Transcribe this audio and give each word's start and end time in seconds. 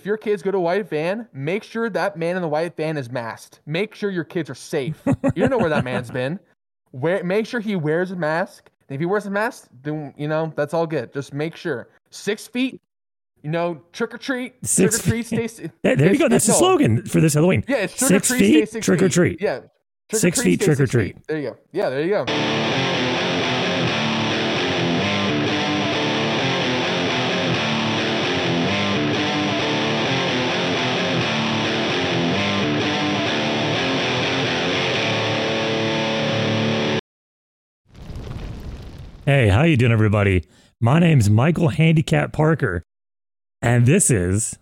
if 0.00 0.06
your 0.06 0.16
kids 0.16 0.42
go 0.42 0.50
to 0.50 0.56
a 0.56 0.60
white 0.60 0.88
van, 0.88 1.28
make 1.34 1.62
sure 1.62 1.90
that 1.90 2.16
man 2.16 2.36
in 2.36 2.42
the 2.42 2.48
white 2.48 2.74
van 2.76 2.96
is 2.96 3.10
masked. 3.10 3.60
Make 3.66 3.94
sure 3.94 4.10
your 4.10 4.24
kids 4.24 4.48
are 4.48 4.54
safe. 4.54 5.00
you 5.06 5.14
don't 5.36 5.50
know 5.50 5.58
where 5.58 5.68
that 5.68 5.84
man's 5.84 6.10
been. 6.10 6.40
Wear, 6.92 7.22
make 7.22 7.46
sure 7.46 7.60
he 7.60 7.76
wears 7.76 8.10
a 8.10 8.16
mask. 8.16 8.70
If 8.88 8.98
he 8.98 9.06
wears 9.06 9.26
a 9.26 9.30
mask, 9.30 9.68
then 9.82 10.12
you 10.16 10.26
know 10.26 10.52
that's 10.56 10.72
all 10.74 10.86
good. 10.86 11.12
Just 11.12 11.32
make 11.34 11.54
sure 11.54 11.88
six 12.10 12.46
feet. 12.46 12.80
You 13.42 13.50
know, 13.50 13.80
trick 13.92 14.12
or 14.14 14.18
treat. 14.18 14.54
Six 14.66 14.96
trick 15.02 15.06
or 15.06 15.10
treat. 15.10 15.26
Stay. 15.26 15.44
s- 15.44 15.60
There, 15.82 15.96
there 15.96 16.12
you 16.12 16.18
go. 16.18 16.28
That's 16.28 16.46
the 16.46 16.52
slogan 16.54 17.04
for 17.06 17.20
this 17.20 17.34
Halloween. 17.34 17.62
Yeah, 17.68 17.76
it's 17.76 17.96
trick 17.96 18.08
Six 18.08 18.30
or 18.30 18.34
treat. 18.36 18.40
feet, 18.40 18.54
stay 18.68 18.72
six 18.72 18.86
trick 18.86 19.02
or 19.02 19.08
treat. 19.08 19.40
Yeah. 19.40 19.60
Trick 20.08 20.20
Six 20.20 20.38
or 20.38 20.42
treat, 20.42 20.58
feet, 20.60 20.64
trick 20.64 20.80
or 20.80 20.86
treat. 20.86 21.14
feet. 21.16 21.26
There 21.28 21.38
you 21.38 21.50
go. 21.50 21.56
Yeah, 21.72 21.88
there 21.90 22.02
you 22.02 22.08
go. 22.10 22.99
Hey, 39.30 39.46
how 39.46 39.62
you 39.62 39.76
doing, 39.76 39.92
everybody? 39.92 40.44
My 40.80 40.98
name's 40.98 41.30
Michael 41.30 41.68
Handicap 41.68 42.32
Parker, 42.32 42.82
and 43.62 43.86
this 43.86 44.10
is 44.10 44.58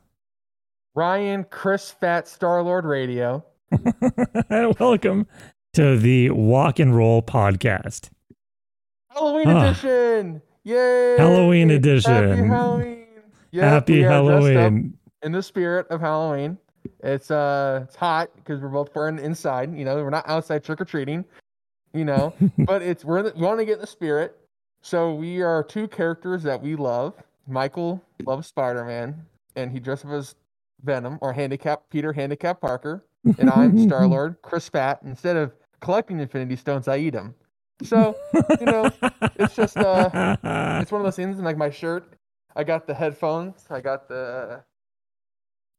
Ryan, 0.94 1.44
Chris, 1.44 1.90
Fat 1.90 2.28
Star 2.28 2.62
Lord 2.62 2.84
Radio. 2.84 3.46
and 3.70 4.76
welcome 4.78 5.26
to 5.72 5.96
the 5.96 6.28
Walk 6.28 6.80
and 6.80 6.94
Roll 6.94 7.22
podcast. 7.22 8.10
Halloween 9.08 9.48
edition! 9.48 10.42
Yay! 10.64 11.16
Halloween 11.16 11.70
edition. 11.70 12.12
Happy. 12.12 12.46
Halloween! 12.46 13.06
Yep, 13.52 13.64
Happy 13.64 13.92
we 13.94 14.04
are 14.04 14.08
dressed 14.08 14.20
up 14.20 14.54
Halloween! 14.54 14.98
in 15.22 15.32
the 15.32 15.42
spirit 15.42 15.86
of 15.88 16.02
Halloween. 16.02 16.58
It's 17.02 17.30
uh, 17.30 17.86
it's 17.88 17.96
hot 17.96 18.28
because 18.36 18.60
we're 18.60 18.68
both 18.68 18.94
wearing 18.94 19.18
inside. 19.18 19.74
You 19.74 19.86
know, 19.86 19.96
we're 19.96 20.10
not 20.10 20.28
outside 20.28 20.62
trick 20.62 20.78
or 20.78 20.84
treating. 20.84 21.24
You 21.94 22.04
know, 22.04 22.34
but 22.58 22.82
it's 22.82 23.02
we're 23.02 23.20
in 23.20 23.24
the, 23.24 23.32
we 23.34 23.40
want 23.46 23.60
to 23.60 23.64
get 23.64 23.76
in 23.76 23.80
the 23.80 23.86
spirit. 23.86 24.38
So 24.80 25.14
we 25.14 25.42
are 25.42 25.62
two 25.62 25.88
characters 25.88 26.42
that 26.44 26.62
we 26.62 26.76
love. 26.76 27.14
Michael 27.46 28.02
loves 28.24 28.46
Spider 28.46 28.84
Man, 28.84 29.26
and 29.56 29.70
he 29.72 29.80
dresses 29.80 30.06
up 30.06 30.12
as 30.12 30.34
Venom 30.82 31.18
or 31.20 31.32
Handicap 31.32 31.82
Peter 31.90 32.12
Handicap 32.12 32.60
Parker, 32.60 33.04
and 33.38 33.50
I'm 33.50 33.78
Star 33.86 34.06
Lord 34.06 34.36
Chris 34.42 34.68
Fat. 34.68 35.00
Instead 35.04 35.36
of 35.36 35.52
collecting 35.80 36.20
Infinity 36.20 36.56
Stones, 36.56 36.88
I 36.88 36.98
eat 36.98 37.10
them. 37.10 37.34
So 37.82 38.16
you 38.60 38.66
know, 38.66 38.90
it's 39.36 39.54
just 39.54 39.76
uh, 39.76 40.36
it's 40.80 40.92
one 40.92 41.00
of 41.00 41.04
those 41.04 41.16
things. 41.16 41.36
And 41.36 41.44
like 41.44 41.56
my 41.56 41.70
shirt, 41.70 42.12
I 42.54 42.64
got 42.64 42.86
the 42.86 42.94
headphones, 42.94 43.64
I 43.70 43.80
got 43.80 44.08
the, 44.08 44.62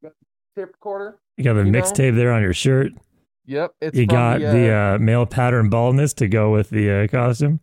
got 0.04 0.14
the 0.56 0.62
tape 0.62 0.74
recorder. 0.74 1.20
you 1.38 1.44
got 1.44 1.54
the 1.54 1.62
mixtape 1.64 2.16
there 2.16 2.32
on 2.32 2.42
your 2.42 2.54
shirt. 2.54 2.94
Yep, 3.46 3.74
it's 3.82 3.98
You 3.98 4.06
got 4.06 4.40
the, 4.40 4.46
the 4.46 4.70
uh, 4.72 4.96
uh, 4.96 4.98
male 5.00 5.26
pattern 5.26 5.70
baldness 5.70 6.14
to 6.16 6.28
go 6.28 6.52
with 6.52 6.70
the 6.70 6.92
uh, 7.04 7.08
costume. 7.08 7.60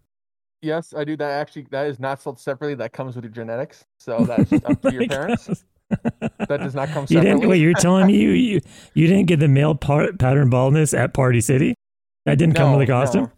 Yes, 0.67 0.93
I 0.97 1.05
do 1.05 1.17
that. 1.17 1.31
Actually, 1.31 1.67
that 1.71 1.87
is 1.87 1.99
not 1.99 2.21
sold 2.21 2.39
separately. 2.39 2.75
That 2.75 2.93
comes 2.93 3.15
with 3.17 3.25
your 3.25 3.33
genetics, 3.33 3.85
so 3.99 4.25
that's 4.27 4.51
just 4.51 4.65
up 4.67 4.81
to 4.83 4.93
your 4.93 5.07
parents. 5.07 5.65
That 6.49 6.59
does 6.61 6.75
not 6.75 6.89
come 6.89 7.03
You 7.09 7.19
separately. 7.19 7.33
didn't. 7.41 7.49
Wait, 7.49 7.61
you're 7.61 7.75
telling 7.75 8.07
me 8.07 8.17
you 8.21 8.31
you, 8.31 8.61
you 8.95 9.07
didn't 9.07 9.27
get 9.27 9.41
the 9.41 9.49
male 9.49 9.75
par- 9.75 10.13
pattern 10.13 10.51
baldness 10.51 10.93
at 10.93 11.15
Party 11.15 11.41
City? 11.41 11.75
That 12.27 12.39
didn't 12.39 12.55
come 12.57 12.73
with 12.77 12.89
a 12.89 12.91
costume. 12.93 13.31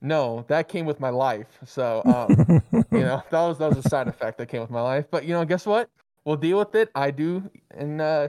No, 0.00 0.36
no, 0.36 0.44
that 0.48 0.68
came 0.68 0.84
with 0.86 1.00
my 1.00 1.08
life. 1.10 1.46
So, 1.64 2.02
um, 2.06 2.62
you 2.92 3.00
know, 3.00 3.22
that 3.30 3.40
was 3.46 3.58
that 3.58 3.68
was 3.74 3.84
a 3.84 3.88
side 3.88 4.06
effect 4.06 4.38
that 4.38 4.46
came 4.48 4.60
with 4.60 4.70
my 4.70 4.82
life. 4.82 5.06
But 5.10 5.24
you 5.24 5.32
know, 5.34 5.44
guess 5.44 5.64
what? 5.66 5.88
We'll 6.24 6.36
deal 6.36 6.58
with 6.58 6.74
it. 6.74 6.90
I 6.94 7.10
do. 7.10 7.50
And 7.70 8.00
uh, 8.02 8.28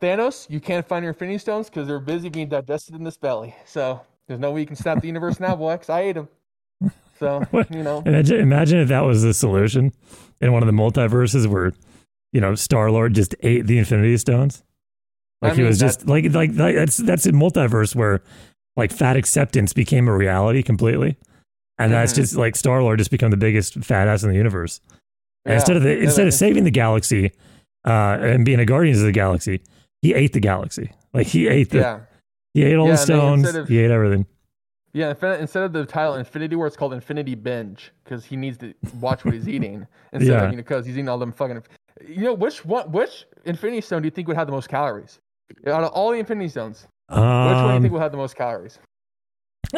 Thanos, 0.00 0.48
you 0.48 0.60
can't 0.60 0.86
find 0.86 1.02
your 1.02 1.12
Infinity 1.12 1.38
Stones 1.38 1.68
because 1.68 1.86
they're 1.86 2.00
busy 2.00 2.30
being 2.30 2.48
digested 2.48 2.94
in 2.94 3.04
this 3.04 3.16
belly. 3.18 3.54
So 3.66 4.00
there's 4.26 4.40
no 4.40 4.50
way 4.52 4.60
you 4.60 4.66
can 4.66 4.76
stop 4.76 5.00
the 5.02 5.06
universe 5.06 5.38
now, 5.40 5.54
boy. 5.54 5.76
'cause 5.76 5.90
I 5.90 6.00
ate 6.00 6.12
them. 6.12 6.28
So 7.18 7.42
you 7.70 7.82
know, 7.82 8.02
Imagine, 8.06 8.40
imagine 8.40 8.78
if 8.80 8.88
that 8.88 9.00
was 9.02 9.22
the 9.22 9.34
solution 9.34 9.92
in 10.40 10.52
one 10.52 10.62
of 10.62 10.66
the 10.66 10.72
multiverses 10.72 11.46
where, 11.46 11.72
you 12.32 12.40
know, 12.40 12.54
Star 12.54 12.90
Lord 12.90 13.14
just 13.14 13.34
ate 13.42 13.66
the 13.66 13.78
Infinity 13.78 14.16
Stones. 14.16 14.62
Like 15.42 15.52
I 15.52 15.56
he 15.56 15.62
was 15.62 15.78
just 15.78 16.06
like, 16.08 16.32
like 16.32 16.52
like 16.54 16.74
that's 16.74 16.96
that's 16.96 17.26
a 17.26 17.32
multiverse 17.32 17.94
where 17.94 18.22
like 18.76 18.90
fat 18.92 19.16
acceptance 19.16 19.72
became 19.72 20.08
a 20.08 20.16
reality 20.16 20.62
completely, 20.62 21.16
and 21.78 21.92
that's 21.92 22.12
Mhm. 22.12 22.16
just 22.16 22.36
like 22.36 22.56
Star 22.56 22.82
Lord 22.82 22.98
just 22.98 23.10
become 23.10 23.30
the 23.30 23.36
biggest 23.36 23.74
fat 23.84 24.08
ass 24.08 24.22
in 24.24 24.30
the 24.30 24.36
universe. 24.36 24.80
Yeah. 25.46 25.54
instead 25.54 25.76
of 25.76 25.82
the, 25.82 25.90
Yeah, 25.94 26.04
instead 26.04 26.26
of 26.26 26.32
saving 26.34 26.64
the 26.64 26.70
galaxy, 26.70 27.32
uh, 27.86 28.16
and 28.20 28.44
being 28.46 28.58
a 28.60 28.64
Guardians 28.64 28.98
of 29.00 29.04
the 29.04 29.12
Galaxy, 29.12 29.60
he 30.00 30.14
ate 30.14 30.32
the 30.32 30.40
galaxy. 30.40 30.90
Like 31.12 31.26
he 31.26 31.46
ate 31.46 31.68
the 31.70 31.78
yeah, 31.78 31.98
he 32.54 32.64
ate 32.64 32.76
all 32.76 32.88
the 32.88 32.96
stones. 32.96 33.54
of- 33.54 33.68
he 33.68 33.78
ate 33.78 33.90
everything. 33.90 34.26
Yeah. 34.94 35.10
Instead 35.38 35.62
of 35.64 35.72
the 35.74 35.84
title 35.84 36.14
Infinity 36.14 36.56
War, 36.56 36.66
it's 36.66 36.76
called 36.76 36.94
Infinity 36.94 37.34
Binge 37.34 37.92
because 38.02 38.24
he 38.24 38.36
needs 38.36 38.56
to 38.58 38.72
watch 39.00 39.24
what 39.24 39.34
he's 39.34 39.48
eating 39.54 39.86
instead 40.14 40.30
Yeah. 40.32 40.44
of 40.44 40.50
you 40.52 40.56
know 40.56 40.62
because 40.62 40.86
he's 40.86 40.94
eating 40.96 41.08
all 41.10 41.18
them 41.18 41.32
fucking. 41.32 41.62
You 42.08 42.22
know 42.24 42.34
which 42.34 42.64
one? 42.64 42.90
Which 42.90 43.26
Infinity 43.44 43.82
Stone 43.82 44.02
do 44.02 44.06
you 44.06 44.10
think 44.10 44.26
would 44.28 44.36
have 44.38 44.46
the 44.46 44.52
most 44.52 44.68
calories? 44.70 45.18
Out 45.66 45.84
of 45.84 45.90
all 45.92 46.10
the 46.10 46.18
Infinity 46.18 46.48
Stones, 46.48 46.86
which 47.10 47.18
one 47.18 47.48
do 47.48 47.60
you 47.60 47.68
Um, 47.76 47.82
think 47.82 47.92
will 47.92 48.00
have 48.00 48.10
the 48.12 48.16
most 48.16 48.34
calories? 48.34 48.78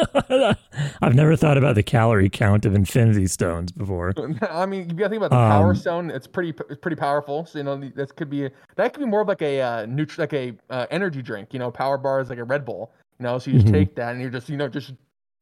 I've 1.01 1.15
never 1.15 1.35
thought 1.35 1.57
about 1.57 1.75
the 1.75 1.83
calorie 1.83 2.29
count 2.29 2.65
of 2.65 2.75
Infinity 2.75 3.27
Stones 3.27 3.71
before. 3.71 4.13
I 4.49 4.65
mean, 4.65 4.89
you 4.89 4.95
gotta 4.95 5.09
think 5.09 5.23
about 5.23 5.29
the 5.31 5.35
Power 5.49 5.71
Um, 5.71 5.75
Stone. 5.75 6.11
It's 6.11 6.27
pretty, 6.27 6.53
it's 6.69 6.79
pretty 6.79 6.95
powerful. 6.97 7.45
So 7.45 7.57
you 7.59 7.63
know, 7.63 7.77
that 7.77 8.15
could 8.15 8.29
be 8.29 8.49
that 8.75 8.93
could 8.93 8.99
be 8.99 9.05
more 9.05 9.21
of 9.21 9.27
like 9.27 9.41
a 9.41 9.61
uh, 9.61 9.85
nutri- 9.85 10.19
like 10.19 10.33
a 10.33 10.53
uh, 10.69 10.85
energy 10.91 11.21
drink. 11.21 11.53
You 11.53 11.59
know, 11.59 11.71
Power 11.71 11.97
Bar 11.97 12.19
is 12.21 12.29
like 12.29 12.39
a 12.39 12.43
Red 12.43 12.65
Bull. 12.65 12.91
You 13.19 13.23
know, 13.23 13.39
so 13.39 13.49
you 13.51 13.57
just 13.59 13.67
Mhm. 13.67 13.77
take 13.77 13.95
that 13.95 14.11
and 14.11 14.21
you're 14.21 14.29
just 14.29 14.49
you 14.49 14.57
know 14.57 14.67
just 14.67 14.93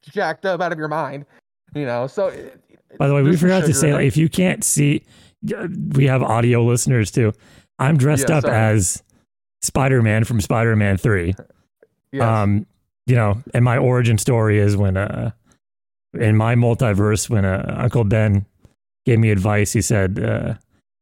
jacked 0.05 0.45
up 0.45 0.61
out 0.61 0.71
of 0.71 0.77
your 0.77 0.87
mind. 0.87 1.25
You 1.73 1.85
know, 1.85 2.07
so. 2.07 2.27
It, 2.27 2.61
By 2.97 3.07
the 3.07 3.13
way, 3.13 3.21
we 3.21 3.35
forgot 3.35 3.65
to 3.65 3.73
say, 3.73 3.93
like, 3.93 4.05
if 4.05 4.15
you 4.17 4.29
can't 4.29 4.63
see, 4.63 5.03
we 5.93 6.05
have 6.05 6.23
audio 6.23 6.63
listeners 6.63 7.11
too. 7.11 7.33
I'm 7.79 7.97
dressed 7.97 8.29
Yeah, 8.29 8.37
up 8.37 8.43
sorry. 8.43 8.55
as 8.55 9.03
Spider 9.61 10.01
Man 10.01 10.23
from 10.23 10.39
Spider 10.39 10.75
Man 10.75 10.97
3. 10.97 11.33
Yes. 12.11 12.23
Um, 12.23 12.65
you 13.07 13.15
know, 13.15 13.41
and 13.53 13.65
my 13.65 13.77
origin 13.77 14.17
story 14.17 14.57
is 14.59 14.77
when, 14.77 14.95
uh, 14.97 15.31
in 16.13 16.37
my 16.37 16.55
multiverse, 16.55 17.29
when 17.29 17.43
uh, 17.45 17.75
Uncle 17.77 18.05
Ben 18.05 18.45
gave 19.05 19.19
me 19.19 19.29
advice, 19.29 19.73
he 19.73 19.81
said, 19.81 20.17
uh, 20.19 20.53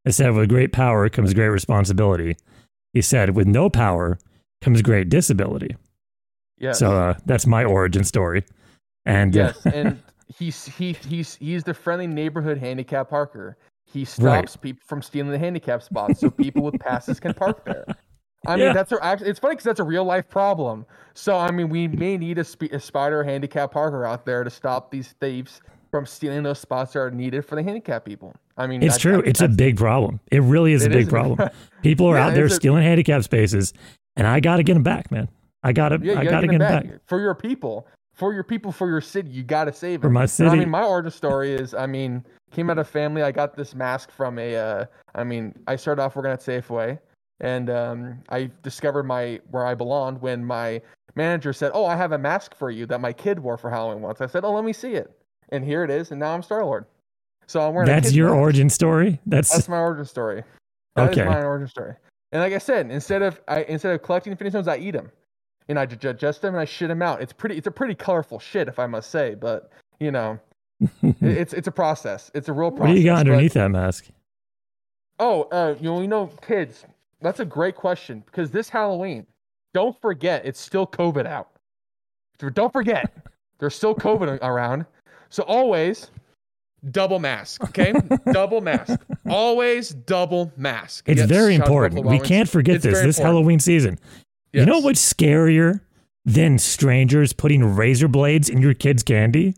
instead 0.06 0.34
with 0.34 0.50
great 0.50 0.72
power 0.74 1.08
comes 1.10 1.34
great 1.34 1.50
responsibility. 1.50 2.36
He 2.94 3.02
said, 3.02 3.36
with 3.36 3.48
no 3.48 3.70
power 3.70 4.18
comes 4.62 4.82
great 4.82 5.10
disability. 5.10 5.76
Yeah. 6.58 6.72
So 6.74 6.92
uh, 6.92 7.14
that's 7.26 7.46
my 7.46 7.64
origin 7.64 8.04
story. 8.04 8.44
And 9.06 9.36
uh, 9.36 9.54
yes, 9.56 9.66
and 9.66 10.02
he's 10.38 10.66
he 10.66 10.94
he's 10.94 11.36
he's 11.36 11.64
the 11.64 11.74
friendly 11.74 12.08
neighborhood 12.08 12.58
handicap 12.58 13.10
parker. 13.10 13.58
He 13.86 14.02
Right. 14.02 14.08
stops 14.50 14.56
people 14.56 14.82
from 14.88 15.02
stealing 15.02 15.32
the 15.32 15.38
handicap 15.38 15.84
spots 15.84 16.20
so 16.20 16.30
people 16.32 16.64
with 16.64 16.80
passes 16.80 17.20
can 17.20 17.34
park 17.34 17.64
there. 17.66 17.86
I 18.48 18.56
mean, 18.58 18.74
that's 18.74 18.92
a, 18.92 19.04
actually 19.04 19.30
it's 19.30 19.40
funny 19.40 19.54
because 19.54 19.66
that's 19.66 19.80
a 19.80 19.84
real 19.84 20.04
life 20.04 20.28
problem. 20.30 20.86
So 21.14 21.38
I 21.38 21.52
mean, 21.52 21.70
we 21.70 21.88
may 21.88 22.18
need 22.18 22.40
a, 22.40 22.46
a 22.72 22.80
spider 22.80 23.24
handicap 23.24 23.72
parker 23.72 24.06
out 24.06 24.26
there 24.26 24.44
to 24.44 24.50
stop 24.50 24.90
these 24.92 25.14
thieves 25.22 25.62
from 25.92 26.06
stealing 26.08 26.42
those 26.44 26.60
spots 26.60 26.94
that 26.94 27.00
are 27.00 27.12
needed 27.12 27.46
for 27.46 27.56
the 27.56 27.62
handicap 27.64 28.04
people. 28.04 28.34
I 28.58 28.66
mean, 28.68 28.82
It's 28.82 28.96
that- 28.96 29.00
true. 29.02 29.18
that- 29.18 29.28
It's 29.28 29.42
a 29.42 29.48
big 29.48 29.78
problem. 29.78 30.20
It 30.32 30.42
really 30.42 30.74
is 30.74 30.84
a 30.86 30.90
big 30.90 31.04
is 31.04 31.10
problem. 31.10 31.48
People 31.84 32.08
are 32.08 32.16
Yeah, 32.16 32.28
out 32.28 32.34
there 32.34 32.46
it's 32.46 32.54
a- 32.54 32.58
stealing 32.58 32.84
handicap 32.84 33.24
spaces, 33.24 33.74
and 34.16 34.26
I 34.26 34.40
got 34.40 34.58
to 34.58 34.64
get 34.64 34.74
them 34.74 34.84
back, 34.84 35.12
man. 35.12 35.30
I 35.62 35.72
got 35.72 35.90
to. 35.90 36.00
Yeah, 36.02 36.20
I 36.20 36.26
gotta 36.26 36.48
get 36.48 36.52
get 36.54 36.60
them 36.60 36.60
them 36.60 36.60
back. 36.84 36.92
back. 36.92 37.00
for 37.06 37.20
your 37.22 37.36
people, 37.36 37.88
for 38.14 38.34
your 38.34 38.44
people, 38.44 38.72
for 38.72 38.88
your 38.88 39.02
city. 39.02 39.30
You 39.30 39.44
got 39.44 39.66
to 39.66 39.74
save 39.74 40.00
it. 40.00 40.02
For 40.04 40.10
my 40.10 40.28
And, 40.40 40.50
I 40.50 40.56
mean, 40.56 40.70
my 40.70 40.84
origin 40.84 41.12
story 41.12 41.54
is, 41.54 41.74
I 41.74 41.86
mean, 41.86 42.24
came 42.52 42.70
out 42.70 42.78
of 42.78 42.88
family. 42.88 43.24
I 43.24 43.32
got 43.32 43.56
this 43.56 43.76
mask 43.76 44.12
from 44.12 44.40
a. 44.40 44.56
Uh, 44.56 44.86
I 45.16 45.24
mean, 45.24 45.54
I 45.68 45.76
started 45.76 46.02
off 46.02 46.16
working 46.16 46.32
at 46.32 46.40
Safeway, 46.40 47.00
and 47.40 47.70
um, 47.70 48.20
I 48.30 48.50
discovered 48.62 49.04
my 49.04 49.40
where 49.52 49.66
I 49.66 49.76
belonged 49.76 50.22
when 50.22 50.44
my 50.46 50.82
manager 51.16 51.54
said, 51.54 51.72
"Oh, 51.74 51.86
I 51.86 51.96
have 51.96 52.12
a 52.12 52.18
mask 52.18 52.56
for 52.56 52.72
you 52.72 52.86
that 52.88 53.02
my 53.02 53.14
kid 53.14 53.40
wore 53.40 53.58
for 53.58 53.70
Halloween 53.70 54.02
once." 54.02 54.22
I 54.22 54.28
said, 54.28 54.44
"Oh, 54.46 54.54
let 54.54 54.64
me 54.64 54.74
see 54.74 54.94
it," 54.94 55.12
and 55.50 55.66
here 55.66 55.84
it 55.84 55.90
is, 55.90 56.12
and 56.12 56.20
now 56.20 56.34
I'm 56.34 56.44
Star 56.44 56.64
Lord. 56.64 56.86
So 57.48 57.62
I'm 57.62 57.74
wearing. 57.74 57.88
That's 57.88 58.14
your 58.14 58.30
mask. 58.30 58.40
origin 58.40 58.70
story. 58.70 59.20
That's, 59.26 59.52
That's 59.52 59.68
my 59.68 59.80
origin 59.80 60.06
story. 60.06 60.44
That 60.96 61.12
is 61.12 61.18
Okay. 61.18 61.28
my 61.28 61.44
origin 61.44 61.68
story. 61.68 61.96
And 62.32 62.42
like 62.42 62.54
I 62.54 62.58
said, 62.58 62.90
instead 62.90 63.22
of 63.22 63.42
I 63.48 63.64
instead 63.64 63.94
of 63.94 64.02
collecting 64.02 64.32
Infinity 64.32 64.54
Stones, 64.54 64.68
I 64.68 64.78
eat 64.78 64.92
them, 64.92 65.12
and 65.70 65.80
I 65.80 65.86
digest 65.86 66.42
them 66.42 66.54
and 66.54 66.62
I 66.62 66.66
shit 66.66 66.88
them 66.90 67.02
out. 67.02 67.22
It's 67.22 67.34
pretty. 67.34 67.58
It's 67.58 67.68
a 67.68 67.72
pretty 67.72 67.96
colorful 67.96 68.40
shit, 68.40 68.68
if 68.68 68.80
I 68.80 68.86
must 68.88 69.10
say. 69.10 69.36
But 69.36 69.72
you 70.00 70.12
know, 70.12 70.40
it's 71.22 71.54
it's 71.54 71.68
a 71.68 71.72
process. 71.72 72.32
It's 72.34 72.50
a 72.50 72.54
real 72.54 72.72
process. 72.72 72.90
what 72.90 72.96
do 72.96 73.00
you 73.02 73.06
got 73.06 73.26
but- 73.26 73.32
underneath 73.32 73.54
that 73.54 73.70
mask? 73.70 74.08
Oh, 75.20 75.44
uh, 75.52 75.76
you 75.80 75.84
know, 75.86 76.02
you 76.02 76.08
know, 76.08 76.28
kids. 76.46 76.86
That's 77.22 77.40
a 77.40 77.46
great 77.46 77.76
question 77.76 78.24
because 78.26 78.52
this 78.52 78.68
Halloween, 78.68 79.26
don't 79.74 80.00
forget 80.02 80.46
it's 80.46 80.60
still 80.60 80.86
COVID 80.86 81.26
out. 81.26 81.50
Don't 82.54 82.74
forget 82.74 83.14
there's 83.60 83.76
still 83.76 83.96
COVID 83.96 84.40
around. 84.42 84.86
So 85.30 85.44
always 85.44 86.12
double 86.92 87.20
mask, 87.20 87.64
okay? 87.64 87.94
double 88.34 88.60
mask. 88.60 89.00
always 89.30 89.90
double 89.92 90.52
mask. 90.58 91.08
It's 91.08 91.20
Yes, 91.22 91.30
very 91.30 91.54
shout 91.56 91.62
out 91.62 91.66
to 91.66 91.72
important. 91.72 92.06
We 92.06 92.20
can't 92.20 92.50
forget 92.50 92.76
It's 92.76 92.84
this 92.84 93.02
this 93.02 93.18
important. 93.18 93.36
Halloween 93.38 93.60
season. 93.60 94.00
You 94.54 94.66
know 94.66 94.80
what's 94.80 95.14
scarier 95.14 95.82
than 96.26 96.60
strangers 96.60 97.34
putting 97.34 97.64
razor 97.64 98.08
blades 98.08 98.50
in 98.50 98.62
your 98.62 98.74
kid's 98.74 99.04
candy? 99.04 99.56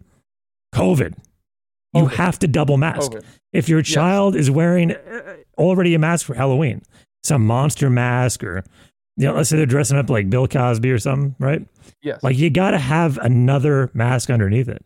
COVID. 0.73 1.15
You 1.93 2.03
COVID. 2.03 2.13
have 2.13 2.39
to 2.39 2.47
double 2.47 2.77
mask. 2.77 3.11
COVID. 3.11 3.23
If 3.53 3.69
your 3.69 3.81
child 3.81 4.35
is 4.35 4.49
wearing 4.49 4.93
uh, 4.93 5.35
already 5.57 5.95
a 5.95 5.99
mask 5.99 6.25
for 6.25 6.33
Halloween, 6.33 6.81
some 7.23 7.45
monster 7.45 7.89
mask 7.89 8.43
or 8.43 8.63
you 9.17 9.27
know, 9.27 9.35
let's 9.35 9.49
say 9.49 9.57
they're 9.57 9.65
dressing 9.65 9.97
up 9.97 10.09
like 10.09 10.29
Bill 10.29 10.47
Cosby 10.47 10.91
or 10.91 10.99
something, 10.99 11.35
right? 11.39 11.65
Yes. 12.01 12.21
Like 12.21 12.37
you 12.37 12.49
got 12.49 12.71
to 12.71 12.77
have 12.77 13.17
another 13.19 13.89
mask 13.93 14.29
underneath 14.29 14.67
it. 14.67 14.83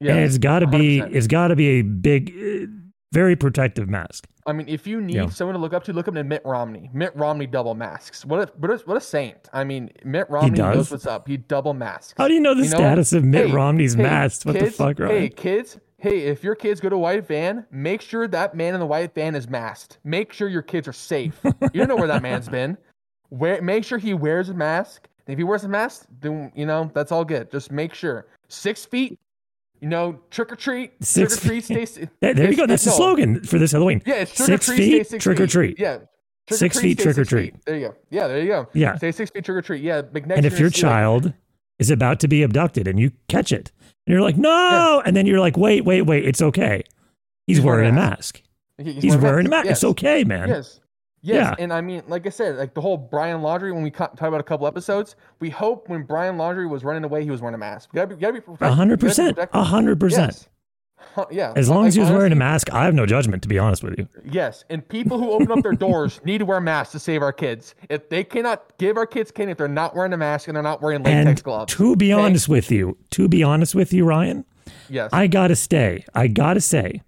yes. 0.00 0.10
and 0.10 0.24
it's 0.24 0.38
got 0.38 0.60
to 0.60 0.66
be 0.66 1.00
it's 1.00 1.26
got 1.26 1.48
to 1.48 1.56
be 1.56 1.80
a 1.80 1.82
big 1.82 2.30
uh, 2.30 2.66
very 3.12 3.36
protective 3.36 3.88
mask. 3.88 4.26
I 4.46 4.52
mean, 4.52 4.68
if 4.68 4.86
you 4.86 5.00
need 5.00 5.16
Yeah. 5.16 5.28
someone 5.28 5.54
to 5.54 5.60
look 5.60 5.72
up 5.72 5.84
to, 5.84 5.92
look 5.92 6.08
up 6.08 6.14
to 6.14 6.24
Mitt 6.24 6.42
Romney. 6.44 6.90
Mitt 6.92 7.14
Romney 7.14 7.46
double 7.46 7.74
masks. 7.74 8.24
What 8.24 8.48
a 8.48 8.52
what 8.56 8.70
a, 8.70 8.76
what 8.86 8.96
a 8.96 9.00
saint. 9.00 9.48
I 9.52 9.64
mean, 9.64 9.90
Mitt 10.04 10.28
Romney 10.30 10.58
knows 10.58 10.90
what's 10.90 11.06
up. 11.06 11.28
He 11.28 11.36
double 11.36 11.74
masks. 11.74 12.14
How 12.16 12.28
do 12.28 12.34
you 12.34 12.40
know 12.40 12.54
the 12.54 12.64
You 12.64 12.70
know 12.70 12.76
status 12.78 13.12
of 13.12 13.24
Mitt 13.24 13.48
Hey, 13.48 13.52
Romney's 13.52 13.94
hey, 13.94 14.02
mask? 14.02 14.46
What 14.46 14.56
kids, 14.56 14.76
the 14.76 14.84
fuck, 14.84 14.98
right? 14.98 15.10
Hey, 15.10 15.28
kids. 15.28 15.78
Hey, 16.00 16.20
if 16.20 16.44
your 16.44 16.54
kids 16.54 16.80
go 16.80 16.88
to 16.88 16.94
a 16.94 16.98
white 16.98 17.26
van, 17.26 17.66
make 17.72 18.00
sure 18.00 18.28
that 18.28 18.54
man 18.54 18.72
in 18.74 18.80
the 18.80 18.86
white 18.86 19.14
van 19.14 19.34
is 19.34 19.48
masked. 19.48 19.98
Make 20.04 20.32
sure 20.32 20.48
your 20.48 20.62
kids 20.62 20.86
are 20.86 20.92
safe. 20.92 21.40
you 21.44 21.52
don't 21.74 21.88
know 21.88 21.96
where 21.96 22.06
that 22.06 22.22
man's 22.22 22.48
been. 22.58 22.78
Wear, 23.30 23.60
make 23.60 23.84
sure 23.84 23.98
he 23.98 24.14
wears 24.14 24.48
a 24.48 24.54
mask. 24.54 25.08
If 25.26 25.36
he 25.36 25.44
wears 25.44 25.64
a 25.64 25.68
mask, 25.68 26.06
then 26.20 26.50
you 26.54 26.64
know 26.64 26.90
that's 26.94 27.12
all 27.12 27.24
good. 27.24 27.50
Just 27.50 27.70
make 27.72 27.92
sure 27.94 28.26
six 28.48 28.84
feet. 28.86 29.18
You 29.80 29.88
know, 29.88 30.18
trick 30.30 30.52
or 30.52 30.56
treat. 30.56 30.92
Six 31.04 31.38
trick 31.40 31.44
or 31.44 31.48
treat. 31.48 31.64
feet. 31.64 31.88
Stay. 31.88 32.08
There, 32.20 32.34
there 32.34 32.50
you 32.50 32.56
go. 32.56 32.66
That's 32.66 32.84
the 32.84 32.90
no. 32.90 32.96
slogan 32.96 33.42
for 33.44 33.58
this 33.58 33.72
Halloween. 33.72 34.02
Yeah, 34.06 34.14
it's 34.16 34.34
trick 34.34 34.46
six 34.46 34.68
or 34.68 34.74
treat, 34.74 34.78
feet, 34.92 35.06
six 35.06 35.24
trick 35.24 35.40
or 35.40 35.46
treat. 35.46 35.78
Yeah. 35.78 35.98
Trick 36.48 36.58
Six 36.58 36.78
treat, 36.80 36.96
feet, 36.96 37.02
trick 37.02 37.18
or 37.18 37.24
treat. 37.24 37.52
feet. 37.52 37.64
There 37.66 37.76
you 37.76 37.88
go. 37.88 37.94
Yeah, 38.10 38.26
there 38.26 38.40
you 38.40 38.46
go. 38.48 38.68
Yeah. 38.72 38.96
Stay 38.96 39.12
six 39.12 39.30
feet, 39.30 39.44
trick 39.44 39.56
or 39.58 39.62
treat. 39.62 39.82
Yeah. 39.82 40.02
And 40.14 40.46
if 40.46 40.58
your 40.58 40.70
see, 40.70 40.82
like- 40.82 40.92
child 40.92 41.32
is 41.78 41.90
about 41.90 42.20
to 42.20 42.28
be 42.28 42.42
abducted 42.42 42.88
and 42.88 42.98
you 42.98 43.12
catch 43.28 43.52
it, 43.52 43.70
and 44.06 44.12
you're 44.14 44.22
like, 44.22 44.36
no, 44.38 45.02
and 45.04 45.14
then 45.14 45.26
you're 45.26 45.40
like, 45.40 45.56
wait, 45.58 45.84
wait, 45.84 46.02
wait, 46.02 46.24
it's 46.24 46.40
okay. 46.40 46.82
He's, 47.46 47.58
He's 47.58 47.64
wearing, 47.64 47.82
wearing 47.94 47.96
a 47.96 48.00
a 48.00 48.10
mask. 48.10 48.42
He- 48.78 48.92
He's, 48.94 49.16
wearing 49.16 49.46
a 49.46 49.50
mask. 49.50 49.66
Yes. 49.66 49.76
It's 49.78 49.84
okay, 49.84 50.24
man. 50.24 50.48
Yes. 50.48 50.80
Yes. 51.22 51.54
Yeah. 51.58 51.62
And 51.62 51.72
I 51.72 51.80
mean, 51.80 52.02
like 52.08 52.26
I 52.26 52.30
said, 52.30 52.56
like 52.56 52.74
the 52.74 52.80
whole 52.80 52.96
Brian 52.96 53.40
Laundrie, 53.40 53.74
when 53.74 53.82
we 53.82 53.90
talked 53.90 54.20
about 54.20 54.40
a 54.40 54.44
couple 54.44 54.66
episodes, 54.66 55.16
we 55.40 55.50
hope 55.50 55.88
when 55.88 56.02
Brian 56.04 56.36
Laundrie 56.36 56.68
was 56.68 56.84
running 56.84 57.04
away, 57.04 57.24
he 57.24 57.30
was 57.30 57.40
wearing 57.40 57.54
a 57.54 57.58
mask. 57.58 57.90
You 57.92 57.96
gotta 57.96 58.14
be, 58.14 58.20
gotta 58.20 58.40
be 58.40 58.64
A 58.64 58.72
hundred 58.72 59.02
You 59.02 59.08
gotta 59.08 59.32
be 59.32 59.34
percent. 59.34 59.50
A 59.52 59.62
hundred 59.64 59.98
percent. 60.00 60.48
Yeah. 61.30 61.52
As 61.56 61.68
long 61.68 61.80
Like, 61.80 61.88
as 61.88 61.94
he 61.96 62.00
was 62.00 62.10
wearing 62.10 62.32
a 62.32 62.36
mask, 62.36 62.72
I 62.72 62.84
have 62.84 62.94
no 62.94 63.04
judgment, 63.06 63.42
to 63.42 63.48
be 63.48 63.58
honest 63.58 63.82
with 63.82 63.98
you. 63.98 64.08
Yes. 64.30 64.64
And 64.70 64.86
people 64.88 65.18
who 65.18 65.30
open 65.32 65.50
up 65.50 65.62
their 65.62 65.72
doors 65.72 66.20
need 66.24 66.38
to 66.38 66.44
wear 66.44 66.60
masks 66.60 66.92
to 66.92 66.98
save 67.00 67.22
our 67.22 67.32
kids. 67.32 67.74
If 67.88 68.08
they 68.08 68.22
cannot 68.22 68.76
give 68.78 68.96
our 68.96 69.06
kids 69.06 69.30
candy 69.32 69.52
if 69.52 69.58
they're 69.58 69.66
not 69.68 69.96
wearing 69.96 70.12
a 70.12 70.16
mask 70.16 70.46
and 70.48 70.54
they're 70.56 70.62
not 70.62 70.80
wearing 70.82 71.02
latex 71.02 71.26
And 71.26 71.42
gloves. 71.42 71.74
to 71.74 71.96
be 71.96 72.12
Okay? 72.12 72.22
honest 72.22 72.48
with 72.48 72.70
you, 72.70 72.96
to 73.10 73.28
be 73.28 73.42
honest 73.42 73.74
with 73.74 73.92
you, 73.92 74.04
Ryan, 74.04 74.44
yes. 74.88 75.10
I 75.12 75.26
gotta 75.26 75.56
stay. 75.56 76.04
I 76.14 76.28
gotta 76.28 76.60
say, 76.60 77.00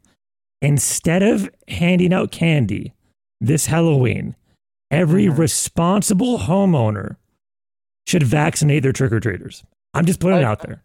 instead 0.63 1.23
of 1.23 1.49
handing 1.69 2.13
out 2.13 2.33
candy 2.33 2.93
this 3.41 3.67
Halloween, 3.67 4.37
every 4.91 5.27
Mhm. 5.27 5.39
responsible 5.39 6.41
homeowner 6.41 7.17
should 8.07 8.23
vaccinate 8.23 8.83
their 8.83 8.93
trick 8.93 9.13
or 9.13 9.21
treaters. 9.21 9.65
I'm 9.95 10.05
just 10.07 10.21
putting 10.21 10.39
it 10.39 10.45
out 10.45 10.61
there. 10.63 10.83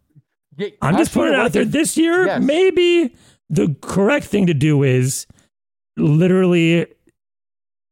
Yeah, 0.58 0.70
I'm 0.82 0.96
just 0.98 1.14
putting 1.14 1.34
it 1.34 1.40
out 1.40 1.52
there. 1.54 1.66
This 1.66 1.98
year, 1.98 2.26
Yes. 2.28 2.44
maybe 2.44 3.16
the 3.50 3.76
correct 3.82 4.26
thing 4.26 4.46
to 4.48 4.54
do 4.54 4.84
is 4.84 5.28
literally 5.98 6.88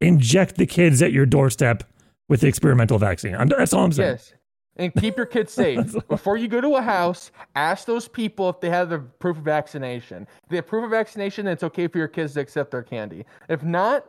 inject 0.02 0.56
the 0.58 0.66
kids 0.66 1.02
at 1.02 1.12
your 1.12 1.26
doorstep 1.26 1.84
with 2.30 2.42
the 2.42 2.48
experimental 2.48 2.98
vaccine. 2.98 3.36
I'm, 3.36 3.48
that's 3.50 3.74
all 3.74 3.86
I'm 3.86 3.92
saying. 3.92 4.12
Yes. 4.12 4.34
And 4.76 4.94
keep 4.96 5.18
your 5.18 5.26
kids 5.28 5.54
safe. 5.54 5.96
Before 6.08 6.36
you 6.36 6.48
go 6.48 6.60
to 6.60 6.76
a 6.76 6.82
house, 6.82 7.32
ask 7.56 7.86
those 7.86 8.08
people 8.08 8.50
if 8.50 8.60
they 8.60 8.70
have 8.70 8.90
the 8.90 9.00
proof 9.00 9.38
of 9.38 9.44
vaccination. 9.44 10.28
If 10.44 10.50
they 10.50 10.56
have 10.58 10.68
proof 10.68 10.84
of 10.84 10.90
vaccination, 10.92 11.46
then 11.46 11.54
it's 11.54 11.64
okay 11.64 11.88
for 11.88 12.00
your 12.00 12.08
kids 12.08 12.34
to 12.34 12.40
accept 12.40 12.72
their 12.72 12.82
candy. 12.84 13.26
If 13.50 13.64
not, 13.64 14.06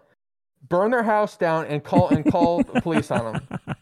burn 0.69 0.91
their 0.91 1.03
house 1.03 1.37
down 1.37 1.67
and 1.67 1.83
call 1.83 2.09
and 2.09 2.25
call 2.31 2.63
the 2.63 2.81
police 2.81 3.11
on 3.11 3.33
them. 3.35 3.49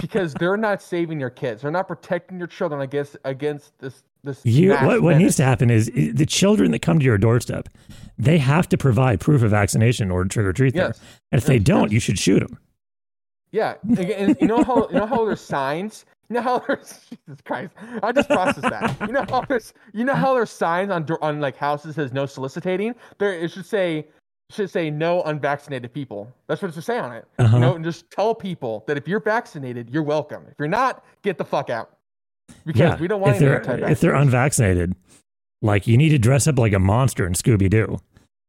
Because 0.00 0.34
they're 0.34 0.56
not 0.56 0.82
saving 0.82 1.20
your 1.20 1.30
kids. 1.30 1.62
They're 1.62 1.70
not 1.70 1.86
protecting 1.86 2.38
your 2.38 2.48
children 2.48 2.80
against 2.80 3.16
against 3.24 3.78
this 3.78 4.02
this 4.24 4.44
You, 4.44 4.74
what, 4.74 5.02
what 5.02 5.16
needs 5.16 5.36
to 5.36 5.44
happen 5.44 5.70
is 5.70 5.86
the 5.94 6.26
children 6.26 6.72
that 6.72 6.82
come 6.82 6.98
to 6.98 7.04
your 7.04 7.18
doorstep, 7.18 7.68
they 8.18 8.38
have 8.38 8.68
to 8.70 8.76
provide 8.76 9.20
proof 9.20 9.42
of 9.42 9.52
vaccination 9.52 10.08
in 10.08 10.10
order 10.10 10.28
to 10.28 10.32
trick 10.32 10.46
or 10.46 10.52
treat. 10.52 10.74
Yes. 10.74 11.00
And 11.30 11.40
if 11.40 11.46
they 11.46 11.60
don't, 11.60 11.84
yes. 11.84 11.92
you 11.92 12.00
should 12.00 12.18
shoot 12.18 12.40
them. 12.40 12.58
Yeah, 13.52 13.74
and- 13.96 14.36
you 14.40 14.46
know 14.46 14.62
how 14.62 14.88
you 14.88 14.96
know 14.96 15.06
how 15.06 15.24
there's 15.24 15.40
signs. 15.40 16.04
You 16.28 16.34
know 16.34 16.42
how 16.42 16.58
there's 16.58 17.06
Jesus 17.26 17.40
Christ. 17.44 17.72
I 18.02 18.12
just 18.12 18.28
processed 18.28 18.62
that. 18.62 18.96
You 19.00 19.12
know 19.12 19.24
how 19.28 19.42
there's 19.42 19.72
you 19.94 20.04
know 20.04 20.14
how 20.14 20.34
there's 20.34 20.50
signs 20.50 20.90
on 20.90 21.04
door- 21.04 21.22
on 21.22 21.40
like 21.40 21.56
houses 21.56 21.94
says 21.94 22.12
no 22.12 22.26
soliciting. 22.26 22.94
There 23.18 23.32
it 23.32 23.50
should 23.50 23.64
say 23.66 24.08
should 24.50 24.70
say 24.70 24.90
no 24.90 25.22
unvaccinated 25.22 25.92
people. 25.92 26.32
That's 26.46 26.62
what 26.62 26.70
it 26.70 26.74
should 26.74 26.84
say 26.84 26.98
on 26.98 27.12
it. 27.12 27.26
Uh-huh. 27.38 27.56
You 27.56 27.60
know, 27.60 27.74
and 27.74 27.84
just 27.84 28.10
tell 28.10 28.34
people 28.34 28.84
that 28.86 28.96
if 28.96 29.06
you're 29.06 29.20
vaccinated, 29.20 29.90
you're 29.90 30.02
welcome. 30.02 30.44
If 30.50 30.54
you're 30.58 30.68
not, 30.68 31.04
get 31.22 31.36
the 31.38 31.44
fuck 31.44 31.68
out. 31.70 31.90
Because 32.64 32.80
Yeah. 32.80 32.96
we 32.98 33.08
don't 33.08 33.20
want 33.20 33.36
if 33.36 33.42
any 33.42 33.50
they're 33.50 33.90
if 33.90 34.00
they're 34.00 34.14
unvaccinated, 34.14 34.94
like 35.60 35.86
you 35.86 35.98
need 35.98 36.08
to 36.10 36.18
dress 36.18 36.46
up 36.46 36.58
like 36.58 36.72
a 36.72 36.78
monster 36.78 37.26
in 37.26 37.34
Scooby 37.34 37.68
Doo 37.68 37.98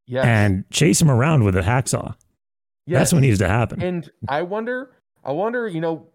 yes. 0.08 0.26
and 0.26 0.64
chase 0.72 1.00
them 1.00 1.12
around 1.12 1.44
with 1.44 1.58
a 1.58 1.62
hacksaw. 1.62 2.16
yes. 2.86 3.00
That's 3.00 3.14
what 3.14 3.22
needs 3.22 3.40
to 3.40 3.48
happen. 3.50 3.82
And 3.82 4.10
I 4.30 4.42
wonder, 4.44 4.92
I 5.26 5.34
wonder, 5.34 5.68
you 5.68 5.82
know, 5.82 6.08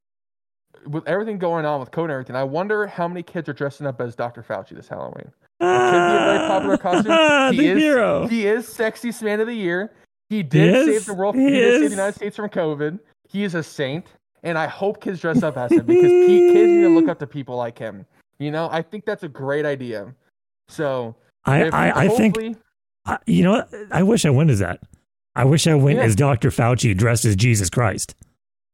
with 0.86 1.06
everything 1.06 1.38
going 1.38 1.66
on 1.66 1.80
with 1.80 1.90
COVID 1.90 2.04
and 2.04 2.12
everything, 2.12 2.36
I 2.36 2.44
wonder 2.44 2.86
how 2.86 3.06
many 3.06 3.22
kids 3.22 3.48
are 3.50 3.52
dressing 3.54 3.86
up 3.86 4.00
as 4.00 4.14
Dr. 4.16 4.42
Fauci 4.42 4.70
this 4.70 4.88
Halloween. 4.88 5.30
Could 5.64 6.08
be 6.10 6.16
a 6.16 6.24
very 6.24 6.38
ah. 6.38 6.48
popular 6.48 6.76
costume. 6.76 7.12
He 7.52 7.58
the 7.58 7.72
is, 7.72 7.78
hero. 7.78 8.26
He 8.26 8.46
is 8.46 8.66
sexiest 8.66 9.22
man 9.22 9.40
of 9.40 9.46
the 9.46 9.54
year. 9.54 9.92
He 10.30 10.42
did 10.42 10.74
is? 10.74 10.86
save 10.86 11.06
the 11.06 11.14
world. 11.14 11.34
He, 11.34 11.44
He 11.44 11.50
did 11.50 11.80
save 11.80 11.90
the 11.90 11.96
United 11.96 12.14
States 12.16 12.36
from 12.36 12.48
COVID. 12.48 12.98
He 13.28 13.44
is 13.44 13.54
a 13.54 13.62
saint, 13.62 14.06
and 14.42 14.56
I 14.56 14.66
hope 14.66 15.00
kids 15.00 15.20
dress 15.20 15.42
up 15.42 15.56
as 15.56 15.70
him 15.72 15.86
because 15.86 16.02
kids 16.10 16.70
need 16.70 16.82
to 16.82 16.88
look 16.88 17.08
up 17.08 17.18
to 17.18 17.26
people 17.26 17.56
like 17.56 17.78
him. 17.78 18.06
You 18.38 18.50
know, 18.50 18.68
I 18.70 18.82
think 18.82 19.04
that's 19.04 19.22
a 19.22 19.28
great 19.28 19.64
idea. 19.66 20.14
So 20.68 21.14
I, 21.44 21.64
I, 21.64 22.04
I 22.04 22.08
think, 22.08 22.36
I, 23.06 23.18
you 23.26 23.42
know? 23.44 23.64
I 23.90 24.02
wish 24.02 24.24
I 24.24 24.30
went 24.30 24.50
as 24.50 24.58
that. 24.60 24.80
I 25.36 25.44
wish 25.44 25.66
I 25.66 25.74
went 25.74 25.98
Yeah. 25.98 26.04
as 26.04 26.16
Dr. 26.16 26.50
Fauci 26.50 26.96
dressed 26.96 27.24
as 27.24 27.36
Jesus 27.36 27.68
Christ. 27.68 28.14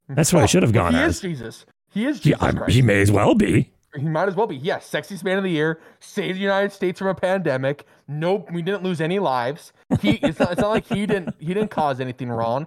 That's 0.09 0.33
what 0.33 0.41
I 0.41 0.45
oh, 0.45 0.47
should 0.47 0.63
have 0.63 0.73
gone 0.73 0.93
he 0.93 1.01
as. 1.01 1.17
is 1.17 1.21
Jesus. 1.21 1.67
He 1.91 2.07
is 2.07 2.19
He, 2.19 2.31
Jesus 2.31 2.55
Christ. 2.55 2.75
he 2.75 2.83
may 2.83 3.01
as 3.01 3.11
well 3.11 3.35
be. 3.35 3.71
He 3.97 4.05
might 4.05 4.29
as 4.29 4.37
well 4.37 4.47
be. 4.47 4.57
Yes, 4.57 4.89
sexiest 4.89 5.25
man 5.25 5.37
of 5.37 5.45
the 5.45 5.51
year. 5.51 5.81
Saved 5.99 6.37
the 6.37 6.43
United 6.43 6.73
States 6.73 6.99
from 6.99 7.09
a 7.09 7.15
pandemic. 7.15 7.87
Nope, 8.07 8.49
we 8.53 8.63
didn't 8.63 8.83
lose 8.83 9.01
any 9.01 9.19
lives. 9.19 9.73
He. 10.01 10.13
It's 10.23 10.39
not. 10.39 10.53
It's 10.53 10.61
not 10.61 10.71
like 10.71 10.87
he 10.87 11.07
didn't. 11.07 11.35
He 11.39 11.55
didn't 11.55 11.71
cause 11.71 12.01
anything 12.01 12.29
wrong. 12.29 12.67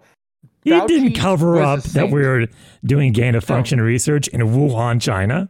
He 0.63 0.71
Fauci 0.71 0.87
didn't 0.87 1.13
cover 1.13 1.61
up 1.61 1.83
that 1.83 2.09
we 2.09 2.25
were 2.25 2.47
doing 2.85 3.13
gain 3.13 3.35
of 3.35 3.43
function 3.43 3.79
research 3.81 4.27
in 4.29 4.41
Wuhan, 4.41 5.01
China. 5.01 5.49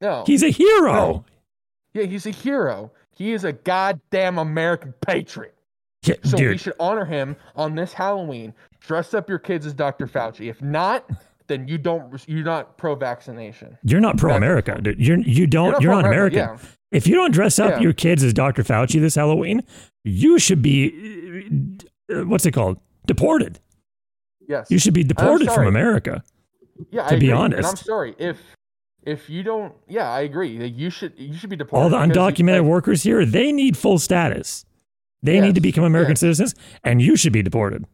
No. 0.00 0.24
He's 0.26 0.42
a 0.42 0.50
hero. 0.50 0.92
No. 0.92 1.24
yeah, 1.94 2.04
he's 2.04 2.26
a 2.26 2.30
hero. 2.30 2.92
He 3.16 3.32
is 3.32 3.44
a 3.44 3.52
goddamn 3.52 4.38
American 4.38 4.94
patriot. 5.00 5.54
Yeah, 6.04 6.14
So 6.22 6.38
we 6.38 6.56
should 6.56 6.74
honor 6.78 7.04
him 7.04 7.36
on 7.56 7.74
this 7.74 7.92
Halloween. 7.92 8.54
Dress 8.80 9.14
up 9.14 9.28
your 9.28 9.40
kids 9.40 9.66
as 9.66 9.74
Dr. 9.74 10.06
Fauci. 10.06 10.48
If 10.48 10.62
not, 10.62 11.10
then 11.48 11.66
you 11.66 11.78
don't. 11.78 12.22
You're 12.28 12.44
not 12.44 12.78
pro-vaccination. 12.78 13.78
you're 13.82 14.00
not 14.00 14.16
pro 14.18 14.34
America. 14.34 14.80
You're 14.96 15.18
you 15.18 15.46
don't 15.46 15.80
you're, 15.80 15.92
not 15.92 16.02
pro-America, 16.02 16.42
American. 16.42 16.68
If 16.90 17.06
you 17.06 17.14
don't 17.14 17.32
dress 17.32 17.58
up 17.58 17.72
Yeah. 17.72 17.80
your 17.80 17.92
kids 17.92 18.22
as 18.22 18.32
Dr. 18.32 18.62
Fauci 18.62 19.00
this 19.00 19.14
Halloween, 19.14 19.62
you 20.04 20.38
should 20.38 20.62
be 20.62 21.78
uh, 22.12 22.24
what's 22.24 22.46
it 22.46 22.52
called? 22.52 22.78
Deported. 23.06 23.60
Yes. 24.46 24.70
You 24.70 24.78
should 24.78 24.94
be 24.94 25.04
deported 25.04 25.50
from. 25.50 25.66
America. 25.66 26.22
Yeah, 26.90 27.02
to 27.08 27.16
I 27.16 27.18
be 27.18 27.30
agree. 27.30 27.56
And 27.56 27.66
I'm 27.66 27.76
sorry 27.76 28.14
if 28.18 28.38
if 29.02 29.28
you 29.28 29.42
don't. 29.42 29.74
Yeah, 29.88 30.10
I 30.10 30.20
agree. 30.20 30.64
You 30.66 30.90
should 30.90 31.12
you 31.16 31.34
should 31.34 31.50
be 31.50 31.56
deported. 31.56 31.82
All 31.82 31.90
the 31.90 31.98
you- 31.98 32.12
undocumented 32.12 32.62
like, 32.62 32.70
workers 32.70 33.02
here, 33.02 33.24
they 33.24 33.52
need 33.52 33.76
full 33.76 33.98
status. 33.98 34.64
They 35.22 35.40
need 35.40 35.56
to 35.56 35.60
become 35.60 35.82
American 35.82 36.12
yes. 36.12 36.20
citizens, 36.20 36.54
and 36.84 37.02
you 37.02 37.16
should 37.16 37.32
be 37.32 37.42
deported. 37.42 37.84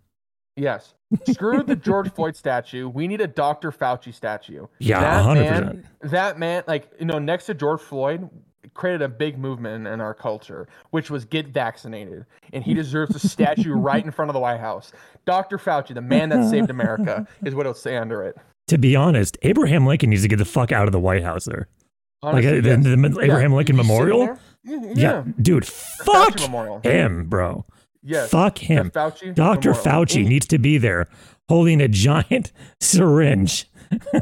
Yes. 0.56 0.94
Screw 1.28 1.62
the 1.62 1.76
George 1.76 2.12
Floyd 2.14 2.36
statue. 2.36 2.88
We 2.88 3.08
need 3.08 3.20
a 3.20 3.26
Dr. 3.26 3.72
Fauci 3.72 4.12
statue. 4.14 4.66
Yeah, 4.78 5.00
that 5.00 5.24
100%. 5.24 5.36
man, 5.36 5.88
that 6.02 6.38
man, 6.38 6.62
like 6.66 6.90
you 6.98 7.06
know, 7.06 7.18
next 7.18 7.46
to 7.46 7.54
George 7.54 7.80
Floyd, 7.80 8.28
created 8.74 9.02
a 9.02 9.08
big 9.08 9.38
movement 9.38 9.86
in, 9.86 9.92
in 9.92 10.00
our 10.00 10.14
culture, 10.14 10.68
which 10.90 11.10
was 11.10 11.24
get 11.24 11.48
vaccinated, 11.48 12.26
and 12.52 12.64
he 12.64 12.74
deserves 12.74 13.14
a 13.14 13.28
statue 13.28 13.72
right 13.74 14.04
in 14.04 14.10
front 14.10 14.28
of 14.28 14.34
the 14.34 14.40
White 14.40 14.60
House. 14.60 14.92
Dr. 15.24 15.58
Fauci, 15.58 15.94
the 15.94 16.00
man 16.00 16.28
that 16.30 16.48
saved 16.48 16.70
America, 16.70 17.26
is 17.44 17.54
what 17.54 17.62
it'll 17.66 17.74
say 17.74 17.96
under 17.96 18.22
it. 18.22 18.36
To 18.68 18.78
be 18.78 18.96
honest, 18.96 19.36
Abraham 19.42 19.86
Lincoln 19.86 20.10
needs 20.10 20.22
to 20.22 20.28
get 20.28 20.38
the 20.38 20.44
fuck 20.44 20.72
out 20.72 20.86
of 20.86 20.92
the 20.92 21.00
White 21.00 21.22
House 21.22 21.44
there. 21.44 21.68
Honestly, 22.22 22.50
like 22.50 22.58
uh, 22.58 22.62
the, 22.62 22.68
yes. 22.82 22.84
the 22.84 23.20
Abraham 23.22 23.50
Yeah, 23.50 23.56
Lincoln 23.56 23.76
Memorial. 23.76 24.38
Yeah, 24.64 24.80
Yeah, 24.94 25.24
dude, 25.40 25.66
fuck 25.66 26.40
Memorial. 26.40 26.80
him, 26.82 27.26
bro. 27.28 27.66
Yes. 28.04 28.30
Fuck 28.30 28.58
him. 28.58 28.90
Fauci. 28.90 29.34
Dr. 29.34 29.72
Fauci 29.72 30.26
needs 30.26 30.46
to 30.48 30.58
be 30.58 30.76
there 30.78 31.08
holding 31.48 31.80
a 31.80 31.88
giant 31.88 32.52
syringe. 32.80 33.66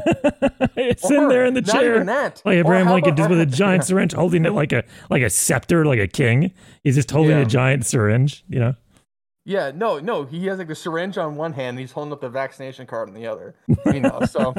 it's 0.75 1.09
in 1.09 1.29
there 1.29 1.45
in 1.45 1.53
the 1.53 1.61
not 1.61 1.71
chair. 1.75 1.95
even 1.95 2.07
that. 2.07 2.41
Like 2.45 2.57
Abraham 2.57 2.87
Lincoln 2.89 3.15
just 3.15 3.29
with 3.29 3.39
a 3.39 3.45
giant 3.63 3.81
yeah. 3.83 3.87
syringe, 3.87 4.13
holding 4.13 4.45
it 4.45 4.53
like 4.53 4.71
a 4.71 4.83
like 5.09 5.21
a 5.23 5.29
scepter, 5.29 5.85
like 5.85 5.99
a 5.99 6.07
king. 6.07 6.53
He's 6.83 6.95
just 6.95 7.09
holding 7.11 7.31
Yeah. 7.37 7.43
a 7.43 7.45
giant 7.45 7.85
syringe, 7.85 8.43
you 8.49 8.59
know. 8.59 8.75
Yeah, 9.45 9.71
no, 9.75 9.99
no. 9.99 10.23
He 10.23 10.45
has 10.45 10.57
like 10.57 10.69
the 10.69 10.75
syringe 10.75 11.17
on 11.17 11.35
one 11.35 11.51
hand, 11.51 11.69
and 11.69 11.79
he's 11.79 11.91
holding 11.91 12.13
up 12.13 12.21
the 12.21 12.29
vaccination 12.29 12.85
card 12.87 13.09
on 13.09 13.15
the 13.15 13.27
other. 13.27 13.55
You 13.87 13.99
know, 13.99 14.21
so 14.29 14.53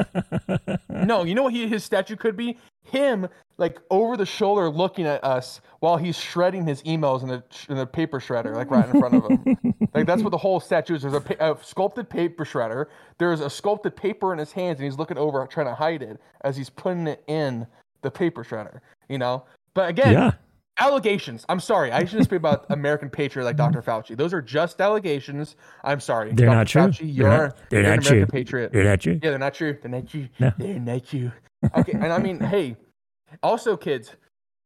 no, 0.90 1.24
you 1.24 1.34
know 1.34 1.44
what 1.44 1.54
he, 1.54 1.66
his 1.66 1.82
statue 1.82 2.16
could 2.16 2.36
be? 2.36 2.58
Him 2.82 3.28
like 3.56 3.78
over 3.90 4.16
the 4.16 4.26
shoulder 4.26 4.68
looking 4.68 5.06
at 5.06 5.24
us 5.24 5.62
while 5.80 5.96
he's 5.96 6.18
shredding 6.18 6.66
his 6.66 6.82
emails 6.82 7.22
in 7.22 7.28
the 7.28 7.42
in 7.70 7.78
a 7.78 7.86
paper 7.86 8.20
shredder, 8.20 8.54
like 8.54 8.70
right 8.70 8.86
in 8.86 9.00
front 9.00 9.14
of 9.14 9.30
him. 9.30 9.74
like 9.94 10.06
that's 10.06 10.22
what 10.22 10.30
the 10.30 10.38
whole 10.38 10.60
statue 10.60 10.96
is. 10.96 11.02
There's 11.02 11.14
a, 11.14 11.24
a 11.40 11.56
sculpted 11.64 12.10
paper 12.10 12.44
shredder. 12.44 12.86
There's 13.18 13.40
a 13.40 13.48
sculpted 13.48 13.96
paper 13.96 14.34
in 14.34 14.38
his 14.38 14.52
hands, 14.52 14.80
and 14.80 14.84
he's 14.84 14.98
looking 14.98 15.16
over, 15.16 15.46
trying 15.46 15.66
to 15.66 15.74
hide 15.74 16.02
it 16.02 16.20
as 16.42 16.58
he's 16.58 16.68
putting 16.68 17.06
it 17.06 17.24
in 17.26 17.66
the 18.02 18.10
paper 18.10 18.44
shredder. 18.44 18.80
You 19.08 19.16
know, 19.16 19.44
but 19.72 19.88
again, 19.88 20.12
Yeah. 20.12 20.32
Allegations. 20.78 21.44
I'm 21.48 21.60
sorry. 21.60 21.92
I 21.92 22.04
shouldn't 22.04 22.24
speak 22.24 22.38
about 22.38 22.66
American 22.70 23.10
patriot 23.10 23.44
like 23.44 23.56
Dr. 23.56 23.82
Fauci. 23.82 24.16
Those 24.16 24.32
are 24.34 24.42
just 24.42 24.80
allegations. 24.80 25.56
I'm 25.82 26.00
sorry. 26.00 26.32
They're 26.32 26.46
Dr. 26.46 26.56
not 26.56 26.66
true. 26.66 26.82
Fauci, 26.82 26.98
They're 26.98 27.06
you're, 27.08 27.28
not- 27.28 27.56
they're 27.70 27.82
you're 27.82 27.90
an 27.92 27.96
not 28.00 28.04
true. 28.04 28.26
Patriot. 28.26 28.74
You're 28.74 28.84
not 28.84 29.00
true. 29.00 29.20
Yeah, 29.22 29.30
they're 29.30 29.38
not 29.38 29.54
true. 29.54 29.78
They're 29.80 29.90
not 29.90 30.08
true. 30.08 30.28
No. 30.38 30.52
They're 30.58 30.78
not 30.80 31.04
true. 31.06 31.32
Okay, 31.76 31.92
and 31.92 32.12
I 32.12 32.18
mean, 32.18 32.40
hey, 32.40 32.76
also 33.42 33.76
kids, 33.76 34.10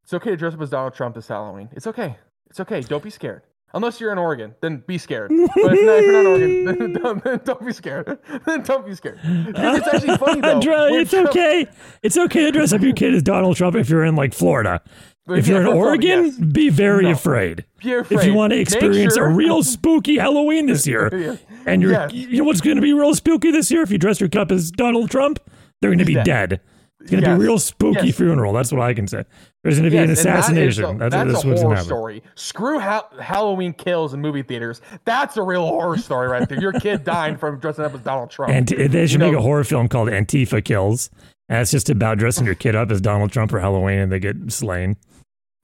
it's 0.03 0.13
okay 0.15 0.31
to 0.31 0.37
dress 0.37 0.55
up 0.55 0.61
as 0.61 0.71
Donald 0.71 0.95
Trump 0.95 1.15
this 1.15 1.29
Halloween. 1.29 1.69
It's 1.73 1.87
okay. 1.87 2.17
It's 2.51 2.59
okay. 2.61 2.81
Don't 2.81 3.05
be 3.05 3.11
scared. 3.11 3.43
Unless 3.75 4.01
you're 4.01 4.11
in 4.13 4.19
Oregon, 4.19 4.55
then 4.63 4.83
be 4.87 4.97
scared. 4.97 5.29
But 5.31 5.75
if, 5.75 5.85
not, 5.85 5.97
if 5.99 6.05
you're 6.07 6.13
not 6.15 6.21
in 6.21 6.27
Oregon, 6.27 6.65
then 6.79 6.93
don't, 7.03 7.23
then 7.23 7.41
don't 7.45 7.65
be 7.67 7.73
scared. 7.73 8.19
Then 8.47 8.63
don't 8.63 8.87
be 8.87 8.95
scared. 8.95 9.21
It's 9.23 9.87
actually 9.87 10.17
funny 10.17 10.41
though. 10.41 10.59
It's 10.97 11.13
okay. 11.13 11.67
It's 12.03 12.17
okay 12.17 12.45
to 12.45 12.51
dress 12.51 12.73
up 12.73 12.81
your 12.81 12.95
kid 12.95 13.15
as 13.15 13.23
Donald 13.23 13.57
Trump 13.59 13.77
if 13.77 13.91
you're 13.91 14.05
in 14.07 14.17
like 14.17 14.33
Florida. 14.33 14.81
If 15.29 15.47
you're 15.47 15.61
in 15.61 15.67
oh, 15.69 15.73
Oregon, 15.77 16.25
yes. 16.27 16.37
be 16.39 16.69
very 16.71 17.05
No. 17.05 17.11
afraid. 17.13 17.65
If 17.83 18.25
you 18.25 18.35
want 18.35 18.53
to 18.53 18.59
experience 18.59 19.15
sure- 19.15 19.27
a 19.27 19.33
real 19.35 19.63
spooky 19.63 20.19
Halloween 20.19 20.67
this 20.67 20.87
year, 20.87 21.39
and 21.67 21.83
you're, 21.83 21.93
Yes. 21.93 22.13
you 22.13 22.39
know 22.39 22.45
what's 22.45 22.61
going 22.61 22.77
to 22.77 22.83
be 22.83 22.93
real 22.93 23.15
spooky 23.15 23.51
this 23.51 23.71
year? 23.71 23.83
If 23.83 23.91
you 23.91 23.99
dress 23.99 24.21
your 24.21 24.29
cup 24.29 24.51
as 24.51 24.71
Donald 24.71 25.11
Trump, 25.11 25.39
they're 25.81 25.91
going 25.91 25.99
to 25.99 26.05
be 26.05 26.15
dead. 26.15 26.25
dead. 26.25 26.61
It's 27.01 27.13
going 27.13 27.23
to 27.23 27.29
Yes. 27.31 27.39
be 27.39 27.45
a 27.45 27.47
real 27.49 27.59
spooky 27.61 28.07
Yes. 28.09 28.17
funeral. 28.17 28.53
That's 28.53 28.73
what 28.73 28.81
I 28.81 28.93
can 28.93 29.07
say. 29.07 29.25
There's 29.63 29.77
going 29.79 29.85
to 29.85 29.91
be 29.91 29.99
an 29.99 30.09
Yes, 30.09 30.19
and 30.25 30.27
that 30.27 30.39
is 30.41 30.79
assassination. 30.79 30.85
a- 30.85 30.99
that's, 31.11 31.15
that's 31.33 31.45
a 31.45 31.63
horror 31.63 31.77
story. 31.77 32.23
Screw 32.35 32.81
ha- 32.81 33.09
Halloween 33.21 33.73
kills 33.73 34.15
in 34.15 34.21
movie 34.21 34.43
theaters. 34.43 34.81
That's 35.05 35.37
a 35.37 35.43
real 35.43 35.65
horror 35.67 35.97
story 35.99 36.27
right 36.27 36.49
there. 36.49 36.61
Your 36.61 36.73
kid 36.73 37.05
dying 37.05 37.37
from 37.37 37.61
dressing 37.61 37.85
up 37.85 37.95
as 37.95 38.01
Donald 38.01 38.31
Trump. 38.31 38.53
And 38.53 38.67
they 38.67 39.07
should 39.07 39.13
You 39.21 39.27
make 39.27 39.33
know- 39.33 39.39
a 39.39 39.43
horror 39.43 39.63
film 39.65 39.89
called 39.89 40.09
Antifa 40.09 40.65
Kills. 40.65 41.11
And 41.49 41.61
it's 41.61 41.71
just 41.71 41.89
about 41.89 42.19
dressing 42.19 42.45
your 42.45 42.57
kid 42.57 42.75
up 42.75 42.91
as 42.91 43.01
Donald 43.01 43.31
Trump 43.31 43.51
for 43.53 43.61
Halloween 43.61 44.01
and 44.01 44.13
they 44.13 44.19
get 44.19 44.51
slain. 44.53 44.97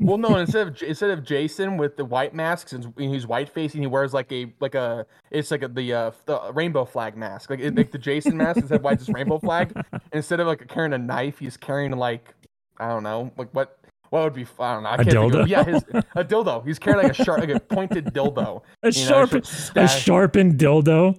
Well, 0.04 0.18
no, 0.18 0.37
instead 0.37 0.68
of 0.68 0.82
instead 0.82 1.11
of 1.11 1.25
Jason 1.25 1.76
with 1.76 1.96
the 1.96 2.04
white 2.04 2.34
masks 2.34 2.73
and 2.73 2.92
he's 2.96 3.26
white 3.26 3.49
facing, 3.49 3.80
he 3.80 3.87
wears 3.87 4.12
like 4.12 4.30
a 4.32 4.52
like 4.61 4.75
a 4.75 5.06
it's 5.30 5.50
like 5.50 5.62
a, 5.62 5.68
the 5.68 5.92
uh 5.92 6.11
the 6.26 6.52
rainbow 6.52 6.84
flag 6.84 7.16
mask, 7.16 7.50
like, 7.50 7.61
it- 7.61 7.75
like 7.75 7.90
the 7.90 7.99
Jason 7.99 8.37
mask 8.37 8.58
instead 8.58 8.76
of 8.76 8.82
white, 8.82 9.00
it's 9.00 9.08
rainbow 9.08 9.38
flag. 9.38 9.73
Instead 10.12 10.40
of 10.40 10.46
like 10.46 10.68
carrying 10.68 10.92
a 10.92 10.99
knife, 10.99 11.38
he's 11.38 11.56
carrying 11.56 11.92
like 11.92 12.34
I 12.78 12.88
don't 12.88 13.02
know, 13.02 13.32
like 13.37 13.49
what. 13.52 13.78
What 14.11 14.23
would 14.23 14.34
be? 14.34 14.46
I 14.61 14.75
don't 14.75 14.84
know. 14.84 14.90
I 14.90 14.94
A 14.94 14.96
can't 14.99 15.11
think 15.11 15.34
of- 15.34 15.49
yeah, 15.49 15.64
his, 15.64 15.82
a 16.14 16.23
dildo. 16.23 16.64
He's 16.64 16.78
carrying 16.78 17.02
like 17.08 17.18
a 17.18 17.25
sharp, 17.25 17.40
like 17.40 17.49
a 17.49 17.58
pointed 17.58 18.04
dildo. 18.14 18.62
A, 18.84 18.87
know, 18.87 18.90
sharp, 18.92 19.32
it's 19.34 19.73
a 19.75 19.88
sharpened 19.88 20.56
dildo. 20.56 21.18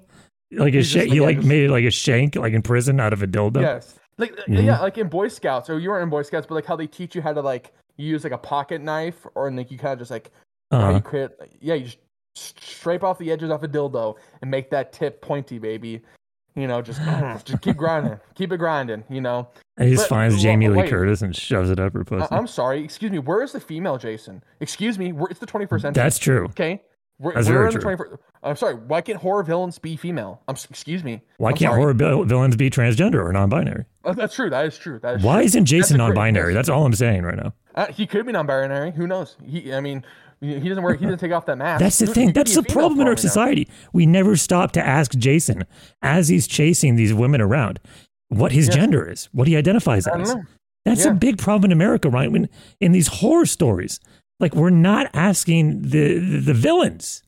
Like 0.54 0.75
a 0.75 0.82
sh- 0.84 0.94
just 0.94 1.08
he 1.12 1.20
like- 1.20 1.36
yeah, 1.36 1.39
just- 1.42 1.48
made 1.48 1.70
like 1.72 1.84
a 1.84 1.92
shank, 1.92 2.36
like 2.38 2.54
in 2.54 2.62
prison, 2.62 3.01
out 3.01 3.12
of 3.12 3.22
a 3.22 3.27
dildo. 3.27 3.60
Yes. 3.62 4.00
Like 4.18 4.32
uh, 4.39 4.44
Mhm. 4.48 4.63
yeah, 4.63 4.80
like 4.80 4.98
in 4.98 5.10
Boy 5.10 5.27
Scouts, 5.27 5.70
or 5.70 5.77
you 5.77 5.89
weren't 5.89 6.04
in 6.04 6.10
Boy 6.10 6.22
Scouts, 6.22 6.46
but 6.48 6.56
like 6.56 6.65
how 6.65 6.77
they 6.77 6.88
teach 6.88 7.15
you 7.15 7.22
how 7.22 7.34
to 7.34 7.42
like 7.42 7.74
you 7.98 8.08
use 8.08 8.24
like 8.24 8.34
a 8.34 8.38
pocket 8.38 8.82
knife, 8.82 9.25
or 9.36 9.52
like 9.52 9.72
you 9.72 9.78
kind 9.78 9.94
of 9.94 10.00
just 10.00 10.12
like 10.12 10.32
Uh-huh. 10.72 10.94
you 10.96 11.02
create, 11.02 11.30
yeah, 11.62 11.75
you 11.75 11.86
just 11.86 11.98
scrape 12.60 13.04
off 13.04 13.18
the 13.18 13.32
edges 13.32 13.50
off 13.50 13.64
a 13.64 13.68
dildo 13.68 14.16
and 14.42 14.52
make 14.52 14.70
that 14.72 14.92
tip 14.94 15.22
pointy, 15.22 15.58
baby. 15.60 16.02
You 16.56 16.68
know, 16.68 16.82
just 16.82 17.00
just 17.46 17.62
keep 17.62 17.78
grinding, 17.78 18.20
keep 18.36 18.52
it 18.52 18.58
grinding. 18.58 19.04
You 19.10 19.22
know, 19.22 19.48
And 19.78 19.88
he 19.90 19.96
just 19.96 20.10
But- 20.10 20.16
finds 20.16 20.36
well, 20.36 20.44
Jamie 20.44 20.70
Lee 20.70 20.78
wait. 20.78 20.90
Curtis 20.90 21.22
and 21.22 21.36
shoves 21.36 21.70
it 21.70 21.80
up 21.80 21.94
her 21.94 22.04
pussy. 22.04 22.28
I- 22.32 22.38
I'm 22.38 22.48
sorry, 22.48 22.84
excuse 22.84 23.12
me. 23.12 23.20
Where 23.20 23.42
is 23.42 23.52
the 23.52 23.60
female 23.60 23.98
Jason? 23.98 24.44
Excuse 24.60 24.98
me, 25.00 25.12
we're, 25.12 25.30
it's 25.30 25.40
the 25.40 25.46
21st 25.48 25.82
century. 25.82 26.04
That's 26.04 26.18
true. 26.20 26.46
okay. 26.46 26.82
We're, 27.18 27.34
That's 27.34 27.48
we're 27.48 27.54
very 27.54 27.68
in 27.70 27.74
the 27.75 27.80
true. 27.80 27.96
21st. 27.96 28.18
I'm 28.44 28.56
sorry. 28.58 28.75
Why 28.75 29.00
can't 29.00 29.18
horror 29.18 29.42
villains 29.44 29.80
be 29.80 29.96
female? 29.96 30.42
I'm 30.50 30.56
excuse 30.70 31.02
me. 31.02 31.22
Why 31.38 31.52
I'm 31.52 31.56
can't 31.56 31.72
sorry. 31.72 31.80
horror 31.82 31.94
vil- 31.94 32.25
villains 32.25 32.58
be 32.58 32.70
transgender 32.70 33.24
or 33.24 33.32
non-binary? 33.32 33.86
Oh, 34.04 34.14
that's 34.14 34.36
true. 34.36 34.50
That 34.50 34.66
is 34.66 34.78
true. 34.78 35.00
That 35.00 35.16
is 35.18 35.24
Why 35.24 35.36
true. 35.38 35.46
isn't 35.46 35.66
Jason 35.66 35.96
a 35.96 35.98
great- 36.00 36.08
non-binary? 36.08 36.52
yes. 36.54 36.58
That's 36.58 36.70
all 36.70 36.86
I'm 36.86 36.94
saying 36.94 37.24
right 37.24 37.38
now. 37.38 37.54
Uh, 37.75 37.88
he 37.88 38.08
could 38.08 38.25
be 38.25 38.32
non-binary. 38.32 38.91
Who 38.91 39.05
knows? 39.05 39.36
He, 39.46 39.74
I 39.74 39.82
mean, 39.82 40.03
he 40.41 40.67
doesn't 40.70 40.84
wear. 40.84 40.96
He 40.96 41.05
doesn't 41.05 41.20
take 41.20 41.32
off 41.32 41.46
that 41.48 41.58
mask. 41.58 41.82
That's 41.82 41.98
the 42.00 42.05
He- 42.08 42.13
thing. 42.13 42.27
he 42.27 42.32
That's 42.34 42.55
the 42.55 42.63
problem 42.63 43.00
in 43.01 43.08
our 43.08 43.12
all 43.13 43.15
we 43.15 43.15
know. 43.15 43.22
society. 43.22 43.67
We 43.94 44.05
never 44.05 44.36
stop 44.38 44.72
to 44.74 44.86
ask 44.86 45.12
Jason 45.12 45.63
as 46.01 46.27
he's 46.29 46.48
chasing 46.48 46.96
these 46.96 47.13
women 47.13 47.41
around 47.41 47.79
what 48.29 48.51
his 48.53 48.70
gender 48.70 49.10
is, 49.10 49.25
what 49.34 49.48
he 49.48 49.55
identifies 49.58 50.08
as. 50.08 50.34
know. 50.34 50.44
That's 50.86 51.05
a 51.05 51.13
big 51.13 51.38
problem 51.38 51.72
in 51.72 51.72
America, 51.74 52.10
right? 52.10 52.32
When 52.32 52.48
in 52.79 52.91
these 52.91 53.08
horror 53.08 53.46
stories, 53.46 54.00
like 54.39 54.55
we're 54.55 54.70
not 54.70 55.10
asking 55.13 55.82
the 55.82 56.20
the, 56.20 56.39
the 56.39 56.53
villains 56.53 57.24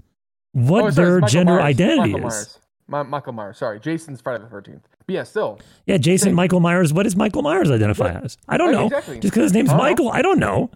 what 0.53 0.83
Oh, 0.85 0.89
sorry, 0.91 1.07
their 1.09 1.21
gender 1.21 1.53
Myers. 1.55 1.63
identity 1.65 2.11
Michael 2.13 2.27
is. 2.27 2.33
Myers. 2.33 2.59
My, 2.87 3.03
Michael 3.03 3.33
Myers. 3.33 3.57
Sorry, 3.57 3.79
Jason's 3.79 4.21
Friday 4.21 4.43
the 4.43 4.49
Thirteenth. 4.49 4.87
But 5.07 5.13
yeah, 5.13 5.23
still. 5.23 5.59
Yeah, 5.85 5.97
Jason. 5.97 6.33
Michael 6.33 6.59
Myers. 6.59 6.91
What 6.93 7.03
does 7.03 7.15
Michael 7.15 7.41
Myers 7.41 7.71
identify 7.71 8.13
What? 8.13 8.25
as? 8.25 8.37
I 8.47 8.57
don't 8.57 8.71
know. 8.73 8.87
exactly. 8.87 9.19
Just 9.19 9.33
because 9.33 9.43
his 9.43 9.53
name's 9.53 9.69
don't. 9.69 9.77
Michael, 9.77 10.09
I 10.11 10.21
don't 10.21 10.37
know. 10.39 10.69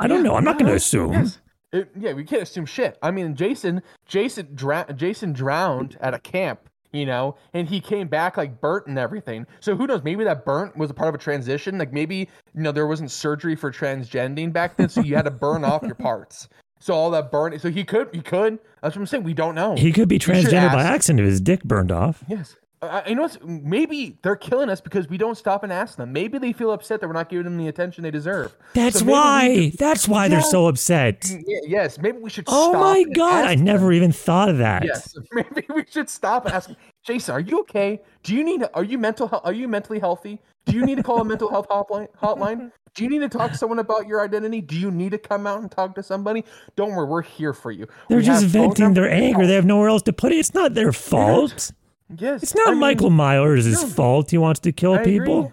I 0.00 0.08
don't 0.08 0.18
Yeah, 0.18 0.30
know. 0.30 0.36
I'm 0.36 0.44
not 0.44 0.54
going 0.54 0.66
to 0.66 0.72
uh-huh. 0.72 0.76
assume. 0.76 1.12
Yes. 1.12 1.38
It- 1.72 1.90
yeah, 1.98 2.12
we 2.12 2.24
can't 2.24 2.42
assume 2.42 2.66
shit. 2.66 2.98
I 3.02 3.10
mean, 3.12 3.36
Jason, 3.36 3.82
Jason, 4.06 4.48
dra- 4.54 4.92
Jason 4.96 5.32
drowned 5.32 5.96
at 6.00 6.12
a 6.14 6.18
camp, 6.18 6.60
you 6.92 7.04
know, 7.06 7.36
and 7.52 7.68
he 7.68 7.78
came 7.80 8.08
back 8.08 8.36
like 8.36 8.60
burnt 8.60 8.86
and 8.88 8.98
everything. 8.98 9.46
So 9.60 9.76
who 9.76 9.86
knows? 9.86 10.02
Maybe 10.02 10.24
that 10.24 10.44
burnt 10.44 10.76
was 10.76 10.90
a 10.90 10.94
part 10.94 11.10
of 11.10 11.14
a 11.14 11.18
transition. 11.18 11.78
Like 11.78 11.92
maybe 11.92 12.16
you 12.54 12.62
know 12.62 12.72
there 12.72 12.86
wasn't 12.86 13.10
surgery 13.12 13.54
for 13.54 13.70
transgending 13.70 14.52
back 14.52 14.76
then, 14.76 14.88
so 14.88 15.02
you 15.02 15.14
had 15.14 15.26
to 15.26 15.30
burn 15.30 15.62
off 15.62 15.82
your 15.82 15.94
parts. 15.94 16.48
So 16.80 16.94
all 16.94 17.10
that 17.10 17.30
burn. 17.30 17.58
So 17.58 17.70
he 17.70 17.84
could. 17.84 18.08
He 18.12 18.22
could. 18.22 18.58
That's 18.82 18.96
what 18.96 19.02
I'm 19.02 19.06
saying. 19.06 19.24
We 19.24 19.34
don't 19.34 19.54
know. 19.54 19.74
He 19.76 19.92
could 19.92 20.08
be 20.08 20.18
transgender 20.18 20.72
by 20.72 20.82
accident 20.84 21.20
if 21.20 21.26
his 21.26 21.40
dick 21.40 21.62
burned 21.64 21.92
off. 21.92 22.24
Yes. 22.28 22.56
Uh, 22.80 23.02
you 23.08 23.16
know 23.16 23.22
what's 23.22 23.38
maybe 23.42 24.18
they're 24.22 24.36
killing 24.36 24.70
us 24.70 24.80
because 24.80 25.08
we 25.08 25.18
don't 25.18 25.36
stop 25.36 25.64
and 25.64 25.72
ask 25.72 25.96
them. 25.96 26.12
Maybe 26.12 26.38
they 26.38 26.52
feel 26.52 26.70
upset 26.70 27.00
that 27.00 27.08
we're 27.08 27.12
not 27.12 27.28
giving 27.28 27.44
them 27.44 27.56
the 27.56 27.66
attention 27.66 28.04
they 28.04 28.10
deserve. 28.12 28.56
That's 28.74 29.00
So 29.00 29.04
we 29.04 29.12
why. 29.12 29.72
That's 29.78 30.06
why 30.06 30.28
they're 30.28 30.40
so 30.42 30.68
upset. 30.68 31.28
Yeah, 31.28 31.58
yes, 31.66 31.98
maybe 31.98 32.18
we 32.18 32.30
should. 32.30 32.48
Stop. 32.48 32.76
Oh 32.76 32.80
my 32.80 33.02
god, 33.14 33.46
I 33.46 33.56
them. 33.56 33.64
never 33.64 33.92
even 33.92 34.12
thought 34.12 34.48
of 34.48 34.58
that. 34.58 34.84
Yes, 34.84 35.12
maybe 35.32 35.66
we 35.74 35.84
should 35.90 36.08
stop 36.08 36.46
and 36.46 36.54
ask. 36.54 36.70
Jason, 37.04 37.34
are 37.34 37.40
you 37.40 37.60
okay? 37.60 38.00
Do 38.22 38.34
you 38.34 38.44
need? 38.44 38.62
Are 38.74 38.84
you 38.84 38.96
mental? 38.96 39.28
Are 39.42 39.52
you 39.52 39.66
mentally 39.66 39.98
healthy? 39.98 40.40
Do 40.66 40.76
you 40.76 40.84
need 40.86 40.98
to 40.98 41.02
call 41.02 41.20
a 41.20 41.24
mental 41.24 41.50
health 41.50 41.68
hotline? 41.68 42.08
Hotline? 42.22 42.70
Do 42.94 43.04
you 43.04 43.10
need 43.10 43.20
to 43.20 43.28
talk 43.28 43.52
to 43.52 43.56
someone 43.56 43.78
about 43.78 44.06
your 44.06 44.22
identity? 44.22 44.60
Do 44.60 44.76
you 44.76 44.90
need 44.90 45.12
to 45.12 45.18
come 45.18 45.46
out 45.46 45.60
and 45.60 45.70
talk 45.70 45.94
to 45.94 46.02
somebody? 46.02 46.44
Don't 46.76 46.94
worry, 46.94 47.06
we're 47.06 47.22
here 47.22 47.52
for 47.52 47.70
you. 47.70 47.86
They're 48.08 48.18
We 48.18 48.24
just 48.24 48.44
venting 48.46 48.94
their 48.94 49.10
anger. 49.10 49.46
They 49.46 49.54
have 49.54 49.64
nowhere 49.64 49.88
else 49.88 50.02
to 50.02 50.12
put 50.12 50.32
it. 50.32 50.36
It's 50.36 50.54
not 50.54 50.74
their 50.74 50.92
fault. 50.92 51.70
Yes, 52.16 52.42
It's 52.42 52.54
not 52.54 52.68
I 52.68 52.70
mean, 52.70 52.80
Michael 52.80 53.10
Myers' 53.10 53.66
no. 53.66 53.86
fault. 53.88 54.30
He 54.30 54.38
wants 54.38 54.60
to 54.60 54.72
kill 54.72 54.94
I 54.94 55.04
people. 55.04 55.52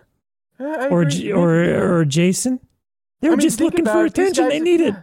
Yeah, 0.59 0.87
Or. 0.89 1.03
J- 1.05 1.31
or 1.31 1.99
or 1.99 2.05
Jason. 2.05 2.59
They 3.21 3.27
were 3.29 3.33
I 3.33 3.37
mean, 3.37 3.41
just 3.41 3.59
looking 3.59 3.85
for 3.85 4.05
it, 4.05 4.11
attention. 4.11 4.47
They 4.49 4.59
needed. 4.59 4.93
yeah. 4.93 5.01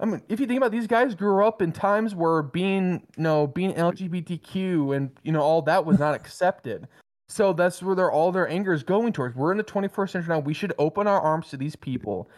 I 0.00 0.04
mean, 0.04 0.20
if 0.28 0.40
you 0.40 0.46
think 0.46 0.56
about 0.58 0.66
it, 0.66 0.72
these 0.72 0.86
guys 0.88 1.14
grew 1.14 1.46
up 1.46 1.62
in 1.62 1.70
times 1.72 2.14
where 2.14 2.42
being, 2.42 3.06
you 3.16 3.22
know, 3.22 3.46
being 3.46 3.72
LGBTQ 3.74 4.96
and 4.96 5.10
you 5.22 5.32
know 5.32 5.40
all 5.40 5.62
that 5.62 5.84
was 5.84 5.98
not 5.98 6.14
accepted. 6.20 6.88
So 7.28 7.52
that's 7.52 7.82
where 7.82 7.94
their 7.94 8.10
all 8.10 8.32
their 8.32 8.48
anger 8.48 8.72
is 8.72 8.82
going 8.82 9.12
towards. 9.12 9.34
We're 9.36 9.52
in 9.52 9.58
the 9.58 9.64
21st 9.64 10.10
century 10.10 10.34
now. 10.34 10.40
We 10.40 10.54
should 10.54 10.74
open 10.78 11.06
our 11.06 11.20
arms 11.20 11.48
to 11.50 11.56
these 11.56 11.76
people, 11.76 12.28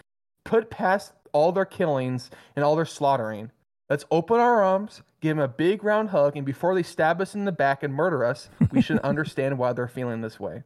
put 0.45 0.71
past 0.71 1.13
all 1.33 1.51
their 1.51 1.65
killings 1.65 2.31
and 2.55 2.65
all 2.65 2.77
their 2.77 2.85
slaughtering. 2.85 3.51
Let's 3.91 4.05
open 4.11 4.41
our 4.41 4.63
arms, 4.63 5.03
give 5.21 5.37
them 5.37 5.45
a 5.45 5.49
big 5.49 5.85
round 5.85 6.11
hug, 6.11 6.37
and 6.37 6.47
before 6.47 6.75
they 6.75 6.83
stab 6.83 7.21
us 7.21 7.35
in 7.35 7.45
the 7.45 7.53
back 7.53 7.83
and 7.83 7.93
murder 7.93 8.25
us, 8.25 8.49
we 8.73 8.81
should 8.81 8.99
understand 9.05 9.59
why 9.59 9.73
they're 9.73 9.89
feeling 9.89 10.21
this 10.21 10.41
way. 10.41 10.63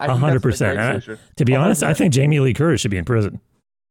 A 0.00 0.14
hundred 0.16 0.42
percent. 0.42 0.78
Uh, 0.78 1.00
solution. 1.00 1.18
To 1.36 1.44
be 1.44 1.52
A 1.52 1.56
hundred 1.56 1.66
honest, 1.66 1.82
I 1.82 1.94
think 1.94 2.14
Jamie 2.14 2.40
Lee 2.40 2.54
Curtis 2.54 2.80
should 2.80 2.90
be 2.90 2.96
in 2.96 3.04
prison. 3.04 3.40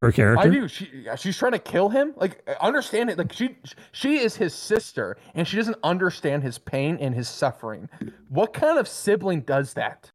Her 0.01 0.11
character. 0.11 0.47
I 0.47 0.49
do. 0.49 0.67
She 0.67 1.05
she's 1.15 1.37
trying 1.37 1.51
to 1.51 1.59
kill 1.59 1.89
him. 1.89 2.13
Like 2.15 2.43
understand 2.59 3.11
it. 3.11 3.19
Like 3.19 3.31
she 3.31 3.55
she 3.91 4.17
is 4.17 4.35
his 4.35 4.55
sister, 4.55 5.15
and 5.35 5.47
she 5.47 5.57
doesn't 5.57 5.77
understand 5.83 6.41
his 6.41 6.57
pain 6.57 6.97
and 6.99 7.13
his 7.13 7.29
suffering. 7.29 7.87
What 8.29 8.51
kind 8.51 8.79
of 8.79 8.87
sibling 8.87 9.41
does 9.41 9.75
that? 9.75 10.09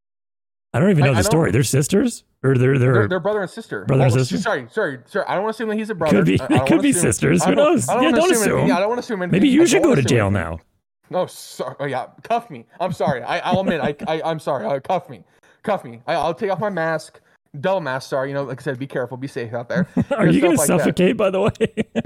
I 0.74 0.80
don't 0.80 0.90
even 0.90 1.04
know 1.04 1.12
I 1.12 1.14
the 1.14 1.22
story. 1.22 1.52
They're 1.52 1.62
sisters, 1.62 2.24
or 2.46 2.58
they're 2.58 2.78
they're, 2.78 2.92
They're, 2.92 3.08
they're 3.08 3.20
brother 3.20 3.42
and 3.42 3.50
sister. 3.50 3.84
Brother 3.84 4.04
and 4.04 4.12
Oh, 4.12 4.16
sister? 4.18 4.38
Sorry, 4.38 4.66
sorry, 4.70 4.98
sorry. 5.06 5.26
I 5.26 5.34
don't 5.34 5.44
want 5.44 5.54
to 5.56 5.62
assume 5.62 5.68
that 5.70 5.76
he's 5.78 5.90
a 5.90 5.94
brother. 5.94 6.18
could 6.18 6.26
be 6.26 6.40
I- 6.40 6.44
I 6.62 6.66
could 6.66 6.82
be 6.82 6.90
assume- 6.90 7.02
sisters. 7.02 7.44
Who 7.44 7.54
knows? 7.54 7.86
Don't 7.86 8.02
Yeah, 8.02 8.10
don't 8.12 8.30
assume 8.30 8.42
assume. 8.42 8.68
Yeah, 8.68 8.76
I 8.76 8.80
don't 8.80 8.88
want 8.88 8.98
to 8.98 9.04
assume 9.04 9.22
anything. 9.22 9.32
Maybe 9.40 9.48
you 9.48 9.66
should 9.66 9.82
go 9.82 9.90
wanna 9.90 10.02
jail 10.02 10.26
anything. 10.26 10.42
now. 10.42 10.58
No, 11.10 11.26
sorry. 11.26 11.76
Oh, 11.78 11.84
yeah, 11.84 12.06
cuff 12.24 12.50
me. 12.50 12.66
I'm 12.80 12.92
sorry. 12.92 13.22
I, 13.22 13.38
I'll 13.38 13.60
admit. 13.60 13.80
I, 13.80 13.94
I, 14.08 14.22
I'm 14.24 14.40
sorry. 14.40 14.66
Uh, 14.66 14.80
cuff 14.80 15.08
me. 15.08 15.22
Cuff 15.62 15.84
me. 15.84 16.00
I, 16.06 16.14
I'll 16.14 16.34
take 16.34 16.50
off 16.50 16.58
my 16.58 16.70
mask. 16.70 17.20
Double 17.60 17.80
mask. 17.80 18.10
Sorry. 18.10 18.28
You 18.28 18.34
know, 18.34 18.42
like 18.42 18.60
I 18.60 18.62
said, 18.64 18.78
be 18.78 18.86
careful. 18.88 19.16
Be 19.16 19.28
safe 19.28 19.54
out 19.54 19.68
there. 19.68 19.86
Are 20.10 20.26
you 20.26 20.40
gonna 20.40 20.56
like 20.56 20.66
that. 20.68 20.78
suffocate? 20.80 21.16
By 21.16 21.30
the 21.30 21.40
way, 21.42 21.50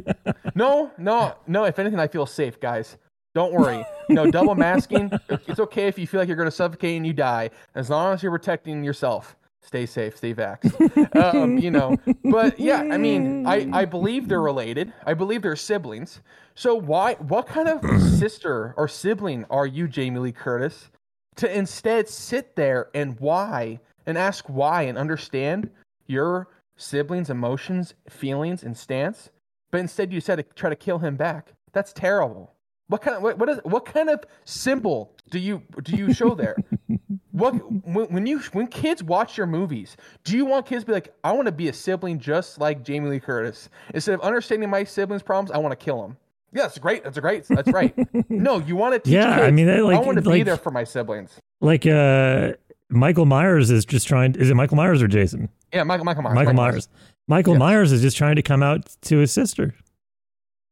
No, 0.55 0.91
no, 0.99 1.35
no. 1.47 1.65
If 1.65 1.79
anything, 1.79 1.99
I 1.99 2.09
feel 2.09 2.27
safe, 2.27 2.61
guys. 2.61 2.99
Don't 3.35 3.53
worry. 3.53 3.85
No 4.09 4.31
double 4.31 4.55
masking. 4.55 5.11
It's 5.47 5.61
okay 5.61 5.87
if 5.89 5.99
you 5.99 6.07
feel 6.07 6.21
like 6.21 6.29
you're 6.29 6.37
going 6.37 6.49
to 6.49 6.55
suffocate 6.55 6.97
and 6.97 7.07
you 7.07 7.13
die, 7.13 7.51
as 7.75 7.89
long 7.89 8.13
as 8.15 8.23
you're 8.23 8.33
protecting 8.33 8.83
yourself. 8.85 9.35
Stay 9.63 9.87
safe. 9.87 10.17
Stay 10.17 10.35
vaxxed. 10.35 11.17
um, 11.35 11.59
you 11.59 11.71
know, 11.71 11.97
but 12.25 12.59
yeah, 12.59 12.79
I 12.91 12.97
mean, 12.97 13.47
I 13.47 13.69
I 13.73 13.85
believe 13.85 14.29
they're 14.29 14.41
related. 14.41 14.93
I 15.05 15.15
believe 15.15 15.43
they're 15.43 15.57
siblings. 15.57 16.21
So 16.55 16.75
why? 16.75 17.15
What 17.15 17.47
kind 17.47 17.69
of 17.69 18.01
sister 18.19 18.75
or 18.77 18.89
sibling 18.89 19.45
are 19.51 19.67
you, 19.67 19.87
Jamie 19.87 20.21
Lee 20.21 20.33
Curtis, 20.33 20.91
to 21.37 21.57
instead 21.57 22.09
sit 22.09 22.57
there 22.57 22.89
and 22.95 23.19
why 23.21 23.81
and 24.07 24.17
ask 24.17 24.47
why 24.49 24.83
and 24.83 24.97
understand 24.97 25.71
your 26.07 26.49
siblings' 26.77 27.31
emotions, 27.31 27.95
feelings, 28.09 28.63
and 28.63 28.77
stance? 28.77 29.31
but 29.71 29.81
instead 29.81 30.13
you 30.13 30.21
said 30.21 30.37
to 30.37 30.43
try 30.43 30.71
to 30.71 30.77
kill 30.77 30.99
him 30.99 31.17
back. 31.17 31.53
That's 31.73 31.93
terrible. 31.93 32.53
What 32.89 33.03
kind 33.03 33.17
of 33.17 33.23
what, 33.23 33.39
what 33.39 33.49
is 33.49 33.61
what 33.63 33.85
kind 33.85 34.11
of 34.11 34.25
symbol 34.45 35.15
do 35.31 35.39
you 35.39 35.63
do 35.83 35.97
you 35.97 36.13
show 36.13 36.35
there? 36.35 36.57
what 37.33 37.53
when, 37.87 38.07
when 38.07 38.27
you 38.27 38.41
when 38.53 38.67
kids 38.67 39.03
watch 39.03 39.37
your 39.37 39.47
movies, 39.47 39.97
do 40.25 40.37
you 40.37 40.45
want 40.45 40.67
kids 40.67 40.83
to 40.83 40.87
be 40.87 40.93
like, 40.93 41.15
I 41.25 41.33
want 41.33 41.47
to 41.47 41.53
be 41.53 41.69
a 41.69 41.73
sibling 41.73 42.19
just 42.19 42.59
like 42.59 42.83
Jamie 42.85 43.09
Lee 43.11 43.21
Curtis? 43.21 43.69
Instead 43.95 44.15
of 44.15 44.21
understanding 44.23 44.69
my 44.71 44.85
siblings' 44.85 45.23
problems, 45.23 45.51
I 45.51 45.59
want 45.59 45.73
to 45.79 45.83
kill 45.85 46.03
them. 46.03 46.17
Yeah, 46.53 46.63
that's 46.63 46.79
great. 46.79 47.05
That's 47.05 47.19
great. 47.21 47.45
That's 47.49 47.71
right. 47.71 47.95
no, 48.31 48.59
you 48.59 48.75
want 48.75 48.95
to 48.95 48.99
teach 48.99 49.13
Yeah, 49.15 49.41
I 49.43 49.53
mean, 49.53 49.67
they, 49.67 49.81
like- 49.81 49.99
I 49.99 50.01
want 50.01 50.23
to 50.23 50.29
be 50.29 50.43
there 50.43 50.57
for 50.57 50.73
my 50.73 50.83
siblings. 50.83 51.39
like 51.61 51.87
uh, 51.87 52.55
Michael 52.89 53.27
Myers 53.27 53.71
is 53.71 53.85
just 53.85 54.09
trying. 54.09 54.35
Is 54.35 54.51
it 54.51 54.55
Michael 54.55 54.77
Myers 54.77 55.01
or 55.01 55.07
Jason? 55.07 55.49
Yeah, 55.73 55.85
Michael 55.85 56.05
Michael 56.05 56.23
Myers. 56.25 56.35
Michael 56.35 56.55
Myers. 56.55 56.89
Michael 57.29 57.53
Yes. 57.55 57.59
Myers 57.61 57.93
is 57.93 58.03
just 58.03 58.17
trying 58.17 58.35
to 58.35 58.43
come 58.43 58.65
out 58.65 58.97
to 59.03 59.19
his 59.19 59.31
sister, 59.31 59.73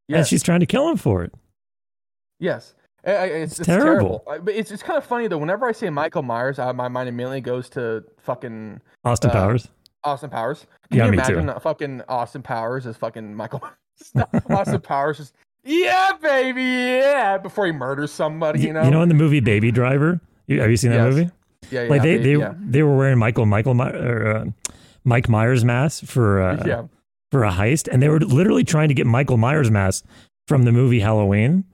and 0.08 0.26
she's 0.26 0.42
trying 0.42 0.58
to 0.58 0.66
kill 0.66 0.88
him 0.88 0.96
for 0.96 1.22
it. 1.22 1.32
Yes. 2.40 2.74
I- 3.06 3.10
I- 3.12 3.24
it's, 3.26 3.58
It's 3.58 3.66
terrible. 3.66 4.22
terrible. 4.26 4.44
But 4.44 4.54
it's, 4.54 4.70
it's 4.70 4.82
kind 4.82 4.96
of 4.98 5.04
funny 5.04 5.28
though. 5.28 5.38
Whenever 5.38 5.66
I 5.66 5.72
say 5.72 5.88
Michael 5.90 6.22
Myers, 6.22 6.58
uh, 6.58 6.72
my 6.72 6.88
mind 6.88 7.08
immediately 7.08 7.40
goes 7.40 7.68
to 7.70 8.04
fucking 8.18 8.80
Austin 9.04 9.30
Uh, 9.30 9.34
Powers. 9.34 9.68
Austin 10.04 10.30
Powers. 10.30 10.66
Can 10.90 10.98
Yeah, 10.98 11.04
you 11.06 11.10
me 11.12 11.16
too. 11.18 11.22
imagine 11.34 11.48
uh, 11.50 11.58
fucking 11.58 12.02
Austin 12.08 12.42
Powers 12.42 12.86
as 12.86 12.96
fucking 12.96 13.34
Michael 13.34 13.60
Myers? 13.62 14.26
Austin 14.50 14.80
Powers 14.80 15.18
just 15.18 15.34
yeah, 15.64 16.12
baby, 16.22 16.62
yeah. 16.62 17.36
Before 17.36 17.66
he 17.66 17.72
murders 17.72 18.10
somebody, 18.12 18.60
you 18.60 18.72
know. 18.72 18.82
You 18.84 18.90
know, 18.90 19.02
in 19.02 19.08
the 19.08 19.14
movie 19.14 19.40
Baby 19.40 19.70
Driver, 19.72 20.20
you, 20.46 20.60
have 20.60 20.70
you 20.70 20.76
seen 20.76 20.90
that 20.92 21.04
Yes. 21.04 21.14
movie? 21.14 21.30
yeah, 21.70 21.82
yeah, 21.82 21.88
like 21.90 22.02
they 22.02 22.16
baby, 22.16 22.34
they 22.34 22.40
yeah. 22.40 22.54
they 22.58 22.82
were 22.82 22.96
wearing 22.96 23.18
Michael 23.18 23.44
Michael 23.44 23.74
My, 23.74 23.90
or, 23.90 24.36
uh, 24.36 24.44
Mike 25.04 25.28
Myers 25.28 25.64
mask 25.64 26.04
for 26.04 26.40
uh, 26.40 26.62
yeah. 26.64 26.82
for 27.32 27.44
a 27.44 27.50
heist, 27.50 27.88
and 27.92 28.00
they 28.02 28.08
were 28.08 28.20
literally 28.20 28.64
trying 28.64 28.88
to 28.88 28.94
get 28.94 29.06
Michael 29.06 29.36
Myers 29.36 29.70
mask 29.70 30.04
from 30.46 30.62
the 30.62 30.72
movie 30.72 31.00
Halloween, 31.00 31.64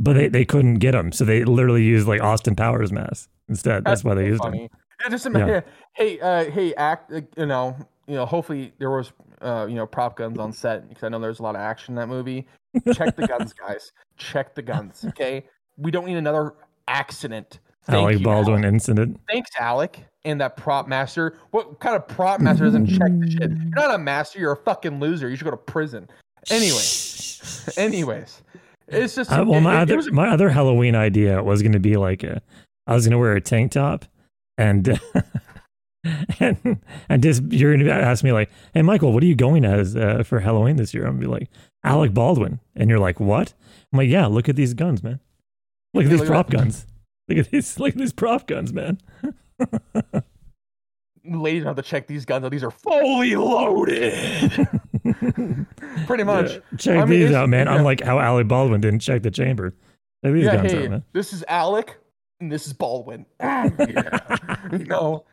but 0.00 0.14
they, 0.14 0.28
they 0.28 0.44
couldn't 0.46 0.76
get 0.76 0.94
him, 0.94 1.12
so 1.12 1.24
they 1.24 1.44
literally 1.44 1.84
used 1.84 2.08
like 2.08 2.22
Austin 2.22 2.56
Powers 2.56 2.90
mask 2.90 3.28
instead. 3.48 3.84
That's, 3.84 4.02
why 4.02 4.14
they 4.14 4.26
used 4.26 4.42
him. 4.42 4.52
funny. 4.52 4.70
Yeah, 5.02 5.10
just 5.10 5.26
imagine, 5.26 5.62
hey, 5.92 6.18
uh, 6.20 6.50
hey, 6.50 6.74
act, 6.74 7.12
you 7.36 7.46
know, 7.46 7.76
you 8.06 8.14
know. 8.14 8.24
Hopefully 8.24 8.72
there 8.78 8.90
was, 8.90 9.12
uh, 9.42 9.66
you 9.68 9.74
know, 9.74 9.86
prop 9.86 10.16
guns 10.16 10.38
on 10.38 10.52
set 10.52 10.88
because 10.88 11.04
I 11.04 11.08
know 11.10 11.20
there's 11.20 11.38
a 11.38 11.42
lot 11.42 11.54
of 11.54 11.60
action 11.60 11.92
in 11.92 11.96
that 11.96 12.08
movie. 12.08 12.46
Check 12.94 13.14
the 13.14 13.26
guns, 13.26 13.52
guys. 13.68 13.92
Check 14.16 14.54
the 14.54 14.62
guns. 14.62 15.04
Okay, 15.08 15.44
we 15.76 15.90
don't 15.90 16.06
need 16.06 16.16
another 16.16 16.54
accident. 16.88 17.60
Thank 17.84 18.02
Alec 18.02 18.18
you, 18.18 18.24
Baldwin 18.24 18.64
Alec. 18.64 18.72
incident. 18.72 19.20
Thanks, 19.28 19.50
Alec, 19.58 20.02
and 20.24 20.40
that 20.40 20.56
prop 20.56 20.88
master. 20.88 21.36
What 21.50 21.78
kind 21.78 21.94
of 21.94 22.08
prop 22.08 22.40
master 22.40 22.64
doesn't 22.64 22.86
check 22.86 23.10
the 23.18 23.30
shit? 23.30 23.50
You're 23.50 23.74
not 23.74 23.94
a 23.94 23.98
master. 23.98 24.38
You're 24.38 24.52
a 24.52 24.56
fucking 24.64 24.98
loser. 24.98 25.28
You 25.28 25.36
should 25.36 25.44
go 25.44 25.50
to 25.50 25.56
prison. 25.58 26.08
Anyway, 26.50 26.82
anyways, 27.76 28.42
it's 28.90 29.14
just. 29.14 29.30
Uh, 29.32 29.44
well, 29.46 29.58
it- 29.58 29.62
my 29.62 29.78
it- 29.78 29.82
other 29.82 29.96
was- 29.96 30.12
my 30.12 30.28
other 30.28 30.50
Halloween 30.50 30.94
idea 30.94 31.42
was 31.42 31.62
going 31.62 31.72
to 31.72 31.80
be 31.80 31.96
like 31.96 32.22
a, 32.22 32.42
I 32.86 32.94
was 32.94 33.04
going 33.06 33.12
to 33.12 33.18
wear 33.18 33.32
a 33.34 33.40
tank 33.40 33.72
top, 33.72 34.04
and 34.58 35.00
and 36.40 36.78
and 37.08 37.22
just 37.22 37.42
you're 37.50 37.74
going 37.76 37.86
to 37.86 37.92
ask 37.92 38.22
me 38.24 38.32
like, 38.32 38.50
hey 38.74 38.82
Michael, 38.82 39.12
what 39.12 39.22
are 39.22 39.26
you 39.26 39.34
going 39.34 39.64
as 39.64 39.96
uh, 39.96 40.22
for 40.24 40.40
Halloween 40.40 40.76
this 40.76 40.92
year? 40.94 41.04
I'm 41.04 41.12
gonna 41.14 41.20
be 41.20 41.26
like 41.26 41.48
Alec 41.84 42.12
Baldwin, 42.14 42.60
and 42.76 42.88
you're 42.90 42.98
like, 42.98 43.20
what? 43.20 43.54
I'm 43.92 43.96
like, 43.98 44.08
yeah, 44.08 44.26
look 44.26 44.48
at 44.48 44.56
these 44.56 44.74
guns, 44.74 45.02
man. 45.02 45.20
Look 45.94 46.04
at 46.04 46.10
Yeah, 46.10 46.10
these 46.12 46.20
look 46.20 46.28
prop 46.28 46.46
that. 46.50 46.56
guns. 46.56 46.86
Look 47.28 47.38
at 47.38 47.50
these. 47.50 47.78
Look 47.78 47.90
at 47.92 47.98
these 47.98 48.12
prop 48.12 48.46
guns, 48.46 48.72
man. 48.72 48.98
ladies 51.24 51.64
have 51.64 51.76
to 51.76 51.82
check 51.82 52.06
these 52.06 52.24
guns 52.24 52.44
out. 52.44 52.50
These 52.50 52.64
are 52.64 52.70
fully 52.70 53.36
loaded. 53.36 54.68
Pretty 56.06 56.24
much. 56.24 56.52
Yeah, 56.52 56.58
check 56.78 56.98
I 56.98 57.04
these 57.04 57.24
it's- 57.24 57.34
out, 57.34 57.48
man. 57.48 57.66
yeah. 57.66 57.76
Unlike 57.76 58.02
how 58.02 58.18
Alec 58.18 58.48
Baldwin 58.48 58.80
didn't 58.80 59.00
check 59.00 59.22
the 59.22 59.30
chamber. 59.30 59.70
Check 60.24 60.34
these 60.34 60.44
yeah, 60.44 60.56
guns 60.56 60.72
hey, 60.72 60.84
out, 60.84 60.90
man. 60.90 61.04
this 61.12 61.32
is 61.32 61.44
Alec, 61.48 61.96
and 62.40 62.50
this 62.50 62.66
is 62.66 62.72
Baldwin. 62.72 63.26
Ah, 63.40 63.70
yeah. 63.78 64.66
you 64.72 64.84
know, 64.84 65.24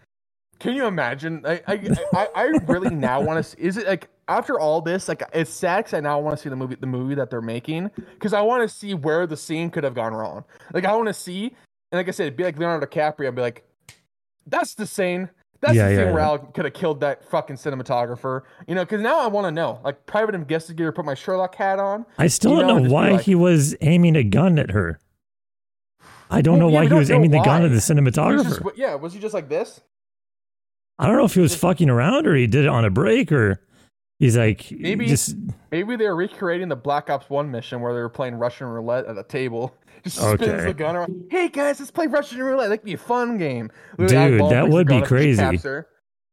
can 0.59 0.75
you 0.75 0.85
imagine? 0.85 1.45
I, 1.45 1.61
I, 1.67 1.97
I, 2.13 2.27
I 2.35 2.43
really 2.67 2.93
now 2.95 3.21
want 3.21 3.43
to. 3.45 3.59
Is 3.59 3.77
it 3.77 3.87
like 3.87 4.09
after 4.27 4.59
all 4.59 4.81
this? 4.81 5.07
Like, 5.07 5.23
it's 5.33 5.51
sad 5.51 5.77
because 5.79 5.93
I 5.93 5.99
now 5.99 6.19
want 6.19 6.37
to 6.37 6.41
see 6.41 6.49
the 6.49 6.55
movie, 6.55 6.75
the 6.75 6.87
movie 6.87 7.15
that 7.15 7.29
they're 7.29 7.41
making, 7.41 7.91
because 7.95 8.33
I 8.33 8.41
want 8.41 8.67
to 8.67 8.73
see 8.73 8.93
where 8.93 9.27
the 9.27 9.37
scene 9.37 9.69
could 9.69 9.83
have 9.83 9.93
gone 9.93 10.13
wrong. 10.13 10.43
Like, 10.73 10.85
I 10.85 10.95
want 10.95 11.07
to 11.07 11.13
see, 11.13 11.47
and 11.91 11.99
like 11.99 12.07
I 12.07 12.11
said, 12.11 12.23
it'd 12.27 12.37
be 12.37 12.43
like 12.43 12.57
Leonardo 12.57 12.85
DiCaprio. 12.85 13.27
I'd 13.27 13.35
be 13.35 13.41
like, 13.41 13.63
that's 14.47 14.73
the 14.73 14.87
scene. 14.87 15.29
That's 15.67 15.75
Yeah, 15.75 15.89
the 15.89 15.93
yeah, 15.95 16.11
where 16.11 16.19
yeah. 16.21 16.25
Alec 16.27 16.53
could 16.53 16.65
have 16.65 16.73
killed 16.73 16.99
that 17.01 17.23
fucking 17.29 17.57
cinematographer. 17.57 18.41
You 18.67 18.75
know, 18.75 18.83
because 18.85 19.01
now 19.01 19.19
I 19.19 19.27
want 19.27 19.45
to 19.45 19.51
know. 19.51 19.79
Like, 19.83 20.05
private 20.05 20.33
investigator, 20.33 20.91
put 20.91 21.03
my 21.05 21.13
Sherlock 21.13 21.55
hat 21.55 21.77
on. 21.79 22.05
I 22.17 22.27
still 22.27 22.51
You 22.55 22.61
don't 22.61 22.67
know, 22.67 22.79
know 22.87 22.89
why 22.93 23.09
like- 23.11 23.21
he 23.21 23.35
was 23.35 23.75
aiming 23.81 24.15
a 24.15 24.23
gun 24.23 24.57
at 24.59 24.71
her. 24.71 24.99
I 26.29 26.41
don't 26.41 26.59
Well, 26.59 26.69
know 26.69 26.73
why 26.75 26.87
he 26.87 26.93
was 26.93 27.11
aiming 27.11 27.31
the 27.31 27.39
gun 27.41 27.63
at 27.63 27.67
the 27.67 27.69
He 27.69 27.75
was 27.75 27.85
cinematographer. 27.89 28.63
just, 28.63 28.77
yeah, 28.77 28.95
was 28.95 29.13
he 29.13 29.19
just 29.19 29.33
like 29.33 29.49
this? 29.49 29.81
I 30.99 31.07
don't 31.07 31.15
know 31.17 31.25
if 31.25 31.33
he 31.35 31.41
was 31.41 31.55
fucking 31.55 31.89
around 31.89 32.25
or 32.27 32.35
he 32.35 32.47
did 32.47 32.65
it 32.65 32.69
on 32.69 32.83
a 32.83 32.89
break 32.89 33.31
or 33.31 33.61
he's 34.19 34.37
like 34.37 34.71
Maybe- 34.71 35.05
just 35.05 35.35
Maybe 35.71 35.95
they're 35.95 36.15
recreating 36.15 36.69
the 36.69 36.75
Black 36.75 37.09
Ops 37.09 37.29
One 37.29 37.51
mission 37.51 37.81
where 37.81 37.93
they 37.93 37.99
were 37.99 38.09
playing 38.09 38.35
Russian 38.35 38.67
roulette 38.67 39.05
at 39.05 39.17
a 39.17 39.23
table. 39.23 39.75
Just 40.03 40.17
spins 40.17 40.63
the 40.63 40.73
gun 40.75 40.95
around. 40.95 41.25
Hey 41.31 41.49
guys, 41.49 41.79
let's 41.79 41.91
play 41.91 42.05
Russian 42.07 42.41
roulette. 42.41 42.69
That'd 42.69 42.85
be 42.85 42.93
a 42.93 42.97
fun 42.97 43.37
game. 43.37 43.71
Dude, 43.97 44.09
that 44.09 44.69
would 44.69 44.87
be 44.87 44.93
gun 44.93 44.97
up 44.97 45.01
and 45.01 45.05
crazy. 45.05 45.41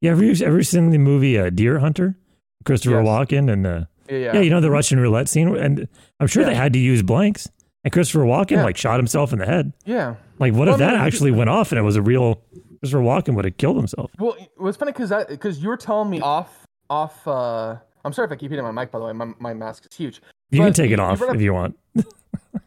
yeah. 0.01 0.11
Have 0.11 0.23
you 0.23 0.35
ever 0.47 0.63
seen 0.63 0.91
the 0.91 0.99
movie 0.99 1.39
uh, 1.39 1.49
Deer 1.51 1.79
Hunter? 1.79 2.17
Christopher 2.65 3.03
Yes. 3.03 3.07
Walken 3.09 3.51
and 3.53 3.67
uh, 3.67 3.85
Yeah, 4.09 4.17
yeah. 4.17 4.33
yeah. 4.35 4.41
you 4.43 4.51
know 4.51 4.61
the 4.61 4.71
Russian 4.71 5.01
roulette 5.01 5.29
scene, 5.29 5.57
and 5.57 5.89
I'm 6.21 6.27
sure 6.27 6.45
they 6.45 6.55
had 6.55 6.73
to 6.75 6.79
use 6.79 7.03
blanks. 7.03 7.49
And 7.85 7.93
Christopher 7.93 8.25
Walken 8.25 8.53
Yeah. 8.53 8.65
like 8.65 8.77
shot 8.77 8.99
himself 8.99 9.33
in 9.33 9.39
the 9.39 9.47
head. 9.47 9.73
yeah. 9.87 10.17
Like, 10.39 10.53
what 10.53 10.67
Well, 10.67 10.75
if 10.77 10.83
I 10.83 10.85
that 10.85 10.91
mean, 10.93 11.01
you- 11.01 11.07
actually 11.07 11.31
went 11.33 11.49
off 11.51 11.73
and 11.73 11.79
it 11.79 11.83
was 11.83 11.97
a 11.97 12.03
real 12.03 12.43
Christopher 12.81 13.03
Walken 13.03 13.35
would 13.35 13.45
have 13.47 13.57
killed 13.57 13.77
himself? 13.79 14.11
Well, 14.19 14.35
it 14.39 14.51
was 14.61 14.77
funny 14.77 14.93
because 14.93 15.11
because 15.29 15.63
you 15.63 15.69
were 15.69 15.77
telling 15.79 16.11
me 16.11 16.21
off 16.21 16.64
off. 16.91 17.27
uh 17.27 17.77
I'm 18.05 18.13
sorry 18.13 18.27
if 18.27 18.33
I 18.33 18.37
keep 18.37 18.51
hitting 18.51 18.65
my 18.65 18.71
mic. 18.71 18.91
By 18.91 18.99
the 18.99 19.07
way, 19.07 19.13
my, 19.13 19.33
my 19.39 19.55
mask 19.55 19.87
is 19.91 19.97
huge. 19.97 20.21
You 20.51 20.61
can 20.61 20.73
take 20.75 20.91
it 20.91 21.01
off 21.01 21.21
if 21.23 21.41
you 21.41 21.55
want. 21.55 21.79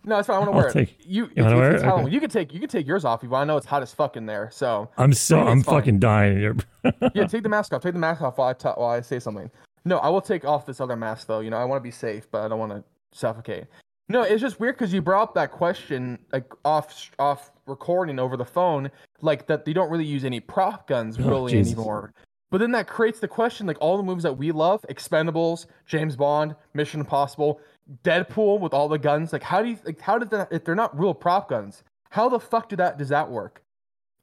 No, 0.04 0.18
it's 0.20 0.28
fine. 0.28 0.38
I 0.38 0.40
want 0.40 0.52
to 0.52 0.58
wear 0.80 0.84
it. 0.84 0.90
You, 1.06 1.24
You 1.26 1.30
it's, 1.36 1.42
wanna 1.44 1.56
wear 1.58 1.76
it? 1.76 1.84
Okay. 1.84 2.10
You 2.12 2.20
can 2.20 2.30
take 2.30 2.54
you 2.54 2.60
can 2.60 2.70
take 2.70 2.88
yours 2.88 3.06
off 3.06 3.24
if 3.24 3.32
I 3.32 3.44
know 3.44 3.58
it's 3.58 3.66
hot 3.66 3.82
as 3.84 3.94
fuck 3.94 4.18
in 4.18 4.26
there. 4.26 4.50
So 4.52 4.90
I'm 4.98 5.14
so 5.14 5.40
I'm 5.40 5.62
fine. 5.62 5.76
fucking 5.76 6.00
dying 6.00 6.38
here. 6.38 6.56
yeah, 7.14 7.26
take 7.28 7.44
the 7.44 7.50
mask 7.50 7.74
off. 7.74 7.82
Take 7.82 7.94
the 7.94 8.00
mask 8.00 8.22
off 8.22 8.38
while 8.38 8.48
I 8.50 8.54
ta- 8.54 8.74
while 8.76 8.90
I 8.90 9.02
say 9.02 9.20
something. 9.20 9.50
No, 9.86 9.98
I 10.00 10.10
will 10.10 10.22
take 10.22 10.44
off 10.44 10.66
this 10.66 10.82
other 10.82 10.96
mask 10.96 11.28
though. 11.28 11.40
You 11.40 11.50
know, 11.50 11.58
I 11.58 11.66
want 11.66 11.80
to 11.80 11.84
be 11.84 11.92
safe, 11.92 12.28
but 12.32 12.42
I 12.44 12.48
don't 12.48 12.60
want 12.60 12.72
to 12.74 12.84
suffocate. 13.18 13.66
No, 14.10 14.22
it's 14.24 14.42
just 14.42 14.60
weird 14.60 14.76
because 14.78 14.94
you 14.94 15.02
brought 15.02 15.24
up 15.24 15.34
that 15.36 15.52
question 15.52 16.18
like 16.32 16.46
off 16.66 17.12
off 17.20 17.52
recording 17.66 18.20
over 18.20 18.38
the 18.38 18.46
phone, 18.46 18.90
like 19.22 19.48
that 19.48 19.66
they 19.66 19.74
don't 19.74 19.90
really 19.92 20.06
use 20.06 20.24
any 20.26 20.40
prop 20.40 20.88
guns 20.88 21.18
Oh, 21.20 21.28
really 21.28 21.52
Jesus. 21.52 21.74
anymore. 21.74 22.14
But 22.50 22.60
then 22.60 22.72
that 22.72 22.88
creates 22.88 23.20
the 23.20 23.28
question, 23.28 23.68
like 23.68 23.78
all 23.82 23.98
the 23.98 24.04
movies 24.04 24.24
that 24.24 24.38
we 24.38 24.52
love, 24.52 24.86
Expendables, 24.90 25.66
James 25.86 26.16
Bond, 26.16 26.56
Mission 26.74 27.02
Impossible, 27.02 27.60
Deadpool 28.04 28.60
with 28.62 28.74
all 28.74 28.88
the 28.88 28.98
guns. 28.98 29.34
Like, 29.34 29.44
how 29.44 29.62
do 29.62 29.70
you 29.70 29.78
like 29.86 30.00
how 30.00 30.18
did 30.18 30.30
that 30.30 30.48
if 30.52 30.64
they're 30.64 30.76
not 30.76 30.98
real 30.98 31.14
prop 31.14 31.50
guns? 31.50 31.84
How 32.10 32.30
the 32.30 32.40
fuck 32.40 32.70
do 32.70 32.76
that 32.78 32.98
does 32.98 33.10
that 33.10 33.30
work? 33.30 33.62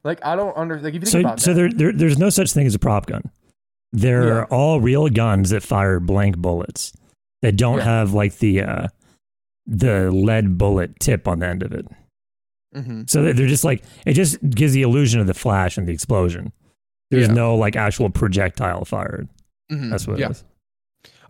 Like, 0.04 0.24
I 0.24 0.36
don't 0.36 0.54
understand. 0.56 0.84
Like, 0.84 0.94
if 0.94 1.00
you 1.02 1.06
think 1.06 1.12
so 1.12 1.20
about 1.20 1.40
so 1.40 1.52
that, 1.54 1.60
there, 1.60 1.90
there 1.90 1.92
there's 1.92 2.18
no 2.18 2.30
such 2.30 2.52
thing 2.52 2.66
as 2.66 2.74
a 2.74 2.78
prop 2.78 3.06
gun. 3.06 3.30
They're 3.92 4.38
Yeah. 4.38 4.44
all 4.50 4.80
real 4.80 5.08
guns 5.08 5.50
that 5.50 5.62
fire 5.62 6.00
blank 6.00 6.38
bullets. 6.38 6.92
That 7.42 7.56
don't 7.56 7.78
Yeah. 7.78 7.84
have 7.84 8.14
like 8.14 8.38
the 8.38 8.62
uh 8.62 8.88
the 9.66 10.10
lead 10.10 10.56
bullet 10.58 10.98
tip 10.98 11.26
on 11.28 11.38
the 11.40 11.46
end 11.46 11.62
of 11.62 11.72
it. 11.72 11.86
hmm 12.74 13.02
So 13.06 13.32
they're 13.32 13.46
just 13.46 13.64
like 13.64 13.82
it 14.06 14.14
just 14.14 14.38
gives 14.50 14.72
the 14.72 14.82
illusion 14.82 15.20
of 15.20 15.26
the 15.26 15.34
flash 15.34 15.76
and 15.78 15.86
the 15.86 15.92
explosion. 15.92 16.52
There's 17.14 17.28
Yeah. 17.28 17.34
no 17.34 17.54
like 17.56 17.76
actual 17.76 18.10
projectile 18.10 18.84
fired. 18.84 19.28
Mhm. 19.72 19.90
That's 19.90 20.06
what 20.06 20.18
yeah. 20.18 20.26
it 20.26 20.30
is. 20.32 20.44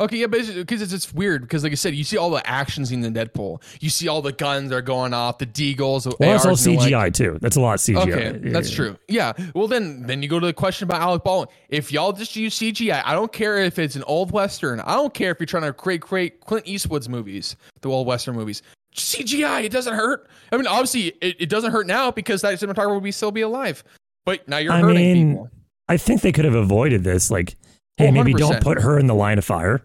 Okay, 0.01 0.17
yeah, 0.17 0.27
because 0.27 0.83
it's, 0.83 0.93
it's 0.93 1.15
weird 1.15 1.43
because, 1.43 1.63
like 1.63 1.71
I 1.71 1.77
said, 1.77 1.95
you 1.95 2.03
see 2.03 2.17
all 2.17 2.29
the 2.29 2.45
actions 2.45 2.91
in 2.91 3.01
the 3.01 3.11
Deadpool. 3.11 3.63
You 3.81 3.89
see 3.91 4.09
all 4.09 4.23
the 4.23 4.33
guns 4.33 4.73
are 4.73 4.83
going 4.83 5.15
off, 5.15 5.39
the 5.39 5.47
deagles, 5.47 6.03
the 6.03 6.17
Well, 6.19 6.35
it's 6.35 6.45
all 6.45 6.51
ARs, 6.51 6.67
and 6.67 6.77
they're 6.81 6.87
CGI 6.89 6.99
like- 7.05 7.15
too. 7.15 7.39
That's 7.41 7.55
a 7.55 7.61
lot 7.61 7.75
of 7.75 7.81
CGI. 7.81 8.01
Okay, 8.13 8.41
Yeah, 8.45 8.53
that's 8.53 8.71
yeah. 8.71 8.77
true. 8.77 8.97
Yeah. 9.07 9.33
Well, 9.55 9.69
then, 9.69 10.03
then 10.09 10.21
you 10.21 10.29
go 10.29 10.41
to 10.41 10.47
the 10.47 10.53
question 10.53 10.89
about 10.89 11.01
Alec 11.01 11.23
Baldwin. 11.23 11.49
If 11.69 11.93
y'all 11.93 12.13
just 12.13 12.35
use 12.35 12.57
CGI, 12.59 13.03
I 13.05 13.13
don't 13.15 13.33
care 13.33 13.59
if 13.59 13.79
it's 13.79 13.95
an 13.95 14.03
old 14.09 14.33
western. 14.33 14.81
I 14.81 14.95
don't 14.95 15.15
care 15.15 15.31
if 15.31 15.39
you're 15.39 15.47
trying 15.47 15.63
to 15.63 15.73
create 15.73 16.01
create 16.01 16.41
Clint 16.41 16.67
Eastwood's 16.67 17.09
movies, 17.09 17.55
the 17.83 17.89
old 17.89 18.09
western 18.09 18.35
movies. 18.35 18.63
CGI, 18.97 19.63
it 19.63 19.71
doesn't 19.71 19.95
hurt. 19.95 20.29
I 20.51 20.57
mean, 20.57 20.67
obviously, 20.67 21.13
it, 21.21 21.37
it 21.39 21.49
doesn't 21.49 21.71
hurt 21.71 21.87
now 21.87 22.11
because 22.11 22.43
that 22.43 22.55
cinematographer 22.59 22.95
would 22.95 23.05
be 23.05 23.13
still 23.13 23.31
be 23.31 23.43
alive. 23.43 23.85
But 24.27 24.49
now 24.49 24.59
you're 24.59 24.73
I 24.73 24.81
hurting 24.81 24.97
mean, 24.97 25.31
people. 25.35 25.51
I 25.89 25.97
think 25.97 26.23
they 26.23 26.33
could 26.33 26.45
have 26.45 26.55
avoided 26.55 27.05
this. 27.05 27.31
Like, 27.31 27.57
hey, 27.97 28.09
Oh, 28.09 28.13
maybe 28.13 28.33
don't 28.35 28.63
put 28.63 28.81
her 28.83 28.99
in 28.99 29.07
the 29.07 29.15
line 29.15 29.39
of 29.39 29.45
fire. 29.45 29.85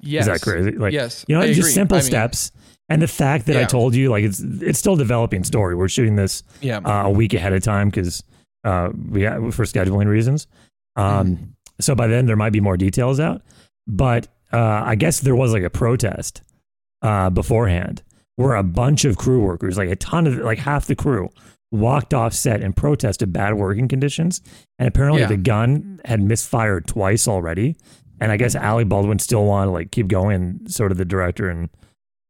Yes. 0.00 0.22
Is 0.22 0.26
that 0.28 0.40
crazy? 0.42 0.72
Like, 0.72 0.92
yes. 0.92 1.24
you 1.26 1.34
know, 1.34 1.40
I 1.40 1.46
just 1.48 1.60
agree. 1.60 1.72
simple 1.72 1.96
I 1.96 2.00
mean, 2.00 2.06
steps. 2.06 2.52
And 2.88 3.02
the 3.02 3.08
fact 3.08 3.46
that 3.46 3.56
I 3.56 3.64
told 3.64 3.94
you, 3.96 4.10
like, 4.10 4.22
it's 4.24 4.38
it's 4.40 4.78
still 4.78 4.94
a 4.94 4.98
developing 4.98 5.42
story. 5.42 5.74
We're 5.74 5.88
shooting 5.88 6.14
this 6.16 6.42
Yeah. 6.60 6.78
uh, 6.78 7.06
a 7.06 7.10
week 7.10 7.34
ahead 7.34 7.52
of 7.52 7.62
time 7.62 7.88
because 7.88 8.22
uh, 8.62 8.90
we 9.10 9.24
ha- 9.24 9.50
for 9.50 9.64
scheduling 9.64 10.06
reasons. 10.06 10.46
Um, 10.96 11.04
Mm-hmm. 11.36 11.44
So 11.78 11.94
by 11.94 12.06
then 12.06 12.24
there 12.26 12.36
might 12.36 12.52
be 12.54 12.60
more 12.60 12.76
details 12.78 13.20
out. 13.20 13.42
But 13.86 14.28
uh, 14.52 14.82
I 14.84 14.94
guess 14.94 15.20
there 15.20 15.36
was 15.36 15.52
like 15.52 15.62
a 15.64 15.68
protest 15.70 16.42
uh, 17.02 17.28
beforehand 17.30 18.02
where 18.36 18.54
a 18.54 18.62
bunch 18.62 19.04
of 19.04 19.16
crew 19.18 19.40
workers, 19.42 19.76
like 19.76 19.90
a 19.90 19.96
ton 19.96 20.26
of, 20.26 20.36
like 20.38 20.58
half 20.58 20.86
the 20.86 20.94
crew, 20.94 21.28
walked 21.72 22.14
off 22.14 22.32
set 22.32 22.62
and 22.62 22.76
protested 22.76 23.32
bad 23.32 23.54
working 23.54 23.88
conditions. 23.88 24.40
And 24.78 24.88
apparently 24.88 25.22
Yeah. 25.22 25.28
the 25.28 25.36
gun 25.36 26.00
had 26.04 26.20
misfired 26.22 26.86
twice 26.86 27.26
already. 27.26 27.76
And 28.20 28.32
I 28.32 28.36
guess 28.36 28.54
Alec 28.54 28.88
Baldwin 28.88 29.18
still 29.18 29.44
wanted 29.44 29.66
to 29.66 29.70
like 29.72 29.90
keep 29.90 30.08
going, 30.08 30.60
sort 30.68 30.92
of 30.92 30.98
the 30.98 31.04
director 31.04 31.48
and 31.50 31.68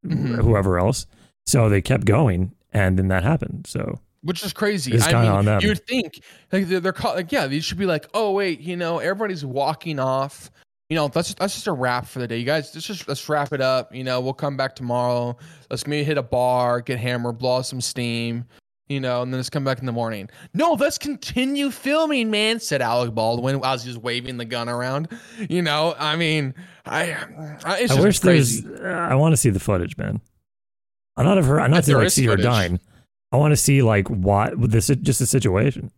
Mhm. 0.07 0.42
whoever 0.42 0.79
else. 0.79 1.07
So 1.46 1.68
they 1.68 1.81
kept 1.81 2.07
going, 2.07 2.53
and 2.72 2.99
then 2.99 3.09
that 3.09 3.22
happened. 3.22 3.66
So 3.68 4.01
which 4.22 4.42
is 4.42 4.53
crazy. 4.53 4.92
It's 4.92 5.05
I 5.07 5.12
kinda 5.12 5.22
mean, 5.22 5.33
on 5.33 5.44
them. 5.44 5.61
you 5.61 5.68
would 5.68 5.87
think 5.87 6.20
like 6.51 6.66
they're, 6.66 6.81
they're 6.81 6.92
call, 6.92 7.14
like 7.14 7.31
yeah, 7.31 7.46
they 7.46 7.61
should 7.61 7.79
be 7.79 7.87
like, 7.87 8.07
oh 8.14 8.33
wait, 8.33 8.59
you 8.61 8.77
know, 8.77 8.99
everybody's 8.99 9.44
walking 9.44 10.01
off. 10.01 10.51
You 10.88 10.96
know, 10.96 11.07
that's 11.09 11.35
that's 11.35 11.55
just 11.55 11.66
a 11.68 11.72
wrap 11.72 12.07
for 12.07 12.18
the 12.18 12.27
day, 12.29 12.38
you 12.38 12.44
guys. 12.44 12.72
Let's 12.75 12.87
just 12.87 13.07
let's 13.07 13.29
wrap 13.29 13.53
it 13.53 13.61
up. 13.61 13.94
You 13.94 14.03
know, 14.05 14.20
we'll 14.20 14.33
come 14.35 14.57
back 14.57 14.75
tomorrow. 14.75 15.37
Let's 15.70 15.87
maybe 15.87 16.03
hit 16.05 16.18
a 16.18 16.22
bar, 16.22 16.81
get 16.81 16.99
hammered, 16.99 17.38
blow 17.38 17.62
some 17.62 17.81
steam. 17.81 18.44
You 18.88 19.01
know, 19.01 19.22
and 19.22 19.33
then 19.33 19.38
let's 19.40 19.51
come 19.51 19.64
back 19.64 19.81
in 19.81 19.87
the 19.87 19.92
morning. 19.92 20.31
No, 20.55 20.75
let's 20.75 20.96
continue 20.96 21.70
filming, 21.72 22.31
man," 22.31 22.61
said 22.61 22.81
Alec 22.81 23.14
Baldwin 23.14 23.61
as 23.64 23.83
he 23.83 23.88
was 23.90 23.99
waving 23.99 24.37
the 24.37 24.44
gun 24.44 24.68
around. 24.68 25.09
You 25.51 25.62
know, 25.62 25.96
I 25.99 26.14
mean, 26.14 26.55
I, 26.85 27.12
I 27.64 27.79
it's 27.81 27.92
I 27.92 27.96
just 27.96 28.01
wish 28.01 28.20
crazy. 28.20 28.61
there's. 28.61 28.85
I 28.85 29.14
want 29.16 29.33
to 29.33 29.37
see 29.37 29.51
the 29.51 29.59
footage, 29.59 29.96
man. 29.96 30.20
I'm 31.16 31.25
not 31.27 31.37
of 31.38 31.46
her. 31.46 31.61
I'm 31.61 31.70
not 31.72 31.83
to 31.85 31.96
like 31.99 32.11
see 32.11 32.27
her 32.27 32.37
dying. 32.37 32.79
I 33.33 33.38
want 33.38 33.51
to 33.53 33.57
see 33.57 33.83
like 33.83 34.09
what 34.09 34.53
this 34.70 34.88
is 34.88 34.99
just 34.99 35.18
the 35.18 35.27
situation. 35.27 35.90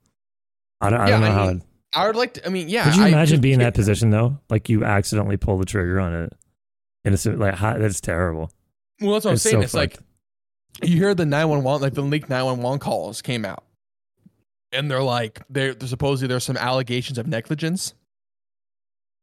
I 0.80 0.88
don't. 0.88 1.00
I 1.00 1.04
Yeah, 1.08 1.10
don't 1.10 1.20
know 1.20 1.26
I 1.26 1.30
how. 1.32 1.46
mean, 1.48 1.62
I 1.94 2.06
would 2.06 2.16
like 2.16 2.34
to. 2.34 2.46
I 2.46 2.48
mean, 2.48 2.70
yeah. 2.70 2.84
could 2.84 2.96
you 2.96 3.06
imagine 3.06 3.34
just 3.34 3.42
being 3.42 3.54
in 3.54 3.60
that 3.60 3.74
position 3.74 4.08
though? 4.08 4.38
Like 4.48 4.70
you 4.70 4.84
accidentally 4.84 5.36
pull 5.36 5.58
the 5.58 5.66
trigger 5.66 6.00
on 6.00 6.14
it. 6.14 6.32
and 7.04 7.12
it's 7.12 7.26
Like 7.26 7.54
how, 7.56 7.76
that's 7.76 8.00
terrible. 8.00 8.50
Well, 9.00 9.12
that's 9.12 9.26
what 9.26 9.32
I'm 9.32 9.36
saying. 9.36 9.56
so 9.56 9.60
it's 9.60 9.74
like 9.74 9.92
fucked. 9.96 10.04
You 10.82 10.96
hear 10.96 11.14
the 11.14 11.26
911 11.26 11.82
like 11.82 11.94
the 11.94 12.02
leaked 12.02 12.28
911 12.30 12.78
calls 12.78 13.20
came 13.22 13.44
out 13.44 13.64
and 14.72 14.90
they're 14.90 15.02
like 15.02 15.40
they're, 15.50 15.74
they're 15.74 15.88
supposedly 15.88 16.28
there's 16.28 16.44
some 16.44 16.56
allegations 16.56 17.18
of 17.18 17.26
negligence 17.26 17.94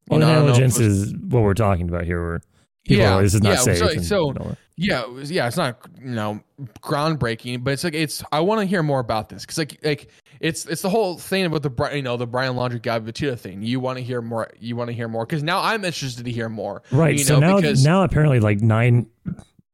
Well, 0.09 0.19
You 0.19 0.25
know, 0.25 0.31
I 0.31 0.35
don't 0.35 0.45
know 0.47 0.51
if 0.53 0.59
negligence 0.59 0.79
was- 0.79 1.01
is 1.03 1.13
what 1.15 1.43
we're 1.43 1.53
talking 1.53 1.87
about 1.87 2.03
here. 2.05 2.21
Where 2.21 2.41
people 2.85 3.03
Yeah, 3.03 3.15
are, 3.15 3.21
this 3.21 3.33
is 3.35 3.41
not 3.41 3.51
yeah, 3.51 3.55
safe. 3.59 3.77
so- 3.77 3.87
and 3.89 4.05
so- 4.05 4.55
yeah 4.77 5.03
it 5.03 5.11
was, 5.11 5.31
yeah 5.31 5.47
it's 5.47 5.55
not 5.55 5.79
you 6.01 6.09
know 6.11 6.41
groundbreaking 6.81 7.63
but 7.63 7.71
it's 7.71 7.85
like 7.85 7.93
it's 7.93 8.21
i 8.33 8.41
want 8.41 8.59
to 8.59 8.65
hear 8.65 8.83
more 8.83 8.99
about 8.99 9.29
this 9.29 9.43
because 9.43 9.57
like 9.57 9.79
like 9.85 10.09
it's 10.41 10.65
it's 10.65 10.81
the 10.81 10.89
whole 10.89 11.17
thing 11.17 11.45
about 11.45 11.63
the 11.63 11.89
you 11.95 12.01
know 12.01 12.17
the 12.17 12.27
brian 12.27 12.55
laundrie 12.55 12.81
guy 12.81 12.99
Petito 12.99 13.35
thing 13.37 13.61
you 13.61 13.79
want 13.79 13.97
to 13.97 14.03
hear 14.03 14.21
more 14.21 14.49
you 14.59 14.75
want 14.75 14.89
to 14.89 14.93
hear 14.93 15.07
more 15.07 15.25
because 15.25 15.43
now 15.43 15.61
i'm 15.61 15.85
interested 15.85 16.25
to 16.25 16.31
hear 16.31 16.49
more 16.49 16.83
right. 16.91 17.13
you 17.17 17.23
so 17.23 17.39
know, 17.39 17.59
now, 17.59 17.71
now 17.83 18.03
apparently 18.03 18.41
like 18.41 18.59
nine 18.59 19.07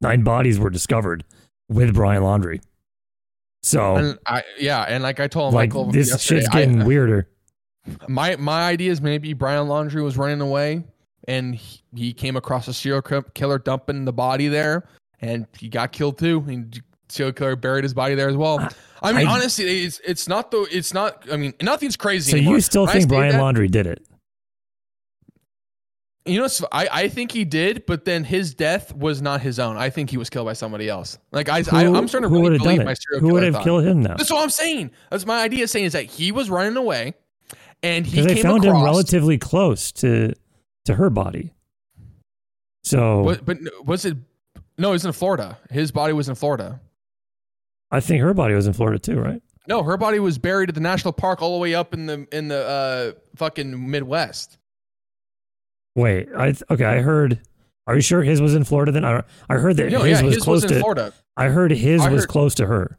nine 0.01 0.21
bodies 0.21 0.59
were 0.59 0.69
discovered 0.69 1.23
with 1.71 1.93
Brian 1.93 2.21
Laundrie. 2.23 2.61
So 3.63 3.95
and 3.95 4.19
I, 4.25 4.43
yeah, 4.59 4.81
and 4.83 5.03
like 5.03 5.19
I 5.19 5.27
told 5.27 5.53
like 5.53 5.69
Michael 5.69 5.91
this 5.91 6.21
shit's 6.21 6.47
I- 6.49 6.59
getting 6.61 6.83
weirder. 6.85 7.27
my 8.07 8.35
my 8.37 8.63
idea 8.67 8.91
is 8.91 9.01
maybe 9.01 9.33
Brian 9.33 9.67
Laundrie 9.67 10.03
was 10.03 10.17
running 10.17 10.41
away 10.41 10.83
and 11.27 11.55
he, 11.55 11.81
he 11.95 12.13
came 12.13 12.35
across 12.35 12.67
a 12.67 12.73
serial 12.73 13.01
killer 13.01 13.59
dumping 13.59 14.05
the 14.05 14.13
body 14.13 14.47
there 14.47 14.87
and 15.19 15.45
he 15.59 15.69
got 15.69 15.91
killed 15.91 16.17
too 16.17 16.43
and 16.47 16.81
serial 17.09 17.33
killer 17.33 17.55
buried 17.55 17.83
his 17.83 17.93
body 17.93 18.15
there 18.15 18.29
as 18.29 18.35
well. 18.37 18.67
I 19.03 19.13
mean, 19.13 19.27
I- 19.27 19.31
honestly, 19.31 19.83
it's 19.83 19.99
it's 20.05 20.27
not 20.27 20.49
the 20.49 20.67
it's 20.71 20.93
not. 20.93 21.25
I 21.31 21.37
mean, 21.37 21.53
nothing's 21.61 21.95
crazy. 21.97 22.31
So 22.31 22.37
anymore. 22.37 22.55
you 22.55 22.61
still 22.61 22.85
When 22.87 22.93
think 22.93 23.09
Brian 23.09 23.31
that- 23.33 23.41
Laundrie 23.41 23.69
did 23.69 23.85
it? 23.85 24.03
You 26.25 26.39
know, 26.39 26.47
I 26.71 26.87
I 26.91 27.07
think 27.07 27.31
he 27.31 27.45
did, 27.45 27.85
but 27.87 28.05
then 28.05 28.23
his 28.23 28.53
death 28.53 28.93
was 28.95 29.21
not 29.23 29.41
his 29.41 29.57
own. 29.57 29.75
I 29.77 29.89
think 29.89 30.11
he 30.11 30.17
was 30.17 30.29
killed 30.29 30.45
by 30.45 30.53
somebody 30.53 30.87
else. 30.87 31.17
Like 31.31 31.49
I, 31.49 31.57
I 31.71 31.85
Who- 31.85 31.95
I'm 31.95 32.07
starting 32.07 32.29
to 32.29 32.35
really 32.35 32.59
believe 32.59 32.83
my 32.83 32.93
serial 32.93 33.21
Who 33.21 33.33
would 33.33 33.43
have 33.43 33.55
thought. 33.55 33.63
killed 33.63 33.83
him 33.85 34.03
now? 34.03 34.15
That's 34.17 34.29
what 34.31 34.43
I'm 34.43 34.51
saying. 34.51 34.91
That's 35.09 35.25
my 35.25 35.41
idea. 35.41 35.67
Saying 35.67 35.85
is 35.85 35.93
that 35.93 36.05
he 36.05 36.31
was 36.31 36.49
running 36.51 36.77
away, 36.77 37.15
and 37.81 38.05
he 38.05 38.21
they 38.21 38.41
found 38.41 38.63
across. 38.63 38.77
him 38.79 38.83
relatively 38.85 39.39
close 39.39 39.91
to 39.93 40.33
to 40.85 40.93
her 40.93 41.09
body. 41.09 41.53
So 42.83 43.23
What, 43.23 43.45
but 43.45 43.57
was 43.85 44.05
it? 44.05 44.17
No, 44.77 44.89
it 44.89 44.93
was 44.93 45.05
in 45.05 45.11
Florida. 45.13 45.57
His 45.69 45.91
body 45.91 46.13
was 46.13 46.29
in 46.29 46.35
Florida. 46.35 46.81
I 47.91 47.99
think 47.99 48.21
her 48.21 48.33
body 48.33 48.53
was 48.53 48.67
in 48.67 48.73
Florida 48.73 48.99
too, 48.99 49.19
right? 49.19 49.41
No, 49.67 49.83
her 49.83 49.97
body 49.97 50.19
was 50.19 50.37
buried 50.37 50.69
at 50.69 50.75
the 50.75 50.81
national 50.81 51.13
park 51.13 51.41
all 51.41 51.53
the 51.53 51.59
way 51.61 51.75
up 51.75 51.93
in 51.93 52.05
the 52.05 52.27
in 52.31 52.47
the 52.47 52.65
uh, 52.67 53.19
fucking 53.35 53.89
Midwest. 53.89 54.57
Wait, 55.95 56.29
I 56.35 56.45
th- 56.51 56.63
okay. 56.69 56.85
I 56.85 57.01
heard. 57.01 57.39
Are 57.87 57.95
you 57.95 58.01
sure 58.01 58.21
his 58.23 58.41
was 58.41 58.55
in 58.55 58.63
Florida? 58.63 58.91
Then 58.91 59.03
I 59.03 59.23
I 59.49 59.55
heard 59.55 59.77
that 59.77 59.91
No, 59.91 60.01
his 60.01 60.19
yeah, 60.19 60.25
was 60.25 60.35
his 60.35 60.43
close 60.43 60.63
was 60.63 60.71
in 60.71 60.77
to. 60.77 60.79
Florida. 60.79 61.13
I 61.35 61.47
heard 61.47 61.71
his 61.71 62.01
I 62.01 62.09
was 62.09 62.21
heard- 62.23 62.29
close 62.29 62.55
to 62.55 62.65
her. 62.67 62.95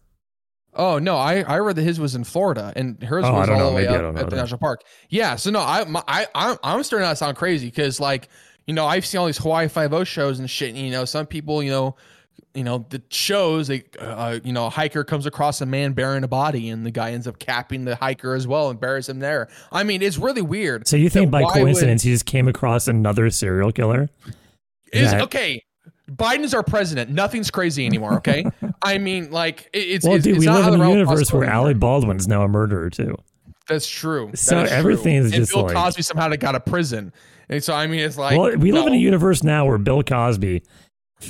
Oh 0.74 0.98
no, 0.98 1.16
I 1.16 1.42
I 1.42 1.58
read 1.58 1.76
that 1.76 1.82
his 1.82 2.00
was 2.00 2.14
in 2.14 2.24
Florida 2.24 2.72
and 2.76 3.02
hers 3.02 3.24
Oh, 3.26 3.32
was 3.32 3.48
all 3.48 3.58
know. 3.58 3.70
the 3.70 3.76
way 3.76 3.82
Maybe 3.86 3.94
I 3.94 4.04
up 4.08 4.16
at 4.16 4.30
the 4.30 4.36
national 4.36 4.58
park. 4.58 4.82
Yeah, 5.10 5.36
so 5.36 5.50
no, 5.50 5.60
I 5.60 5.84
my, 5.84 6.02
I 6.08 6.26
I'm, 6.34 6.56
I'm 6.62 6.82
starting 6.82 7.08
to 7.08 7.14
sound 7.16 7.36
crazy 7.36 7.66
because 7.66 8.00
like 8.00 8.28
you 8.66 8.74
know 8.74 8.86
I've 8.86 9.04
seen 9.06 9.20
all 9.20 9.26
these 9.26 9.38
Hawaii 9.38 9.68
Five 9.68 9.92
O 9.92 10.02
shows 10.04 10.38
and 10.38 10.48
shit. 10.48 10.70
And, 10.70 10.78
you 10.78 10.90
know, 10.90 11.04
some 11.04 11.26
people 11.26 11.62
you 11.62 11.70
know. 11.70 11.96
You 12.54 12.64
know 12.64 12.84
the 12.90 13.00
shows. 13.08 13.68
They, 13.68 13.84
uh, 13.98 14.38
you 14.44 14.52
know, 14.52 14.66
a 14.66 14.70
hiker 14.70 15.04
comes 15.04 15.24
across 15.24 15.60
a 15.62 15.66
man 15.66 15.92
bearing 15.94 16.22
a 16.22 16.28
body, 16.28 16.68
and 16.68 16.84
the 16.84 16.90
guy 16.90 17.12
ends 17.12 17.26
up 17.26 17.38
capping 17.38 17.86
the 17.86 17.96
hiker 17.96 18.34
as 18.34 18.46
well 18.46 18.68
and 18.68 18.78
buries 18.78 19.08
him 19.08 19.20
there. 19.20 19.48
I 19.72 19.84
mean, 19.84 20.02
it's 20.02 20.18
really 20.18 20.42
weird. 20.42 20.86
So 20.86 20.96
you 20.96 21.08
think 21.08 21.30
by 21.30 21.40
why 21.42 21.46
would- 21.54 21.54
coincidence 21.60 22.02
he 22.02 22.10
just 22.10 22.26
came 22.26 22.48
across 22.48 22.88
another 22.88 23.30
serial 23.30 23.72
killer? 23.72 24.10
Is 24.92 25.10
that- 25.12 25.22
okay. 25.22 25.62
Biden's 26.10 26.52
our 26.52 26.62
president. 26.62 27.10
Nothing's 27.10 27.50
crazy 27.50 27.86
anymore. 27.86 28.14
Okay. 28.18 28.44
I 28.82 28.98
mean, 28.98 29.30
like 29.30 29.70
it's. 29.72 30.04
Well, 30.04 30.16
it's, 30.16 30.24
dude, 30.24 30.36
it's 30.36 30.40
we 30.40 30.46
not 30.46 30.64
live 30.70 30.74
in 30.74 30.80
a 30.82 30.90
universe 30.90 31.32
where 31.32 31.44
Alec 31.44 31.70
anymore. 31.76 31.80
Baldwin's 31.80 32.28
now 32.28 32.42
a 32.42 32.48
murderer 32.48 32.90
too. 32.90 33.16
That's 33.66 33.86
true. 33.88 34.26
That 34.32 34.36
So 34.36 34.60
is 34.62 34.68
true. 34.68 34.78
everything 34.78 35.14
is 35.16 35.26
and 35.26 35.34
just 35.34 35.52
Bill 35.52 35.62
like- 35.62 35.74
Cosby 35.74 36.02
somehow 36.02 36.28
got 36.34 36.54
a 36.54 36.60
prison, 36.60 37.14
and 37.48 37.64
so 37.64 37.72
I 37.72 37.86
mean, 37.86 38.00
it's 38.00 38.18
like. 38.18 38.36
well, 38.38 38.54
we 38.58 38.72
live 38.72 38.86
in 38.88 38.92
a 38.92 38.96
universe 38.98 39.42
now 39.42 39.64
where 39.64 39.78
Bill 39.78 40.02
Cosby 40.02 40.62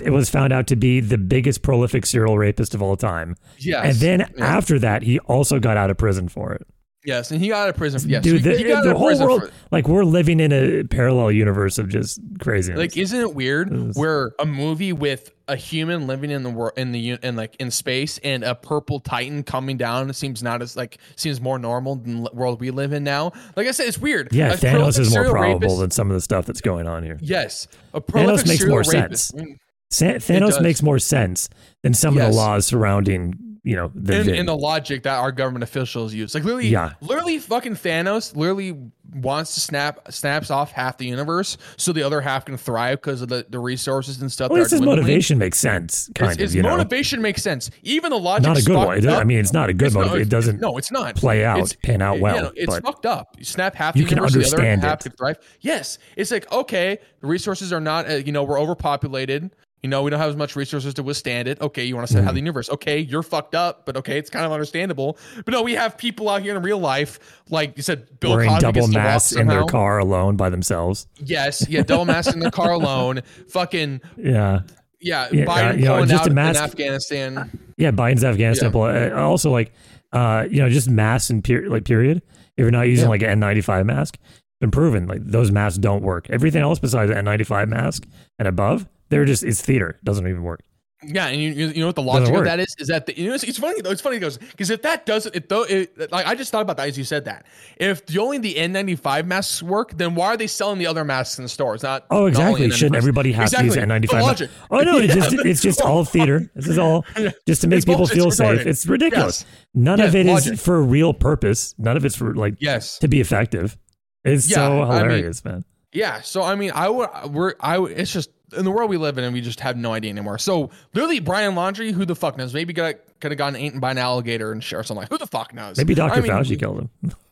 it 0.01 0.11
was 0.11 0.31
found 0.31 0.53
out 0.53 0.67
to 0.69 0.77
be 0.77 1.01
the 1.01 1.19
biggest 1.19 1.63
prolific 1.63 2.07
serial 2.07 2.39
rapist 2.39 2.75
of 2.75 2.83
all 2.83 2.97
time. 2.97 3.37
Yes. 3.59 3.85
and 3.85 3.95
then 3.97 4.33
yeah. 4.39 4.45
after 4.45 4.79
that, 4.79 5.03
he 5.03 5.19
also 5.21 5.59
got 5.59 5.77
out 5.77 5.91
of 5.91 5.99
prison 5.99 6.29
for 6.29 6.53
it. 6.53 6.67
yes, 7.05 7.31
and 7.33 7.41
he 7.41 7.49
got 7.49 7.65
out 7.65 7.69
of 7.71 7.77
prison. 7.77 8.01
For, 8.01 8.09
yes, 8.09 8.23
Dude, 8.23 8.43
he, 8.43 8.49
the, 8.51 8.59
he 8.59 8.65
got 8.65 8.79
out 8.79 8.85
the 8.85 8.95
whole 8.95 9.19
world, 9.21 9.51
like 9.71 9.89
we're 9.89 10.05
living 10.05 10.39
in 10.41 10.53
a 10.53 10.85
parallel 10.85 11.33
universe 11.33 11.79
of 11.79 11.89
just 11.89 12.21
craziness. 12.41 12.79
like, 12.79 12.97
isn't 12.97 13.21
it 13.21 13.35
weird 13.35 13.73
Is- 13.73 13.97
where 13.97 14.33
a 14.39 14.47
movie 14.47 14.93
with 14.93 15.31
a 15.49 15.57
human 15.57 16.07
living 16.07 16.31
in 16.31 16.45
the 16.45 16.49
world 16.51 16.73
in 16.79 16.93
the 16.93 17.19
in 17.23 17.35
like 17.35 17.57
in 17.59 17.71
space 17.73 18.17
and 18.19 18.45
a 18.45 18.55
purple 18.55 19.01
titan 19.01 19.43
coming 19.43 19.77
down 19.77 20.11
seems 20.15 20.43
not 20.43 20.63
as 20.63 20.77
like 20.77 20.99
seems 21.17 21.41
more 21.41 21.59
normal 21.59 21.97
than 21.97 22.23
the 22.23 22.31
world 22.33 22.61
we 22.61 22.71
live 22.71 22.93
in 22.93 23.03
now? 23.03 23.33
Like 23.57 23.67
I 23.67 23.73
said, 23.73 23.89
it's 23.89 23.99
weird. 23.99 24.29
yeah, 24.33 24.53
A 24.53 24.57
Thanos 24.57 24.99
is 25.01 25.13
more 25.13 25.29
probable 25.29 25.59
rapist- 25.61 25.81
than 25.81 25.91
some 25.91 26.09
of 26.09 26.15
the 26.15 26.21
stuff 26.21 26.47
that's 26.47 26.61
going 26.61 26.87
on 26.87 27.03
here. 27.03 27.19
Yes, 27.21 27.67
a 27.93 28.01
prolific 28.01 28.47
makes 28.47 28.65
more 28.65 28.83
rapist. 28.83 29.33
sense. 29.37 29.59
Sa- 29.93 30.07
Thanos 30.19 30.61
makes 30.61 30.83
more 30.83 30.99
sense 30.99 31.49
than 31.83 31.95
some 31.95 32.17
of 32.17 32.23
the 32.23 32.31
laws 32.37 32.67
surrounding, 32.67 33.35
you 33.63 33.77
know, 33.77 33.91
the 33.95 34.19
in, 34.21 34.25
vid. 34.25 34.35
in 34.37 34.47
the 34.47 34.57
logic 34.57 35.03
that 35.05 35.19
our 35.19 35.31
government 35.33 35.63
officials 35.63 36.13
use. 36.15 36.35
Like 36.35 36.45
literally, 36.45 36.69
Yeah. 36.69 36.95
literally 37.01 37.39
fucking 37.39 37.75
Thanos 37.77 38.35
literally 38.35 38.77
wants 39.15 39.53
to 39.55 39.61
snap 39.61 40.11
snaps 40.11 40.51
off 40.51 40.73
half 40.73 40.97
the 40.97 41.05
universe 41.05 41.59
so 41.77 41.93
the 41.93 42.03
other 42.03 42.23
half 42.23 42.47
can 42.47 42.57
thrive 42.57 42.99
because 42.99 43.21
of 43.21 43.29
the, 43.29 43.45
the 43.51 43.59
resources 43.59 44.23
and 44.23 44.33
stuff. 44.33 44.51
Well, 44.51 44.63
his 44.65 44.81
motivation 44.81 45.37
makes 45.37 45.59
sense, 45.61 46.09
kind 46.15 46.33
of. 46.33 46.39
his 46.39 46.55
you 46.55 46.63
know, 46.63 46.71
motivation 46.71 47.21
makes 47.21 47.43
sense. 47.43 47.69
Even 47.83 48.09
the 48.11 48.19
logic. 48.19 48.45
Is 48.45 48.47
not 48.49 48.59
a 48.59 48.63
good 48.81 48.87
one. 48.87 48.99
It- 48.99 49.07
I 49.07 49.25
mean, 49.25 49.39
it's 49.39 49.53
not 49.53 49.69
a 49.69 49.75
good 49.75 49.93
motive. 49.93 50.15
It 50.15 50.31
doesn't 50.31 50.61
No, 50.61 50.79
it's 50.79 50.91
not. 50.91 51.17
play 51.17 51.45
out, 51.45 51.59
It's- 51.59 51.77
pan 51.85 52.01
out 52.01 52.21
well. 52.21 52.35
Yeah, 52.37 52.41
no, 52.43 52.53
it's 52.57 52.79
fucked 52.79 53.05
up. 53.05 53.37
You 53.39 53.45
snap 53.45 53.75
half 53.75 53.95
You 53.95 54.05
the 54.05 54.09
can 54.09 54.17
universe, 54.17 54.33
the 54.33 54.39
other 54.39 54.47
understand 54.67 54.81
half 54.83 55.01
it. 55.01 55.11
can 55.11 55.13
thrive. 55.19 55.37
Yes, 55.61 55.99
it's 56.17 56.31
like 56.31 56.51
okay, 56.51 56.99
the 57.21 57.27
resources 57.27 57.71
are 57.73 57.81
not. 57.81 58.09
Uh, 58.11 58.15
you 58.15 58.33
know, 58.33 58.43
we're 58.45 58.59
overpopulated. 58.59 59.51
You 59.83 59.89
know, 59.91 60.03
we 60.03 60.11
don't 60.11 60.21
have 60.21 60.31
as 60.31 60.37
much 60.37 60.55
resources 60.55 60.95
to 60.95 61.03
withstand 61.03 61.49
it. 61.49 61.61
Okay, 61.61 61.85
you 61.85 61.97
want 61.97 62.07
to 62.07 62.13
say 62.13 62.19
Mm-hmm. 62.21 62.27
how 62.27 62.33
the 62.33 62.39
universe? 62.39 62.71
Okay, 62.71 63.01
you're 63.01 63.25
fucked 63.25 63.55
up, 63.57 63.85
but 63.85 63.97
okay, 63.97 64.17
it's 64.17 64.31
kind 64.31 64.47
of 64.47 64.53
understandable. 64.53 65.19
But 65.45 65.49
no, 65.53 65.63
we 65.63 65.75
have 65.75 65.99
people 65.99 66.29
out 66.29 66.43
here 66.43 66.57
in 66.57 66.63
real 66.63 66.79
life, 66.79 67.19
like 67.51 67.77
you 67.77 67.83
said, 67.83 68.21
Bill 68.21 68.31
wearing 68.33 68.49
Cosby 68.49 68.61
double 68.63 68.75
gets 68.83 68.87
to 68.93 68.99
walk 68.99 69.05
masks 69.05 69.33
in 69.33 69.47
their 69.49 69.65
car 69.65 69.99
alone 69.99 70.37
by 70.37 70.51
themselves. 70.51 71.09
Yes, 71.19 71.67
yeah, 71.69 71.83
double 71.83 72.05
mask 72.05 72.33
in 72.33 72.39
the 72.39 72.51
car 72.53 72.71
alone. 72.81 73.23
Fucking 73.49 74.01
Yeah. 74.17 74.61
yeah, 75.01 75.29
Yeah, 75.33 75.45
Biden 75.47 75.71
uh, 75.71 75.75
you 75.75 75.85
know, 75.87 76.07
just 76.07 76.21
out 76.21 76.27
a 76.27 76.31
in 76.31 76.35
mask- 76.37 76.63
Afghanistan. 76.63 77.59
Yeah, 77.77 77.91
Biden's 77.91 78.23
Afghanistan. 78.23 78.71
Yeah. 78.73 79.11
uh, 79.17 79.21
Also, 79.21 79.51
like, 79.51 79.73
uh, 80.13 80.47
you 80.49 80.59
know, 80.63 80.69
just 80.69 80.89
masks 80.89 81.31
and 81.31 81.43
per- 81.43 81.67
like 81.69 81.85
period. 81.85 82.19
If 82.57 82.63
you're 82.63 82.71
not 82.71 82.83
using 82.83 83.07
Yeah. 83.07 83.11
like 83.11 83.23
an 83.23 83.41
N95 83.41 83.85
mask, 83.87 84.17
been 84.61 84.71
proven 84.71 85.09
like 85.09 85.25
those 85.25 85.51
masks 85.51 85.79
don't 85.79 86.03
work. 86.03 86.31
Everything 86.31 86.63
else 86.63 86.79
besides 86.79 87.11
an 87.11 87.17
N95 87.25 87.69
mask 87.69 88.05
and 88.39 88.47
above, 88.47 88.87
they're 89.13 89.25
just 89.25 89.45
it's 89.45 89.61
theater. 89.63 89.91
It 89.91 90.05
doesn't 90.05 90.27
even 90.27 90.43
work. 90.43 90.63
Yeah, 91.05 91.27
and 91.27 91.43
you, 91.43 91.51
you 91.51 91.81
know 91.81 91.87
what 91.87 91.97
the 91.97 92.03
logic 92.03 92.33
of 92.33 92.45
that 92.45 92.61
is? 92.61 92.77
Is 92.79 92.87
that 92.87 93.07
the, 93.07 93.19
you 93.19 93.27
know 93.27 93.35
it's, 93.35 93.43
it's 93.43 93.59
funny 93.59 93.81
though. 93.81 93.91
It's 93.91 94.01
funny 94.01 94.21
goes 94.21 94.39
because 94.39 94.71
if 94.71 94.83
that 94.83 95.05
doesn't, 95.05 95.35
it 95.35 95.49
though, 95.49 95.65
it, 95.65 96.13
like 96.13 96.27
I 96.29 96.37
just 96.37 96.53
thought 96.53 96.63
about 96.63 96.77
that 96.77 96.87
as 96.87 96.97
you 96.97 97.03
said 97.03 97.25
that. 97.25 97.45
If 97.77 98.07
the 98.07 98.21
only 98.21 98.39
the 98.39 98.55
N95 98.55 99.27
masks 99.27 99.65
work, 99.65 99.97
then 99.97 100.15
why 100.15 100.27
are 100.29 100.37
they 100.37 100.47
selling 100.47 100.79
the 100.79 100.87
other 100.87 101.05
masks 101.05 101.39
in 101.39 101.43
the 101.45 101.49
stores? 101.49 101.83
Not 101.83 102.07
Oh, 102.09 102.21
not 102.21 102.29
exactly. 102.29 102.65
only 102.67 102.77
Shouldn't 102.77 102.95
everybody 102.95 103.33
have 103.33 103.51
to 103.51 103.65
use 103.65 103.75
Exactly. 103.75 103.95
an 103.97 104.01
The 104.03 104.07
N95? 104.07 104.13
mask? 104.13 104.27
logic. 104.27 104.51
Oh 104.71 104.81
no, 104.83 104.99
it's 104.99 105.15
just 105.15 105.33
it's 105.45 105.61
just 105.61 105.81
all 105.83 106.05
theater. 106.05 106.49
This 106.55 106.69
is 106.69 106.79
all 106.79 107.05
just 107.49 107.63
to 107.63 107.67
make 107.67 107.79
It's 107.79 107.85
people 107.85 107.97
bullshit. 108.07 108.17
feel 108.17 108.29
It's 108.29 108.37
safe. 108.37 108.65
It's 108.65 108.87
ridiculous. 108.87 109.45
Yes. 109.45 109.67
None 109.75 109.99
Yes, 109.99 110.09
of 110.09 110.15
it 110.15 110.27
is 110.27 110.47
logic. 110.47 110.61
for 110.61 110.77
a 110.77 110.83
real 110.83 111.13
purpose. 111.13 111.75
None 111.79 111.97
of 111.97 112.05
it's 112.05 112.15
for 112.15 112.33
like 112.37 112.55
Yes. 112.61 112.99
to 113.01 113.09
be 113.09 113.21
effective. 113.21 113.77
It's 114.25 114.49
Yeah, 114.49 114.55
so 114.55 114.83
I 114.83 114.85
mean- 115.01 115.03
hilarious, 115.03 115.45
man. 115.45 115.65
Yeah. 115.93 116.21
So 116.21 116.43
I 116.45 116.55
mean, 116.55 116.71
I 116.77 116.89
would. 116.89 117.09
We're. 117.33 117.55
I. 117.59 117.79
would- 117.79 117.91
It's 117.99 118.13
just 118.13 118.31
in 118.53 118.65
the 118.65 118.71
world 118.71 118.91
we 118.91 118.97
live 118.97 119.19
in, 119.19 119.25
and 119.25 119.33
we 119.35 119.41
just 119.41 119.61
have 119.61 119.77
no 119.77 119.93
idea 119.93 120.11
anymore. 120.11 120.39
So 120.39 120.71
literally, 120.95 121.21
Brian 121.21 121.55
Laundrie, 121.55 121.93
who 121.93 122.05
the 122.05 122.15
fuck 122.17 122.37
knows? 122.37 122.55
Maybe 122.55 122.73
got 122.73 122.97
could 123.21 123.31
have 123.31 123.39
gotten 123.39 123.59
eaten 123.61 123.81
by 123.81 123.93
an 123.93 123.99
alligator 123.99 124.53
and 124.53 124.63
shit 124.63 124.79
or 124.79 124.83
something. 124.83 125.03
Like, 125.03 125.11
who 125.11 125.19
the 125.19 125.27
fuck 125.27 125.55
knows? 125.55 125.77
Maybe 125.77 125.95
Dr. 125.95 126.15
I 126.15 126.21
mean, 126.21 126.31
Fauci 126.31 126.59
killed 126.59 126.81
him. 127.03 127.13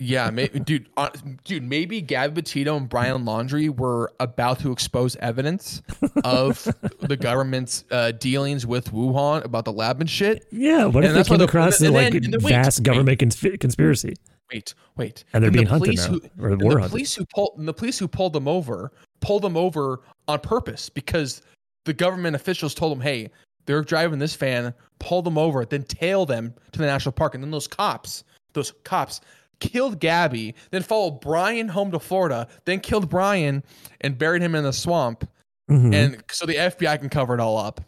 Yeah, 0.00 0.30
maybe, 0.30 0.60
dude, 0.60 0.88
uh, 0.96 1.08
dude, 1.42 1.64
maybe 1.64 2.00
Gabby 2.00 2.34
Petito 2.40 2.76
and 2.76 2.88
Brian 2.88 3.24
Laundrie 3.24 3.76
were 3.76 4.12
about 4.20 4.60
to 4.60 4.70
expose 4.70 5.16
evidence 5.16 5.82
of 6.22 6.68
the 7.00 7.16
government's 7.16 7.84
uh, 7.90 8.12
dealings 8.12 8.64
with 8.64 8.92
Wuhan 8.92 9.44
about 9.44 9.64
the 9.64 9.72
lab 9.72 10.00
and 10.00 10.08
shit. 10.08 10.46
Yeah, 10.52 10.84
what 10.84 11.02
if 11.04 11.14
they 11.14 11.24
came 11.24 11.38
the- 11.38 11.44
across 11.46 11.80
and 11.80 11.88
the 11.88 11.92
like 11.92 12.14
and 12.14 12.32
then 12.32 12.40
vast 12.40 12.78
wait. 12.78 12.84
government 12.84 13.18
consp- 13.18 13.58
conspiracy? 13.58 14.14
Wait, 14.52 14.72
wait, 14.96 15.24
And 15.32 15.42
they're 15.42 15.50
the 15.50 15.56
being 15.58 15.66
hunted 15.66 15.96
now, 15.96 16.06
who- 16.06 16.20
or 16.40 16.50
were 16.50 16.56
the 16.56 16.68
hunted. 16.68 16.90
police 16.90 17.16
who 17.16 17.24
pulled 17.34 17.58
and 17.58 17.66
the 17.66 17.74
police 17.74 17.98
who 17.98 18.06
pulled 18.06 18.34
them 18.34 18.46
over 18.46 18.92
pulled 19.20 19.42
them 19.42 19.56
over 19.56 20.02
on 20.28 20.38
purpose 20.40 20.88
because 20.88 21.42
the 21.84 21.92
government 21.94 22.36
officials 22.36 22.74
told 22.74 22.92
them, 22.92 23.00
"Hey, 23.00 23.30
they're 23.66 23.82
driving 23.82 24.18
this 24.18 24.36
van, 24.36 24.74
pull 24.98 25.22
them 25.22 25.38
over, 25.38 25.64
then 25.64 25.82
tail 25.84 26.26
them 26.26 26.54
to 26.72 26.78
the 26.78 26.86
national 26.86 27.12
park." 27.12 27.34
And 27.34 27.42
then 27.42 27.50
those 27.50 27.66
cops, 27.66 28.22
those 28.52 28.72
cops 28.84 29.20
killed 29.60 29.98
Gabby, 29.98 30.54
then 30.70 30.82
followed 30.82 31.20
Brian 31.20 31.68
home 31.68 31.90
to 31.90 31.98
Florida, 31.98 32.46
then 32.64 32.78
killed 32.80 33.08
Brian 33.08 33.64
and 34.02 34.16
buried 34.16 34.42
him 34.42 34.54
in 34.54 34.62
the 34.62 34.72
swamp. 34.72 35.28
Mhm. 35.68 35.92
And 35.94 36.22
so 36.30 36.46
the 36.46 36.56
FBI 36.56 36.96
can 36.96 37.08
cover 37.08 37.34
it 37.34 37.40
all 37.40 37.58
up. 37.58 37.80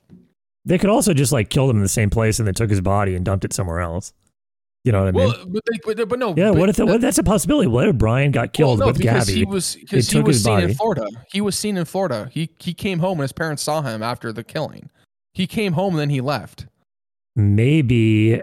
they 0.67 0.77
could 0.77 0.91
also 0.91 1.15
just 1.15 1.33
like 1.33 1.49
kill 1.49 1.71
him 1.71 1.77
in 1.77 1.83
the 1.83 1.89
same 1.89 2.11
place 2.11 2.39
and 2.39 2.47
then 2.47 2.53
took 2.55 2.69
his 2.69 2.83
body 2.83 3.15
and 3.15 3.25
dumped 3.25 3.47
it 3.47 3.53
somewhere 3.55 3.81
else. 3.81 4.13
You 4.85 4.93
know 4.93 5.01
what 5.05 5.09
I 5.09 5.11
mean? 5.11 5.27
Well, 5.29 5.47
but, 5.47 5.63
they, 5.71 5.95
but, 5.95 6.09
but 6.09 6.19
no. 6.19 6.35
yeah. 6.35 6.51
but 6.51 6.59
What 6.59 6.69
if 6.71 6.77
that- 6.77 6.87
what, 6.87 7.01
that's 7.03 7.19
a 7.19 7.23
possibility? 7.23 7.67
What 7.69 7.87
if 7.89 7.97
Brian 7.97 8.31
got 8.31 8.41
Well, 8.41 8.49
killed 8.49 8.79
no, 8.81 8.87
with 8.87 8.99
because 8.99 9.27
Gabby? 9.27 9.39
he 9.41 9.45
was 9.45 9.77
because 9.77 10.09
he 10.11 10.21
was 10.21 10.43
seen 10.43 10.61
in. 10.61 10.75
Florida. 10.75 11.07
He 11.31 11.41
was 11.43 11.57
seen 11.57 11.77
in 11.77 11.85
Florida. 11.85 12.31
He 12.33 12.51
he 12.59 12.73
came 12.73 12.99
home 12.99 13.19
and 13.19 13.23
his 13.23 13.33
parents 13.33 13.63
saw 13.63 13.83
him 13.83 14.03
after 14.03 14.33
the 14.33 14.43
killing. 14.43 14.89
He 15.35 15.47
came 15.47 15.75
home 15.75 15.95
and 15.95 16.01
then 16.01 16.11
he 16.11 16.21
left. 16.23 16.67
Maybe 17.37 18.41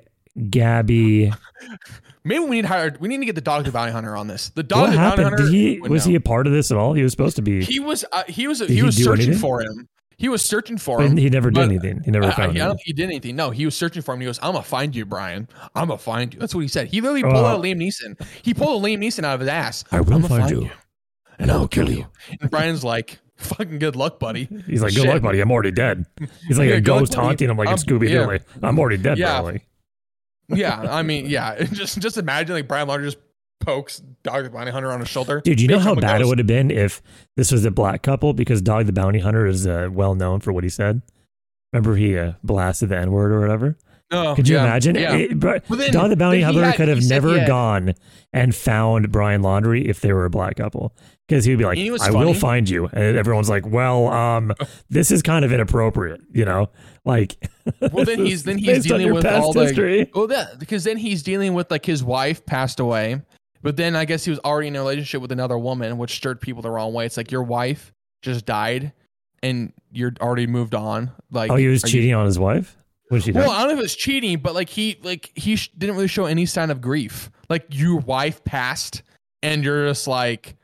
Gabby. 0.49 1.33
Maybe 2.23 2.43
we 2.43 2.57
need 2.57 2.63
to 2.63 2.67
hire. 2.67 2.95
We 2.99 3.07
need 3.07 3.19
to 3.19 3.25
get 3.25 3.35
the 3.35 3.41
dog 3.41 3.65
the 3.65 3.71
bounty 3.71 3.91
hunter 3.93 4.15
on 4.15 4.27
this. 4.27 4.49
The 4.49 4.61
dog 4.63 4.81
what 4.81 4.91
the 4.91 4.97
bounty 4.97 5.23
hunter. 5.23 5.37
Did 5.37 5.53
he 5.53 5.79
was 5.79 6.05
know. 6.05 6.09
he 6.11 6.15
a 6.15 6.21
part 6.21 6.45
of 6.45 6.53
this 6.53 6.71
at 6.71 6.77
all? 6.77 6.93
He 6.93 7.01
was 7.01 7.11
supposed 7.13 7.37
to 7.37 7.41
be. 7.41 7.63
He 7.63 7.79
was. 7.79 8.05
Uh, 8.11 8.23
he 8.27 8.47
was. 8.47 8.59
Did 8.59 8.69
he 8.69 8.83
was 8.83 8.95
searching 8.95 9.27
anything? 9.27 9.39
for 9.39 9.61
him. 9.61 9.87
He 10.19 10.29
was 10.29 10.43
searching 10.43 10.77
for 10.79 11.01
him. 11.01 11.15
he 11.15 11.29
never 11.29 11.51
did 11.51 11.63
anything. 11.63 12.01
He 12.03 12.09
never 12.11 12.25
I, 12.25 12.29
I, 12.29 12.31
I 12.31 12.35
found 12.35 12.55
don't 12.55 12.71
him. 12.71 12.77
think 12.77 12.85
he 12.87 12.93
did 12.93 13.03
anything. 13.05 13.35
No, 13.35 13.51
he 13.51 13.65
was 13.65 13.75
searching 13.75 14.01
for 14.01 14.15
him. 14.15 14.19
He 14.21 14.25
goes, 14.25 14.39
"I'm 14.41 14.53
gonna 14.53 14.63
find 14.63 14.95
you, 14.95 15.05
Brian. 15.05 15.47
I'm 15.75 15.87
gonna 15.89 15.99
find 15.99 16.33
you." 16.33 16.39
That's 16.39 16.55
what 16.55 16.61
he 16.61 16.67
said. 16.67 16.87
He 16.87 17.01
literally 17.01 17.21
pulled 17.21 17.35
Well- 17.35 17.45
out 17.45 17.59
oh. 17.59 17.61
Liam 17.61 17.77
Neeson. 17.77 18.19
He 18.41 18.53
pulled 18.55 18.83
a 18.83 18.87
Liam 18.87 18.97
Neeson 18.97 19.23
out 19.23 19.35
of 19.35 19.39
his 19.41 19.49
ass. 19.49 19.83
I 19.91 20.01
will 20.01 20.15
"I'm 20.15 20.23
find 20.23 20.49
you, 20.49 20.69
and 21.37 21.51
I'll 21.51 21.67
kill 21.67 21.89
you. 21.91 22.07
And 22.41 22.49
Brian's 22.49 22.83
like, 22.83 23.19
"Fucking 23.35 23.77
good 23.77 23.95
luck, 23.95 24.19
buddy." 24.19 24.45
He's 24.65 24.81
like, 24.81 24.95
"Good 24.95 25.03
Shit. 25.03 25.13
luck, 25.13 25.21
buddy. 25.21 25.39
I'm 25.39 25.51
already 25.51 25.71
dead." 25.71 26.05
He's 26.47 26.57
like 26.57 26.69
Yeah, 26.69 26.75
a 26.77 26.81
good 26.81 26.91
luck, 26.93 26.99
ghost 27.01 27.11
buddy. 27.15 27.25
haunting 27.27 27.49
him 27.51 27.57
like 27.57 27.67
in 27.67 27.69
I'm- 27.69 27.77
Scooby 27.77 28.07
Doo. 28.07 28.13
yeah. 28.15 28.25
Like, 28.25 28.43
I'm 28.63 28.79
already 28.79 28.97
dead, 28.97 29.19
Yeah. 29.19 29.33
probably. 29.35 29.61
yeah, 30.49 30.79
I 30.81 31.03
mean, 31.03 31.27
yeah. 31.27 31.63
Just 31.73 31.99
just 31.99 32.17
imagine 32.17 32.55
like 32.55 32.67
Brian 32.67 32.87
Laundrie 32.87 33.03
just 33.03 33.17
pokes 33.59 34.01
Dog 34.23 34.43
the 34.43 34.49
Bounty 34.49 34.71
Hunter 34.71 34.91
on 34.91 34.99
his 34.99 35.09
shoulder. 35.09 35.41
Dude, 35.43 35.59
you 35.61 35.67
know 35.67 35.79
how 35.79 35.95
bad 35.95 36.21
it 36.21 36.25
would 36.27 36.37
have 36.37 36.47
been 36.47 36.71
if 36.71 37.01
this 37.35 37.51
was 37.51 37.65
a 37.65 37.71
black 37.71 38.01
couple 38.03 38.33
because 38.33 38.61
Dog 38.61 38.85
the 38.85 38.93
Bounty 38.93 39.19
Hunter 39.19 39.45
is 39.45 39.65
uh, 39.67 39.89
well 39.91 40.15
known 40.15 40.39
for 40.39 40.51
what 40.53 40.63
he 40.63 40.69
said. 40.69 41.01
Remember 41.73 41.95
he 41.95 42.17
uh, 42.17 42.33
blasted 42.43 42.89
the 42.89 42.97
N 42.97 43.11
word 43.11 43.31
or 43.31 43.39
whatever? 43.41 43.77
No, 44.09 44.35
Could 44.35 44.47
you 44.47 44.55
yeah, 44.55 44.63
imagine? 44.63 44.95
Yeah. 44.95 45.15
It- 45.15 45.39
but 45.39 45.67
then- 45.67 45.91
Dog 45.91 46.09
the 46.11 46.15
Bounty 46.15 46.41
Hunter 46.41 46.63
had- 46.63 46.75
could 46.75 46.87
have 46.87 47.03
never 47.03 47.45
gone 47.45 47.93
and 48.31 48.55
found 48.55 49.11
Brian 49.11 49.41
Laundrie 49.41 49.83
if 49.83 49.99
they 49.99 50.13
were 50.13 50.23
a 50.23 50.29
black 50.29 50.55
couple. 50.55 50.95
Because 51.27 51.43
he 51.43 51.51
would 51.51 51.59
be 51.59 51.65
like, 51.65 51.77
You 51.77 51.87
know 51.87 51.91
what's 51.91 52.05
I 52.07 52.11
will 52.11 52.33
find 52.33 52.69
you. 52.69 52.85
And 52.85 53.17
everyone's 53.17 53.49
like, 53.49 53.65
well, 53.67 54.07
um, 54.07 54.53
this 54.89 55.11
is 55.11 55.21
kind 55.21 55.43
of 55.43 55.51
inappropriate, 55.51 56.21
you 56.31 56.45
know? 56.45 56.69
Like, 57.03 57.49
well, 57.81 58.05
then 58.05 58.25
he's 58.25 58.43
then 58.43 58.57
he's 58.57 58.85
dealing 58.85 59.13
with 59.13 59.25
all 59.25 59.51
the 59.51 59.63
history. 59.65 60.09
well, 60.15 60.27
that 60.27 60.57
because 60.57 60.85
then 60.85 60.95
he's 60.95 61.21
dealing 61.23 61.53
with 61.53 61.69
like 61.69 61.85
his 61.85 62.01
wife 62.01 62.45
passed 62.45 62.79
away, 62.79 63.21
but 63.61 63.75
then 63.77 63.95
I 63.95 64.05
guess 64.05 64.23
he 64.25 64.31
was 64.31 64.39
already 64.39 64.67
in 64.69 64.75
a 64.75 64.79
relationship 64.79 65.21
with 65.21 65.31
another 65.31 65.57
woman, 65.57 65.97
which 65.97 66.15
stirred 66.15 66.39
people 66.41 66.61
the 66.61 66.69
wrong 66.71 66.93
way. 66.93 67.05
It's 67.05 67.17
like 67.17 67.31
your 67.31 67.43
wife 67.43 67.93
just 68.21 68.45
died, 68.45 68.93
and 69.43 69.73
you're 69.91 70.13
already 70.21 70.47
moved 70.47 70.75
on. 70.75 71.11
Like, 71.31 71.51
Oh, 71.51 71.55
he 71.55 71.67
was 71.67 71.83
are 71.83 71.87
you- 71.87 71.91
cheating 71.93 72.13
on 72.13 72.25
his 72.25 72.39
wife? 72.39 72.75
When 73.09 73.21
she 73.21 73.31
died? 73.31 73.41
Well, 73.45 73.51
I 73.51 73.59
don't 73.65 73.73
know 73.75 73.79
if 73.79 73.85
it's 73.85 73.95
cheating, 73.95 74.39
but 74.39 74.53
like 74.53 74.67
he 74.69 74.99
like 75.01 75.31
he 75.33 75.55
sh- 75.55 75.71
didn't 75.77 75.95
really 75.95 76.09
show 76.09 76.25
any 76.25 76.45
sign 76.45 76.69
of 76.71 76.81
grief. 76.81 77.31
Like 77.49 77.65
your 77.69 77.99
wife 77.99 78.43
passed, 78.43 79.01
and 79.41 79.63
you're 79.63 79.87
just 79.87 80.07
like, 80.07 80.55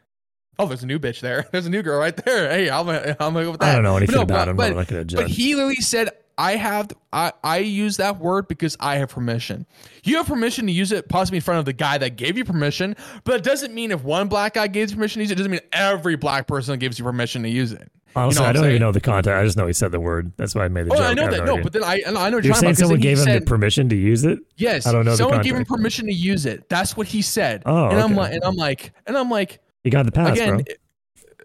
oh, 0.60 0.66
there's 0.68 0.84
a 0.84 0.86
new 0.88 1.00
bitch 1.00 1.22
there. 1.22 1.48
There's 1.54 1.66
a 1.68 1.70
new 1.70 1.82
girl 1.82 1.98
right 2.00 2.16
there. 2.16 2.50
Hey, 2.50 2.70
I'm 2.70 2.86
gonna, 2.86 3.16
I'm 3.20 3.34
gonna 3.34 3.46
go 3.46 3.52
with 3.52 3.62
that. 3.62 3.70
I 3.72 3.74
don't 3.76 3.84
know 3.84 3.94
But 3.94 3.98
anything 3.98 4.16
no, 4.18 4.22
about 4.24 4.36
but, 4.46 4.48
him. 4.50 4.56
But, 4.58 4.70
I'm 4.72 4.76
not 4.76 4.88
going 4.88 5.08
to 5.08 5.16
but 5.16 5.28
he 5.30 5.56
literally 5.56 5.76
said, 5.76 6.10
I 6.38 6.56
have 6.56 6.92
I 7.12 7.32
I 7.44 7.58
use 7.60 7.98
that 7.98 8.20
word 8.20 8.48
because 8.48 8.76
I 8.80 8.96
have 8.98 9.10
permission. 9.10 9.66
You 10.04 10.18
have 10.18 10.28
permission 10.28 10.66
to 10.68 10.72
use 10.72 10.92
it 10.92 11.10
possibly 11.10 11.38
in 11.38 11.42
front 11.42 11.60
of 11.60 11.66
the 11.66 11.74
guy 11.74 11.98
that 11.98 12.16
gave 12.16 12.38
you 12.38 12.46
permission, 12.46 12.96
but 13.24 13.36
it 13.36 13.44
doesn't 13.44 13.74
mean 13.74 13.92
if 13.92 14.04
one 14.04 14.28
black 14.28 14.56
guy 14.56 14.68
gives 14.68 14.94
permission 14.94 15.20
to 15.20 15.24
use 15.24 15.32
it, 15.32 15.34
it 15.34 15.38
doesn't 15.38 15.52
mean 15.52 15.62
every 15.72 16.16
black 16.16 16.48
person 16.48 16.78
gives 16.80 16.98
you 17.00 17.06
permission 17.06 17.44
to 17.44 17.50
use 17.50 17.72
it. 17.72 17.92
Honestly, 18.16 18.42
what 18.42 18.46
I 18.46 18.50
I'm 18.50 18.56
don't 18.56 18.66
even 18.70 18.80
know 18.80 18.92
the 18.92 19.02
context. 19.02 19.36
I 19.36 19.44
just 19.44 19.58
know 19.58 19.66
he 19.66 19.74
said 19.74 19.92
the 19.92 20.00
word. 20.00 20.32
That's 20.38 20.54
why 20.54 20.66
I 20.66 20.68
made 20.68 20.86
the 20.86 20.94
Oh, 20.94 20.98
joke. 20.98 21.06
I 21.06 21.14
know 21.16 21.24
have 21.24 21.32
that. 21.32 21.46
No, 21.46 21.54
idea. 21.54 21.64
but 21.64 21.74
then 21.74 21.84
I, 21.84 22.00
and 22.06 22.16
I 22.16 22.30
know 22.30 22.38
You're 22.38 22.54
saying 22.54 22.66
about, 22.74 22.78
someone 22.78 23.00
gave 23.00 23.18
him 23.18 23.24
said, 23.26 23.42
the 23.42 23.46
permission 23.48 23.90
to 23.90 23.96
use 23.96 24.24
it? 24.24 24.38
Yes, 24.56 24.86
I 24.86 24.92
don't 24.92 25.04
know 25.04 25.12
the 25.12 25.18
Someone 25.18 25.42
gave 25.42 25.56
him 25.56 25.66
permission 25.66 26.06
to 26.06 26.14
use 26.14 26.46
it. 26.46 26.70
That's 26.70 26.96
what 26.96 27.08
he 27.08 27.24
said. 27.24 27.64
Oh, 27.66 27.90
and 27.90 28.00
I'm 28.00 28.14
like, 28.14 28.34
and 28.34 28.44
I'm 28.44 28.56
like, 28.56 28.94
and 29.08 29.18
I'm 29.18 29.32
like, 29.32 29.60
You 29.84 29.90
got 29.90 30.06
the 30.06 30.12
pass, 30.12 30.38
again, 30.38 30.64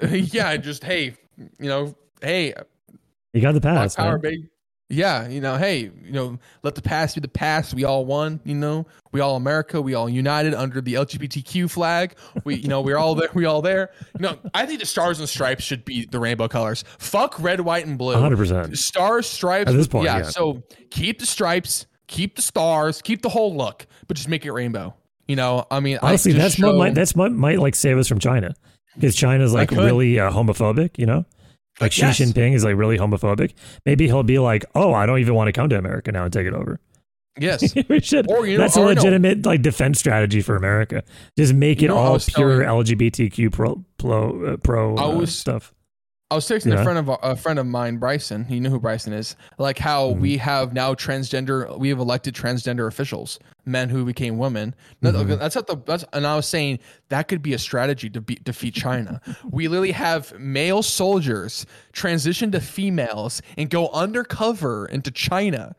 bro. 0.01 0.09
yeah, 0.13 0.59
just 0.59 0.85
hey, 0.85 1.15
you 1.59 1.69
know, 1.71 1.95
hey, 2.21 2.53
You 3.33 3.41
got 3.41 3.53
the 3.55 3.63
pass, 3.63 3.97
power, 3.97 4.13
man. 4.13 4.21
baby. 4.21 4.49
Yeah, 4.91 5.29
you 5.29 5.43
know, 5.43 5.59
hey, 5.59 5.91
you 6.03 6.13
know, 6.13 6.39
let 6.63 6.75
the 6.75 6.81
past 6.81 7.15
be 7.15 7.21
the 7.21 7.29
past. 7.29 7.75
We 7.75 7.85
all 7.85 8.07
won. 8.07 8.41
You 8.45 8.55
know, 8.55 8.87
we 9.13 9.21
all 9.21 9.37
America. 9.37 9.83
We 9.83 9.93
all 9.93 10.09
united 10.09 10.55
under 10.55 10.81
the 10.81 10.95
LGBTQ 10.95 11.71
flag. 11.71 12.15
We, 12.45 12.55
you 12.55 12.69
know, 12.69 12.81
we're 12.81 12.97
all 12.97 13.15
there. 13.15 13.29
We 13.35 13.45
all 13.45 13.61
there. 13.61 13.91
You 14.19 14.23
know, 14.23 14.39
I 14.55 14.65
think 14.65 14.81
the 14.81 14.87
stars 14.87 15.19
and 15.21 15.29
stripes 15.29 15.63
should 15.63 15.85
be 15.85 16.07
the 16.07 16.19
rainbow 16.19 16.49
colors. 16.49 16.85
Fuck 16.99 17.39
red, 17.39 17.61
white, 17.61 17.87
and 17.87 17.99
blue. 17.99 18.15
100%. 18.15 18.79
Stars, 18.79 19.27
stripes. 19.29 19.71
At 19.71 19.77
this 19.77 19.89
point, 19.89 20.07
yeah. 20.07 20.23
So 20.23 20.63
keep 20.91 21.19
the 21.19 21.27
stripes, 21.27 21.87
keep 22.07 22.37
the 22.37 22.43
stars, 22.43 23.03
keep 23.03 23.21
the 23.21 23.29
whole 23.29 23.55
look, 23.55 23.87
but 24.07 24.17
just 24.17 24.29
make 24.29 24.47
it 24.47 24.53
rainbow. 24.53 24.95
You 25.27 25.37
know, 25.37 25.67
I 25.71 25.81
mean, 25.81 25.99
Honestly, 26.01 26.33
I 26.33 26.39
that's 26.39 26.55
show, 26.55 26.69
what 26.69 26.77
might 26.77 26.95
that's 26.95 27.15
what 27.15 27.31
might 27.33 27.59
like 27.59 27.75
save 27.75 27.99
us 27.99 28.09
from 28.09 28.19
China, 28.19 28.55
because 28.95 29.15
China's 29.15 29.53
like 29.53 29.71
really 29.71 30.19
uh, 30.19 30.31
homophobic. 30.31 30.99
You 30.99 31.05
know, 31.05 31.27
like 31.81 31.93
Xi 31.93 32.03
Yes. 32.03 32.19
Jinping 32.21 32.55
is 32.55 32.65
like 32.65 32.77
really 32.77 32.99
homophobic. 32.99 33.53
Maybe 33.87 34.07
he'll 34.07 34.23
be 34.23 34.39
like, 34.39 34.65
"Oh, 34.75 34.93
I 34.95 35.07
don't 35.07 35.19
even 35.21 35.35
want 35.35 35.49
to 35.49 35.53
come 35.53 35.69
to 35.69 35.79
America 35.79 36.11
now 36.13 36.25
and 36.25 36.33
take 36.33 36.47
it 36.47 36.55
over." 36.55 36.81
Yes. 37.41 37.73
we 37.89 38.01
should. 38.01 38.29
Or, 38.31 38.47
you 38.47 38.59
know- 38.59 38.65
That's 38.65 38.77
a 38.77 38.81
or 38.81 38.85
no. 38.85 38.89
legitimate 38.91 39.47
like 39.47 39.63
defense 39.63 39.99
strategy 40.01 40.41
for 40.41 40.57
America. 40.57 41.05
Just 41.39 41.55
make 41.55 41.79
it 41.79 41.83
You 41.83 41.89
know, 41.89 41.97
all 41.97 42.19
pure 42.19 42.65
telling- 42.65 42.85
LGBTQ 42.85 43.53
pro 43.53 43.85
pro, 43.99 44.45
uh, 44.55 44.57
pro 44.57 44.97
uh, 44.97 45.15
was- 45.17 45.37
stuff. 45.37 45.73
I 46.31 46.35
was 46.35 46.47
texting 46.47 46.73
Yeah. 46.75 46.81
a 46.81 46.85
friend 46.85 46.99
of 46.99 47.09
a 47.23 47.37
friend 47.37 47.59
of 47.59 47.65
mine, 47.67 47.97
Bryson. 47.97 48.45
You 48.51 48.61
know 48.61 48.69
who 48.69 48.79
Bryson 48.79 49.15
is. 49.15 49.35
Like 49.57 49.79
how 49.79 50.11
Mm-hmm. 50.11 50.21
we 50.21 50.37
have 50.37 50.75
now 50.75 50.93
transgender. 50.93 51.79
We 51.79 51.89
have 51.89 51.99
elected 51.99 52.35
transgender 52.35 52.87
officials, 52.87 53.39
men 53.65 53.89
who 53.89 54.05
became 54.05 54.37
women. 54.37 54.75
Mhm. 55.03 55.39
That's 55.39 55.55
not 55.57 55.67
the. 55.67 55.77
That's 55.87 56.05
and 56.13 56.27
I 56.27 56.37
was 56.37 56.47
saying 56.47 56.81
that 57.09 57.29
could 57.29 57.41
be 57.41 57.55
a 57.55 57.59
strategy 57.59 58.11
to 58.11 58.21
beat, 58.21 58.45
defeat 58.45 58.75
China. 58.75 59.23
we 59.51 59.69
literally 59.69 59.93
have 59.93 60.39
male 60.39 60.83
soldiers 60.83 61.65
transition 61.93 62.51
to 62.53 62.61
females 62.61 63.41
and 63.57 63.71
go 63.71 63.89
undercover 63.89 64.85
into 64.87 65.11
China, 65.11 65.75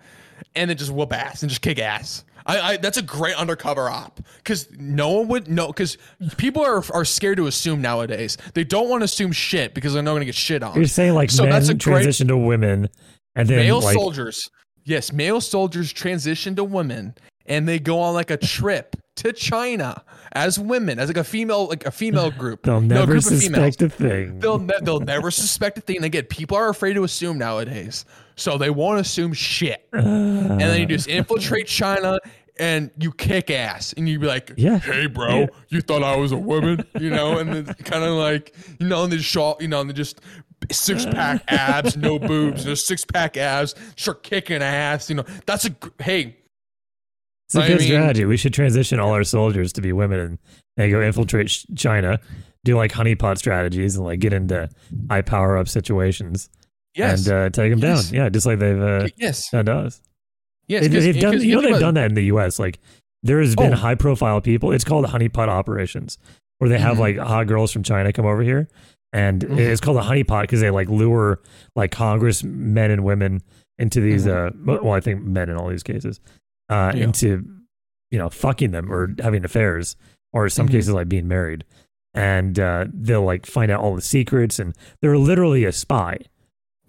and 0.55 0.69
then 0.71 0.77
just 0.77 0.89
whoop 0.91 1.13
ass 1.13 1.43
and 1.43 1.49
just 1.49 1.61
kick 1.61 1.77
ass. 1.77 2.25
I, 2.49 2.59
I 2.71 2.77
that's 2.77 2.97
a 2.97 3.01
great 3.03 3.35
undercover 3.35 3.89
op 3.89 4.19
because 4.37 4.67
no 4.77 5.09
one 5.11 5.27
would 5.27 5.47
know 5.47 5.67
because 5.67 5.97
people 6.37 6.63
are 6.63 6.83
are 6.93 7.05
scared 7.05 7.37
to 7.37 7.47
assume 7.47 7.81
nowadays. 7.81 8.37
They 8.53 8.63
don't 8.63 8.89
want 8.89 9.01
to 9.01 9.05
assume 9.05 9.31
shit 9.31 9.73
because 9.73 9.93
they're 9.93 10.01
not 10.03 10.11
going 10.11 10.21
to 10.21 10.25
get 10.25 10.35
shit 10.35 10.63
on. 10.63 10.75
You're 10.75 10.85
saying 10.85 11.13
like 11.13 11.29
So 11.29 11.43
men 11.43 11.51
that's 11.51 11.69
a 11.69 11.73
great- 11.73 11.81
transition 11.93 12.27
to 12.29 12.37
women, 12.37 12.89
and 13.35 13.47
then 13.47 13.59
male 13.59 13.81
like 13.81 13.93
soldiers, 13.93 14.49
yes, 14.83 15.13
male 15.13 15.41
soldiers 15.41 15.93
transition 15.93 16.55
to 16.55 16.63
women 16.63 17.13
and 17.45 17.67
they 17.67 17.79
go 17.79 17.99
on 17.99 18.13
like 18.13 18.31
a 18.31 18.37
trip 18.37 18.95
to 19.19 19.33
China 19.33 20.03
as 20.33 20.59
women, 20.59 20.99
as 20.99 21.07
like 21.09 21.17
a 21.17 21.23
female, 21.23 21.67
like 21.67 21.85
a 21.85 21.91
female 21.91 22.31
group. 22.31 22.63
they'll 22.63 22.81
No, 22.81 22.95
never 22.99 23.19
females. 23.21 23.43
suspect 23.43 23.81
a 23.81 23.89
thing. 23.89 24.39
They'll 24.39 24.59
ne- 24.59 24.79
they'll 24.81 24.99
never 24.99 25.31
suspect 25.31 25.77
a 25.77 25.81
thing. 25.81 25.97
And 25.97 26.05
again, 26.05 26.25
people 26.25 26.57
are 26.57 26.69
afraid 26.69 26.93
to 26.93 27.03
assume 27.03 27.37
nowadays, 27.37 28.05
so 28.35 28.57
they 28.57 28.69
won't 28.69 28.99
assume 28.99 29.33
shit. 29.33 29.87
Uh. 29.93 29.97
and 29.99 30.59
then 30.61 30.79
you 30.81 30.85
just 30.85 31.07
infiltrate 31.07 31.67
China 31.67 32.19
and 32.59 32.91
you 32.99 33.11
kick 33.13 33.49
ass 33.49 33.93
and 33.93 34.07
you 34.09 34.19
be 34.19 34.27
like, 34.27 34.51
Yeah. 34.57 34.79
hey 34.79 35.05
bro, 35.07 35.39
Yeah. 35.41 35.45
you 35.69 35.81
thought 35.81 36.03
I 36.03 36.15
was 36.17 36.31
a 36.33 36.37
woman, 36.37 36.83
you 36.99 37.09
know, 37.09 37.37
and 37.39 37.65
kind 37.85 38.03
of 38.03 38.11
like, 38.15 38.53
you 38.79 38.87
know, 38.87 39.03
and 39.03 39.13
they 39.13 39.17
just 39.17 39.29
show, 39.29 39.55
you 39.61 39.67
know, 39.69 39.79
and 39.81 39.89
they 39.89 39.93
just 39.93 40.19
six 40.71 41.05
pack 41.05 41.41
abs, 41.47 41.95
no 41.95 42.19
boobs, 42.19 42.65
just 42.65 42.85
six 42.85 43.05
pack 43.05 43.37
abs, 43.37 43.75
start 43.95 44.23
kicking 44.23 44.61
ass, 44.61 45.09
you 45.09 45.15
know. 45.15 45.23
That's 45.45 45.65
a 45.65 45.75
hey, 45.99 46.35
It's 47.49 47.55
a 47.55 47.61
I 47.63 47.67
good 47.67 47.79
mean- 47.79 47.87
strategy. 47.87 48.25
We 48.25 48.37
should 48.37 48.53
transition 48.53 48.99
all 48.99 49.11
our 49.11 49.23
soldiers 49.23 49.73
to 49.73 49.81
be 49.81 49.91
women 49.91 50.19
and 50.19 50.37
they 50.77 50.89
go 50.91 51.01
infiltrate 51.01 51.49
sh- 51.49 51.65
China, 51.75 52.19
do 52.63 52.75
like 52.77 52.91
honeypot 52.91 53.37
strategies, 53.37 53.95
and 53.95 54.05
like 54.05 54.19
get 54.19 54.33
into 54.33 54.69
high 55.09 55.21
power 55.23 55.57
up 55.57 55.67
situations 55.67 56.49
yes, 56.95 57.25
and 57.27 57.33
uh, 57.35 57.49
take 57.49 57.71
them 57.71 57.79
Yes. 57.79 58.05
down. 58.09 58.13
Yeah, 58.15 58.29
just 58.29 58.45
like 58.45 58.59
they've 58.59 58.79
uh, 58.81 59.07
yes, 59.17 59.49
done 59.49 59.65
to 59.65 59.73
us. 59.73 60.01
yes. 60.67 60.87
They, 60.87 61.07
have 61.07 61.19
done. 61.19 61.41
You 61.41 61.55
know 61.55 61.61
they've 61.61 61.71
about- 61.71 61.79
done 61.79 61.93
that 61.95 62.05
in 62.09 62.13
the 62.15 62.25
U.S. 62.25 62.59
Like 62.59 62.79
there 63.23 63.39
has 63.41 63.55
been 63.55 63.73
Oh. 63.73 63.77
high 63.77 63.95
profile 63.95 64.39
people. 64.41 64.71
It's 64.71 64.83
called 64.85 65.05
honeypot 65.05 65.47
operations, 65.49 66.17
where 66.59 66.69
they 66.69 66.77
have 66.79 66.97
Mhm. 66.97 66.99
like 66.99 67.17
hot 67.17 67.47
girls 67.47 67.71
from 67.71 67.81
China 67.83 68.13
come 68.13 68.25
over 68.27 68.43
here, 68.43 68.67
and 69.11 69.41
Mhm. 69.41 69.57
it's 69.57 69.81
called 69.81 69.97
a 69.97 70.01
honeypot 70.01 70.41
because 70.43 70.61
they 70.61 70.69
like 70.69 70.87
lure 70.87 71.41
like 71.75 71.91
Congress 71.91 72.43
men 72.43 72.91
and 72.91 73.03
women 73.03 73.41
into 73.79 73.99
these. 74.01 74.27
Uh, 74.27 74.51
well, 74.63 74.91
I 74.91 74.99
think 74.99 75.23
men 75.23 75.49
in 75.49 75.57
all 75.57 75.67
these 75.67 75.83
cases, 75.83 76.19
uh, 76.69 76.89
Mm-hmm. 76.89 76.97
Yeah. 76.97 77.03
into 77.03 77.45
you 78.11 78.17
know 78.19 78.29
fucking 78.29 78.71
them 78.71 78.91
or 78.91 79.13
having 79.19 79.43
affairs, 79.45 79.95
or 80.33 80.45
in 80.45 80.49
some 80.49 80.67
Mhm. 80.67 80.71
cases 80.71 80.93
like 80.93 81.09
being 81.09 81.27
married, 81.27 81.63
and 82.13 82.59
uh, 82.59 82.85
they'll 82.93 83.23
like 83.23 83.45
find 83.45 83.71
out 83.71 83.81
all 83.81 83.95
the 83.95 84.01
secrets, 84.01 84.59
and 84.59 84.75
they're 85.01 85.17
literally 85.17 85.65
a 85.65 85.71
spy, 85.71 86.17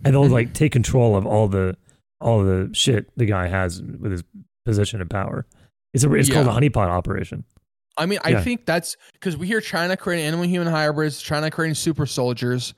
and 0.04 0.14
they'll 0.14 0.26
like 0.28 0.52
take 0.54 0.72
control 0.72 1.16
of 1.16 1.26
all 1.26 1.48
the 1.48 1.76
all 2.20 2.42
the 2.44 2.70
shit 2.72 3.10
the 3.16 3.24
guy 3.26 3.48
has 3.48 3.82
with 3.82 4.12
his 4.12 4.24
position 4.64 5.00
of 5.00 5.08
power. 5.08 5.46
It's 5.94 6.04
a, 6.04 6.14
it's 6.14 6.30
called 6.30 6.46
a 6.46 6.50
honeypot 6.50 6.86
operation. 6.88 7.44
I 7.96 8.06
mean, 8.06 8.18
I 8.24 8.30
Yeah. 8.30 8.42
think 8.42 8.64
that's 8.66 8.96
because 9.12 9.36
we 9.36 9.46
hear 9.46 9.60
China 9.60 9.96
creating 9.96 10.26
animal 10.26 10.46
human 10.46 10.68
hybrids, 10.68 11.20
China 11.20 11.50
creating 11.50 11.74
super 11.74 12.06
soldiers. 12.06 12.72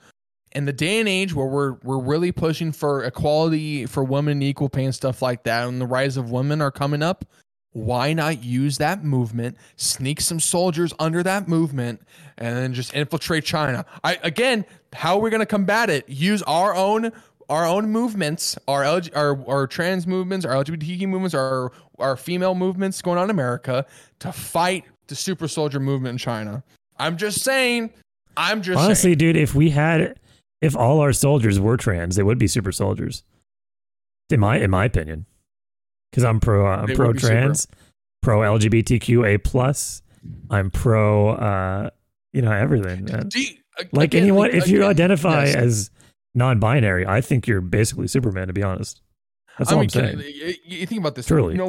In 0.54 0.66
the 0.66 0.72
day 0.72 1.00
and 1.00 1.08
age 1.08 1.34
where 1.34 1.46
we're 1.46 1.72
we're 1.82 1.98
really 1.98 2.30
pushing 2.32 2.72
for 2.72 3.04
equality 3.04 3.86
for 3.86 4.04
women 4.04 4.42
equal 4.42 4.68
pay 4.68 4.84
and 4.84 4.94
stuff 4.94 5.22
like 5.22 5.44
that, 5.44 5.66
and 5.66 5.80
the 5.80 5.86
rise 5.86 6.16
of 6.16 6.30
women 6.30 6.60
are 6.60 6.70
coming 6.70 7.02
up, 7.02 7.24
why 7.72 8.12
not 8.12 8.44
use 8.44 8.78
that 8.78 9.02
movement, 9.02 9.56
sneak 9.76 10.20
some 10.20 10.38
soldiers 10.38 10.92
under 10.98 11.22
that 11.22 11.48
movement, 11.48 12.02
and 12.36 12.54
then 12.56 12.74
just 12.74 12.94
infiltrate 12.94 13.44
China? 13.44 13.86
I 14.04 14.18
again, 14.22 14.66
how 14.92 15.16
are 15.16 15.20
we 15.22 15.30
going 15.30 15.40
to 15.40 15.46
combat 15.46 15.88
it? 15.88 16.06
Use 16.08 16.42
our 16.42 16.74
own 16.74 17.12
our 17.48 17.66
own 17.66 17.90
movements, 17.90 18.58
our 18.68 18.82
LG, 18.82 19.16
our 19.16 19.42
our 19.48 19.66
trans 19.66 20.06
movements, 20.06 20.44
our 20.44 20.62
LGBTQ 20.62 21.08
movements, 21.08 21.34
our 21.34 21.72
our 21.98 22.16
female 22.16 22.54
movements 22.54 23.00
going 23.00 23.18
on 23.18 23.24
in 23.24 23.30
America 23.30 23.86
to 24.18 24.32
fight 24.32 24.84
the 25.06 25.14
super 25.14 25.48
soldier 25.48 25.80
movement 25.80 26.12
in 26.12 26.18
China. 26.18 26.62
I'm 26.98 27.16
just 27.16 27.40
saying. 27.40 27.90
I'm 28.36 28.62
just 28.62 28.78
Honestly, 28.78 29.10
saying. 29.10 29.18
dude, 29.18 29.36
if 29.36 29.54
we 29.54 29.68
had, 29.68 30.18
if 30.62 30.74
all 30.76 31.00
our 31.00 31.12
soldiers 31.12 31.60
were 31.60 31.76
trans, 31.76 32.16
they 32.16 32.22
would 32.22 32.38
be 32.38 32.46
super 32.46 32.72
soldiers. 32.72 33.22
In 34.30 34.40
my 34.40 34.56
in 34.58 34.70
my 34.70 34.86
opinion, 34.86 35.26
because 36.10 36.24
I'm 36.24 36.40
pro 36.40 36.66
uh, 36.66 36.76
I'm 36.76 36.86
They 36.86 36.94
pro 36.94 37.08
would 37.08 37.16
be 37.16 37.20
super. 37.20 37.32
trans, 37.34 37.68
pro 38.22 38.38
LGBTQA 38.40 39.44
plus. 39.44 40.02
I'm 40.50 40.70
pro, 40.70 41.30
uh, 41.30 41.90
you 42.32 42.40
know, 42.40 42.52
everything. 42.52 43.08
you- 43.34 43.56
Like 43.92 44.10
again, 44.14 44.22
anyone, 44.22 44.50
like, 44.52 44.54
if 44.62 44.68
you 44.68 44.78
again, 44.78 44.90
identify 44.90 45.44
yes. 45.46 45.54
as 45.56 45.90
non-binary, 46.34 47.06
I 47.06 47.20
think 47.20 47.46
you're 47.46 47.60
basically 47.60 48.06
Superman. 48.06 48.46
To 48.46 48.52
be 48.52 48.62
honest, 48.62 49.02
that's 49.58 49.70
I 49.70 49.74
all 49.74 49.80
mean, 49.80 49.86
I'm 49.86 49.90
saying. 49.90 50.18
you, 50.20 50.54
you 50.64 50.86
think 50.86 51.00
about 51.00 51.14
this. 51.16 51.26
Truly. 51.26 51.54
You 51.54 51.58
know, 51.58 51.68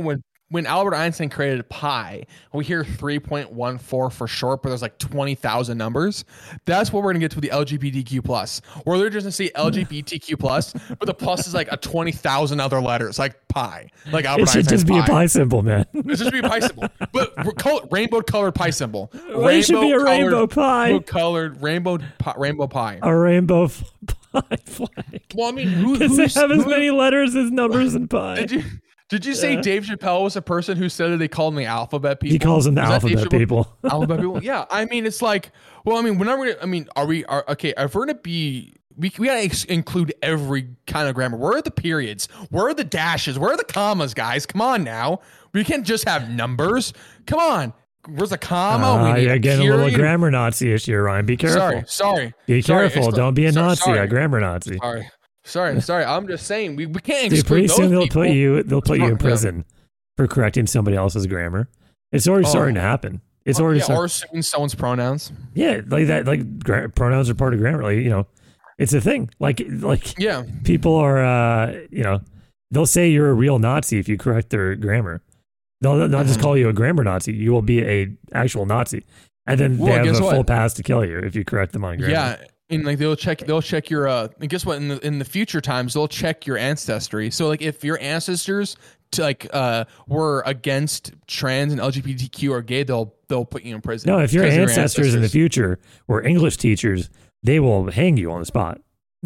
when 0.50 0.66
Albert 0.68 0.94
Einstein 0.96 1.30
created 1.30 1.68
pi, 1.70 2.26
we 2.54 2.64
hear 2.64 2.84
3.14 2.84 4.12
for 4.12 4.28
short, 4.28 4.62
but 4.62 4.70
there's 4.70 4.82
like 4.84 5.00
20,000 5.00 5.78
numbers. 5.78 6.26
That's 6.66 6.94
what 6.94 7.02
we're 7.04 7.12
gonna 7.12 7.20
get 7.20 7.32
to 7.32 7.38
with 7.38 7.44
the 7.44 7.50
LGBTQ 7.50 8.24
plus, 8.24 8.62
they're 8.86 9.10
just 9.10 9.24
gonna 9.24 9.32
say 9.32 9.50
LGBTQ 9.50 10.38
plus, 10.38 10.74
but 11.00 11.06
the 11.08 11.14
plus 11.14 11.48
is 11.48 11.54
like 11.56 11.72
a 11.72 11.78
20,000 11.78 12.60
other 12.60 12.80
letters, 12.82 13.18
like 13.18 13.48
pi, 13.48 13.90
like 14.12 14.26
Albert 14.26 14.42
Einstein. 14.44 14.60
It 14.62 14.64
should 14.66 14.74
Einstein's 14.74 14.82
just 14.84 14.88
be 14.88 14.98
a 15.00 15.04
pi. 15.04 15.26
symbol, 15.26 15.64
man. 15.64 15.86
It 15.94 16.18
should 16.18 16.32
be 16.34 16.40
a 16.40 16.44
pi 16.44 16.60
symbol, 16.60 16.88
but 17.12 17.34
r- 17.38 17.52
col- 17.54 17.88
rainbow 17.90 18.22
colored 18.22 18.54
pi 18.54 18.70
symbol. 18.70 19.10
it 19.14 19.66
should 19.66 19.80
be 19.82 19.92
a 19.92 20.00
rainbow 20.04 20.46
Rainbow 20.48 21.00
colored 21.00 21.62
rainbow 21.64 21.98
pi, 22.20 22.34
rainbow 22.38 22.68
pie. 22.68 23.00
a 23.02 23.16
rainbow 23.16 23.64
f- 23.66 23.84
pie 24.34 24.58
flag. 24.66 25.24
Well, 25.34 25.50
I 25.50 25.52
mean, 25.52 25.68
who, 25.68 25.98
Because 25.98 26.16
they 26.18 26.28
have 26.40 26.52
as 26.52 26.64
who- 26.64 26.70
many 26.70 26.92
letters 26.92 27.36
as 27.36 27.50
numbers 27.50 27.96
in 27.96 28.08
pi. 28.08 28.36
Did 28.36 28.52
you 28.52 28.64
did 29.14 29.26
you 29.26 29.34
say 29.36 29.54
Yeah. 29.54 29.62
Dave 29.62 29.84
Chappelle 29.86 30.24
was 30.24 30.36
a 30.36 30.42
person 30.42 30.78
who 30.78 30.90
said 30.90 31.10
that 31.12 31.18
they 31.18 31.28
called 31.28 31.56
the 31.56 31.66
alphabet 31.66 32.20
people? 32.20 32.34
He 32.34 32.40
calls 32.40 32.66
them 32.66 32.76
the 32.76 32.82
Was 32.82 32.90
that 32.90 33.02
Dave 33.08 33.18
alphabet 33.20 33.40
people. 33.40 33.78
alphabet 33.90 34.20
people. 34.20 34.40
Yeah, 34.44 34.66
I 34.70 34.86
mean, 34.86 35.06
it's 35.06 35.22
like, 35.22 35.52
well, 35.86 35.98
I 35.98 36.02
mean, 36.02 36.18
whenever 36.18 36.42
we, 36.42 36.54
I 36.62 36.66
mean, 36.66 36.88
are 36.96 37.06
we 37.06 37.24
are 37.26 37.46
okay? 37.50 37.74
If 37.78 37.94
we're 37.96 38.06
gonna 38.06 38.16
be, 38.20 38.74
we 38.98 39.12
we 39.18 39.28
gotta 39.28 39.42
ex- 39.42 39.66
include 39.66 40.14
every 40.22 40.68
kind 40.88 41.08
of 41.08 41.16
grammar. 41.16 41.38
Where 41.38 41.58
are 41.58 41.62
the 41.62 41.72
periods? 41.72 42.28
Where 42.50 42.68
are 42.68 42.74
the 42.74 42.84
dashes? 42.84 43.38
Where 43.40 43.52
are 43.52 43.58
the 43.58 43.64
commas, 43.64 44.14
guys? 44.14 44.46
Come 44.46 44.62
on 44.62 44.84
now, 44.84 45.20
we 45.54 45.64
can't 45.64 45.86
just 45.86 46.08
have 46.08 46.30
numbers. 46.30 46.94
Come 47.26 47.40
on, 47.40 47.74
where's 48.08 48.30
the 48.32 48.38
comma? 48.38 48.86
Uh, 48.86 49.06
we 49.06 49.14
need 49.20 49.24
you're 49.26 49.34
a 49.34 49.40
getting 49.40 49.68
a 49.70 49.76
little 49.76 49.96
grammar 49.96 50.30
Nazi 50.32 50.72
issue, 50.74 50.96
Ryan. 50.98 51.26
Be 51.26 51.38
careful. 51.38 51.60
Sorry, 51.60 51.84
sorry, 51.88 52.34
Be 52.48 52.62
sorry, 52.62 52.90
careful. 52.90 53.12
Don't 53.12 53.34
be 53.34 53.46
a 53.46 53.54
so- 53.54 53.62
Nazi, 53.62 53.82
sorry. 53.82 54.00
a 54.00 54.08
grammar 54.08 54.40
Nazi. 54.40 54.78
sorry, 54.78 55.10
sorry, 55.44 55.80
sorry. 55.82 56.06
I'm 56.06 56.28
just 56.28 56.46
saying 56.48 56.76
we, 56.76 56.86
we 56.86 57.02
can't 57.02 57.30
Dude, 57.30 57.46
pretty 57.46 57.68
soon 57.68 57.92
they'll 57.92 58.04
people. 58.04 58.24
put 58.24 58.30
you 58.32 58.64
they'll 58.64 58.82
put 58.82 59.00
you 59.00 59.06
in 59.08 59.18
prison 59.18 59.66
for 60.18 60.28
correcting 60.28 60.68
somebody 60.68 60.98
else's 60.98 61.26
grammar. 61.28 61.68
It's 62.12 62.28
already 62.28 62.46
Oh. 62.48 62.50
starting 62.50 62.76
to 62.76 62.82
happen. 62.82 63.22
It's 63.46 63.60
already 63.60 63.80
yeah, 63.80 63.86
start- 63.86 64.00
or 64.00 64.06
assuming 64.06 64.42
someone's 64.44 64.76
pronouns. 64.76 65.32
yeah, 65.54 65.82
like 65.88 66.08
that. 66.08 66.26
Like 66.26 66.60
gra- 66.60 66.90
pronouns 66.90 67.30
are 67.30 67.36
part 67.36 67.54
of 67.54 67.60
grammar. 67.60 67.84
Like 67.84 67.98
you 67.98 68.10
know, 68.10 68.26
it's 68.78 68.94
a 68.94 69.02
thing. 69.02 69.30
Like 69.40 69.62
like 69.68 70.18
Yeah, 70.18 70.44
people 70.64 70.96
are 70.96 71.24
uh 71.24 71.74
you 71.92 72.04
know 72.04 72.22
they'll 72.72 72.86
say 72.86 73.10
you're 73.10 73.30
a 73.30 73.34
real 73.34 73.60
Nazi 73.60 74.00
if 74.00 74.08
you 74.08 74.18
correct 74.18 74.50
their 74.50 74.76
grammar. 74.76 75.22
They'll 75.82 76.08
not 76.08 76.26
just 76.28 76.40
Mhm. 76.40 76.44
call 76.44 76.58
you 76.58 76.70
a 76.70 76.74
grammar 76.74 77.04
Nazi. 77.04 77.34
You 77.34 77.52
will 77.52 77.62
be 77.62 77.84
a 77.84 78.08
actual 78.32 78.66
Nazi, 78.66 79.04
and 79.46 79.60
then 79.60 79.78
Well, 79.78 79.88
they 80.02 80.08
have 80.08 80.18
a 80.20 80.24
what? 80.24 80.36
full 80.36 80.44
pass 80.46 80.74
to 80.76 80.84
kill 80.84 81.04
you 81.04 81.18
if 81.20 81.36
you 81.36 81.44
correct 81.44 81.74
them 81.74 81.84
on 81.84 81.98
grammar. 81.98 82.14
Yeah, 82.14 82.38
and 82.76 82.86
like 82.86 82.98
they'll 82.98 83.16
check 83.16 83.40
they'll 83.40 83.62
check 83.62 83.90
your 83.90 84.08
uh 84.08 84.28
and 84.40 84.50
guess 84.50 84.66
what 84.66 84.78
in 84.78 84.88
the 84.88 85.06
in 85.06 85.20
the 85.20 85.26
future 85.26 85.62
times 85.62 85.94
they'll 85.94 86.08
check 86.08 86.46
your 86.48 86.58
ancestry. 86.58 87.30
So 87.32 87.48
like 87.48 87.62
if 87.62 87.84
your 87.84 88.00
ancestors 88.00 88.76
to 89.12 89.22
like 89.22 89.48
uh 89.54 89.86
were 90.08 90.44
against 90.46 91.14
trans 91.28 91.72
and 91.74 91.82
LGBTQ 91.82 92.50
or 92.52 92.62
gay, 92.62 92.84
they'll 92.84 93.14
they'll 93.28 93.46
put 93.46 93.64
you 93.64 93.76
in 93.76 93.82
prison. 93.82 94.10
No, 94.12 94.20
if 94.20 94.34
your 94.34 94.46
of 94.46 94.52
ancestors 94.54 95.14
in 95.16 95.22
the 95.22 95.30
future 95.30 95.80
were 96.08 96.22
English 96.24 96.58
teachers, 96.58 97.10
they 97.44 97.60
will 97.60 97.92
hang 97.92 98.18
you 98.18 98.32
on 98.32 98.40
the 98.40 98.46
spot. 98.46 98.82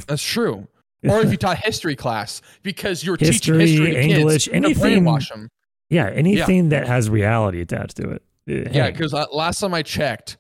That's 0.08 0.24
true. 0.24 0.68
Or 1.08 1.22
if 1.22 1.30
you 1.32 1.38
taught 1.38 1.60
history 1.60 1.96
class 1.96 2.42
because 2.64 3.04
you're 3.04 3.16
History, 3.18 3.60
teaching 3.60 3.60
history 3.60 3.92
to 3.94 4.02
English, 4.02 4.46
kids, 4.46 4.56
anything- 4.56 5.04
brainwash 5.06 5.30
them. 5.30 5.48
Yeah, 5.90 6.10
anything 6.10 6.70
that 6.70 6.88
has 6.88 7.08
reality 7.10 7.62
attached 7.62 7.96
to 7.98 8.10
it. 8.10 8.24
it 8.48 8.74
Yeah, 8.74 8.86
hangs. 8.86 8.98
because 8.98 9.14
last 9.32 9.60
time 9.60 9.74
I 9.76 9.84
checked, 9.84 10.38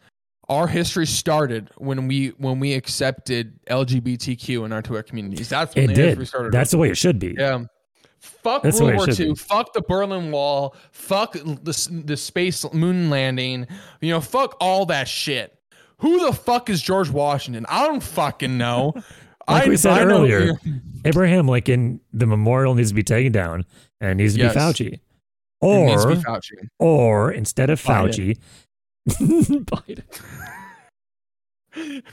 our 0.49 0.67
history 0.67 1.05
started 1.05 1.69
when 1.77 2.07
we 2.07 2.29
when 2.37 2.59
we 2.59 2.73
accepted 2.73 3.59
LGBTQ 3.65 4.65
in 4.65 4.71
our 4.73 4.81
to 4.83 4.95
our 4.95 5.03
communities. 5.03 5.49
That's 5.49 5.75
when 5.75 5.85
it 5.85 5.87
the 5.87 5.93
did. 5.93 6.05
history 6.09 6.25
started. 6.25 6.51
That's 6.53 6.71
the 6.71 6.77
way 6.77 6.89
it 6.89 6.95
should 6.97 7.19
be. 7.19 7.35
Yeah. 7.37 7.65
Fuck 8.19 8.63
That's 8.63 8.81
World 8.81 8.95
War 8.95 9.09
II. 9.09 9.15
be. 9.29 9.35
Fuck 9.35 9.73
the 9.73 9.81
Berlin 9.81 10.31
Wall. 10.31 10.75
Fuck 10.91 11.33
the, 11.33 12.01
the 12.05 12.17
space 12.17 12.65
moon 12.73 13.09
landing. 13.09 13.67
You 14.01 14.11
know, 14.11 14.21
fuck 14.21 14.57
all 14.59 14.85
that 14.87 15.07
shit. 15.07 15.53
Who 15.99 16.25
the 16.25 16.33
fuck 16.33 16.69
is 16.69 16.81
George 16.81 17.09
Washington? 17.09 17.65
I 17.69 17.85
don't 17.85 18.01
fucking 18.03 18.57
know. 18.57 18.93
Like 19.49 19.63
I, 19.65 19.69
we 19.69 19.77
said 19.77 19.93
I 19.93 20.03
earlier, 20.03 20.59
Abraham 21.05 21.47
Lincoln, 21.47 22.01
the 22.11 22.25
memorial 22.25 22.75
needs 22.75 22.89
to 22.89 22.95
be 22.95 23.01
taken 23.01 23.31
down 23.31 23.63
and 24.01 24.17
needs 24.17 24.33
to 24.33 24.41
Yes. 24.41 24.53
be 24.53 24.59
Fauci. 24.59 24.99
Or, 25.61 26.05
be 26.09 26.15
Fauci. 26.15 26.51
or 26.79 27.31
instead 27.31 27.69
of. 27.69 27.81
Fauci, 27.81 28.37
Biden. 29.71 30.03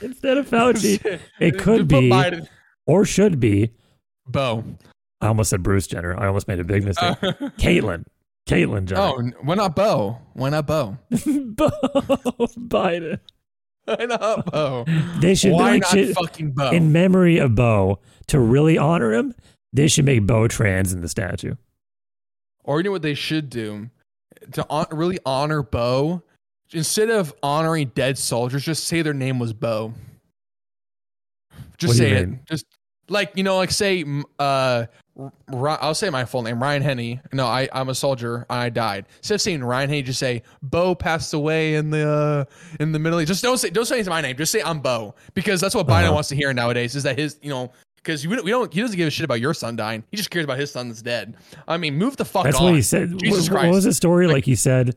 instead 0.01 0.37
of 0.37 0.49
Fauci, 0.49 1.19
it 1.39 1.57
could 1.57 1.87
be 1.87 2.09
Biden- 2.09 2.47
or 2.85 3.05
should 3.05 3.39
be. 3.39 3.71
Bo. 4.27 4.63
I 5.21 5.27
almost 5.27 5.49
said 5.49 5.63
Bruce 5.63 5.87
Jenner. 5.87 6.19
I 6.19 6.27
almost 6.27 6.47
made 6.47 6.59
a 6.59 6.63
big 6.63 6.83
mistake. 6.83 7.17
Uh, 7.23 7.31
Caitlyn. 7.57 8.05
Caitlyn 8.47 8.85
Jenner. 8.85 9.01
oh, 9.01 9.21
why 9.43 9.55
not 9.55 9.75
Bo? 9.75 10.19
Why 10.33 10.49
not 10.49 10.67
Bo? 10.67 10.97
Bo 11.09 11.69
Biden. 12.57 13.19
Why 13.85 14.05
not 14.05 14.45
Bo? 14.51 14.85
They 15.19 15.35
should 15.35 15.53
Why 15.53 15.71
like 15.73 15.81
not 15.83 15.91
should- 15.91 16.13
fucking 16.15 16.51
Bo? 16.51 16.71
in 16.71 16.91
memory 16.91 17.37
of 17.37 17.55
Bo 17.55 17.99
to 18.27 18.39
really 18.39 18.77
honor 18.77 19.13
him. 19.13 19.33
They 19.73 19.87
should 19.87 20.05
make 20.05 20.25
Bo 20.25 20.47
trans 20.47 20.93
in 20.93 21.01
the 21.01 21.09
statue. 21.09 21.55
Or 22.63 22.79
you 22.79 22.83
know 22.83 22.91
what 22.91 23.01
they 23.03 23.13
should 23.13 23.49
do 23.49 23.89
to 24.53 24.65
hon- 24.69 24.87
really 24.91 25.19
honor 25.25 25.61
Bo? 25.63 26.23
Instead 26.73 27.09
of 27.09 27.33
honoring 27.43 27.91
dead 27.95 28.17
soldiers, 28.17 28.63
just 28.65 28.85
say 28.85 29.01
their 29.01 29.13
name 29.13 29.39
was 29.39 29.53
Bo. 29.53 29.93
Just 31.77 31.97
say 31.97 32.11
it. 32.11 32.29
Just 32.45 32.65
like 33.09 33.31
you 33.35 33.43
know, 33.43 33.57
like 33.57 33.71
say, 33.71 34.03
uh, 34.39 34.85
I'll 35.53 35.93
say 35.93 36.09
my 36.09 36.25
full 36.25 36.41
name, 36.41 36.61
Ryan 36.61 36.81
Henney. 36.81 37.19
No, 37.33 37.45
I 37.45 37.69
I'm 37.71 37.89
a 37.89 37.95
soldier. 37.95 38.45
I 38.49 38.69
died. 38.69 39.05
Instead 39.17 39.35
of 39.35 39.41
saying 39.41 39.63
Ryan 39.63 39.89
Henney, 39.89 40.01
just 40.03 40.19
say 40.19 40.41
Bo 40.61 40.95
passed 40.95 41.33
away 41.33 41.75
in 41.75 41.89
the 41.91 42.07
uh, 42.09 42.45
in 42.79 42.91
the 42.93 42.99
Middle 42.99 43.19
East. 43.21 43.27
Just 43.27 43.43
don't 43.43 43.57
say 43.57 43.69
don't 43.69 43.85
say 43.85 44.01
my 44.03 44.21
name. 44.21 44.35
Just 44.37 44.51
say 44.51 44.61
I'm 44.63 44.79
Bo 44.79 45.15
because 45.33 45.61
that's 45.61 45.75
what 45.75 45.85
Biden 45.87 46.05
Uh-huh. 46.05 46.13
wants 46.13 46.29
to 46.29 46.35
hear 46.35 46.51
nowadays. 46.53 46.95
Is 46.95 47.03
that 47.03 47.17
his 47.17 47.37
you 47.41 47.49
know. 47.49 47.71
Because 47.97 48.27
we 48.27 48.35
don't, 48.35 48.45
we 48.45 48.51
don't, 48.51 48.71
he 48.71 48.81
doesn't 48.81 48.95
give 48.97 49.07
a 49.07 49.09
shit 49.09 49.25
about 49.25 49.41
your 49.41 49.55
son 49.55 49.75
dying. 49.75 50.03
He 50.11 50.17
just 50.17 50.29
cares 50.29 50.43
about 50.45 50.59
his 50.59 50.71
son 50.71 50.89
that's 50.89 51.01
dead. 51.01 51.35
I 51.67 51.77
mean, 51.77 51.95
move 51.95 52.15
the 52.17 52.23
fuck 52.23 52.43
That's 52.43 52.57
on. 52.57 52.65
what 52.65 52.75
he 52.75 52.83
said. 52.83 53.17
Jesus 53.17 53.49
what, 53.49 53.63
what 53.63 53.71
was 53.71 53.83
the 53.85 53.93
story? 53.95 54.27
Like- 54.27 54.35
Like, 54.35 54.45
he 54.45 54.53
said, 54.53 54.95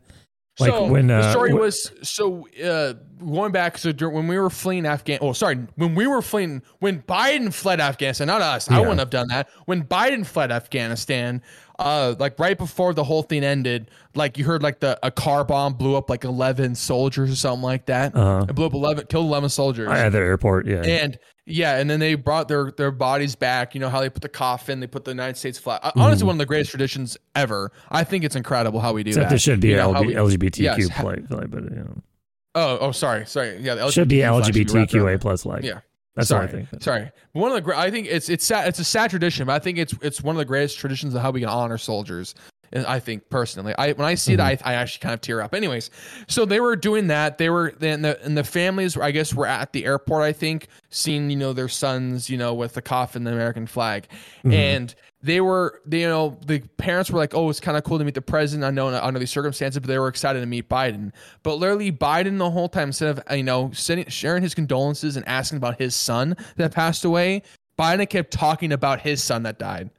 like 0.60 0.72
so 0.72 0.86
when 0.86 1.10
uh, 1.10 1.20
the 1.22 1.30
story 1.30 1.50
wh- 1.52 1.60
was 1.60 1.92
so 2.02 2.48
uh, 2.64 2.94
going 3.24 3.52
back. 3.52 3.78
So 3.78 3.92
when 3.92 4.26
we 4.28 4.38
were 4.38 4.50
fleeing 4.50 4.86
Afghan, 4.86 5.18
oh 5.20 5.32
sorry, 5.32 5.56
when 5.76 5.94
we 5.94 6.06
were 6.06 6.22
fleeing, 6.22 6.62
when 6.80 7.02
Biden 7.02 7.52
fled 7.52 7.80
Afghanistan, 7.80 8.26
not 8.26 8.42
us. 8.42 8.70
I 8.70 8.80
wouldn't 8.80 8.98
have 8.98 9.10
done 9.10 9.28
that. 9.28 9.48
When 9.66 9.84
Biden 9.84 10.26
fled 10.26 10.50
Afghanistan, 10.50 11.42
uh, 11.78 12.14
like 12.18 12.38
right 12.38 12.58
before 12.58 12.92
the 12.94 13.04
whole 13.04 13.22
thing 13.22 13.44
ended, 13.44 13.90
like 14.14 14.36
you 14.38 14.44
heard 14.44 14.62
like 14.62 14.80
the 14.80 14.98
a 15.02 15.10
car 15.10 15.44
bomb 15.44 15.74
blew 15.74 15.94
up 15.96 16.10
like 16.10 16.24
eleven 16.24 16.74
soldiers 16.74 17.30
or 17.30 17.36
something 17.36 17.62
like 17.62 17.86
that. 17.86 18.14
uh, 18.16 18.46
It 18.48 18.54
blew 18.54 18.66
up 18.66 18.74
eleven, 18.74 19.06
killed 19.06 19.26
eleven 19.26 19.48
soldiers. 19.48 19.88
at 19.90 20.10
the 20.10 20.18
airport. 20.18 20.66
Yeah, 20.66 20.82
And 20.82 21.18
yeah, 21.46 21.78
and 21.78 21.88
then 21.88 22.00
they 22.00 22.14
brought 22.14 22.48
their 22.48 22.72
their 22.72 22.90
bodies 22.90 23.34
back. 23.36 23.74
You 23.74 23.80
know 23.80 23.88
how 23.88 24.00
they 24.00 24.10
put 24.10 24.22
the 24.22 24.28
coffin, 24.28 24.80
they 24.80 24.86
put 24.86 25.04
the 25.04 25.12
United 25.12 25.36
States 25.36 25.58
flag. 25.58 25.80
Uh, 25.82 25.92
Honestly, 25.96 26.26
one 26.26 26.34
of 26.34 26.38
the 26.40 26.46
greatest 26.46 26.70
traditions 26.70 27.16
ever. 27.34 27.70
I 27.90 28.04
think 28.04 28.24
it's 28.24 28.36
incredible 28.36 28.80
how 28.80 28.92
we 28.92 29.02
do 29.04 29.10
except 29.10 29.30
that. 29.30 29.36
it 29.36 29.38
should 29.40 29.60
be 29.60 29.68
You 29.68 29.76
know, 29.76 29.92
LB, 29.94 30.06
we- 30.06 30.14
LGBTQ 30.14 30.58
Yes. 30.62 30.88
play, 31.00 31.16
play, 31.16 31.46
but 31.46 31.62
you 31.64 31.70
know, 31.70 32.02
Oh, 32.54 32.78
oh, 32.80 32.92
sorry, 32.92 33.24
sorry. 33.26 33.58
Yeah, 33.60 33.76
the 33.76 33.90
should 33.92 34.08
be 34.08 34.16
LGBTQ 34.18 34.44
should 34.44 34.54
be 34.54 34.64
LGBTQA 34.64 35.20
plus 35.20 35.46
like. 35.46 35.62
Yeah. 35.62 35.80
That's 36.18 36.28
sorry, 36.28 36.46
what 36.46 36.54
I 36.54 36.64
think. 36.64 36.82
sorry. 36.82 37.10
But 37.32 37.40
one 37.40 37.52
of 37.52 37.64
the 37.64 37.78
I 37.78 37.90
think 37.90 38.06
it's 38.08 38.28
it's 38.28 38.44
sad, 38.44 38.68
it's 38.68 38.78
a 38.78 38.84
sad 38.84 39.10
tradition, 39.10 39.46
but 39.46 39.54
I 39.54 39.58
think 39.58 39.78
it's 39.78 39.94
it's 40.02 40.20
one 40.22 40.34
of 40.34 40.38
the 40.38 40.44
greatest 40.44 40.78
traditions 40.78 41.14
of 41.14 41.22
how 41.22 41.30
we 41.30 41.40
can 41.40 41.48
honor 41.48 41.78
soldiers. 41.78 42.34
And 42.72 42.84
I 42.86 42.98
think 43.00 43.28
personally, 43.30 43.74
I 43.78 43.92
when 43.92 44.06
I 44.06 44.14
see 44.14 44.32
Mm-hmm. 44.32 44.46
that, 44.46 44.66
I, 44.66 44.72
I 44.72 44.74
actually 44.74 45.00
kind 45.00 45.14
of 45.14 45.20
tear 45.20 45.40
up. 45.40 45.54
Anyways, 45.54 45.90
so 46.26 46.44
they 46.44 46.60
were 46.60 46.76
doing 46.76 47.06
that. 47.08 47.38
They 47.38 47.50
were 47.50 47.74
then 47.78 48.02
the 48.02 48.22
and 48.24 48.36
the 48.36 48.44
families, 48.44 48.96
I 48.96 49.10
guess, 49.10 49.34
were 49.34 49.46
at 49.46 49.72
the 49.72 49.84
airport. 49.84 50.22
I 50.22 50.32
think 50.32 50.68
seeing 50.90 51.30
you 51.30 51.36
know 51.36 51.52
their 51.52 51.68
sons, 51.68 52.28
you 52.28 52.36
know, 52.36 52.54
with 52.54 52.74
the 52.74 52.82
coffin, 52.82 53.24
the 53.24 53.32
American 53.32 53.66
flag, 53.66 54.08
Mm-hmm. 54.44 54.52
and 54.52 54.94
they 55.20 55.40
were, 55.40 55.80
they, 55.84 56.02
you 56.02 56.08
know, 56.08 56.38
the 56.46 56.60
parents 56.76 57.10
were 57.10 57.18
like, 57.18 57.34
"Oh, 57.34 57.50
it's 57.50 57.58
kind 57.58 57.76
of 57.76 57.82
cool 57.82 57.98
to 57.98 58.04
meet 58.04 58.14
the 58.14 58.22
president." 58.22 58.64
I 58.64 58.70
know 58.70 58.86
under 58.88 59.18
these 59.18 59.32
circumstances, 59.32 59.80
but 59.80 59.88
they 59.88 59.98
were 59.98 60.06
excited 60.06 60.38
to 60.40 60.46
meet 60.46 60.68
Biden. 60.68 61.10
But 61.42 61.56
literally, 61.56 61.90
Biden 61.90 62.38
the 62.38 62.50
whole 62.50 62.68
time, 62.68 62.90
instead 62.90 63.18
of 63.18 63.36
you 63.36 63.42
know 63.42 63.72
sending, 63.74 64.06
sharing 64.08 64.42
his 64.44 64.54
condolences 64.54 65.16
and 65.16 65.26
asking 65.26 65.56
about 65.56 65.80
his 65.80 65.96
son 65.96 66.36
that 66.54 66.72
passed 66.72 67.04
away, 67.04 67.42
Biden 67.76 68.08
kept 68.08 68.30
talking 68.30 68.70
about 68.72 69.00
his 69.00 69.20
son 69.22 69.42
that 69.42 69.58
died. 69.58 69.90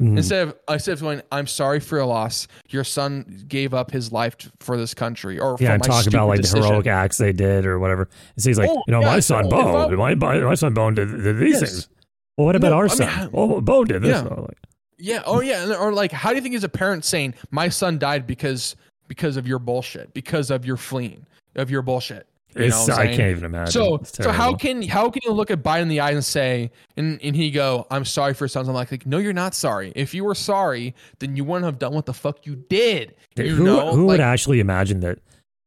Mhm. 0.00 0.18
Instead 0.18 0.48
of 0.48 0.56
instead 0.68 0.92
of 0.92 1.00
going, 1.00 1.22
"I'm 1.32 1.46
sorry 1.46 1.80
for 1.80 1.96
your 1.96 2.04
loss. 2.04 2.46
Your 2.68 2.84
son 2.84 3.44
gave 3.48 3.72
up 3.72 3.90
his 3.90 4.12
life 4.12 4.36
t- 4.36 4.50
for 4.60 4.76
this 4.76 4.92
country," 4.92 5.38
or 5.38 5.56
yeah, 5.58 5.68
for 5.68 5.72
and 5.74 5.80
my 5.80 5.86
talk 5.86 6.06
about 6.06 6.28
like 6.28 6.42
the 6.42 6.48
heroic 6.60 6.86
acts 6.86 7.16
they 7.16 7.32
did 7.32 7.64
or 7.64 7.78
whatever. 7.78 8.02
And 8.34 8.42
so 8.42 8.50
he's 8.50 8.58
like, 8.58 8.68
Oh, 8.70 8.82
you 8.86 8.92
know, 8.92 9.00
yeah, 9.00 9.06
my 9.06 9.20
son 9.20 9.44
so 9.44 9.50
Bo, 9.50 9.86
I- 9.88 9.94
my, 9.94 10.14
my, 10.14 10.38
my 10.40 10.54
son 10.54 10.74
Bo 10.74 10.90
did, 10.90 11.08
did 11.22 11.38
these 11.38 11.60
Yes. 11.60 11.70
things. 11.70 11.88
Well, 12.36 12.44
what 12.46 12.56
about 12.56 12.72
No, 12.72 12.76
our 12.76 12.84
I 12.84 12.88
mean, 12.88 12.96
son? 12.98 13.08
how- 13.08 13.30
oh, 13.32 13.60
Bo 13.62 13.84
did 13.84 14.02
this. 14.02 14.10
Yeah. 14.22 14.28
Oh, 14.30 14.42
like, 14.42 14.58
Yeah. 14.98 15.22
Oh, 15.24 15.40
yeah. 15.40 15.74
Or 15.74 15.92
like, 15.94 16.12
how 16.12 16.28
do 16.28 16.36
you 16.36 16.42
think 16.42 16.54
as 16.54 16.64
a 16.64 16.68
parent 16.68 17.02
saying, 17.06 17.32
"My 17.50 17.70
son 17.70 17.98
died 17.98 18.26
because 18.26 18.76
because 19.08 19.38
of 19.38 19.46
your 19.48 19.58
bullshit, 19.58 20.12
because 20.12 20.50
of 20.50 20.66
your 20.66 20.76
fleeing, 20.76 21.24
of 21.54 21.70
your 21.70 21.80
bullshit"? 21.80 22.26
You 22.56 22.64
it's, 22.64 22.88
what 22.88 22.98
I'm 22.98 23.08
I 23.08 23.14
can't 23.14 23.30
even 23.30 23.44
imagine. 23.44 23.72
So, 23.72 24.00
so 24.04 24.30
how 24.30 24.54
can 24.54 24.82
how 24.82 25.10
can 25.10 25.20
you 25.24 25.32
look 25.32 25.50
at 25.50 25.62
Biden 25.62 25.82
in 25.82 25.88
the 25.88 26.00
eye 26.00 26.10
and 26.10 26.24
say, 26.24 26.70
and, 26.96 27.20
and 27.22 27.36
he 27.36 27.50
go, 27.50 27.86
"I'm 27.90 28.04
sorry 28.04 28.34
for 28.34 28.44
your 28.44 28.48
sons." 28.48 28.68
I'm 28.68 28.74
like, 28.74 28.90
like, 28.90 29.06
no, 29.06 29.18
you're 29.18 29.32
not 29.32 29.54
sorry. 29.54 29.92
If 29.94 30.14
you 30.14 30.24
were 30.24 30.34
sorry, 30.34 30.94
then 31.18 31.36
you 31.36 31.44
wouldn't 31.44 31.64
have 31.66 31.78
done 31.78 31.92
what 31.92 32.06
the 32.06 32.14
fuck 32.14 32.46
you 32.46 32.56
did. 32.56 33.14
You 33.36 33.54
who 33.54 33.64
know, 33.64 33.92
who 33.92 34.06
like, 34.06 34.18
would 34.18 34.20
actually 34.20 34.60
imagine 34.60 35.00
that 35.00 35.18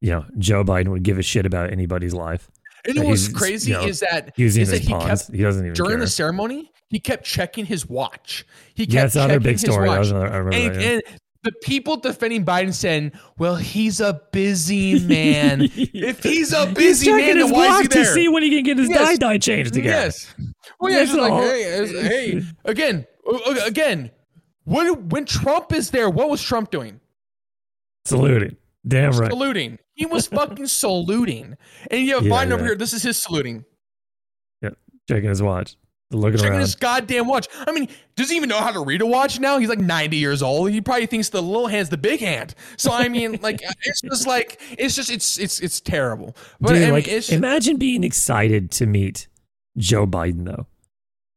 you 0.02 0.12
know 0.12 0.26
Joe 0.38 0.64
Biden 0.64 0.90
would 0.90 1.04
give 1.04 1.20
a 1.20 1.24
shit 1.24 1.46
about 1.46 1.72
anybody's 1.72 2.14
life? 2.14 2.50
and 2.86 2.98
that 2.98 3.06
what's 3.06 3.28
crazy 3.28 3.72
you 3.72 3.78
know, 3.78 3.84
is 3.84 4.00
that 4.00 4.34
Using 4.38 4.64
is 4.64 4.72
that 4.72 4.82
he 4.82 4.90
pawns, 4.90 5.24
kept 5.24 5.36
he 5.36 5.42
doesn't 5.42 5.64
even 5.64 5.74
during 5.74 5.92
care. 5.92 6.00
the 6.00 6.08
ceremony, 6.08 6.72
he 6.90 7.00
kept 7.00 7.26
checking 7.26 7.66
his 7.66 7.88
watch. 7.88 8.46
He 8.74 8.86
kept 8.86 8.94
yeah, 8.94 9.02
that's 9.04 9.16
another 9.16 9.34
checking 9.34 9.44
big 9.44 9.52
his 9.54 9.62
story. 9.62 9.90
Watch. 9.90 10.00
was 10.00 10.12
another, 10.12 10.28
I 10.28 10.38
remember 10.38 10.58
and, 10.58 10.76
that. 10.76 10.82
yeah. 10.82 10.90
and 10.92 11.04
the 11.44 11.52
people 11.64 11.96
defending 11.98 12.44
Biden 12.46 12.74
saying, 12.74 13.12
"Well, 13.38 13.56
he's 13.56 14.00
a 14.02 14.22
busy 14.32 15.00
man. 15.00 15.62
if 15.76 16.22
he's 16.24 16.52
a 16.54 16.66
busy 16.68 17.06
checking 17.08 17.26
man, 17.26 17.38
then 17.38 17.52
why 17.52 17.60
is 17.62 17.68
he 17.68 17.72
watch 17.72 17.84
to 17.90 17.90
there?" 18.04 18.14
see 18.14 18.28
when 18.28 18.44
he 18.44 18.50
can 18.50 18.64
get 18.64 18.78
his 18.78 18.90
Yes. 18.90 19.00
dye 19.00 19.16
dye 19.16 19.38
changed 19.38 19.76
again. 19.78 19.86
Yes. 19.92 20.34
Well, 20.80 20.92
yeah, 20.92 21.02
it's 21.04 21.14
like, 21.14 21.34
hey, 21.34 21.88
hey, 22.02 22.42
again, 22.66 23.06
again. 23.66 24.12
When 24.66 25.10
when 25.10 25.26
Trump 25.26 25.74
is 25.74 25.90
there, 25.92 26.10
what 26.10 26.30
was 26.30 26.44
Trump 26.44 26.70
doing? 26.72 27.00
Saluting. 28.06 28.56
Damn 28.88 29.12
right. 29.14 29.32
Saluting. 29.32 29.80
He 29.94 30.06
was 30.06 30.28
fucking 30.28 30.68
saluting. 30.68 31.58
And 31.92 32.06
you 32.06 32.16
have 32.16 32.24
Yeah, 32.26 32.32
Biden 32.32 32.52
over 32.52 32.64
here. 32.64 32.76
This 32.76 32.94
is 32.94 33.04
his 33.04 33.22
saluting. 33.22 33.66
Yeah, 34.62 34.70
checking 35.08 35.30
his 35.30 35.42
watch. 35.42 35.76
Looking 36.12 36.38
Checking 36.38 36.54
around. 36.54 36.62
his 36.62 36.74
goddamn 36.76 37.28
watch. 37.28 37.48
I 37.68 37.72
mean, 37.72 37.88
does 38.16 38.32
he 38.32 38.36
even 38.36 38.50
know 38.50 38.58
how 38.58 38.72
to 38.72 38.84
read 38.84 39.02
a 39.02 39.06
watch 39.06 39.40
now? 39.40 39.60
He's 39.60 39.70
like 39.70 39.78
90 39.80 40.18
years 40.18 40.42
old. 40.42 40.72
He 40.72 40.82
probably 40.82 41.06
thinks 41.06 41.30
the 41.30 41.42
little 41.42 41.68
hand's 41.68 41.90
the 41.90 41.98
big 41.98 42.20
hand. 42.20 42.56
So 42.78 42.92
I 42.92 43.10
mean, 43.10 43.38
like, 43.44 43.62
it's 43.84 44.02
just 44.02 44.26
like 44.26 44.60
it's 44.72 44.96
just 44.96 45.12
it's 45.12 45.38
it's 45.38 45.60
it's 45.60 45.80
terrible. 45.80 46.36
But 46.60 46.70
Dude, 46.70 46.78
I 46.78 46.86
mean, 46.86 46.94
like, 46.94 47.08
it's 47.08 47.30
imagine 47.32 47.78
being 47.78 48.04
excited 48.04 48.72
to 48.72 48.88
meet 48.88 49.28
Joe 49.78 50.08
Biden, 50.08 50.46
though. 50.46 50.66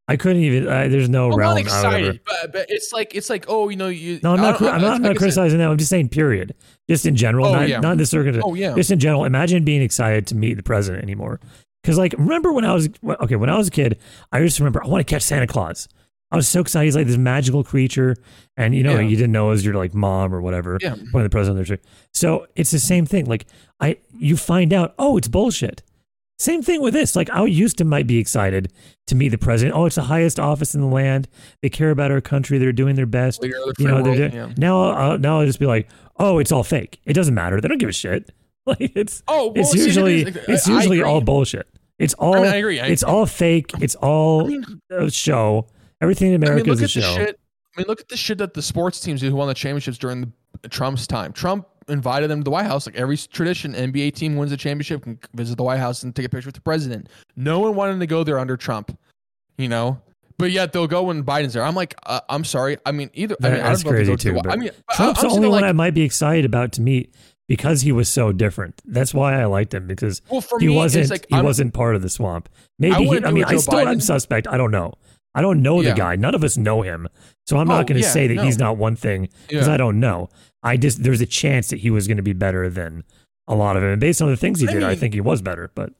I 0.08 0.16
couldn't 0.16 0.42
even. 0.42 0.66
Uh, 0.66 0.88
there's 0.88 1.08
no 1.08 1.30
I'm 1.30 1.36
realm. 1.38 1.54
not 1.54 1.60
excited, 1.60 2.20
but, 2.24 2.52
but 2.52 2.66
it's 2.70 2.92
like 2.94 3.14
it's 3.14 3.28
like 3.28 3.44
oh, 3.48 3.68
you 3.68 3.76
know, 3.76 3.88
you. 3.88 4.20
No, 4.22 4.32
I'm 4.32 4.40
not. 4.40 4.60
I'm 4.60 4.80
not, 4.80 4.94
I'm 4.94 5.02
not 5.02 5.16
criticizing 5.16 5.58
that. 5.58 5.68
I'm 5.70 5.76
just 5.78 5.90
saying, 5.90 6.08
period. 6.08 6.54
Just 6.88 7.04
in 7.06 7.14
general, 7.14 7.46
Oh, 7.46 7.52
not, 7.52 7.68
yeah. 7.68 7.78
not 7.80 7.92
in 7.92 7.98
this 7.98 8.10
circumstance. 8.10 8.44
Oh 8.46 8.54
yeah. 8.54 8.74
Just 8.74 8.90
in 8.90 8.98
general, 8.98 9.24
imagine 9.26 9.64
being 9.64 9.82
excited 9.82 10.26
to 10.28 10.34
meet 10.34 10.54
the 10.54 10.62
president 10.62 11.04
anymore. 11.04 11.40
Because, 11.82 11.98
like, 11.98 12.14
remember 12.16 12.52
when 12.52 12.64
I 12.64 12.74
was 12.74 12.88
okay? 13.04 13.36
When 13.36 13.50
I 13.50 13.58
was 13.58 13.68
a 13.68 13.72
kid, 13.72 13.98
I 14.30 14.40
just 14.40 14.58
remember 14.60 14.82
I 14.84 14.86
want 14.86 15.06
to 15.06 15.10
catch 15.12 15.22
Santa 15.22 15.46
Claus. 15.46 15.88
I 16.30 16.36
was 16.36 16.48
so 16.48 16.60
excited. 16.60 16.86
He's 16.86 16.96
like 16.96 17.06
this 17.06 17.16
magical 17.18 17.62
creature, 17.64 18.16
and 18.56 18.74
you 18.74 18.82
know, 18.82 18.94
Yeah. 18.94 19.00
you 19.08 19.16
didn't 19.16 19.32
know 19.32 19.48
it 19.48 19.50
was 19.50 19.64
your 19.64 19.74
like 19.74 19.92
mom 19.92 20.34
or 20.34 20.40
whatever. 20.40 20.78
Yeah. 20.80 20.94
President 21.12 21.48
of 21.48 21.56
the 21.56 21.64
tree. 21.64 21.78
So 22.14 22.46
it's 22.56 22.70
the 22.70 22.78
same 22.78 23.04
thing. 23.04 23.26
Like, 23.26 23.46
I 23.80 23.98
you 24.18 24.36
find 24.36 24.72
out, 24.72 24.94
oh, 24.98 25.16
it's 25.18 25.28
bullshit. 25.28 25.82
Same 26.38 26.62
thing 26.62 26.80
with 26.80 26.94
this. 26.94 27.14
Like, 27.14 27.30
I 27.30 27.44
used 27.44 27.78
to 27.78 27.84
might 27.84 28.06
be 28.06 28.18
excited 28.18 28.72
to 29.06 29.14
meet 29.14 29.28
the 29.28 29.38
president. 29.38 29.76
Oh, 29.76 29.84
it's 29.84 29.94
the 29.96 30.02
highest 30.02 30.40
office 30.40 30.74
in 30.74 30.80
the 30.80 30.86
land. 30.88 31.28
They 31.62 31.68
care 31.68 31.90
about 31.90 32.10
our 32.10 32.20
country. 32.20 32.58
They're 32.58 32.72
doing 32.72 32.96
their 32.96 33.06
best 33.06 33.42
you 33.44 33.50
know, 33.78 34.02
world, 34.02 34.18
yeah. 34.18 34.48
now 34.56 34.90
I'll, 34.90 35.18
now 35.18 35.38
I'll 35.40 35.46
just 35.46 35.60
be 35.60 35.66
like, 35.66 35.88
oh, 36.16 36.38
it's 36.38 36.50
all 36.50 36.64
fake. 36.64 37.00
It 37.04 37.12
doesn't 37.12 37.34
matter. 37.34 37.60
They 37.60 37.68
don't 37.68 37.78
give 37.78 37.90
a 37.90 37.92
shit. 37.92 38.32
Like 38.66 38.92
it's 38.96 39.22
Oh, 39.26 39.46
well, 39.48 39.54
it's 39.56 39.72
see, 39.72 39.80
it 39.80 39.86
usually 39.86 40.22
it's 40.22 40.68
I- 40.68 40.72
I 40.72 40.76
usually 40.76 41.02
all 41.02 41.20
bullshit. 41.20 41.66
It's 41.98 42.14
all 42.14 42.36
I 42.36 42.42
mean, 42.42 42.52
I 42.52 42.56
agree. 42.56 42.80
I, 42.80 42.86
it's 42.86 43.02
all 43.02 43.26
fake. 43.26 43.72
It's 43.80 43.94
all 43.96 44.44
I 44.44 44.48
mean, 44.48 44.64
a 44.90 45.10
show. 45.10 45.66
Everything 46.00 46.32
in 46.32 46.42
I 46.42 46.46
America 46.46 46.64
mean, 46.70 46.74
look 46.74 46.82
is 46.82 46.96
a 46.96 47.00
at 47.00 47.02
the 47.04 47.08
show. 47.08 47.14
shit. 47.26 47.40
I 47.76 47.80
mean, 47.80 47.86
look 47.88 48.00
at 48.00 48.08
the 48.08 48.16
shit 48.16 48.38
that 48.38 48.54
the 48.54 48.62
sports 48.62 49.00
teams 49.00 49.20
do 49.20 49.30
who 49.30 49.36
won 49.36 49.48
the 49.48 49.54
championships 49.54 49.98
during 49.98 50.32
the, 50.62 50.68
Trump's 50.68 51.06
time. 51.06 51.32
Trump 51.32 51.66
invited 51.88 52.28
them 52.30 52.40
to 52.40 52.44
the 52.44 52.50
White 52.50 52.66
House. 52.66 52.86
Like 52.86 52.96
every 52.96 53.16
tradition, 53.16 53.72
NBA 53.74 54.14
team 54.14 54.36
wins 54.36 54.52
a 54.52 54.56
championship, 54.56 55.02
can 55.02 55.18
visit 55.34 55.56
the 55.56 55.62
White 55.64 55.78
House 55.80 56.02
and 56.02 56.14
take 56.14 56.26
a 56.26 56.28
picture 56.28 56.48
with 56.48 56.54
the 56.54 56.60
president. 56.60 57.08
No 57.36 57.60
one 57.60 57.74
wanted 57.74 57.98
to 58.00 58.06
go 58.06 58.22
there 58.24 58.38
under 58.38 58.56
Trump, 58.56 58.96
you 59.58 59.68
know. 59.68 60.00
but 60.38 60.50
yet 60.50 60.72
they'll 60.72 60.86
go 60.86 61.04
when 61.04 61.24
Biden's 61.24 61.54
there. 61.54 61.62
I'm 61.64 61.74
like, 61.74 61.94
uh, 62.04 62.20
I'm 62.28 62.44
sorry. 62.44 62.76
I 62.84 62.92
mean, 62.92 63.10
either. 63.14 63.36
I 63.42 63.48
mean, 63.48 63.60
I 63.60 63.62
That's 63.70 63.82
don't 63.82 63.92
know 63.92 63.96
crazy 63.96 64.12
go 64.12 64.16
to 64.16 64.22
too. 64.34 64.40
the- 64.42 64.50
I 64.52 64.56
mean, 64.56 64.70
Trump's 64.92 65.22
I'm 65.22 65.28
the 65.30 65.34
only 65.36 65.48
like, 65.48 65.62
one 65.62 65.68
I 65.68 65.72
might 65.72 65.94
be 65.94 66.02
excited 66.02 66.44
about 66.44 66.72
to 66.72 66.80
meet 66.82 67.14
because 67.54 67.82
he 67.82 67.92
was 67.92 68.08
so 68.08 68.32
different. 68.32 68.80
That's 68.86 69.12
why 69.12 69.38
I 69.40 69.44
liked 69.44 69.74
him 69.74 69.86
because 69.86 70.22
Well, 70.30 70.40
for 70.40 70.58
he 70.58 70.68
me, 70.68 70.74
wasn't 70.76 71.10
like 71.10 71.26
he 71.28 71.34
I'm- 71.36 71.44
wasn't 71.44 71.74
part 71.74 71.94
of 71.96 72.00
the 72.02 72.08
swamp. 72.08 72.48
Maybe 72.78 72.94
I 72.94 73.00
he, 73.00 73.24
I 73.24 73.30
mean 73.30 73.44
I 73.44 73.56
still 73.56 73.86
am 73.86 74.00
suspect. 74.00 74.46
I 74.48 74.56
don't 74.56 74.70
know. 74.70 74.94
I 75.34 75.40
don't 75.42 75.60
know 75.62 75.82
the 75.82 75.92
guy. 75.92 76.16
None 76.16 76.34
of 76.34 76.42
us 76.44 76.56
know 76.56 76.80
him, 76.82 77.08
so 77.46 77.56
I'm 77.58 77.70
Oh, 77.70 77.76
not 77.76 77.86
going 77.86 77.98
to 78.00 78.06
yeah, 78.06 78.10
say 78.18 78.26
that 78.28 78.34
no. 78.36 78.42
he's 78.44 78.58
not 78.58 78.76
one 78.78 78.96
thing 78.96 79.28
because 79.48 79.66
Yeah. 79.66 79.74
I 79.74 79.76
don't 79.76 79.98
know. 80.00 80.28
I 80.62 80.76
just 80.76 81.02
there's 81.02 81.20
a 81.20 81.26
chance 81.26 81.68
that 81.68 81.80
he 81.80 81.90
was 81.90 82.06
going 82.06 82.16
to 82.18 82.22
be 82.22 82.32
better 82.34 82.68
than 82.70 83.04
a 83.48 83.54
lot 83.54 83.76
of 83.76 83.82
him. 83.82 83.90
And 83.90 84.00
based 84.00 84.22
on 84.22 84.28
the 84.30 84.36
things 84.36 84.60
he 84.60 84.68
I 84.68 84.72
did, 84.72 84.82
I 84.82 84.94
think 84.94 85.12
he 85.14 85.20
was 85.20 85.42
better. 85.42 85.70
But 85.74 85.92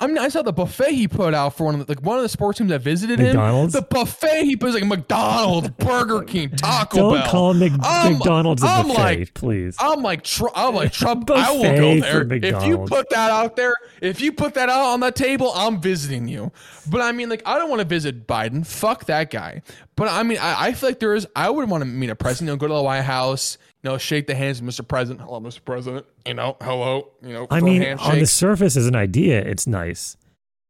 I 0.00 0.06
mean, 0.06 0.18
I 0.18 0.28
saw 0.28 0.42
the 0.42 0.52
buffet 0.52 0.92
he 0.92 1.08
put 1.08 1.34
out 1.34 1.56
for 1.56 1.64
one 1.64 1.74
of 1.80 1.84
the, 1.84 1.90
like 1.90 2.02
one 2.04 2.18
of 2.18 2.22
the 2.22 2.28
sports 2.28 2.58
teams 2.58 2.70
that 2.70 2.82
visited 2.82 3.18
McDonald's? 3.18 3.74
him. 3.74 3.80
The 3.80 3.86
buffet 3.88 4.44
he 4.44 4.54
puts 4.54 4.74
like 4.74 4.84
McDonald's, 4.86 5.70
Burger 5.70 6.22
King, 6.22 6.50
Taco 6.50 6.96
don't 6.96 7.14
Bell. 7.14 7.28
call 7.30 7.54
Mc, 7.54 7.72
I'm- 7.82 8.12
McDonald's 8.12 8.62
I'm 8.62 8.86
buffet, 8.86 8.98
like- 9.00 9.34
please. 9.34 9.76
I'm 9.80 10.02
like, 10.02 10.22
tr- 10.22 10.46
I'm 10.54 10.76
like 10.76 10.92
Trump. 10.92 11.28
I 11.34 11.50
will 11.50 11.62
go 11.62 12.00
there 12.00 12.32
if 12.32 12.64
you 12.64 12.78
put 12.86 13.10
that 13.10 13.32
out 13.32 13.56
there. 13.56 13.74
If 14.00 14.20
you 14.20 14.30
put 14.32 14.54
that 14.54 14.68
out 14.68 14.92
on 14.92 15.00
the 15.00 15.10
table, 15.10 15.50
I'm 15.52 15.80
visiting 15.80 16.28
you. 16.28 16.52
But 16.88 17.00
I 17.00 17.10
mean, 17.10 17.28
like, 17.28 17.42
I 17.44 17.58
don't 17.58 17.68
want 17.68 17.80
to 17.80 17.86
visit 17.88 18.28
Biden. 18.28 18.64
Fuck 18.64 19.06
that 19.06 19.30
guy. 19.30 19.62
But 19.96 20.06
I 20.08 20.22
mean, 20.22 20.38
I, 20.38 20.66
I 20.68 20.72
feel 20.74 20.90
like 20.90 21.00
there 21.00 21.14
is. 21.16 21.26
I 21.34 21.50
would 21.50 21.68
want 21.68 21.82
to 21.82 21.86
meet 21.88 22.08
a 22.10 22.14
president. 22.14 22.46
Know, 22.48 22.56
go 22.56 22.68
to 22.68 22.74
the 22.74 22.82
White 22.82 23.02
House. 23.02 23.58
You 23.84 23.90
know, 23.90 23.98
shake 23.98 24.26
the 24.26 24.34
hands 24.34 24.58
of 24.60 24.66
Mr. 24.66 24.86
President. 24.86 25.20
Hello, 25.24 25.40
Mr. 25.40 25.64
President. 25.64 26.04
You 26.26 26.34
know, 26.34 26.56
hello. 26.60 27.10
You 27.22 27.32
know, 27.32 27.46
I 27.50 27.60
mean, 27.60 27.82
on 27.84 28.18
the 28.18 28.26
surface 28.26 28.76
as 28.76 28.86
an 28.86 28.96
idea, 28.96 29.40
it's 29.40 29.66
nice, 29.68 30.16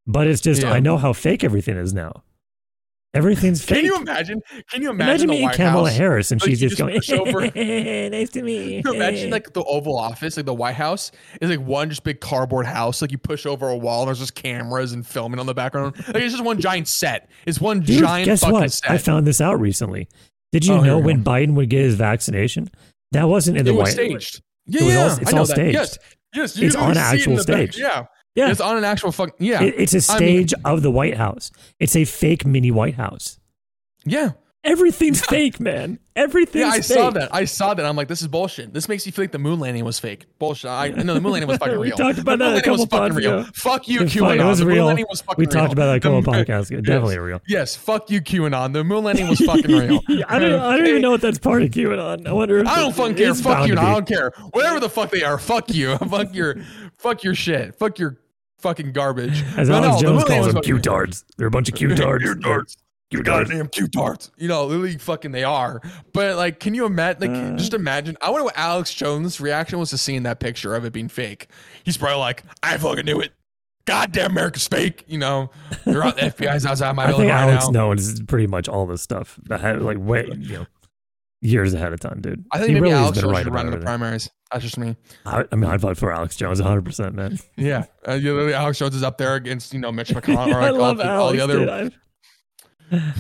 but 0.06 0.26
it's 0.26 0.40
just 0.42 0.62
Yeah. 0.62 0.72
I 0.72 0.80
know 0.80 0.98
how 0.98 1.12
fake 1.14 1.42
everything 1.42 1.76
is 1.78 1.94
now. 1.94 2.22
Everything's 3.14 3.64
fake. 3.64 3.78
Can 3.78 3.84
you 3.86 3.96
imagine? 3.96 4.42
Can 4.70 4.82
you 4.82 4.90
imagine, 4.90 5.30
Imagine 5.30 5.30
meeting 5.30 5.48
Kamala 5.50 5.88
House? 5.88 5.96
Harris 5.98 6.30
and 6.30 6.40
Like, 6.42 6.50
she's 6.50 6.60
just, 6.60 6.76
just 6.76 7.08
going, 7.08 7.26
over- 7.26 7.40
"Nice 8.10 8.28
to 8.30 8.42
meet 8.42 8.70
you." 8.70 8.82
Can 8.82 8.92
you 8.92 8.96
imagine 9.00 9.30
like 9.30 9.54
the 9.54 9.64
Oval 9.64 9.96
Office, 9.98 10.36
like 10.36 10.44
the 10.44 10.52
White 10.52 10.74
House, 10.74 11.10
is 11.40 11.48
like 11.48 11.60
one 11.60 11.88
just 11.88 12.04
big 12.04 12.20
cardboard 12.20 12.66
house. 12.66 13.00
Like 13.00 13.10
you 13.10 13.16
push 13.16 13.46
over 13.46 13.70
a 13.70 13.76
wall, 13.76 14.02
and 14.02 14.08
there's 14.08 14.18
just 14.18 14.34
cameras 14.34 14.92
and 14.92 15.06
filming 15.06 15.40
on 15.40 15.46
the 15.46 15.54
background. 15.54 15.96
Like 16.08 16.16
it's 16.22 16.34
just 16.34 16.44
one 16.44 16.60
giant 16.60 16.86
set. 16.86 17.30
It's 17.46 17.58
one 17.58 17.80
Dude, 17.80 18.00
giant 18.00 18.26
guess 18.26 18.40
fucking 18.40 18.52
what? 18.52 18.72
set. 18.72 18.90
I 18.90 18.98
found 18.98 19.26
this 19.26 19.40
out 19.40 19.58
recently. 19.58 20.06
Did 20.52 20.66
you 20.66 20.74
Oh, 20.74 20.80
know 20.82 20.98
when 20.98 21.24
Biden 21.24 21.54
would 21.54 21.70
get 21.70 21.80
his 21.80 21.94
vaccination? 21.94 22.68
That 23.12 23.24
wasn't 23.28 23.56
in 23.56 23.62
it 23.62 23.64
the 23.64 23.74
was 23.74 23.84
White 23.84 23.92
staged. 23.92 24.42
Yeah, 24.66 24.80
It 24.80 24.84
was 24.84 24.94
yeah, 24.94 25.00
all- 25.00 25.18
it's 25.18 25.32
all 25.32 25.44
that. 25.46 25.54
staged. 25.54 25.74
Yes, 25.74 25.98
yes, 26.34 26.58
It's 26.58 26.76
on 26.76 26.90
it 26.90 26.96
actual 26.98 27.34
back. 27.36 27.42
stage. 27.42 27.78
Yeah, 27.78 28.04
Yeah. 28.34 28.50
it's 28.50 28.60
on 28.60 28.76
an 28.76 28.84
actual 28.84 29.12
fuck. 29.12 29.30
Yeah, 29.38 29.62
It- 29.62 29.74
it's 29.78 29.94
a 29.94 30.12
I 30.12 30.18
mean- 30.20 30.46
stage 30.48 30.54
of 30.64 30.82
the 30.82 30.90
White 30.90 31.16
House. 31.16 31.50
It's 31.80 31.96
a 31.96 32.04
fake 32.04 32.44
mini 32.44 32.70
White 32.70 32.94
House. 32.96 33.38
yeah, 34.04 34.32
Everything's 34.64 35.20
fake, 35.24 35.60
man. 35.60 35.98
Everything's 36.16 36.62
yeah. 36.64 36.68
I 36.70 36.76
fake. 36.80 36.84
saw 36.84 37.10
that. 37.10 37.32
I 37.32 37.44
saw 37.44 37.74
that. 37.74 37.86
I'm 37.86 37.94
like, 37.94 38.08
this 38.08 38.20
is 38.22 38.26
bullshit. 38.28 38.74
This 38.74 38.88
makes 38.88 39.06
you 39.06 39.12
feel 39.12 39.22
like 39.22 39.30
the 39.32 39.38
moon 39.38 39.60
landing 39.60 39.84
was 39.84 40.00
fake. 40.00 40.26
Bullshit. 40.40 40.68
I 40.68 40.88
no, 40.88 41.14
the 41.14 41.20
moon 41.20 41.30
landing 41.32 41.48
was 41.48 41.58
fucking 41.60 41.74
real. 41.74 41.80
We 41.82 41.90
talked 41.92 42.18
about 42.18 42.38
the 42.40 42.44
moon 42.44 42.54
that 42.56 42.66
a 42.66 42.70
landing 42.70 42.72
was 42.72 42.86
fucking 42.90 43.14
real. 43.16 43.38
ago. 43.40 43.50
Fuck 43.54 43.86
you. 43.88 44.00
QAnon. 44.02 44.40
It 44.40 44.44
was 44.44 44.58
the 44.58 44.64
moon 44.64 44.74
real. 44.74 44.86
landing 44.86 45.06
was 45.08 45.20
fucking 45.20 45.36
We 45.42 45.46
real. 45.46 45.52
talked 45.52 45.72
about 45.72 45.86
that 45.86 45.96
a 45.96 46.00
couple 46.00 46.22
The- 46.22 46.30
podcasts 46.32 46.70
ago. 46.70 46.80
Definitely 46.80 47.18
real. 47.18 47.40
Yes, 47.46 47.76
fuck 47.76 48.10
you, 48.10 48.20
QAnon. 48.20 48.72
The 48.72 48.82
moon 48.82 49.04
landing 49.04 49.28
was 49.28 49.38
fucking 49.40 49.70
real. 49.70 50.00
I 50.28 50.38
don't. 50.40 50.60
I 50.60 50.76
don't 50.76 50.86
even 50.88 51.02
know 51.02 51.12
what 51.12 51.20
that's 51.20 51.38
part 51.38 51.62
of 51.62 51.70
QAnon. 51.70 52.26
I 52.26 52.32
wonder. 52.32 52.58
If 52.58 52.66
I 52.66 52.80
don't 52.80 52.94
fucking 52.94 53.14
care. 53.14 53.34
Fuck 53.34 53.68
you. 53.68 53.78
I 53.78 53.92
don't 53.94 54.08
care. 54.08 54.32
Whatever 54.50 54.80
the 54.80 54.90
fuck 54.90 55.10
they 55.10 55.22
are. 55.22 55.38
Fuck 55.38 55.72
you. 55.72 55.96
fuck 55.98 56.34
your. 56.34 56.56
Fuck 56.98 57.22
your 57.22 57.34
shit. 57.36 57.76
Fuck 57.76 58.00
your 58.00 58.18
fucking 58.58 58.90
garbage. 58.90 59.44
As 59.56 59.70
Alex 59.70 60.02
no, 60.02 60.08
Jones 60.18 60.24
calls 60.24 60.52
them, 60.52 60.62
Q-tards. 60.62 61.24
They're 61.36 61.46
a 61.46 61.50
bunch 61.50 61.68
of 61.68 61.76
Q-tards. 61.76 62.24
Q-tards. 62.24 62.76
Q-tards. 63.10 63.48
Goddamn 63.48 63.68
Q-tards. 63.68 64.30
You 64.36 64.48
know, 64.48 64.66
literally 64.66 64.98
fucking 64.98 65.32
they 65.32 65.44
are. 65.44 65.80
But 66.12 66.36
like, 66.36 66.60
can 66.60 66.74
you 66.74 66.84
imagine? 66.84 67.32
Like, 67.32 67.52
Uh. 67.54 67.56
just 67.56 67.72
imagine. 67.74 68.16
I 68.20 68.30
wonder 68.30 68.44
what 68.44 68.56
Alex 68.58 68.92
Jones' 68.92 69.40
reaction 69.40 69.78
was 69.78 69.90
to 69.90 69.98
seeing 69.98 70.24
that 70.24 70.40
picture 70.40 70.74
of 70.74 70.84
it 70.84 70.92
being 70.92 71.08
fake. 71.08 71.48
He's 71.84 71.96
probably 71.96 72.18
like, 72.18 72.42
I 72.62 72.76
fucking 72.76 73.06
knew 73.06 73.20
it. 73.20 73.32
Goddamn 73.86 74.32
America's 74.32 74.68
fake. 74.68 75.04
You 75.08 75.16
know, 75.16 75.50
they're 75.86 76.04
out. 76.04 76.16
The 76.16 76.22
FBI's 76.22 76.66
outside 76.66 76.94
my 76.94 77.04
I 77.04 77.06
building 77.06 77.28
think 77.28 77.32
right 77.34 77.48
Alex 77.48 77.68
now. 77.70 77.86
knows 77.88 78.20
pretty 78.24 78.46
much 78.46 78.68
all 78.68 78.84
this 78.84 79.00
stuff. 79.00 79.38
Ahead, 79.48 79.80
like 79.80 79.96
way, 79.98 80.28
you 80.38 80.58
know, 80.58 80.66
years 81.40 81.72
ahead 81.72 81.94
of 81.94 82.00
time, 82.00 82.20
dude. 82.20 82.44
I 82.52 82.58
think 82.58 82.68
he 82.68 82.74
maybe 82.74 82.82
really 82.82 82.94
has 82.96 83.04
Alex 83.04 83.20
Jones 83.20 83.32
right 83.32 83.38
should 83.38 83.46
about 83.48 83.64
run 83.64 83.72
in 83.72 83.78
the 83.78 83.84
primaries. 83.86 84.28
That's 84.52 84.62
just 84.64 84.76
me. 84.76 84.94
I, 85.24 85.44
I 85.50 85.56
mean, 85.56 85.70
I'd 85.70 85.80
vote 85.80 85.96
for 85.96 86.12
Alex 86.12 86.36
Jones 86.36 86.60
100, 86.60 86.84
percent 86.84 87.14
man. 87.14 87.38
Yeah, 87.56 87.84
uh, 88.06 88.12
you 88.12 88.36
know, 88.36 88.52
Alex 88.52 88.78
Jones 88.78 88.94
is 88.94 89.02
up 89.02 89.16
there 89.16 89.36
against 89.36 89.72
you 89.72 89.80
know 89.80 89.90
Mitch 89.90 90.08
McConnell 90.14 90.52
or 90.54 90.60
I 90.60 90.68
like, 90.68 90.72
all, 90.74 90.78
love 90.80 90.96
the, 90.98 91.04
Alex. 91.06 91.20
all 91.22 91.32
the 91.32 91.40
other. 91.40 91.84
dude. 91.84 91.94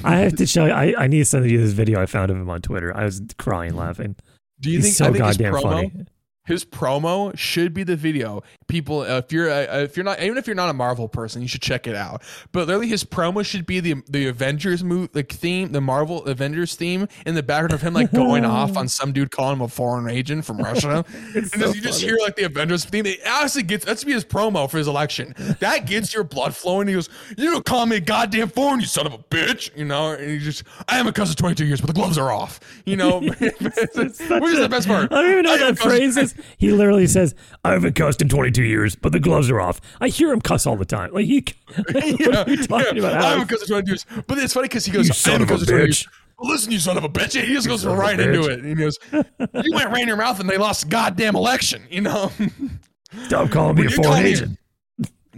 I, 0.04 0.16
have 0.16 0.36
to 0.36 0.46
show 0.46 0.66
you. 0.66 0.72
I, 0.72 0.94
I 0.96 1.06
need 1.06 1.18
to 1.18 1.24
send 1.24 1.50
you 1.50 1.60
this 1.60 1.72
video 1.72 2.00
I 2.00 2.06
found 2.06 2.30
of 2.30 2.36
him 2.36 2.48
on 2.48 2.62
Twitter. 2.62 2.96
I 2.96 3.04
was 3.04 3.20
crying 3.38 3.74
laughing. 3.74 4.16
Do 4.60 4.70
you 4.70 4.78
He's 4.78 4.84
think 4.84 4.94
so 4.96 5.04
I 5.04 5.08
think 5.08 5.18
goddamn 5.18 5.54
promo, 5.54 5.62
funny. 5.62 6.06
His 6.48 6.64
promo 6.64 7.36
should 7.36 7.74
be 7.74 7.84
the 7.84 7.94
video. 7.94 8.42
People, 8.68 9.00
uh, 9.00 9.18
if 9.18 9.30
you're 9.30 9.50
uh, 9.50 9.80
if 9.80 9.96
you're 9.98 10.04
not 10.04 10.20
even 10.22 10.38
if 10.38 10.46
you're 10.46 10.56
not 10.56 10.70
a 10.70 10.72
Marvel 10.72 11.06
person, 11.06 11.42
you 11.42 11.48
should 11.48 11.60
check 11.60 11.86
it 11.86 11.94
out. 11.94 12.22
But 12.52 12.66
literally, 12.66 12.88
his 12.88 13.04
promo 13.04 13.44
should 13.44 13.66
be 13.66 13.80
the 13.80 13.96
the 14.08 14.28
Avengers 14.28 14.82
move 14.82 15.10
like 15.12 15.30
theme, 15.30 15.72
the 15.72 15.82
Marvel 15.82 16.24
Avengers 16.24 16.74
theme 16.74 17.06
in 17.26 17.34
the 17.34 17.42
background 17.42 17.74
of 17.74 17.82
him 17.82 17.92
like 17.92 18.10
going 18.12 18.44
off 18.46 18.78
on 18.78 18.88
some 18.88 19.12
dude 19.12 19.30
calling 19.30 19.56
him 19.56 19.62
a 19.62 19.68
foreign 19.68 20.08
agent 20.08 20.46
from 20.46 20.56
Russia. 20.56 21.04
and 21.34 21.46
so 21.50 21.58
just, 21.58 21.74
you 21.76 21.82
just 21.82 22.00
hear 22.00 22.16
like 22.18 22.34
the 22.34 22.44
Avengers 22.44 22.86
theme. 22.86 23.04
It 23.04 23.20
honestly 23.26 23.62
gets 23.62 23.84
that's 23.84 24.02
be 24.02 24.12
his 24.12 24.24
promo 24.24 24.70
for 24.70 24.78
his 24.78 24.88
election. 24.88 25.34
That 25.60 25.84
gets 25.84 26.14
your 26.14 26.24
blood 26.24 26.56
flowing. 26.56 26.88
He 26.88 26.94
goes, 26.94 27.10
"You 27.36 27.50
don't 27.50 27.66
call 27.66 27.84
me 27.84 27.96
a 27.96 28.00
goddamn 28.00 28.48
foreign, 28.48 28.80
you 28.80 28.86
son 28.86 29.06
of 29.06 29.12
a 29.12 29.18
bitch." 29.18 29.76
You 29.76 29.84
know, 29.84 30.12
and 30.12 30.30
he 30.30 30.38
just, 30.38 30.64
"I 30.88 30.98
am 30.98 31.06
a 31.06 31.12
cousin 31.12 31.36
22 31.36 31.66
years, 31.66 31.82
but 31.82 31.88
the 31.88 31.92
gloves 31.92 32.16
are 32.16 32.32
off." 32.32 32.58
You 32.86 32.96
know, 32.96 33.20
which 33.38 33.40
is 33.42 34.18
the 34.18 34.68
best 34.70 34.88
part. 34.88 35.12
I 35.12 35.22
don't 35.22 35.30
even 35.32 35.42
know 35.44 35.52
I 35.52 35.58
that 35.58 35.78
phrase 35.78 36.16
is. 36.16 36.34
He 36.56 36.72
literally 36.72 37.06
says, 37.06 37.34
"I 37.64 37.72
haven't 37.72 37.94
cussed 37.94 38.22
in 38.22 38.28
22 38.28 38.62
years, 38.62 38.94
but 38.94 39.12
the 39.12 39.20
gloves 39.20 39.50
are 39.50 39.60
off." 39.60 39.80
I 40.00 40.08
hear 40.08 40.32
him 40.32 40.40
cuss 40.40 40.66
all 40.66 40.76
the 40.76 40.84
time. 40.84 41.12
Like 41.12 41.26
he, 41.26 41.44
what 41.76 42.04
are 42.04 42.50
you 42.50 42.66
talking 42.66 42.96
yeah. 42.96 43.02
about? 43.02 43.16
I'm 43.16 43.22
a 43.22 43.36
Alex? 43.36 43.50
cousin 43.50 43.68
22 43.68 43.90
years. 43.90 44.06
But 44.26 44.38
it's 44.38 44.54
funny 44.54 44.68
because 44.68 44.84
he 44.84 44.92
goes, 44.92 45.10
"I 45.10 45.32
a 45.32 45.36
of 45.36 45.42
a 45.42 45.46
cousin 45.46 45.66
22 45.68 45.76
years." 45.76 46.02
bitch. 46.04 46.08
Well, 46.38 46.52
listen, 46.52 46.70
you 46.70 46.78
son 46.78 46.96
of 46.96 47.02
a 47.02 47.08
bitch. 47.08 47.40
He 47.40 47.52
just 47.52 47.66
goes 47.66 47.84
a 47.84 47.90
right 47.90 48.18
into 48.18 48.48
it. 48.48 48.60
And 48.60 48.68
he 48.68 48.74
goes, 48.74 48.96
You 49.12 49.72
went 49.74 49.90
right 49.90 50.02
in 50.02 50.06
your 50.06 50.16
mouth 50.16 50.38
and 50.38 50.48
they 50.48 50.56
lost 50.56 50.84
the 50.84 50.88
goddamn 50.88 51.34
election, 51.34 51.82
you 51.90 52.00
know? 52.00 52.30
Stop 53.26 53.50
calling 53.50 53.74
me 53.74 53.86
a 53.86 53.90
You 53.90 53.96
call 53.96 54.04
foreign 54.04 54.26
agent. 54.26 54.57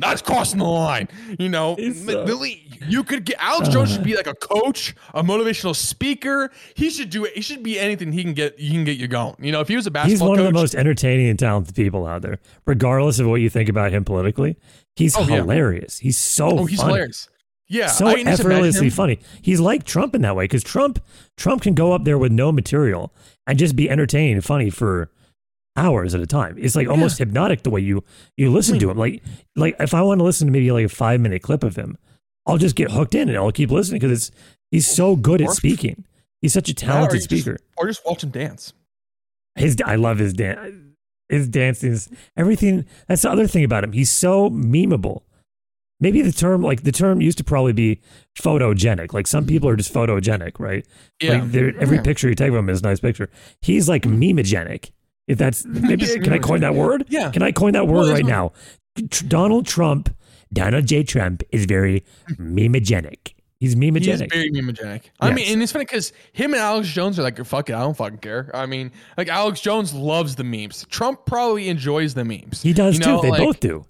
That's 0.00 0.22
crossing 0.22 0.58
the 0.58 0.64
line. 0.64 1.08
You 1.38 1.48
know, 1.48 1.74
Lily, 1.74 2.66
you 2.88 3.04
could 3.04 3.24
get 3.24 3.36
Alex 3.38 3.68
Jones 3.68 3.92
should 3.92 4.02
be 4.04 4.16
like 4.16 4.26
a 4.26 4.34
coach, 4.34 4.94
a 5.14 5.22
motivational 5.22 5.76
speaker. 5.76 6.50
He 6.74 6.90
should 6.90 7.10
do 7.10 7.24
it. 7.24 7.34
He 7.34 7.42
should 7.42 7.62
be 7.62 7.78
anything 7.78 8.12
he 8.12 8.22
can 8.24 8.34
get. 8.34 8.58
He 8.58 8.70
can 8.70 8.84
get 8.84 8.96
you 8.96 9.06
going. 9.08 9.36
You 9.40 9.52
know, 9.52 9.60
if 9.60 9.68
he 9.68 9.76
was 9.76 9.86
a 9.86 9.90
basketball, 9.90 10.10
He's 10.10 10.20
one 10.22 10.38
coach, 10.38 10.46
of 10.46 10.52
the 10.54 10.58
most 10.58 10.74
entertaining 10.74 11.28
and 11.28 11.38
talented 11.38 11.74
people 11.74 12.06
out 12.06 12.22
there, 12.22 12.38
regardless 12.66 13.18
of 13.18 13.26
what 13.28 13.36
you 13.40 13.50
think 13.50 13.68
about 13.68 13.92
him 13.92 14.04
politically. 14.04 14.56
He's 14.96 15.16
Oh, 15.16 15.20
yeah. 15.20 15.36
hilarious. 15.36 15.98
He's 15.98 16.18
so 16.18 16.60
oh, 16.60 16.64
he's 16.64 16.80
funny. 16.80 16.92
hilarious. 16.94 17.28
Yeah, 17.68 17.86
so 17.86 18.08
I 18.08 18.14
imagine 18.14 18.28
effortlessly 18.28 18.90
funny. 18.90 19.20
He's 19.42 19.60
like 19.60 19.84
Trump 19.84 20.16
in 20.16 20.22
that 20.22 20.34
way 20.34 20.44
because 20.44 20.64
Trump 20.64 20.98
Trump 21.36 21.62
can 21.62 21.74
go 21.74 21.92
up 21.92 22.02
there 22.02 22.18
with 22.18 22.32
no 22.32 22.50
material 22.50 23.14
and 23.46 23.60
just 23.60 23.76
be 23.76 23.88
entertaining 23.88 24.32
and 24.34 24.44
funny 24.44 24.70
for 24.70 25.08
hours 25.76 26.14
at 26.14 26.20
a 26.20 26.26
time. 26.26 26.56
It's 26.58 26.76
like 26.76 26.88
almost 26.88 27.18
hypnotic 27.18 27.62
the 27.62 27.70
way 27.70 27.80
you 27.80 28.04
you 28.36 28.50
listen 28.50 28.78
to 28.78 28.86
hmm. 28.86 28.90
him. 28.92 28.98
Like 28.98 29.22
like 29.56 29.76
if 29.78 29.94
I 29.94 30.02
want 30.02 30.20
to 30.20 30.24
listen 30.24 30.46
to 30.46 30.52
maybe 30.52 30.70
like 30.72 30.86
a 30.86 30.88
five 30.88 31.20
minute 31.20 31.42
clip 31.42 31.64
of 31.64 31.76
him, 31.76 31.96
I'll 32.46 32.58
just 32.58 32.76
get 32.76 32.90
hooked 32.90 33.14
in 33.14 33.28
and 33.28 33.38
I'll 33.38 33.52
keep 33.52 33.70
listening 33.70 34.00
because 34.00 34.30
it's 34.30 34.30
he's 34.70 34.86
so 34.86 35.16
good 35.16 35.40
at 35.40 35.50
speaking. 35.50 36.04
He's 36.40 36.52
such 36.52 36.68
a 36.68 36.72
Yeah, 36.72 36.86
or 36.86 36.92
talented 36.92 37.18
just- 37.18 37.24
speaker. 37.30 37.58
or 37.76 37.86
just 37.86 38.04
watch 38.04 38.22
him 38.22 38.30
dance. 38.30 38.72
His 39.56 39.76
I 39.84 39.96
love 39.96 40.18
his 40.18 40.32
dance. 40.32 40.74
His 41.28 41.48
dancing 41.48 41.92
is 41.92 42.08
everything. 42.36 42.86
That's 43.06 43.22
the 43.22 43.30
other 43.30 43.46
thing 43.46 43.64
about 43.64 43.84
him. 43.84 43.92
He's 43.92 44.10
so 44.10 44.50
memeable. 44.50 45.22
Maybe 46.00 46.22
the 46.22 46.32
term, 46.32 46.62
like 46.62 46.82
the 46.82 46.92
term, 46.92 47.20
used 47.20 47.38
to 47.38 47.44
probably 47.44 47.74
be 47.74 48.00
photogenic. 48.38 49.12
Like 49.12 49.26
some 49.26 49.46
people 49.46 49.68
are 49.68 49.76
just 49.76 49.92
photogenic, 49.92 50.58
right? 50.58 50.86
Yeah, 51.20 51.42
Like 51.42 51.54
every 51.54 51.96
Yeah. 51.98 52.02
picture 52.02 52.28
you 52.28 52.34
take 52.34 52.48
of 52.48 52.54
him 52.54 52.70
is 52.70 52.80
a 52.80 52.84
nice 52.84 53.00
picture. 53.00 53.28
He's 53.60 53.88
like 53.88 54.04
hmm. 54.04 54.18
memegenic. 54.18 54.90
If 55.30 55.38
that's 55.38 55.64
maybe, 55.66 56.04
He's 56.04 56.14
can 56.16 56.32
I 56.32 56.38
coin 56.38 56.60
that 56.60 56.74
word? 56.74 57.04
Yeah. 57.08 57.30
Can 57.30 57.42
I 57.42 57.52
coin 57.52 57.72
that 57.74 57.86
word 57.86 58.06
there's 58.06 58.14
right 58.14 58.24
no- 58.26 58.52
now? 58.98 59.06
Donald 59.28 59.66
Trump, 59.66 60.14
Donald 60.52 60.86
J. 60.86 61.04
Trump 61.04 61.42
is 61.52 61.64
very 61.66 62.04
memegenic. 62.38 63.34
He's 63.60 63.74
He 63.74 63.76
is 63.88 63.92
memegenic. 63.92 64.32
very 64.32 64.50
memogenic. 64.50 65.02
I 65.20 65.28
Yes. 65.28 65.36
mean, 65.36 65.52
and 65.52 65.62
it's 65.62 65.70
funny 65.72 65.84
because 65.84 66.12
him 66.32 66.54
and 66.54 66.60
Alex 66.62 66.88
Jones 66.88 67.18
are 67.18 67.22
like, 67.22 67.44
fuck 67.44 67.68
it, 67.68 67.74
I 67.74 67.80
don't 67.80 67.96
fucking 67.96 68.18
care. 68.18 68.50
I 68.54 68.64
mean, 68.66 68.90
like 69.18 69.28
Alex 69.28 69.60
Jones 69.60 69.92
loves 69.94 70.34
the 70.36 70.44
memes. 70.44 70.86
Trump 70.90 71.26
probably 71.26 71.68
enjoys 71.68 72.14
the 72.14 72.24
memes. 72.24 72.62
He 72.62 72.72
does 72.72 72.94
You 72.98 73.04
know, 73.06 73.16
too. 73.18 73.22
They 73.22 73.30
like- 73.30 73.40
both 73.40 73.60
do. 73.60 73.84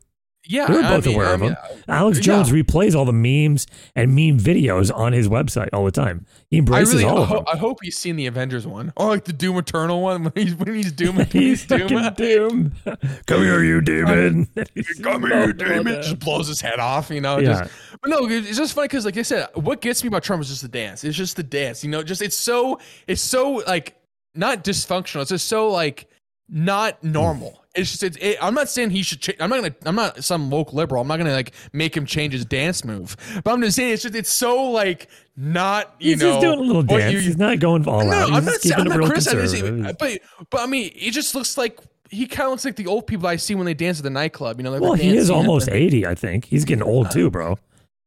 Yeah, 0.53 0.69
We 0.69 0.79
were 0.79 0.83
I 0.83 0.97
both 0.97 1.07
mean- 1.07 1.15
aware 1.15 1.29
I 1.29 1.33
of 1.35 1.41
mean, 1.41 1.51
him. 1.51 1.57
Uh, 1.89 1.93
Alex 1.93 2.19
yeah. 2.19 2.23
Jones 2.25 2.51
replays 2.51 2.97
all 2.97 3.05
the 3.05 3.13
memes 3.13 3.69
and 3.95 4.11
meme 4.17 4.37
videos 4.39 4.93
on 4.93 5.13
his 5.13 5.29
website 5.29 5.69
all 5.73 5.85
the 5.85 5.93
time. 5.93 6.27
He 6.51 6.57
I 6.57 6.59
embraces 6.59 6.95
really 6.95 7.05
all 7.07 7.19
I, 7.19 7.23
of 7.23 7.29
ho- 7.29 7.35
them. 7.37 7.45
I 7.53 7.57
hope 7.57 7.79
he's 7.83 7.97
seen 7.97 8.17
the 8.17 8.27
Avengers 8.27 8.67
one. 8.67 8.93
Oh, 8.97 9.07
like 9.07 9.25
the 9.25 9.33
Doom 9.33 9.59
Eternal 9.59 10.03
one 10.03 10.25
when 10.25 10.33
he's 10.35 10.55
when 10.57 10.75
he's 10.75 10.91
Doom. 11.01 11.17
When 11.17 11.27
He's 11.27 11.63
he's 11.63 11.67
Doom. 11.67 12.15
Doom. 12.15 12.73
Come 13.27 13.43
here, 13.43 13.63
you 13.63 13.81
demon. 13.81 14.49
Come 15.03 15.23
here, 15.23 15.47
you 15.47 15.53
demon. 15.53 16.03
Just 16.03 16.19
blows 16.19 16.49
his 16.49 16.61
head 16.61 16.81
off, 16.81 17.11
you 17.11 17.21
know. 17.21 17.39
Yeah. 17.39 17.61
Just, 17.61 17.71
but 18.03 18.11
no, 18.11 18.27
it's 18.29 18.57
just 18.57 18.75
funny 18.75 18.89
because, 18.89 19.05
like 19.05 19.17
I 19.17 19.23
said, 19.23 19.47
what 19.55 19.81
gets 19.81 20.03
me 20.03 20.09
about 20.09 20.25
Trump 20.25 20.43
is 20.43 20.49
just 20.49 20.63
the 20.63 20.69
dance. 20.69 21.05
It's 21.05 21.17
just 21.17 21.37
the 21.37 21.45
dance, 21.45 21.85
you 21.85 21.91
know. 21.91 22.03
Just 22.03 22.23
it's 22.23 22.37
so 22.37 22.81
it's 23.07 23.23
so 23.23 23.63
like 23.69 23.97
not 24.35 24.65
dysfunctional. 24.65 25.21
It's 25.23 25.31
just 25.31 25.47
so 25.47 25.69
like 25.71 26.10
not 26.51 27.03
normal. 27.05 27.57
It's 27.75 27.91
just 27.91 28.03
it's, 28.03 28.17
it, 28.17 28.37
I'm 28.43 28.55
not 28.55 28.69
saying 28.69 28.91
he 28.91 29.03
should. 29.03 29.21
Cha- 29.21 29.33
I'm 29.39 29.49
not 29.49 29.61
gonna. 29.63 29.75
I'm 29.87 29.95
not 29.95 30.25
some 30.25 30.51
woke 30.51 30.73
liberal. 30.73 31.01
I'm 31.01 31.07
not 31.07 31.19
gonna 31.19 31.33
like 31.33 31.53
make 31.73 31.97
him 31.97 32.05
change 32.05 32.33
his 32.33 32.45
dance 32.45 32.85
move. 32.85 33.17
But 33.45 33.53
I'm 33.53 33.63
just 33.63 33.77
saying 33.77 33.93
it's 33.93 34.03
just 34.03 34.17
it's 34.17 34.33
so 34.33 34.71
like 34.71 35.09
not 35.37 35.95
you 36.01 36.11
He's 36.15 36.21
know 36.21 36.31
just 36.33 36.41
doing 36.41 36.59
a 36.59 36.63
little 36.63 36.83
dance. 36.83 37.13
you- 37.15 37.21
He's 37.21 37.37
not 37.37 37.61
going 37.61 37.87
all 37.87 38.05
no, 38.05 38.11
out. 38.11 38.29
He's 38.29 38.37
I'm 38.39 38.45
not, 38.45 38.55
saying, 38.61 38.75
I'm 38.81 38.85
not 38.89 39.07
criticizing, 39.07 39.83
but 39.99 40.21
but 40.51 40.61
I 40.61 40.67
mean, 40.67 40.91
it 40.97 41.13
just 41.13 41.35
looks 41.37 41.57
like 41.57 41.79
he 42.11 42.27
kind 42.27 42.47
of 42.47 42.51
looks 42.51 42.65
like 42.65 42.75
the 42.75 42.89
old 42.89 43.07
people 43.07 43.29
I 43.29 43.37
see 43.37 43.55
when 43.55 43.67
they 43.67 43.75
dance 43.75 43.99
at 44.01 44.03
the 44.03 44.11
nightclub. 44.11 44.59
You 44.59 44.65
know, 44.65 44.73
like 44.73 44.81
Well, 44.81 44.95
he 44.95 45.17
is 45.17 45.31
almost 45.31 45.69
80, 45.69 46.07
I 46.09 46.17
think. 46.17 46.47
He's 46.47 46.65
getting 46.65 46.83
old 46.83 47.07
uh, 47.07 47.11
too, 47.11 47.31
bro. 47.31 47.57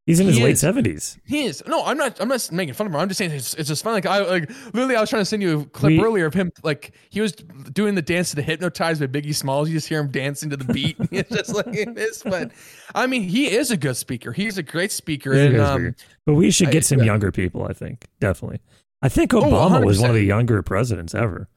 He's 0.06 0.20
in 0.20 0.26
his 0.26 0.36
He 0.36 0.44
late 0.44 0.56
70s. 0.56 1.18
He 1.24 1.46
is. 1.46 1.62
No, 1.66 1.82
I'm 1.82 1.96
not. 1.96 2.20
I'm 2.20 2.28
not 2.28 2.52
making 2.52 2.74
fun 2.74 2.86
of 2.86 2.92
him. 2.92 3.00
I'm 3.00 3.08
just 3.08 3.16
saying 3.16 3.30
it's, 3.30 3.54
it's 3.54 3.68
just 3.68 3.82
fun. 3.82 3.94
Like 3.94 4.04
I 4.04 4.18
like 4.18 4.50
literally, 4.74 4.96
I 4.96 5.00
was 5.00 5.08
trying 5.08 5.22
to 5.22 5.24
send 5.24 5.42
you 5.42 5.60
a 5.60 5.64
clip 5.64 5.92
We- 5.92 6.04
earlier 6.04 6.26
of 6.26 6.34
him. 6.34 6.52
Like 6.62 6.92
he 7.08 7.22
was 7.22 7.32
doing 7.32 7.94
the 7.94 8.02
dance 8.02 8.28
to 8.30 8.36
the 8.36 8.42
"Hypnotized" 8.42 9.00
by 9.00 9.06
Biggie 9.06 9.34
Smalls. 9.34 9.70
You 9.70 9.76
just 9.76 9.88
hear 9.88 10.00
him 10.00 10.08
dancing 10.10 10.50
to 10.50 10.58
the 10.58 10.70
beat. 10.70 10.96
it's 11.10 11.30
just 11.30 11.54
like 11.54 11.94
this. 11.94 12.22
But 12.22 12.52
I 12.94 13.06
mean, 13.06 13.22
he 13.22 13.50
is 13.50 13.70
a 13.70 13.78
good 13.78 13.96
speaker. 13.96 14.32
He's 14.32 14.58
a 14.58 14.62
great 14.62 14.92
speaker. 14.92 15.32
And 15.32 15.58
um, 15.58 15.80
speaker. 15.80 15.96
But 16.26 16.34
we 16.34 16.50
should 16.50 16.68
I- 16.68 16.72
get 16.72 16.84
some 16.84 16.98
yeah. 16.98 17.04
younger 17.06 17.32
people, 17.32 17.64
I 17.64 17.72
think. 17.72 18.04
Definitely. 18.20 18.60
I 19.00 19.08
think 19.08 19.32
Oh, 19.32 19.40
Obama 19.42 19.84
was 19.84 20.00
one 20.00 20.10
of 20.10 20.16
the 20.16 20.24
younger 20.24 20.62
presidents 20.62 21.14
ever. 21.14 21.48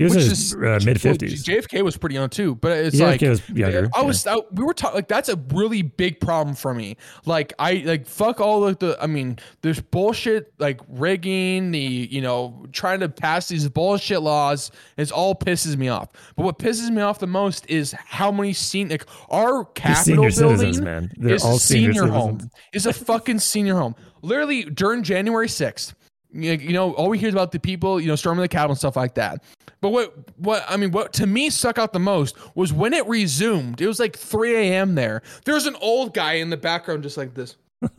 He 0.00 0.04
was 0.04 0.14
in 0.14 0.18
which 0.20 0.28
his 0.30 0.54
is 0.54 0.54
uh, 0.54 0.80
mid 0.82 0.96
50s. 0.96 1.44
JFK 1.44 1.82
was 1.82 1.98
pretty 1.98 2.14
young 2.14 2.30
too. 2.30 2.54
But 2.54 2.72
it's 2.72 2.96
JFK 2.96 3.00
like 3.02 3.20
was 3.20 3.48
younger. 3.50 3.90
I 3.94 4.00
was. 4.00 4.26
I, 4.26 4.36
we 4.52 4.64
were 4.64 4.72
talking 4.72 4.94
like 4.94 5.08
that's 5.08 5.28
a 5.28 5.36
really 5.52 5.82
big 5.82 6.20
problem 6.20 6.56
for 6.56 6.72
me. 6.72 6.96
Like 7.26 7.52
I 7.58 7.82
like 7.84 8.06
fuck 8.06 8.40
all 8.40 8.66
of 8.66 8.78
the. 8.78 8.96
I 8.98 9.06
mean, 9.06 9.38
there's 9.60 9.78
bullshit 9.78 10.54
like 10.58 10.80
rigging 10.88 11.72
the 11.72 11.78
you 11.78 12.22
know 12.22 12.64
trying 12.72 13.00
to 13.00 13.10
pass 13.10 13.48
these 13.48 13.68
bullshit 13.68 14.22
laws. 14.22 14.70
It's 14.96 15.10
all 15.12 15.34
pisses 15.34 15.76
me 15.76 15.88
off. 15.88 16.08
But 16.34 16.44
what 16.46 16.58
pisses 16.58 16.88
me 16.88 17.02
off 17.02 17.18
the 17.18 17.26
most 17.26 17.68
is 17.68 17.92
how 17.92 18.32
many 18.32 18.54
seen 18.54 18.88
like 18.88 19.04
our 19.28 19.68
senior 20.02 20.30
building 20.30 20.32
citizens, 20.32 20.80
man. 20.80 21.12
They're 21.18 21.34
is 21.34 21.44
all 21.44 21.56
a 21.56 21.60
senior, 21.60 21.92
senior, 21.92 22.10
home. 22.10 22.50
Is 22.72 22.86
a 22.86 22.94
fucking 22.94 23.40
senior 23.40 23.74
home. 23.74 23.94
Literally 24.22 24.64
during 24.64 25.02
January 25.02 25.48
sixth. 25.48 25.94
You 26.32 26.52
you 26.52 26.72
know, 26.72 26.92
all 26.94 27.08
we 27.08 27.18
hear 27.18 27.28
is 27.28 27.34
about 27.34 27.52
the 27.52 27.58
people, 27.58 28.00
you 28.00 28.06
know, 28.08 28.16
storming 28.16 28.42
the 28.42 28.48
Capitol 28.48 28.70
and 28.72 28.78
stuff 28.78 28.96
like 28.96 29.14
that. 29.14 29.42
But 29.80 29.90
what, 29.90 30.14
what 30.38 30.64
I 30.68 30.76
mean, 30.76 30.90
what 30.92 31.12
to 31.14 31.26
me 31.26 31.48
stuck 31.50 31.78
out 31.78 31.92
the 31.92 31.98
most 31.98 32.36
was 32.54 32.72
when 32.72 32.92
it 32.92 33.06
resumed. 33.06 33.80
It 33.80 33.86
was 33.86 33.98
like 33.98 34.16
3 34.16 34.54
a.m. 34.56 34.94
there. 34.94 35.22
There's 35.44 35.66
an 35.66 35.76
old 35.80 36.12
guy 36.14 36.34
in 36.34 36.50
the 36.50 36.56
background, 36.58 37.02
just 37.02 37.16
like 37.16 37.32
this. 37.34 37.56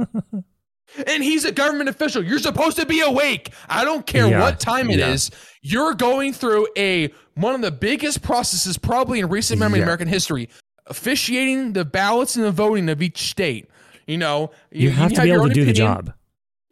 and 1.08 1.24
he's 1.24 1.46
a 1.46 1.52
government 1.52 1.90
official. 1.90 2.24
You're 2.24 2.40
supposed 2.40 2.78
to 2.78 2.86
be 2.86 3.02
awake. 3.02 3.52
I 3.70 3.84
don't 3.84 4.06
care 4.06 4.28
Yeah, 4.28 4.42
what 4.42 4.60
time 4.60 4.90
it 4.90 5.00
is. 5.00 5.30
yeah. 5.32 5.38
You're 5.74 5.94
going 5.94 6.34
through 6.34 6.68
a 6.78 7.12
one 7.36 7.56
of 7.56 7.62
the 7.62 7.72
biggest 7.72 8.22
processes 8.22 8.78
probably 8.78 9.20
in 9.20 9.30
recent 9.30 9.60
memory 9.60 9.80
Yeah. 9.80 9.84
of 9.84 9.88
American 9.88 10.08
history, 10.08 10.50
officiating 10.88 11.74
the 11.74 11.86
ballots 11.86 12.36
and 12.36 12.46
the 12.46 12.52
voting 12.52 12.90
of 12.90 13.02
each 13.02 13.30
state. 13.30 13.68
You 14.08 14.18
know, 14.18 14.52
You, 14.72 14.92
have 14.92 15.14
to 15.14 15.22
be 15.22 15.32
able 15.32 15.48
to 15.48 15.54
do 15.54 15.64
the 15.66 15.74
job. 15.74 16.14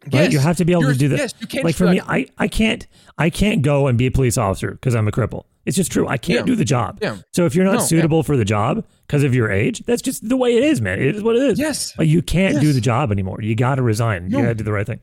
Right? 0.04 0.14
Yes, 0.14 0.32
you 0.32 0.38
have 0.38 0.56
to 0.56 0.64
be 0.64 0.72
able 0.72 0.84
to 0.84 0.94
do 0.94 1.08
that. 1.08 1.18
Yes, 1.18 1.34
you 1.40 1.46
can't 1.46 1.64
like 1.64 1.74
for 1.74 1.86
me, 1.86 2.00
I, 2.00 2.26
I 2.38 2.48
can't 2.48 2.86
I 3.18 3.28
can't 3.28 3.60
go 3.60 3.86
and 3.86 3.98
be 3.98 4.06
a 4.06 4.10
police 4.10 4.38
officer 4.38 4.70
because 4.72 4.94
I'm 4.94 5.06
a 5.06 5.10
cripple. 5.10 5.44
It's 5.66 5.76
just 5.76 5.92
true. 5.92 6.08
I 6.08 6.16
can't 6.16 6.40
Yeah. 6.40 6.44
do 6.46 6.56
the 6.56 6.64
job. 6.64 6.98
Yeah. 7.02 7.18
So 7.34 7.44
if 7.44 7.54
you're 7.54 7.66
not 7.66 7.72
No, 7.74 7.78
yeah. 7.80 7.84
suitable 7.86 8.22
for 8.22 8.34
the 8.38 8.46
job 8.46 8.82
because 9.06 9.24
of 9.24 9.34
your 9.34 9.50
age, 9.50 9.82
that's 9.86 10.00
just 10.00 10.26
the 10.26 10.38
way 10.38 10.56
it 10.56 10.64
is, 10.64 10.80
man. 10.80 10.98
It 11.00 11.16
is 11.16 11.22
what 11.22 11.36
it 11.36 11.42
is. 11.42 11.58
Yes. 11.58 11.92
Like 11.98 12.08
you 12.08 12.22
can't 12.22 12.60
do 12.60 12.72
the 12.72 12.80
job 12.80 13.12
anymore. 13.12 13.40
You 13.42 13.54
got 13.54 13.74
to 13.74 13.82
resign. 13.82 14.30
You 14.30 14.38
got 14.38 14.48
to 14.48 14.54
do 14.54 14.64
the 14.64 14.72
right 14.72 14.86
thing. 14.86 15.00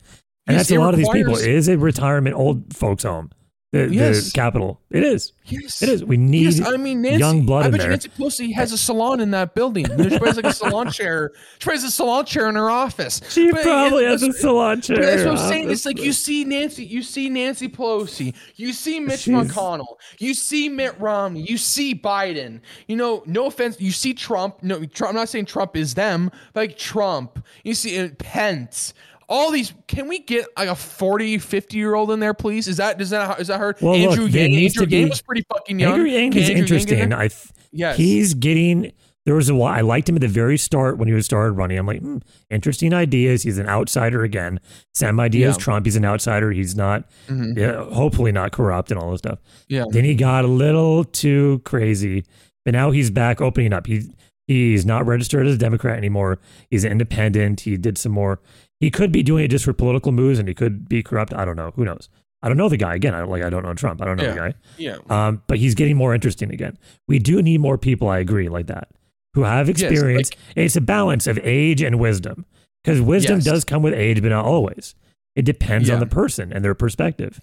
And 0.48 0.56
Yes, 0.58 0.68
that's 0.70 0.72
a 0.78 0.80
lot 0.82 0.94
of 0.96 0.98
these 0.98 1.08
people. 1.10 1.34
requires- 1.34 1.46
It 1.46 1.54
is 1.54 1.68
a 1.68 1.78
retirement 1.78 2.36
old 2.36 2.76
folks 2.76 3.04
home. 3.04 3.30
The, 3.74 3.90
Yes. 3.92 4.26
the 4.28 4.32
Capitol. 4.32 4.80
It 4.90 5.04
is. 5.04 5.34
Yes. 5.44 5.82
It 5.82 5.90
is. 5.90 6.02
We 6.02 6.16
need 6.16 6.44
Yes, 6.46 6.62
I 6.66 6.78
mean 6.78 7.02
Nancy, 7.02 7.20
young 7.20 7.46
blood 7.46 7.66
I 7.66 7.70
bet 7.72 7.82
you. 7.82 7.90
Nancy 7.90 8.08
Pelosi 8.10 8.54
has 8.54 8.72
a 8.72 8.78
salon 8.78 9.20
in 9.20 9.32
that 9.32 9.56
building. 9.56 9.86
She 9.86 9.92
probably 9.92 10.28
has 10.28 10.36
like 10.38 10.46
a 10.46 10.54
salon 10.54 10.90
chair. 10.92 11.32
She 11.60 11.70
has 11.70 11.84
a 11.84 11.92
salon 11.92 12.24
chair 12.26 12.48
in 12.48 12.56
her 12.56 12.70
office. 12.70 13.20
She 13.30 13.52
But 13.52 13.64
probably 13.64 14.06
has 14.06 14.24
a 14.24 14.32
salon 14.32 14.80
chair. 14.80 14.96
That's 14.98 15.26
what 15.26 15.32
I'm 15.38 15.50
saying. 15.50 15.70
It's 15.70 15.86
like 15.86 16.00
you 16.00 16.14
see 16.14 16.46
Nancy, 16.46 16.86
you 16.86 17.04
see 17.04 17.28
Nancy 17.30 17.68
Pelosi, 17.68 18.34
you 18.56 18.72
see 18.72 19.02
Mitch 19.02 19.20
She's- 19.22 19.36
McConnell, 19.52 19.98
you 20.18 20.34
see 20.34 20.70
Mitt 20.70 20.98
Romney, 20.98 21.42
you 21.42 21.58
see 21.58 21.94
Biden. 21.94 22.62
You 22.88 22.96
know, 22.96 23.22
no 23.26 23.48
offense, 23.48 23.82
you 23.82 23.92
see 23.92 24.14
Trump. 24.14 24.64
No, 24.64 24.86
Trump, 24.86 25.10
I'm 25.10 25.16
not 25.16 25.28
saying 25.28 25.46
Trump 25.46 25.76
is 25.76 25.94
them, 25.94 26.32
but 26.54 26.62
like 26.62 26.78
Trump. 26.78 27.46
You 27.66 27.74
see 27.74 28.00
uh, 28.00 28.10
Pence. 28.18 28.94
All 29.30 29.52
these. 29.52 29.74
Can 29.88 30.08
we 30.08 30.20
get 30.20 30.46
like 30.58 30.70
a 30.70 30.76
40, 30.76 31.38
50 31.38 31.78
year 31.78 31.96
old 31.96 32.12
in 32.12 32.20
there, 32.20 32.34
please? 32.34 32.68
Is 32.68 32.78
that 32.78 33.00
is 33.02 33.10
that 33.10 33.40
is 33.40 33.48
that 33.48 33.60
her? 33.60 33.76
Well, 33.82 33.98
look, 33.98 34.12
Andrew 34.12 34.28
there 34.30 34.48
Yang. 34.48 34.66
Andrew 34.66 34.86
Yang 34.88 35.06
be- 35.06 35.10
was 35.10 35.22
pretty 35.22 35.44
fucking 35.52 35.80
young. 35.80 35.94
Andrew 35.94 36.08
Yang 36.10 36.34
is 36.34 36.36
Andrew 36.36 36.54
Yang 36.54 36.58
interesting. 36.60 37.00
in? 37.00 37.14
I 37.14 37.28
th- 37.28 37.50
Yes. 37.72 37.98
he's 37.98 38.34
getting. 38.34 38.92
There 39.26 39.36
was 39.36 39.50
a 39.50 39.56
while 39.56 39.74
I 39.74 39.82
liked 39.82 40.08
him 40.08 40.16
at 40.16 40.22
the 40.22 40.30
very 40.30 40.58
start 40.58 40.98
when 40.98 41.10
he 41.10 41.14
was 41.14 41.26
started 41.26 41.52
running. 41.52 41.78
I'm 41.78 41.86
like, 41.86 42.00
hmm, 42.00 42.20
interesting 42.50 42.94
ideas. 42.94 43.44
He's 43.44 43.58
an 43.58 43.68
outsider 43.68 44.24
again. 44.24 44.62
Same 44.96 45.20
idea 45.20 45.50
as 45.50 45.58
Yeah. 45.58 45.64
Trump. 45.64 45.86
He's 45.86 45.98
an 45.98 46.06
outsider. 46.06 46.52
He's 46.54 46.78
not, 46.78 47.04
Mhm. 47.28 47.58
yeah, 47.58 47.84
hopefully 47.94 48.32
not 48.32 48.54
corrupt 48.54 48.90
and 48.90 48.98
all 48.98 49.12
this 49.12 49.18
stuff. 49.20 49.40
Yeah. 49.68 49.84
Then 49.92 50.06
he 50.06 50.16
got 50.16 50.46
a 50.46 50.48
little 50.48 51.04
too 51.04 51.62
crazy, 51.66 52.24
but 52.64 52.74
now 52.74 52.92
he's 52.92 53.10
back 53.12 53.42
opening 53.42 53.74
up. 53.74 53.88
He 53.88 54.04
he's 54.48 54.86
not 54.86 55.06
registered 55.06 55.46
as 55.46 55.56
a 55.56 55.58
Democrat 55.58 55.98
anymore. 55.98 56.40
He's 56.72 56.86
independent. 56.86 57.60
He 57.60 57.76
did 57.76 57.98
some 57.98 58.14
more. 58.14 58.40
He 58.80 58.92
could 58.92 59.12
be 59.12 59.24
doing 59.24 59.44
it 59.46 59.48
just 59.50 59.66
for 59.66 59.74
political 59.74 60.12
moves, 60.12 60.40
and 60.40 60.48
he 60.48 60.54
could 60.54 60.88
be 60.88 61.02
corrupt. 61.04 61.34
I 61.34 61.46
don't 61.46 61.56
know. 61.56 61.72
Who 61.76 61.84
knows? 61.86 62.10
I 62.44 62.48
don't 62.48 62.58
know 62.58 62.70
the 62.70 62.78
guy. 62.78 62.94
Again, 62.96 63.16
I 63.16 63.20
don't 63.20 63.30
like. 63.30 63.42
I 63.44 63.50
don't 63.50 63.64
know 63.64 63.74
Trump. 63.74 64.02
I 64.02 64.06
don't 64.06 64.18
know 64.18 64.30
the 64.30 64.36
guy. 64.40 64.54
Yeah. 64.78 64.98
Um, 65.10 65.42
but 65.48 65.58
he's 65.58 65.74
getting 65.74 65.98
more 65.98 66.14
interesting 66.14 66.52
again. 66.52 66.78
We 67.08 67.18
do 67.20 67.42
need 67.42 67.60
more 67.60 67.78
people, 67.80 68.08
I 68.10 68.20
agree, 68.20 68.48
like 68.50 68.68
that, 68.68 68.90
who 69.34 69.42
have 69.44 69.68
Yes, 69.68 69.82
experience. 69.82 70.30
it's 70.56 70.76
a 70.76 70.82
balance 70.82 71.26
of 71.26 71.40
age 71.42 71.82
and 71.82 72.00
wisdom. 72.00 72.46
Because 72.84 73.02
wisdom 73.02 73.38
Yes. 73.38 73.46
does 73.46 73.64
come 73.64 73.82
with 73.82 73.94
age, 73.96 74.22
but 74.22 74.30
not 74.30 74.46
always. 74.46 74.94
It 75.36 75.44
depends 75.46 75.90
on 75.90 76.00
the 76.00 76.06
person 76.06 76.54
and 76.54 76.64
their 76.64 76.76
perspective. 76.76 77.42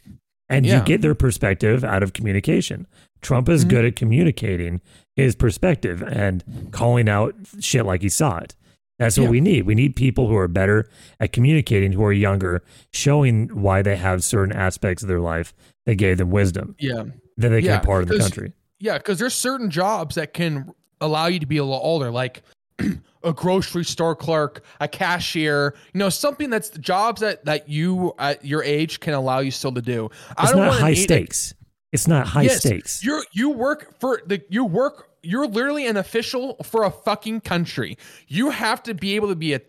And 0.48 0.64
Yeah. 0.64 0.78
you 0.78 0.84
get 0.84 1.00
their 1.02 1.14
perspective 1.14 1.82
out 1.84 2.02
of 2.02 2.12
communication. 2.12 2.86
Trump 3.20 3.48
is 3.48 3.64
Mhm. 3.64 3.68
good 3.70 3.84
at 3.86 3.96
communicating 3.96 4.80
his 5.16 5.34
perspective 5.34 6.02
and 6.02 6.44
calling 6.70 7.08
out 7.08 7.34
shit 7.60 7.84
like 7.84 8.02
he 8.02 8.08
saw 8.08 8.38
it. 8.38 8.54
That's 8.98 9.18
what 9.18 9.24
Yeah. 9.24 9.30
we 9.30 9.40
need. 9.40 9.66
We 9.66 9.74
need 9.74 9.96
people 9.96 10.28
who 10.28 10.36
are 10.36 10.46
better 10.48 10.88
at 11.18 11.32
communicating, 11.32 11.92
who 11.92 12.04
are 12.04 12.12
younger, 12.12 12.62
showing 12.92 13.48
why 13.48 13.82
they 13.82 13.96
have 13.96 14.22
certain 14.22 14.54
aspects 14.54 15.02
of 15.02 15.08
their 15.08 15.20
life 15.20 15.52
that 15.86 15.96
gave 15.96 16.18
them 16.18 16.30
wisdom 16.30 16.76
Yeah. 16.78 17.04
that 17.36 17.48
they 17.48 17.58
Yeah, 17.60 17.78
can 17.78 17.86
part 17.86 18.02
of 18.04 18.08
the 18.08 18.18
country. 18.18 18.52
Yeah, 18.78 18.98
because 18.98 19.18
there's 19.18 19.34
certain 19.34 19.70
jobs 19.70 20.14
that 20.14 20.32
can 20.32 20.70
allow 21.00 21.26
you 21.26 21.38
to 21.40 21.46
be 21.46 21.56
a 21.56 21.64
little 21.64 21.80
older, 21.82 22.10
like 22.10 22.42
a 23.24 23.32
grocery 23.32 23.84
store 23.84 24.14
clerk, 24.14 24.64
a 24.80 24.86
cashier. 24.88 25.74
You 25.92 25.98
know, 25.98 26.08
something 26.08 26.50
that's 26.50 26.70
jobs 26.70 27.20
that 27.20 27.44
that 27.46 27.68
you 27.68 28.12
at 28.18 28.44
your 28.44 28.62
age 28.62 29.00
can 29.00 29.14
allow 29.14 29.40
you 29.40 29.50
still 29.50 29.72
to 29.72 29.82
do. 29.82 30.10
I 30.36 30.42
It's 30.44 30.52
don't 30.52 30.60
not 30.60 30.74
high 30.80 30.90
eight- 30.90 30.96
stakes. 30.96 31.54
It's 31.92 32.08
not 32.08 32.26
high 32.26 32.42
Yes, 32.42 32.58
stakes. 32.58 33.04
You're 33.04 33.24
you 33.32 33.50
work 33.50 33.94
for 34.00 34.20
the 34.26 34.42
you 34.48 34.64
work. 34.64 35.08
You're 35.24 35.46
literally 35.46 35.86
an 35.86 35.96
official 35.96 36.56
for 36.62 36.84
a 36.84 36.90
fucking 36.90 37.40
country. 37.40 37.96
You 38.28 38.50
have 38.50 38.82
to 38.84 38.94
be 38.94 39.16
able 39.16 39.28
to 39.28 39.36
be 39.36 39.54
a 39.54 39.60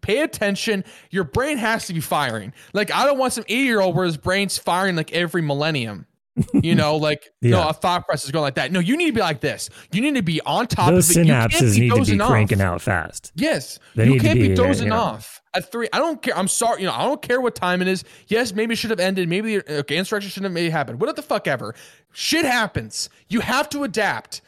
pay 0.00 0.22
attention. 0.22 0.84
Your 1.10 1.24
brain 1.24 1.58
has 1.58 1.86
to 1.86 1.94
be 1.94 2.00
firing. 2.00 2.52
Like 2.72 2.90
I 2.92 3.04
don't 3.04 3.18
want 3.18 3.32
some 3.32 3.44
eighty 3.48 3.64
year 3.64 3.80
old 3.80 3.94
where 3.96 4.06
his 4.06 4.16
brain's 4.16 4.58
firing 4.58 4.96
like 4.96 5.12
every 5.12 5.42
millennium. 5.42 6.06
You 6.52 6.74
know, 6.74 6.96
like 6.96 7.30
no, 7.42 7.68
a 7.68 7.72
thought 7.72 8.06
process 8.06 8.30
going 8.30 8.42
like 8.42 8.56
that. 8.56 8.72
No, 8.72 8.80
you 8.80 8.96
need 8.96 9.06
to 9.06 9.12
be 9.12 9.20
like 9.20 9.40
this. 9.40 9.70
You 9.92 10.00
need 10.00 10.16
to 10.16 10.22
be 10.22 10.40
on 10.42 10.66
top 10.66 10.90
Those 10.90 11.10
of 11.10 11.18
it. 11.18 11.26
You 11.26 11.32
can't 11.32 11.52
synapses 11.52 11.74
be 11.74 11.80
need 11.90 12.04
to 12.04 12.12
be 12.12 12.20
off. 12.20 12.28
cranking 12.28 12.60
out 12.60 12.82
fast. 12.82 13.30
Yes, 13.36 13.78
They 13.94 14.06
you 14.06 14.18
can't 14.18 14.38
be, 14.40 14.48
be, 14.48 14.54
dozing 14.54 14.88
yeah. 14.88 14.98
off 14.98 15.40
at 15.54 15.70
three. 15.70 15.88
I 15.92 15.98
don't 15.98 16.20
care. 16.20 16.36
I'm 16.36 16.48
sorry. 16.48 16.80
You 16.80 16.88
know, 16.88 16.94
I 16.94 17.04
don't 17.04 17.22
care 17.22 17.40
what 17.40 17.54
time 17.54 17.80
it 17.82 17.88
is. 17.88 18.04
Yes, 18.26 18.52
maybe 18.52 18.72
it 18.72 18.76
should 18.76 18.90
have 18.90 19.00
ended. 19.00 19.28
Maybe 19.28 19.58
the 19.58 19.78
okay, 19.80 19.96
insurrection 19.96 20.30
shouldn't 20.30 20.50
have 20.50 20.54
made 20.54 20.66
it 20.66 20.72
happen. 20.72 20.98
What 20.98 21.14
the 21.14 21.22
fuck 21.22 21.46
ever. 21.46 21.74
Shit 22.12 22.44
happens. 22.44 23.10
You 23.28 23.40
have 23.40 23.68
to 23.70 23.84
adapt. 23.84 24.42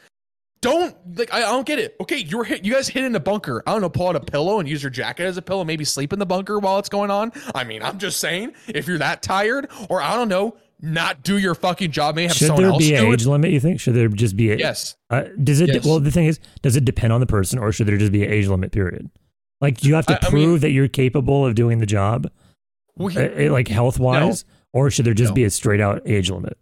Don't 0.61 0.95
like. 1.17 1.31
I, 1.33 1.37
I 1.37 1.41
don't 1.51 1.65
get 1.67 1.77
it. 1.79 1.95
Okay, 2.01 2.17
you're 2.17 2.43
hit. 2.43 2.65
You 2.65 2.73
guys 2.73 2.87
hid 2.87 3.03
in 3.03 3.15
a 3.15 3.19
bunker. 3.19 3.61
I 3.67 3.71
don't 3.73 3.81
know. 3.81 3.89
Pull 3.89 4.07
out 4.09 4.15
a 4.15 4.19
pillow 4.19 4.59
and 4.59 4.67
use 4.67 4.81
your 4.81 4.89
jacket 4.89 5.25
as 5.25 5.37
a 5.37 5.41
pillow. 5.41 5.63
Maybe 5.63 5.83
sleep 5.85 6.13
in 6.13 6.19
the 6.19 6.25
bunker 6.25 6.57
while 6.59 6.79
it's 6.79 6.89
going 6.89 7.11
on. 7.11 7.31
I 7.53 7.63
mean, 7.63 7.83
I'm 7.83 7.99
just 7.99 8.19
saying. 8.19 8.53
If 8.67 8.87
you're 8.87 8.97
that 8.97 9.21
tired, 9.21 9.69
or 9.89 10.01
I 10.01 10.15
don't 10.15 10.29
know, 10.29 10.57
not 10.81 11.21
do 11.23 11.37
your 11.37 11.53
fucking 11.53 11.91
job. 11.91 12.15
Maybe 12.15 12.27
have 12.29 12.37
Should 12.37 12.47
someone 12.47 12.63
there 12.63 12.71
else 12.71 12.79
be 12.83 12.95
an 12.95 13.05
age 13.05 13.21
it. 13.25 13.29
limit? 13.29 13.51
You 13.51 13.59
think? 13.59 13.79
Should 13.79 13.93
there 13.93 14.07
just 14.07 14.35
be 14.35 14.51
a? 14.51 14.55
Yes. 14.57 14.95
Uh, 15.11 15.25
does 15.43 15.61
it? 15.61 15.73
Yes. 15.73 15.85
Well, 15.85 15.99
the 15.99 16.11
thing 16.11 16.25
is, 16.25 16.39
does 16.63 16.75
it 16.75 16.85
depend 16.85 17.13
on 17.13 17.19
the 17.19 17.27
person, 17.27 17.59
or 17.59 17.71
should 17.71 17.87
there 17.87 17.97
just 17.97 18.11
be 18.11 18.25
an 18.25 18.31
age 18.31 18.47
limit? 18.47 18.71
Period. 18.71 19.11
Like, 19.61 19.77
do 19.77 19.87
you 19.87 19.95
have 19.95 20.05
to 20.07 20.13
I- 20.13 20.25
I 20.27 20.29
prove 20.29 20.49
mean- 20.49 20.59
that 20.61 20.71
you're 20.71 20.87
capable 20.87 21.45
of 21.45 21.53
doing 21.55 21.77
the 21.79 21.85
job, 21.85 22.29
We- 22.95 23.15
uh, 23.15 23.47
uh, 23.47 23.51
like 23.51 23.67
health 23.67 23.99
wise, 23.99 24.43
or 24.73 24.89
should 24.91 25.05
there 25.05 25.13
just 25.13 25.31
No. 25.31 25.35
be 25.35 25.43
a 25.43 25.49
straight 25.51 25.81
out 25.81 26.01
age 26.05 26.29
limit? 26.31 26.57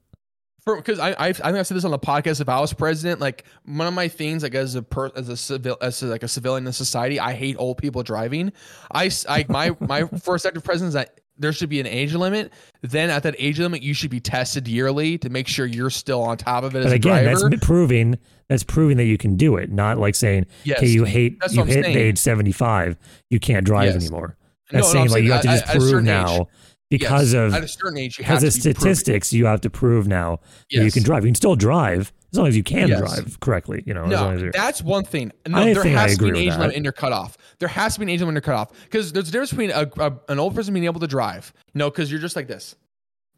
Because 0.66 1.00
I, 1.00 1.12
I 1.12 1.28
I 1.28 1.34
think 1.34 1.58
I 1.58 1.62
said 1.64 1.78
this 1.78 1.86
on 1.86 1.92
the 1.92 2.00
podcast. 2.00 2.42
If 2.42 2.50
I 2.50 2.60
was 2.60 2.74
president, 2.74 3.22
like 3.22 3.44
one 3.66 3.88
of 3.88 3.94
my 3.94 4.08
things, 4.08 4.42
like 4.44 4.56
as 4.56 4.76
a 4.76 4.82
per, 4.82 5.12
as 5.16 5.30
a 5.30 5.38
civil 5.38 5.78
as 5.82 6.02
a, 6.02 6.08
like 6.08 6.24
a 6.24 6.28
civilian 6.28 6.66
in 6.66 6.74
society, 6.74 7.20
I 7.20 7.34
hate 7.34 7.56
old 7.60 7.78
people 7.78 8.02
driving. 8.04 8.52
I 8.92 9.12
I 9.30 9.46
my 9.48 9.76
my 9.80 10.04
first 10.24 10.46
act 10.46 10.58
of 10.58 10.64
president 10.64 10.90
is 10.90 10.94
that 10.96 11.20
there 11.38 11.52
should 11.54 11.70
be 11.70 11.80
an 11.80 11.86
age 11.86 12.14
limit. 12.16 12.52
Then 12.82 13.10
at 13.10 13.24
that 13.24 13.36
age 13.38 13.60
limit, 13.60 13.84
you 13.84 13.94
should 13.94 14.10
be 14.10 14.20
tested 14.22 14.68
yearly 14.68 15.18
to 15.20 15.30
make 15.30 15.48
sure 15.48 15.66
you're 15.66 15.90
still 15.90 16.24
on 16.24 16.38
top 16.38 16.64
of 16.64 16.76
it 16.76 16.80
as 16.80 16.86
But 16.86 16.92
a 16.94 16.96
again, 16.96 17.24
driver. 17.26 17.50
that's 17.50 17.66
proving 17.66 18.18
that's 18.48 18.64
proving 18.64 18.98
that 18.98 19.06
you 19.06 19.18
can 19.18 19.36
do 19.36 19.58
it. 19.58 19.72
Not 19.72 19.98
like 20.00 20.16
saying, 20.16 20.46
Yes. 20.64 20.80
"Okay, 20.80 20.88
you 20.88 21.04
hate 21.04 21.38
you 21.52 21.62
I'm 21.62 21.68
hit 21.68 21.86
saying. 21.86 21.98
age 21.98 22.18
seventy 22.18 22.52
five, 22.52 22.98
you 23.30 23.40
can't 23.40 23.66
drive 23.66 23.94
Yes. 23.94 23.96
anymore." 24.04 24.36
No, 24.72 24.80
That's 24.80 24.88
no, 24.88 25.00
saying 25.00 25.10
like 25.12 25.24
you 25.24 25.32
have 25.32 25.42
to 25.42 25.48
just 25.48 25.66
a 25.76 25.78
prove 25.78 26.04
now 26.04 26.34
age. 26.42 26.48
Because 26.90 27.34
Yes. 27.34 27.48
of 27.48 27.54
at 27.56 27.64
a 27.64 27.68
certain 27.68 27.98
age, 27.98 28.18
you 28.20 28.26
have 28.26 28.40
because 28.42 28.56
of 28.56 28.62
to 28.64 28.70
be 28.70 28.74
proven. 28.74 28.96
statistics. 28.96 29.34
You 29.34 29.46
have 29.46 29.62
to 29.62 29.70
prove 29.70 30.08
now 30.08 30.40
that 30.72 30.84
you 30.84 30.92
can 30.92 31.04
drive. 31.04 31.24
You 31.24 31.30
can 31.30 31.36
still 31.36 31.56
drive 31.56 32.12
as 32.32 32.38
long 32.38 32.48
as 32.48 32.56
you 32.58 32.64
can 32.64 32.88
Yes. 32.90 33.00
drive 33.00 33.40
correctly. 33.40 33.84
You 33.86 33.94
know, 33.94 34.06
as 34.06 34.12
long 34.12 34.34
as 34.34 34.40
No, 34.40 34.44
you're. 34.46 34.52
that's 34.52 34.82
one 34.82 35.04
thing. 35.06 35.32
No, 35.48 35.58
I 35.60 35.74
there 35.74 35.84
I 35.84 35.88
has 35.88 36.18
to 36.18 36.24
be 36.24 36.30
an 36.30 36.36
age 36.36 36.52
limit 36.58 36.76
in 36.76 36.84
your 36.84 36.94
cutoff. 36.94 37.38
There 37.60 37.70
has 37.70 37.94
to 37.96 38.00
be 38.00 38.04
an 38.06 38.10
age 38.10 38.20
limit 38.20 38.32
in 38.32 38.36
your 38.36 38.42
cutoff 38.42 38.72
because 38.84 39.12
there's 39.14 39.30
a 39.30 39.32
difference 39.32 39.52
between 39.52 39.72
a, 39.72 39.90
a, 39.98 40.14
an 40.30 40.40
old 40.40 40.54
person 40.56 40.74
being 40.74 40.86
able 40.86 41.00
to 41.00 41.08
drive. 41.08 41.52
You 41.74 41.80
know, 41.80 41.90
because 41.90 42.12
you're 42.12 42.20
just 42.22 42.36
like 42.36 42.48
this. 42.48 42.76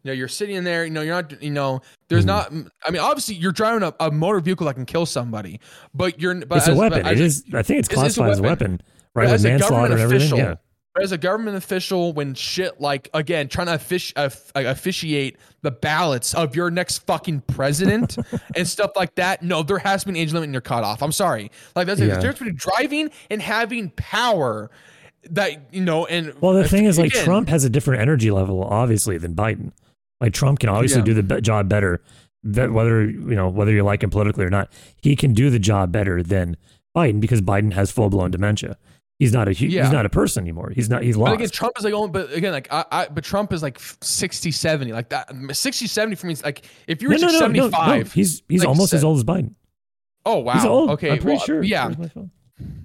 You 0.04 0.10
know, 0.10 0.14
you're 0.14 0.28
sitting 0.28 0.56
in 0.56 0.64
there. 0.64 0.86
You 0.86 0.91
know, 0.91 1.02
you're 1.02 1.16
not. 1.16 1.41
You 1.41 1.50
know, 1.52 1.82
there's 2.08 2.24
Mhm. 2.24 2.28
not. 2.28 2.54
I 2.86 2.91
mean, 2.91 3.02
obviously, 3.02 3.36
you're 3.36 3.52
driving 3.52 3.84
a, 3.84 3.93
a 4.00 4.12
motor 4.12 4.39
vehicle 4.39 4.66
that 4.68 4.76
can 4.76 4.86
kill 4.86 5.06
somebody, 5.06 5.60
but 5.93 6.22
you're. 6.22 6.36
But 6.45 6.60
it's 6.60 6.68
a 6.68 6.76
weapon. 6.76 7.02
but 7.04 7.12
It 7.14 7.20
as- 7.20 7.38
is. 7.38 7.43
I 7.54 7.62
think 7.64 7.80
it's 7.80 7.88
It's- 7.89 7.89
it's 7.89 7.89
a 7.89 7.93
classified 7.93 8.30
as 8.32 8.39
a 8.39 8.43
weapon. 8.43 8.82
right? 9.16 9.26
But 9.26 9.32
With 9.34 9.45
a 9.45 9.50
manslaughter 9.50 9.93
and 9.93 10.02
everything. 10.02 10.28
official, 10.34 10.38
Yeah. 10.38 10.56
But 10.98 11.04
as 11.04 11.12
a 11.12 11.18
government 11.20 11.58
official, 11.58 12.12
when 12.12 12.34
shit 12.34 12.82
like 12.82 13.08
again 13.14 13.50
trying 13.50 13.68
to 13.68 13.74
offici- 13.74 14.14
uh, 14.16 14.30
officiate 14.56 15.38
the 15.62 15.70
ballots 15.70 16.34
of 16.34 16.56
your 16.56 16.72
next 16.72 17.06
fucking 17.06 17.41
president 17.41 18.18
and 18.56 18.68
stuff 18.68 18.91
like 18.95 19.14
that, 19.14 19.43
no, 19.43 19.62
there 19.62 19.78
has 19.78 20.02
to 20.02 20.08
be 20.08 20.18
an 20.20 20.24
age 20.24 20.34
limit 20.34 20.48
in 20.48 20.54
your 20.54 20.62
cutoff. 20.62 21.04
I'm 21.04 21.12
sorry, 21.12 21.52
like 21.76 21.86
that's 21.86 22.00
Yeah. 22.00 22.16
the 22.16 22.22
difference 22.22 22.39
between 22.39 22.56
driving 22.56 23.12
and 23.30 23.41
having 23.43 23.91
power. 23.91 24.72
That 25.30 25.74
you 25.74 25.84
know, 25.84 26.08
and 26.08 26.34
Well, 26.41 26.54
the 26.54 26.68
thing 26.68 26.86
is, 26.86 26.98
like 26.98 27.12
again, 27.12 27.26
Trump 27.26 27.50
has 27.50 27.64
a 27.64 27.70
different 27.70 28.02
energy 28.02 28.32
level, 28.32 28.64
obviously, 28.64 29.18
than 29.20 29.36
Biden. 29.36 29.74
Like 30.20 30.34
Trump 30.34 30.60
can 30.60 30.70
obviously 30.70 31.00
Yeah. 31.02 31.06
do 31.06 31.14
the 31.14 31.24
be- 31.24 31.41
job 31.41 31.70
better, 31.70 32.02
that 32.43 32.72
whether 32.72 33.04
you 33.04 33.36
know 33.36 33.50
whether 33.50 33.72
you 33.72 33.84
like 33.84 34.02
him 34.04 34.10
politically 34.10 34.45
or 34.45 34.50
not. 34.50 34.72
He 35.02 35.16
can 35.16 35.34
do 35.34 35.52
the 35.52 35.60
job 35.60 35.91
better 35.91 36.24
than 36.24 36.58
Biden 36.95 37.20
because 37.20 37.41
Biden 37.41 37.74
has 37.74 37.91
full 37.91 38.10
blown 38.10 38.32
dementia. 38.32 38.78
He's 39.20 39.34
not 39.34 39.47
a 39.47 39.53
Yeah. 39.53 39.84
he's 39.84 39.91
not 39.91 40.05
a 40.05 40.09
person 40.09 40.43
anymore. 40.43 40.72
He's 40.76 40.89
not. 40.89 41.01
He's 41.01 41.18
lost. 41.18 41.32
But 41.32 41.36
again, 41.36 41.49
Trump 41.49 41.74
is 41.78 41.84
like, 41.84 41.93
oh, 41.93 42.07
but 42.07 42.32
again, 42.32 42.51
like, 42.51 42.68
I, 42.72 42.86
I, 42.91 43.07
but 43.07 43.24
Trump 43.24 43.51
is 43.51 43.63
like 43.63 43.80
60, 43.80 44.51
70, 44.51 44.93
like 44.93 45.09
that. 45.09 45.30
60, 45.51 45.88
70 45.88 46.15
for 46.15 46.28
me 46.28 46.34
is 46.34 46.43
like, 46.43 46.65
if 46.86 47.01
you 47.01 47.09
no, 47.09 47.18
no, 47.18 47.22
like 47.24 47.32
no, 47.32 47.39
no, 47.39 47.39
75, 47.39 47.97
no. 47.97 48.11
He's 48.11 48.43
he's 48.47 48.59
like 48.59 48.70
almost 48.70 48.93
as 48.93 49.03
old 49.03 49.18
as 49.18 49.24
Biden. 49.24 49.55
oh, 50.26 50.38
wow. 50.39 50.53
He's 50.53 50.65
old. 50.65 50.91
Okay. 50.91 51.11
I'm 51.11 51.18
pretty 51.18 51.38
well, 51.38 51.45
sure. 51.45 51.63
Yeah. 51.63 51.86
Where's 51.88 51.97
my 51.97 52.07
phone? 52.09 52.32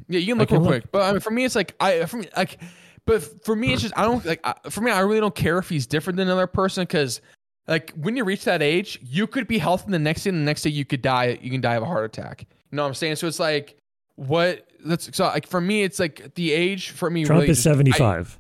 Yeah, 0.08 0.20
you 0.20 0.34
can 0.34 0.38
look 0.38 0.50
real 0.50 0.60
look. 0.60 0.68
quick. 0.68 0.92
But 0.92 1.02
I 1.02 1.12
mean, 1.12 1.20
for 1.20 1.30
me, 1.30 1.44
it's 1.44 1.54
like 1.54 1.74
I 1.80 2.04
for 2.06 2.18
me 2.18 2.28
like, 2.36 2.60
but 3.06 3.44
for 3.44 3.56
me, 3.56 3.72
it's 3.72 3.82
just 3.82 3.96
I 3.96 4.02
don't 4.02 4.24
like. 4.24 4.40
I, 4.44 4.54
for 4.70 4.80
me, 4.80 4.90
I 4.90 5.00
really 5.00 5.20
don't 5.20 5.34
care 5.34 5.58
if 5.58 5.68
he's 5.68 5.86
different 5.86 6.16
than 6.16 6.28
another 6.28 6.46
person 6.46 6.82
because, 6.82 7.20
like, 7.68 7.90
when 7.92 8.16
you 8.16 8.24
reach 8.24 8.44
that 8.44 8.62
age, 8.62 8.98
you 9.02 9.26
could 9.26 9.46
be 9.46 9.58
healthy 9.58 9.90
the 9.90 9.98
next 9.98 10.24
day, 10.24 10.30
and 10.30 10.38
the 10.38 10.44
next 10.44 10.62
day 10.62 10.70
you 10.70 10.84
could 10.84 11.02
die. 11.02 11.38
You 11.40 11.50
can 11.50 11.60
die 11.60 11.74
of 11.74 11.82
a 11.82 11.86
heart 11.86 12.04
attack. 12.04 12.46
You 12.70 12.76
know 12.76 12.82
what 12.82 12.88
I'm 12.88 12.94
saying? 12.94 13.16
So 13.16 13.26
it's 13.26 13.40
like, 13.40 13.76
what? 14.16 14.66
That's 14.84 15.14
so 15.16 15.24
like 15.24 15.46
for 15.46 15.60
me, 15.60 15.82
it's 15.82 15.98
like 15.98 16.34
the 16.34 16.52
age 16.52 16.90
for 16.90 17.08
me. 17.10 17.24
Trump 17.24 17.40
really 17.40 17.50
is 17.50 17.56
just- 17.58 17.66
I- 17.66 17.70
seventy 17.70 17.92
five. 17.92 18.38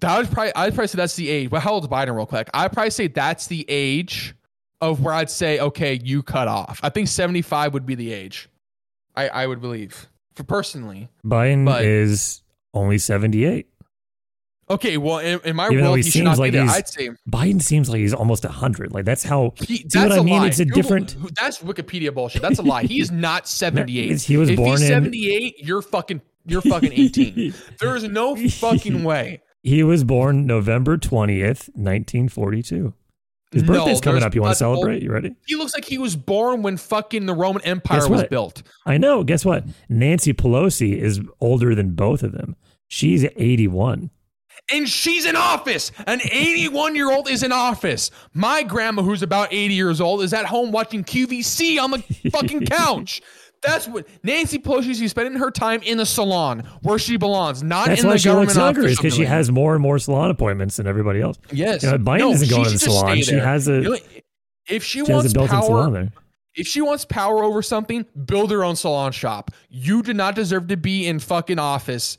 that 0.00 0.18
would 0.18 0.30
probably 0.30 0.52
I'd 0.54 0.74
probably 0.74 0.88
say 0.88 0.96
that's 0.96 1.16
the 1.16 1.28
age. 1.30 1.50
But 1.50 1.60
how 1.60 1.72
old 1.72 1.84
is 1.84 1.88
Biden, 1.88 2.14
real 2.16 2.26
quick? 2.26 2.48
I'd 2.54 2.72
probably 2.72 2.90
say 2.90 3.06
that's 3.08 3.46
the 3.46 3.64
age 3.68 4.34
of 4.80 5.00
where 5.02 5.14
I'd 5.14 5.30
say, 5.30 5.58
okay, 5.58 5.98
you 6.02 6.22
cut 6.22 6.46
off. 6.46 6.78
I 6.82 6.88
think 6.90 7.08
75 7.08 7.74
would 7.74 7.86
be 7.86 7.94
the 7.94 8.12
age. 8.12 8.48
I 9.16 9.28
I 9.28 9.46
would 9.46 9.60
believe 9.60 10.08
for 10.34 10.44
personally. 10.44 11.08
Biden 11.24 11.64
But- 11.64 11.84
is 11.84 12.42
only 12.74 12.98
seventy 12.98 13.44
eight. 13.44 13.66
Okay, 14.70 14.96
well, 14.96 15.18
in, 15.18 15.40
in 15.44 15.56
my 15.56 15.66
Even 15.68 15.82
world, 15.84 15.96
he 15.96 16.02
he, 16.02 16.10
should 16.10 16.12
seems 16.12 16.24
not 16.24 16.38
like 16.38 16.52
he's- 16.52 16.70
I'd 16.70 16.88
say 16.88 17.10
Biden 17.30 17.62
seems 17.62 17.88
like 17.88 18.00
he's 18.00 18.12
almost 18.14 18.44
hundred. 18.44 18.92
Like 18.92 19.04
that's 19.04 19.22
how. 19.24 19.54
he, 19.56 19.78
that's 19.84 19.94
what 19.96 20.12
I 20.12 20.16
a 20.18 20.22
mean? 20.22 20.40
lie. 20.40 20.46
It's 20.48 20.58
a 20.60 20.64
Google- 20.64 20.82
different- 20.82 21.34
That's 21.34 21.58
Wikipedia 21.60 22.12
bullshit. 22.12 22.42
That's 22.42 22.58
a 22.58 22.62
lie. 22.62 22.84
He 22.84 23.00
is 23.00 23.10
not 23.10 23.48
78. 23.48 24.04
It's- 24.04 24.24
he 24.24 24.36
was 24.36 24.50
if 24.50 24.56
born 24.56 24.70
he's 24.72 24.82
in- 24.82 24.88
78, 24.88 25.54
you're 25.58 25.82
fucking 25.82 26.20
you're 26.46 26.62
fucking 26.62 26.92
18. 26.92 27.54
there 27.80 27.94
is 27.96 28.04
no 28.04 28.34
fucking 28.36 29.04
way. 29.04 29.42
He 29.62 29.82
was 29.82 30.04
born 30.04 30.46
November 30.46 30.96
20th, 30.96 31.68
1942. 31.74 32.94
His 33.50 33.62
No, 33.62 33.72
birthday's 33.72 34.00
coming 34.00 34.22
up. 34.22 34.34
You 34.34 34.42
want 34.42 34.52
to 34.52 34.58
celebrate? 34.58 35.02
You 35.02 35.10
ready? 35.10 35.34
He 35.46 35.54
looks 35.56 35.74
like 35.74 35.84
he 35.84 35.96
was 35.98 36.16
born 36.16 36.62
when 36.62 36.76
fucking 36.76 37.24
the 37.26 37.34
Roman 37.34 37.62
Empire 37.64 38.06
was 38.08 38.24
built. 38.24 38.62
I 38.86 38.98
know. 38.98 39.24
Guess 39.24 39.44
what? 39.44 39.64
Nancy 39.88 40.32
Pelosi 40.34 40.96
is 40.96 41.20
older 41.40 41.74
than 41.74 41.94
both 41.94 42.22
of 42.22 42.32
them. 42.32 42.56
She's 42.88 43.24
81. 43.36 44.10
And 44.72 44.88
she's 44.88 45.24
in 45.26 45.36
office. 45.36 45.90
An 46.06 46.20
81 46.22 46.94
year 46.94 47.10
old 47.10 47.28
is 47.28 47.42
in 47.42 47.52
office. 47.52 48.10
My 48.34 48.62
grandma, 48.62 49.02
who's 49.02 49.22
about 49.22 49.52
80 49.52 49.74
years 49.74 50.00
old, 50.00 50.22
is 50.22 50.32
at 50.32 50.46
home 50.46 50.70
watching 50.72 51.04
QVC 51.04 51.80
on 51.80 51.90
the 51.92 51.98
fucking 52.32 52.66
couch. 52.66 53.20
That's 53.60 53.88
what 53.88 54.06
Nancy 54.22 54.58
Pelosi 54.58 55.00
is 55.02 55.10
spending 55.10 55.34
her 55.40 55.50
time 55.50 55.82
in 55.82 55.98
the 55.98 56.06
salon 56.06 56.60
where 56.82 56.98
she 56.98 57.16
belongs, 57.16 57.60
not 57.62 57.88
That's 57.88 58.02
in 58.02 58.06
why 58.06 58.12
the 58.12 58.18
she 58.20 58.24
government 58.28 58.48
looks 58.50 58.56
younger, 58.56 58.84
is 58.86 58.96
because 58.96 59.14
she 59.16 59.24
has 59.24 59.50
more 59.50 59.74
and 59.74 59.82
more 59.82 59.98
salon 59.98 60.30
appointments 60.30 60.76
than 60.76 60.86
everybody 60.86 61.20
else. 61.20 61.38
Yes, 61.50 61.82
You 61.82 61.90
know, 61.90 61.98
Biden 61.98 62.18
No, 62.20 62.30
isn't 62.32 62.48
going 62.50 62.64
to 62.66 62.70
the 62.70 62.78
salon. 62.78 63.20
She 63.20 63.34
has 63.34 63.66
a 63.66 63.72
You 63.82 63.90
know, 63.90 63.98
if 64.68 64.84
she, 64.84 65.02
she 65.04 65.12
wants 65.12 65.32
a 65.32 65.34
built-in 65.34 65.60
salon 65.62 65.84
power, 65.86 65.90
there. 65.90 66.12
if 66.54 66.68
she 66.68 66.80
wants 66.80 67.04
power 67.04 67.42
over 67.42 67.60
something, 67.62 68.06
build 68.26 68.52
her 68.52 68.62
own 68.62 68.76
salon 68.76 69.10
shop. 69.10 69.50
You 69.68 70.04
do 70.04 70.14
not 70.14 70.36
deserve 70.36 70.68
to 70.68 70.76
be 70.76 71.08
in 71.08 71.18
fucking 71.18 71.58
office. 71.58 72.16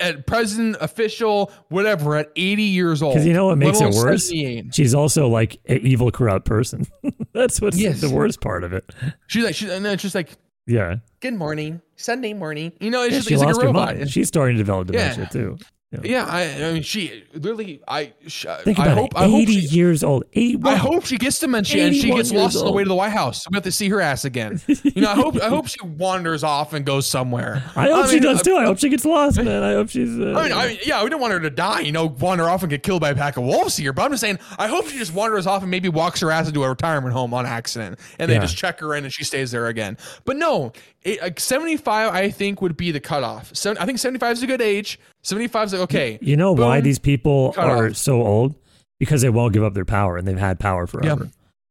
At 0.00 0.26
president, 0.26 0.76
official, 0.80 1.52
whatever, 1.68 2.16
at 2.16 2.30
80 2.34 2.62
years 2.64 3.00
old. 3.00 3.14
Because 3.14 3.26
you 3.26 3.32
know 3.32 3.46
what 3.46 3.58
makes 3.58 3.80
it 3.80 3.94
worse? 3.94 4.24
78. 4.28 4.74
She's 4.74 4.92
also 4.94 5.28
like 5.28 5.60
an 5.66 5.78
evil, 5.86 6.10
corrupt 6.10 6.46
person. 6.46 6.84
That's 7.32 7.60
what's 7.60 7.78
Yes. 7.78 8.00
the 8.00 8.10
worst 8.10 8.40
part 8.40 8.64
of 8.64 8.72
it. 8.72 8.84
She's 9.28 9.44
like, 9.44 9.54
she's, 9.54 9.70
and 9.70 9.84
then 9.84 9.94
it's 9.94 10.02
just 10.02 10.16
like, 10.16 10.30
Yeah. 10.66 10.96
good 11.20 11.34
morning, 11.34 11.80
Sunday 11.94 12.34
morning. 12.34 12.72
You 12.80 12.90
know, 12.90 13.02
it's 13.04 13.12
Yeah, 13.12 13.18
just 13.18 13.28
she 13.28 13.34
it's 13.34 13.40
like 13.40 13.46
lost 13.48 13.60
a 13.60 13.62
her 13.62 13.66
robot. 13.68 13.96
mind. 13.96 14.10
She's 14.10 14.26
starting 14.26 14.56
to 14.56 14.58
develop 14.62 14.90
Yeah. 14.92 15.14
dementia 15.14 15.28
too. 15.32 15.58
Yeah, 16.02 16.24
I, 16.26 16.42
I 16.42 16.72
mean, 16.72 16.82
she 16.82 17.24
literally, 17.34 17.82
I, 17.86 18.12
sh- 18.26 18.46
Think 18.62 18.78
I 18.78 18.86
about 18.86 18.98
hope, 18.98 19.10
it. 19.12 19.16
I 19.16 19.24
hope, 19.28 19.40
80 19.40 19.60
she, 19.60 19.66
years 19.76 20.02
old. 20.02 20.24
81. 20.32 20.72
I 20.72 20.76
hope 20.76 21.04
she 21.04 21.16
gets 21.18 21.38
dementia 21.38 21.86
and 21.86 21.94
she 21.94 22.10
gets 22.10 22.32
lost 22.32 22.54
years 22.54 22.56
on 22.62 22.66
the 22.66 22.72
way 22.72 22.82
to 22.82 22.88
the 22.88 22.94
White 22.94 23.12
House. 23.12 23.44
We 23.50 23.56
have 23.56 23.64
to 23.64 23.72
see 23.72 23.88
her 23.90 24.00
ass 24.00 24.24
again. 24.24 24.60
You 24.66 25.02
know, 25.02 25.10
I 25.10 25.14
hope, 25.14 25.36
I 25.40 25.48
hope 25.48 25.66
she 25.68 25.78
wanders 25.84 26.42
off 26.42 26.72
and 26.72 26.84
goes 26.86 27.06
somewhere. 27.06 27.62
I 27.76 27.88
hope 27.90 28.06
she 28.06 28.14
mean, 28.14 28.22
does 28.22 28.42
too. 28.42 28.56
I 28.56 28.64
hope 28.64 28.78
she 28.78 28.88
gets 28.88 29.04
lost, 29.04 29.36
man. 29.42 29.62
I 29.62 29.72
hope 29.72 29.90
she's. 29.90 30.18
Uh, 30.18 30.34
I 30.36 30.42
mean, 30.44 30.52
I 30.52 30.66
mean, 30.68 30.78
yeah, 30.84 31.02
we 31.04 31.10
don't 31.10 31.20
want 31.20 31.32
her 31.32 31.40
to 31.40 31.50
die, 31.50 31.80
you 31.80 31.92
know, 31.92 32.06
wander 32.06 32.48
off 32.48 32.62
and 32.62 32.70
get 32.70 32.82
killed 32.82 33.00
by 33.00 33.10
a 33.10 33.14
pack 33.14 33.36
of 33.36 33.44
wolves 33.44 33.76
here. 33.76 33.92
But 33.92 34.02
I'm 34.02 34.10
just 34.10 34.20
saying, 34.20 34.38
I 34.58 34.66
hope 34.68 34.88
she 34.88 34.98
just 34.98 35.14
wanders 35.14 35.46
off 35.46 35.62
and 35.62 35.70
maybe 35.70 35.88
walks 35.88 36.20
her 36.20 36.30
ass 36.30 36.48
into 36.48 36.62
a 36.64 36.68
retirement 36.68 37.12
home 37.12 37.34
on 37.34 37.46
accident, 37.46 37.98
and 38.18 38.30
they 38.30 38.34
Yeah. 38.34 38.40
just 38.40 38.56
check 38.56 38.80
her 38.80 38.94
in 38.94 39.04
and 39.04 39.12
she 39.12 39.24
stays 39.24 39.50
there 39.50 39.66
again. 39.68 39.96
But 40.24 40.36
no, 40.36 40.72
it, 41.02 41.20
like 41.20 41.38
75, 41.40 42.12
I 42.12 42.30
think 42.30 42.62
would 42.62 42.76
be 42.76 42.90
the 42.90 43.00
cutoff. 43.00 43.54
So 43.54 43.74
I 43.78 43.86
think 43.86 43.98
75 43.98 44.32
is 44.38 44.42
a 44.42 44.46
good 44.46 44.62
age. 44.62 44.98
75 45.24 45.66
is 45.66 45.72
like 45.72 45.82
okay. 45.82 46.18
you 46.22 46.36
know 46.36 46.52
why 46.52 46.80
these 46.80 46.98
people 46.98 47.54
are 47.56 47.88
off. 47.88 47.96
so 47.96 48.22
old? 48.22 48.54
Because 49.00 49.22
they 49.22 49.28
won't 49.30 49.52
give 49.52 49.64
up 49.64 49.74
their 49.74 49.84
power, 49.84 50.16
and 50.16 50.26
they've 50.26 50.38
had 50.38 50.60
power 50.60 50.86
forever. 50.86 51.28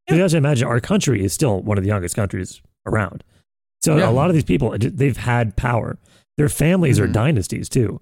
You 0.10 0.18
have 0.18 0.32
to 0.32 0.38
imagine 0.38 0.68
our 0.68 0.82
country 0.82 1.24
is 1.24 1.34
still 1.34 1.62
one 1.62 1.78
of 1.78 1.84
the 1.84 1.88
youngest 1.88 2.16
countries 2.16 2.62
around. 2.86 3.24
So 3.82 3.96
Yeah. 3.98 4.10
a 4.10 4.12
lot 4.12 4.30
of 4.30 4.34
these 4.34 4.44
people, 4.44 4.76
they've 4.78 5.16
had 5.18 5.56
power. 5.56 5.98
Their 6.38 6.50
families 6.50 7.00
are 7.00 7.08
Mhm. 7.08 7.14
dynasties 7.14 7.70
too. 7.70 8.02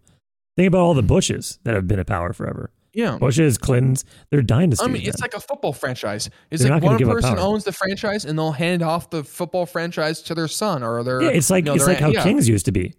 Think 0.58 0.68
about 0.68 0.80
all 0.80 0.94
the 0.96 1.04
Bushes 1.04 1.60
that 1.64 1.76
have 1.76 1.88
been 1.88 2.00
in 2.00 2.06
power 2.06 2.34
forever. 2.34 2.72
Yeah. 2.94 3.18
Bushes, 3.20 3.58
Clintons, 3.58 4.04
they're 4.32 4.42
dynasties. 4.42 4.86
I 4.86 4.92
mean, 4.92 5.04
it's 5.06 5.22
like 5.22 5.34
a 5.34 5.40
football 5.40 5.74
franchise. 5.74 6.30
It's 6.50 6.64
They're 6.64 6.72
like 6.72 6.84
one 6.84 6.98
person 6.98 7.38
owns 7.40 7.64
the 7.64 7.72
franchise 7.72 8.26
and 8.26 8.38
they'll 8.38 8.52
hand 8.52 8.82
off 8.82 9.10
the 9.12 9.24
football 9.24 9.66
franchise 9.66 10.22
to 10.24 10.36
their 10.36 10.48
son 10.50 10.84
or 10.84 11.04
their. 11.04 11.22
yeah, 11.22 11.30
it's 11.30 11.50
like 11.50 11.66
you 11.66 11.72
know, 11.72 11.76
it's 11.76 11.88
like 11.88 12.00
how. 12.00 12.10
Yeah. 12.10 12.24
Kings 12.24 12.50
used 12.50 12.66
to 12.66 12.72
be. 12.72 12.94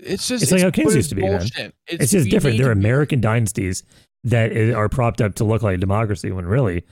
It's 0.00 0.28
just 0.28 0.42
it's 0.42 0.52
like 0.52 0.62
how 0.62 0.70
Kings 0.70 0.94
used 0.94 1.08
to 1.10 1.14
be, 1.14 1.22
man. 1.22 1.38
bullshit. 1.38 1.74
It's, 1.88 2.12
just 2.12 2.30
different. 2.30 2.58
They're 2.58 2.70
American 2.72 3.20
dynasties 3.20 3.82
that 4.24 4.52
are 4.52 4.88
propped 4.88 5.20
up 5.20 5.34
to 5.36 5.44
look 5.44 5.62
like 5.62 5.74
a 5.76 5.78
democracy 5.78 6.30
when 6.30 6.46
really, 6.46 6.84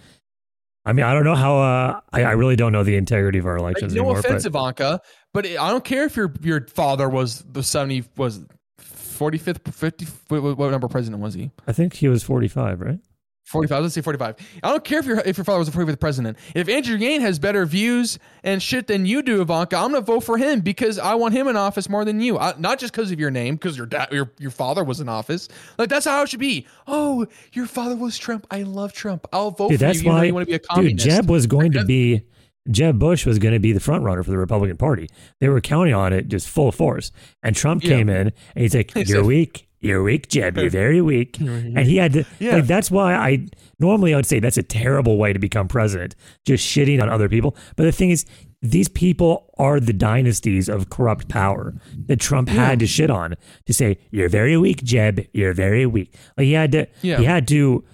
I 0.85 0.93
mean, 0.93 1.05
I 1.05 1.13
don't 1.15 1.25
know 1.25 1.35
how. 1.35 1.59
Uh, 1.59 2.01
I, 2.13 2.23
I 2.23 2.33
really 2.33 2.57
don't 2.57 2.73
know 2.73 2.85
the 2.85 2.97
integrity 2.97 3.39
of 3.39 3.47
our 3.47 3.59
Like, 3.59 3.77
elections 3.77 3.95
no 3.95 4.03
anymore. 4.03 4.19
offense, 4.21 4.45
but 4.45 4.49
Ivanka, 4.49 5.01
but 5.33 5.47
it, 5.47 5.61
I 5.61 5.71
don't 5.71 5.85
care 5.85 6.05
if 6.05 6.17
your 6.17 6.33
your 6.43 6.67
father 6.69 7.09
was 7.09 7.43
the 7.43 7.63
seventy 7.63 8.05
was 8.17 8.45
forty 8.79 9.39
fifth, 9.39 9.75
fifty. 9.75 10.07
What, 10.29 10.71
number 10.71 10.89
president 10.89 11.23
was 11.23 11.35
he? 11.35 11.51
I 11.67 11.73
think 11.73 11.95
he 11.95 12.09
was 12.09 12.23
45, 12.23 12.81
right? 12.81 12.99
45. 13.47 13.83
Let's 13.83 13.95
say 13.95 14.01
45. 14.01 14.37
I 14.63 14.71
don't 14.71 14.85
care 14.85 14.99
if 14.99 15.07
your 15.07 15.21
if 15.21 15.39
your 15.39 15.45
father 15.45 15.61
was 15.61 15.69
a 15.69 15.73
45th 15.73 16.01
president. 16.01 16.37
If 16.55 16.69
Andrew 16.69 16.97
Yang 16.97 17.21
has 17.23 17.39
better 17.39 17.65
views 17.65 18.19
and 18.43 18.61
shit 18.63 18.89
than 18.89 19.07
you 19.07 19.23
do, 19.23 19.41
Ivanka, 19.41 19.77
I'm 19.77 19.93
gonna 19.93 20.01
vote 20.01 20.21
for 20.25 20.37
him 20.37 20.61
because 20.61 20.99
I 20.99 21.15
want 21.15 21.33
him 21.33 21.47
in 21.47 21.57
office 21.57 21.89
more 21.89 22.05
than 22.05 22.21
you. 22.21 22.39
I, 22.39 22.55
not 22.59 22.79
just 22.81 22.93
because 22.93 23.13
of 23.13 23.21
your 23.21 23.31
name, 23.31 23.55
because 23.55 23.77
your 23.77 23.87
dad, 23.87 24.09
your 24.13 24.33
your 24.39 24.51
father 24.51 24.83
was 24.83 25.01
in 25.01 25.09
office. 25.09 25.49
Like 25.79 25.89
that's 25.89 26.07
how 26.07 26.23
it 26.23 26.29
should 26.29 26.41
be. 26.41 26.67
Oh, 26.89 27.27
your 27.53 27.67
father 27.67 27.95
was 27.97 28.19
Trump. 28.19 28.47
I 28.51 28.63
love 28.63 28.93
Trump. 28.93 29.27
I'll 29.33 29.53
vote 29.53 29.69
Dude, 29.71 29.79
for 29.79 29.87
that's 29.87 30.03
you. 30.03 30.11
why 30.11 30.25
you 30.25 30.35
want 30.35 30.49
to 30.49 30.59
be 30.59 30.65
a 30.69 30.83
dude. 30.83 30.99
Jeb 30.99 31.31
was 31.31 31.47
going 31.47 31.73
to 31.73 31.85
be 31.85 32.23
Jeb 32.69 32.99
Bush 32.99 33.27
was 33.27 33.39
going 33.39 33.55
to 33.55 33.61
be 33.61 33.73
the 33.73 33.79
front 33.79 34.03
runner 34.03 34.25
for 34.25 34.31
the 34.33 34.39
Republican 34.39 34.77
Party. 34.77 35.09
They 35.39 35.49
were 35.49 35.61
counting 35.61 35.95
on 35.95 36.13
it 36.13 36.27
just 36.27 36.49
full 36.49 36.73
force. 36.73 37.13
And 37.45 37.55
Trump 37.55 37.85
Yeah. 37.85 37.91
came 37.91 38.09
in 38.09 38.27
and 38.27 38.33
he's 38.57 38.75
like, 38.75 38.93
"You're 39.09 39.23
weak. 39.25 39.69
You're 39.87 40.03
weak, 40.03 40.29
Jeb. 40.29 40.57
You're 40.59 40.71
very 40.71 41.01
weak." 41.01 41.39
And 41.41 41.79
he 41.79 41.97
had 41.97 42.13
to. 42.15 42.25
Yeah. 42.39 42.57
Like, 42.57 42.67
that's 42.67 42.91
why 42.91 43.15
I 43.15 43.47
normally 43.79 44.13
I 44.13 44.17
would 44.17 44.27
say 44.27 44.41
that's 44.41 44.59
a 44.59 44.63
terrible 44.63 45.17
way 45.19 45.33
to 45.33 45.39
become 45.39 45.69
president, 45.69 46.15
just 46.45 46.67
shitting 46.67 47.01
on 47.03 47.09
other 47.09 47.29
people. 47.29 47.57
But 47.77 47.85
the 47.85 47.93
thing 47.93 48.11
is, 48.11 48.25
these 48.63 48.89
people 48.89 49.53
are 49.59 49.79
the 49.81 49.93
dynasties 49.93 50.69
of 50.69 50.91
corrupt 50.91 51.29
power 51.29 51.75
that 52.07 52.21
Trump 52.21 52.49
had 52.49 52.79
to 52.81 52.87
shit 52.87 53.11
on 53.11 53.35
to 53.67 53.73
say, 53.73 53.99
"You're 54.11 54.29
very 54.29 54.57
weak, 54.57 54.83
Jeb. 54.83 55.27
You're 55.33 55.53
very 55.55 55.87
weak." 55.87 56.15
Like 56.37 56.47
he 56.47 56.53
had 56.53 56.73
to. 56.73 56.87
Yeah. 57.03 57.19
He 57.19 57.25
had 57.25 57.47
to 57.49 57.85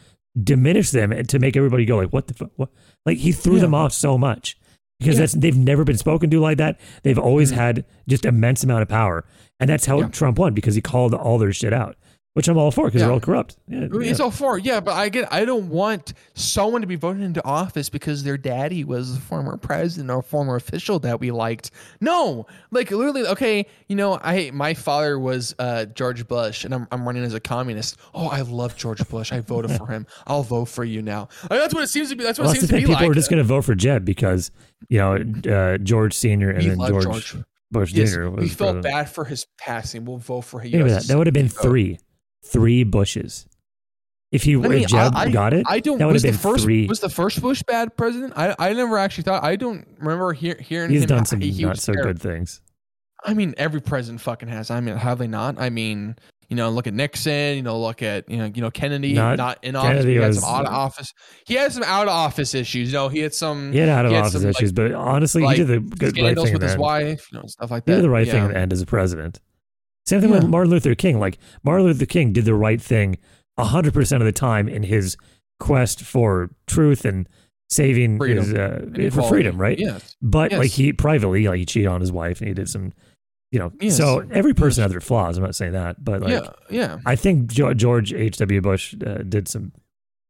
diminish 0.42 0.90
them 0.90 1.10
to 1.24 1.38
make 1.38 1.56
everybody 1.56 1.84
go 1.84 1.96
like, 1.98 2.12
"What 2.12 2.28
the 2.28 2.34
fuck?" 2.34 2.50
What? 2.56 2.70
Like 3.04 3.18
he 3.18 3.32
threw 3.32 3.56
Yeah. 3.56 3.62
them 3.62 3.74
off 3.74 3.92
so 3.92 4.16
much 4.16 4.56
because 5.02 5.16
Yeah. 5.16 5.22
that's 5.22 5.32
they've 5.34 5.56
never 5.56 5.84
been 5.84 5.98
spoken 5.98 6.30
to 6.30 6.40
like 6.40 6.58
that. 6.58 6.78
They've 7.02 7.18
always 7.18 7.52
mm. 7.52 7.56
had 7.56 7.84
just 8.08 8.24
immense 8.24 8.62
amount 8.64 8.82
of 8.82 8.88
power, 8.88 9.24
and 9.60 9.68
that's 9.68 9.86
how 9.86 10.00
Yeah. 10.00 10.08
Trump 10.08 10.38
won 10.38 10.54
because 10.54 10.74
he 10.74 10.80
called 10.80 11.14
all 11.14 11.38
their 11.38 11.52
shit 11.52 11.72
out, 11.72 11.96
which 12.34 12.48
I'm 12.48 12.56
all 12.56 12.70
for 12.70 12.86
because 12.86 13.00
Yeah. 13.00 13.06
they're 13.06 13.14
all 13.14 13.20
corrupt. 13.20 13.56
Yeah, 13.68 13.78
I 13.78 13.80
mean, 13.88 14.02
yeah. 14.02 14.10
It's 14.10 14.20
all 14.20 14.30
for 14.30 14.58
yeah, 14.58 14.80
but 14.80 14.94
I 14.94 15.08
get. 15.08 15.30
I 15.32 15.44
don't 15.44 15.68
want 15.68 16.14
someone 16.34 16.80
to 16.80 16.86
be 16.86 16.96
voted 16.96 17.22
into 17.22 17.44
office 17.44 17.88
because 17.90 18.24
their 18.24 18.38
daddy 18.38 18.84
was 18.84 19.16
a 19.16 19.20
former 19.20 19.56
president 19.58 20.10
or 20.10 20.20
a 20.20 20.22
former 20.22 20.56
official 20.56 20.98
that 21.00 21.20
we 21.20 21.30
liked. 21.30 21.70
No, 22.00 22.46
like 22.70 22.90
literally. 22.90 23.26
Okay, 23.26 23.66
you 23.88 23.96
know, 23.96 24.18
I 24.22 24.50
my 24.52 24.74
father 24.74 25.18
was 25.18 25.54
uh, 25.58 25.84
George 25.86 26.26
Bush, 26.26 26.64
and 26.64 26.74
I'm 26.74 26.88
I'm 26.90 27.04
running 27.06 27.24
as 27.24 27.34
a 27.34 27.40
communist. 27.40 27.96
Oh, 28.14 28.28
I 28.28 28.40
love 28.40 28.76
George 28.76 29.06
Bush. 29.08 29.30
I 29.32 29.40
voted 29.40 29.72
for 29.72 29.86
him. 29.88 30.06
I'll 30.26 30.42
vote 30.42 30.66
for 30.66 30.84
you 30.84 31.02
now. 31.02 31.28
Like, 31.50 31.60
that's 31.60 31.74
what 31.74 31.82
it 31.82 31.88
seems 31.88 32.08
to 32.10 32.16
be. 32.16 32.24
That's 32.24 32.38
what 32.38 32.46
Well, 32.46 32.54
it 32.54 32.60
seems 32.60 32.68
to 32.70 32.74
be 32.76 32.80
People 32.80 32.94
like. 32.94 33.10
are 33.10 33.14
just 33.14 33.28
going 33.30 33.38
to 33.42 33.44
vote 33.44 33.62
for 33.64 33.74
Jeb 33.74 34.04
because 34.04 34.50
you 34.88 34.98
know 34.98 35.16
uh, 35.52 35.78
George 35.78 36.14
Senior 36.14 36.50
and 36.50 36.62
we 36.62 36.68
then 36.70 36.78
George, 36.78 37.04
George. 37.04 37.36
Bush 37.70 37.92
Yes, 37.92 38.12
Jr. 38.12 38.28
we 38.28 38.48
felt 38.48 38.74
president. 38.74 38.82
bad 38.84 39.08
for 39.10 39.24
his 39.24 39.46
passing. 39.58 40.04
We'll 40.04 40.18
vote 40.18 40.42
for 40.42 40.60
him. 40.60 40.86
That. 40.88 41.04
That 41.04 41.16
would 41.16 41.26
have 41.26 41.32
been 41.32 41.48
three, 41.48 41.98
three 42.44 42.84
Bushes. 42.84 43.46
If 44.30 44.44
he 44.44 44.54
I 44.54 44.56
mean, 44.60 44.72
if 44.84 44.88
Jeb 44.88 45.12
I, 45.14 45.28
got 45.30 45.52
it, 45.52 45.66
I 45.68 45.78
don't. 45.80 45.98
that 45.98 46.06
would 46.06 46.14
was 46.14 46.22
have 46.22 46.32
the 46.32 46.38
first 46.38 46.64
three. 46.64 46.86
was 46.86 47.00
the 47.00 47.10
first 47.10 47.42
Bush 47.42 47.62
bad 47.64 47.94
president? 47.98 48.32
I 48.34 48.54
I 48.58 48.72
never 48.72 48.96
actually 48.96 49.24
thought. 49.24 49.44
I 49.44 49.56
don't 49.56 49.86
remember 49.98 50.32
hear, 50.32 50.56
hearing 50.58 50.90
He's 50.90 51.02
him. 51.02 51.08
done 51.08 51.24
some 51.26 51.40
he, 51.42 51.50
he 51.50 51.64
not 51.64 51.78
so 51.78 51.92
terrible. 51.92 52.14
good 52.14 52.22
things. 52.22 52.62
I 53.24 53.34
mean, 53.34 53.54
every 53.58 53.80
president 53.82 54.22
fucking 54.22 54.48
has. 54.48 54.70
I 54.70 54.80
mean, 54.80 54.96
have 54.96 55.18
they 55.18 55.26
not? 55.26 55.60
I 55.60 55.68
mean, 55.68 56.16
you 56.48 56.56
know, 56.56 56.70
look 56.70 56.86
at 56.86 56.94
Nixon. 56.94 57.56
You 57.56 57.62
know, 57.62 57.78
look 57.78 58.02
at 58.02 58.26
you 58.28 58.38
know, 58.38 58.46
you 58.46 58.62
know 58.62 58.70
Kennedy. 58.70 59.12
Not- 59.12 59.36
Not, 59.36 59.58
in 59.62 59.76
office. 59.76 59.88
Kennedy 59.90 60.14
He 60.14 60.16
had 60.16 60.28
was- 60.28 60.40
some 60.40 60.48
out 60.54 60.64
of 60.64 60.72
office. 60.72 61.12
He 61.46 61.54
had 61.54 61.70
some 61.72 61.82
out 61.82 62.04
of 62.08 62.12
office 62.14 62.54
issues. 62.54 62.88
You 62.90 62.94
know, 62.94 63.08
he 63.08 63.18
had 63.18 63.34
some 63.34 63.70
He 63.70 63.80
had 63.80 63.90
out 63.90 64.06
of 64.06 64.12
office 64.14 64.32
some, 64.32 64.42
like, 64.44 64.56
issues, 64.56 64.72
but 64.72 64.92
honestly, 64.92 65.42
like, 65.42 65.58
he 65.58 65.64
did 65.64 65.68
the 65.90 65.96
good 65.96 66.16
right 66.18 66.34
thing 66.34 66.46
in 66.46 66.52
with 66.54 66.62
his 66.62 66.78
wife. 66.78 67.26
You 67.30 67.38
know, 67.40 67.44
stuff 67.48 67.70
like 67.70 67.82
He 67.84 67.90
that. 67.92 67.96
did 67.98 68.04
the 68.04 68.10
right 68.10 68.26
thing 68.26 68.36
Yeah. 68.36 68.46
in 68.46 68.52
the 68.52 68.58
end 68.58 68.72
as 68.72 68.80
a 68.80 68.86
president. 68.86 69.40
Same 70.06 70.20
thing 70.20 70.30
with 70.30 70.44
Martin 70.46 70.70
Luther 70.70 70.94
King. 70.94 71.18
Like 71.20 71.38
Martin 71.62 71.86
Luther 71.86 72.06
King 72.06 72.32
did 72.32 72.44
the 72.44 72.54
right 72.54 72.80
thing 72.80 73.18
hundred 73.58 73.94
percent 73.94 74.20
of 74.22 74.26
the 74.26 74.32
time 74.32 74.68
in 74.68 74.82
his 74.82 75.16
quest 75.60 76.00
for 76.02 76.50
truth 76.66 77.04
and 77.04 77.28
saving 77.70 78.18
Freedom. 78.18 78.44
his 78.44 78.52
uh, 78.54 78.80
And 78.82 78.94
for 78.96 79.00
equality. 79.02 79.28
freedom, 79.28 79.60
right? 79.60 79.78
Yes. 79.78 80.16
But 80.20 80.52
like 80.52 80.70
he 80.70 80.92
privately, 80.92 81.46
like 81.46 81.58
he 81.58 81.64
cheated 81.66 81.86
on 81.88 82.00
his 82.00 82.10
wife 82.10 82.40
and 82.40 82.48
he 82.48 82.54
did 82.54 82.68
some, 82.68 82.92
you 83.52 83.58
know. 83.60 83.72
Yes. 83.80 83.96
So 83.96 84.26
every 84.32 84.52
person 84.54 84.82
has 84.82 84.90
their 84.90 85.00
flaws. 85.00 85.36
I'm 85.38 85.44
not 85.44 85.54
saying 85.54 85.72
that, 85.72 86.02
but 86.04 86.22
like 86.22 86.30
yeah. 86.32 86.50
Yeah. 86.68 86.98
I 87.06 87.14
think 87.14 87.50
Jo- 87.52 87.72
George 87.74 88.12
H. 88.12 88.36
W. 88.38 88.60
Bush 88.60 88.94
uh, 89.06 89.18
did 89.18 89.46
some, 89.46 89.72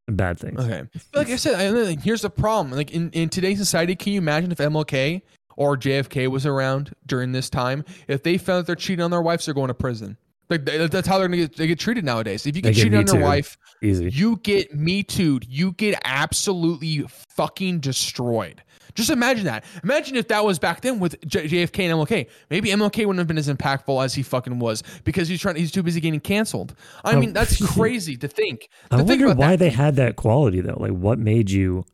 some 0.07 0.15
bad 0.15 0.37
things. 0.39 0.59
Okay. 0.63 0.83
But 1.11 1.19
like 1.19 1.29
I 1.29 1.35
said, 1.37 1.55
I, 1.59 1.69
like, 1.69 2.01
here's 2.03 2.21
the 2.21 2.29
problem. 2.29 2.75
Like 2.77 2.91
in, 2.91 3.09
in 3.11 3.29
today's 3.29 3.57
society, 3.57 3.95
can 3.95 4.13
you 4.13 4.19
imagine 4.19 4.51
if 4.51 4.59
MLK 4.59 5.23
or 5.57 5.77
JFK 5.77 6.27
was 6.29 6.45
around 6.45 6.93
during 7.05 7.31
this 7.31 7.49
time? 7.49 7.83
If 8.07 8.23
they 8.23 8.37
found 8.37 8.59
that 8.59 8.67
they're 8.67 8.75
cheating 8.75 9.03
on 9.03 9.11
their 9.11 9.21
wives, 9.21 9.45
they're 9.45 9.53
going 9.53 9.67
to 9.69 9.73
prison. 9.73 10.17
Like 10.49 10.65
that's 10.65 11.07
how 11.07 11.17
they're 11.17 11.27
gonna 11.29 11.37
get 11.37 11.55
they 11.55 11.67
get 11.67 11.79
treated 11.79 12.03
nowadays. 12.03 12.45
If 12.45 12.55
you 12.55 12.61
get 12.61 12.75
get 12.75 12.83
cheated 12.83 13.09
on 13.09 13.15
your 13.15 13.23
wife, 13.25 13.57
Easy. 13.81 14.09
you 14.09 14.35
get 14.43 14.75
me 14.75 15.01
too. 15.01 15.39
You 15.47 15.71
get 15.71 15.99
absolutely 16.03 17.05
fucking 17.35 17.79
destroyed. 17.79 18.61
Just 18.93 19.09
imagine 19.09 19.45
that. 19.45 19.63
Imagine 19.83 20.17
if 20.17 20.27
that 20.27 20.43
was 20.45 20.59
back 20.59 20.81
then 20.81 20.99
with 20.99 21.15
J- 21.25 21.47
JFK 21.47 21.85
and 21.89 21.93
MLK. 22.07 22.27
Maybe 22.51 22.69
MLK 22.69 22.97
wouldn't 22.99 23.17
have 23.19 23.27
been 23.27 23.39
as 23.39 23.47
impactful 23.47 24.03
as 24.03 24.13
he 24.13 24.21
fucking 24.21 24.59
was 24.59 24.83
because 25.05 25.27
he's 25.29 25.41
trying. 25.41 25.55
He's 25.55 25.71
too 25.71 25.81
busy 25.81 25.99
getting 26.01 26.19
canceled. 26.19 26.75
I 27.03 27.13
Oh, 27.15 27.19
mean, 27.19 27.33
that's 27.33 27.65
crazy 27.73 28.17
to 28.17 28.27
think. 28.27 28.69
I 28.91 28.97
to 28.97 29.03
think 29.05 29.09
wonder 29.21 29.25
about 29.27 29.37
why 29.37 29.51
that. 29.51 29.59
they 29.59 29.69
had 29.71 29.95
that 29.95 30.17
quality 30.17 30.59
though. 30.61 30.77
Like, 30.79 30.91
what 30.91 31.17
made 31.17 31.49
you 31.49 31.85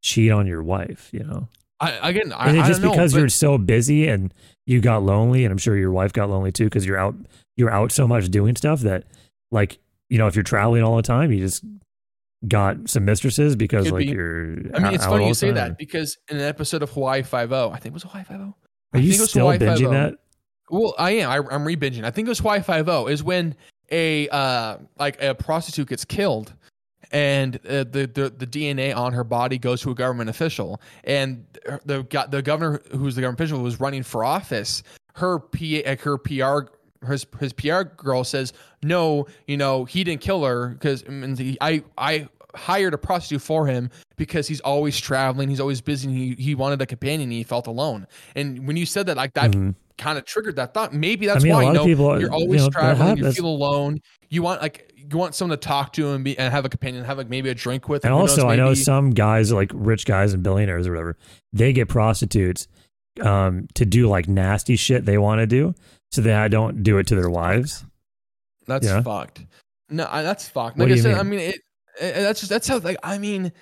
cheat 0.00 0.32
on 0.32 0.46
your 0.46 0.62
wife? 0.62 1.10
You 1.12 1.22
know. 1.24 1.48
I, 1.80 2.08
again, 2.10 2.32
I, 2.32 2.50
Is 2.50 2.54
it 2.54 2.68
just 2.68 2.82
know, 2.82 2.90
because 2.90 3.12
but- 3.12 3.18
you're 3.20 3.28
so 3.28 3.58
busy 3.58 4.08
and 4.08 4.32
you 4.66 4.80
got 4.80 5.02
lonely, 5.02 5.44
and 5.44 5.52
I'm 5.52 5.58
sure 5.58 5.76
your 5.76 5.90
wife 5.90 6.12
got 6.12 6.30
lonely 6.30 6.52
too 6.52 6.64
because 6.64 6.86
you're 6.86 6.98
out 6.98 7.14
you're 7.56 7.70
out 7.70 7.92
so 7.92 8.06
much 8.08 8.28
doing 8.30 8.56
stuff 8.56 8.80
that 8.80 9.04
like 9.50 9.78
you 10.08 10.18
know 10.18 10.26
if 10.26 10.34
you're 10.36 10.42
traveling 10.44 10.82
all 10.82 10.96
the 10.96 11.02
time, 11.02 11.30
you 11.32 11.40
just 11.40 11.64
got 12.46 12.88
some 12.88 13.04
mistresses 13.04 13.56
because 13.56 13.86
Could 13.86 13.94
like 13.94 14.06
be. 14.06 14.12
you're. 14.12 14.52
I 14.74 14.78
mean, 14.78 14.94
it's 14.94 15.04
funny 15.04 15.26
you 15.28 15.34
say 15.34 15.48
time. 15.48 15.54
that 15.56 15.78
because 15.78 16.16
in 16.30 16.36
an 16.36 16.42
episode 16.42 16.82
of 16.82 16.90
Hawaii 16.90 17.22
Five 17.22 17.52
O, 17.52 17.70
I 17.70 17.78
think 17.78 17.92
it 17.92 17.94
was 17.94 18.02
Hawaii 18.04 18.24
Five 18.24 18.40
O. 18.40 18.54
Are 18.94 19.00
you 19.00 19.12
still 19.12 19.46
binging 19.48 19.90
that? 19.90 20.14
Well, 20.70 20.94
I 20.98 21.10
am. 21.12 21.30
I, 21.30 21.54
I'm 21.54 21.64
re-binging. 21.64 22.04
I 22.04 22.10
think 22.10 22.26
it 22.26 22.30
was 22.30 22.38
Hawaii 22.38 22.62
Five 22.62 22.88
O 22.88 23.06
is 23.08 23.22
when 23.22 23.54
a 23.90 24.28
uh 24.28 24.78
like 24.98 25.20
a 25.22 25.34
prostitute 25.34 25.88
gets 25.88 26.04
killed, 26.04 26.54
and 27.12 27.56
uh, 27.66 27.84
the, 27.84 28.10
the 28.12 28.32
the 28.36 28.46
DNA 28.46 28.94
on 28.94 29.12
her 29.12 29.24
body 29.24 29.58
goes 29.58 29.80
to 29.82 29.90
a 29.90 29.94
government 29.94 30.30
official, 30.30 30.80
and 31.04 31.44
the 31.84 32.06
the 32.30 32.42
governor 32.42 32.80
who's 32.92 33.14
the 33.14 33.20
government 33.20 33.40
official 33.40 33.62
was 33.62 33.80
running 33.80 34.02
for 34.02 34.24
office, 34.24 34.82
her 35.14 35.38
P 35.38 35.82
her 35.82 36.18
PR. 36.18 36.70
His, 37.06 37.26
his 37.38 37.52
PR 37.52 37.82
girl 37.82 38.24
says 38.24 38.54
no, 38.82 39.26
you 39.46 39.58
know 39.58 39.84
he 39.84 40.04
didn't 40.04 40.22
kill 40.22 40.42
her 40.44 40.68
because 40.68 41.04
I 41.60 41.82
I 41.98 42.28
hired 42.54 42.94
a 42.94 42.98
prostitute 42.98 43.42
for 43.42 43.66
him 43.66 43.90
because 44.16 44.48
he's 44.48 44.60
always 44.60 44.98
traveling, 44.98 45.50
he's 45.50 45.60
always 45.60 45.82
busy, 45.82 46.08
and 46.08 46.16
he 46.16 46.34
he 46.38 46.54
wanted 46.54 46.80
a 46.80 46.86
companion, 46.86 47.22
and 47.24 47.32
he 47.32 47.42
felt 47.42 47.66
alone. 47.66 48.06
And 48.36 48.66
when 48.66 48.76
you 48.78 48.86
said 48.86 49.06
that, 49.06 49.18
like 49.18 49.34
that 49.34 49.50
Mhm. 49.50 49.74
kind 49.98 50.18
of 50.18 50.24
triggered 50.24 50.56
that 50.56 50.72
thought. 50.72 50.94
Maybe 50.94 51.26
that's 51.26 51.44
mean, 51.44 51.52
a 51.52 51.56
why 51.56 51.62
lot 51.64 51.68
you 51.68 51.70
of 51.70 51.74
know 51.74 51.84
people, 51.86 52.20
you're 52.20 52.30
you 52.30 52.34
always 52.34 52.62
know, 52.62 52.70
traveling, 52.70 53.18
you 53.18 53.30
feel 53.32 53.46
alone. 53.46 54.00
You 54.30 54.42
want 54.42 54.62
like 54.62 54.92
you 55.10 55.18
want 55.18 55.34
someone 55.34 55.58
to 55.58 55.66
talk 55.66 55.92
to 55.94 56.10
and 56.12 56.24
be 56.24 56.38
and 56.38 56.52
have 56.52 56.64
a 56.64 56.68
companion, 56.68 57.04
have 57.04 57.18
like 57.18 57.28
maybe 57.28 57.48
a 57.50 57.54
drink 57.54 57.88
with. 57.88 58.04
And 58.04 58.12
who 58.12 58.20
knows, 58.20 58.30
also, 58.30 58.48
I 58.48 58.56
know 58.56 58.74
some 58.74 59.10
guys, 59.10 59.52
like 59.52 59.70
rich 59.74 60.06
guys 60.06 60.32
and 60.32 60.42
billionaires 60.42 60.86
or 60.86 60.92
whatever, 60.92 61.16
they 61.52 61.72
get 61.72 61.88
prostitutes 61.88 62.68
um, 63.20 63.68
to 63.74 63.84
do 63.84 64.08
like 64.08 64.28
nasty 64.28 64.76
shit 64.76 65.04
they 65.04 65.18
want 65.18 65.40
to 65.40 65.46
do, 65.46 65.74
so 66.12 66.20
they 66.20 66.48
don't 66.48 66.82
do 66.82 66.98
it 66.98 67.06
to 67.08 67.14
their 67.16 67.30
wives. 67.30 67.84
that's 68.66 68.86
yeah. 68.86 69.02
fucked. 69.02 69.44
No, 69.90 70.06
I, 70.10 70.22
that's 70.22 70.48
fucked. 70.48 70.78
What 70.78 70.88
Like 70.88 70.98
I 70.98 71.00
said, 71.02 71.10
mean? 71.10 71.18
I 71.18 71.22
mean 71.22 71.40
it, 71.40 71.54
it- 72.00 72.14
That's 72.14 72.40
just 72.40 72.50
that's 72.50 72.66
how 72.68 72.78
like 72.78 72.96
I 73.02 73.18
mean. 73.18 73.52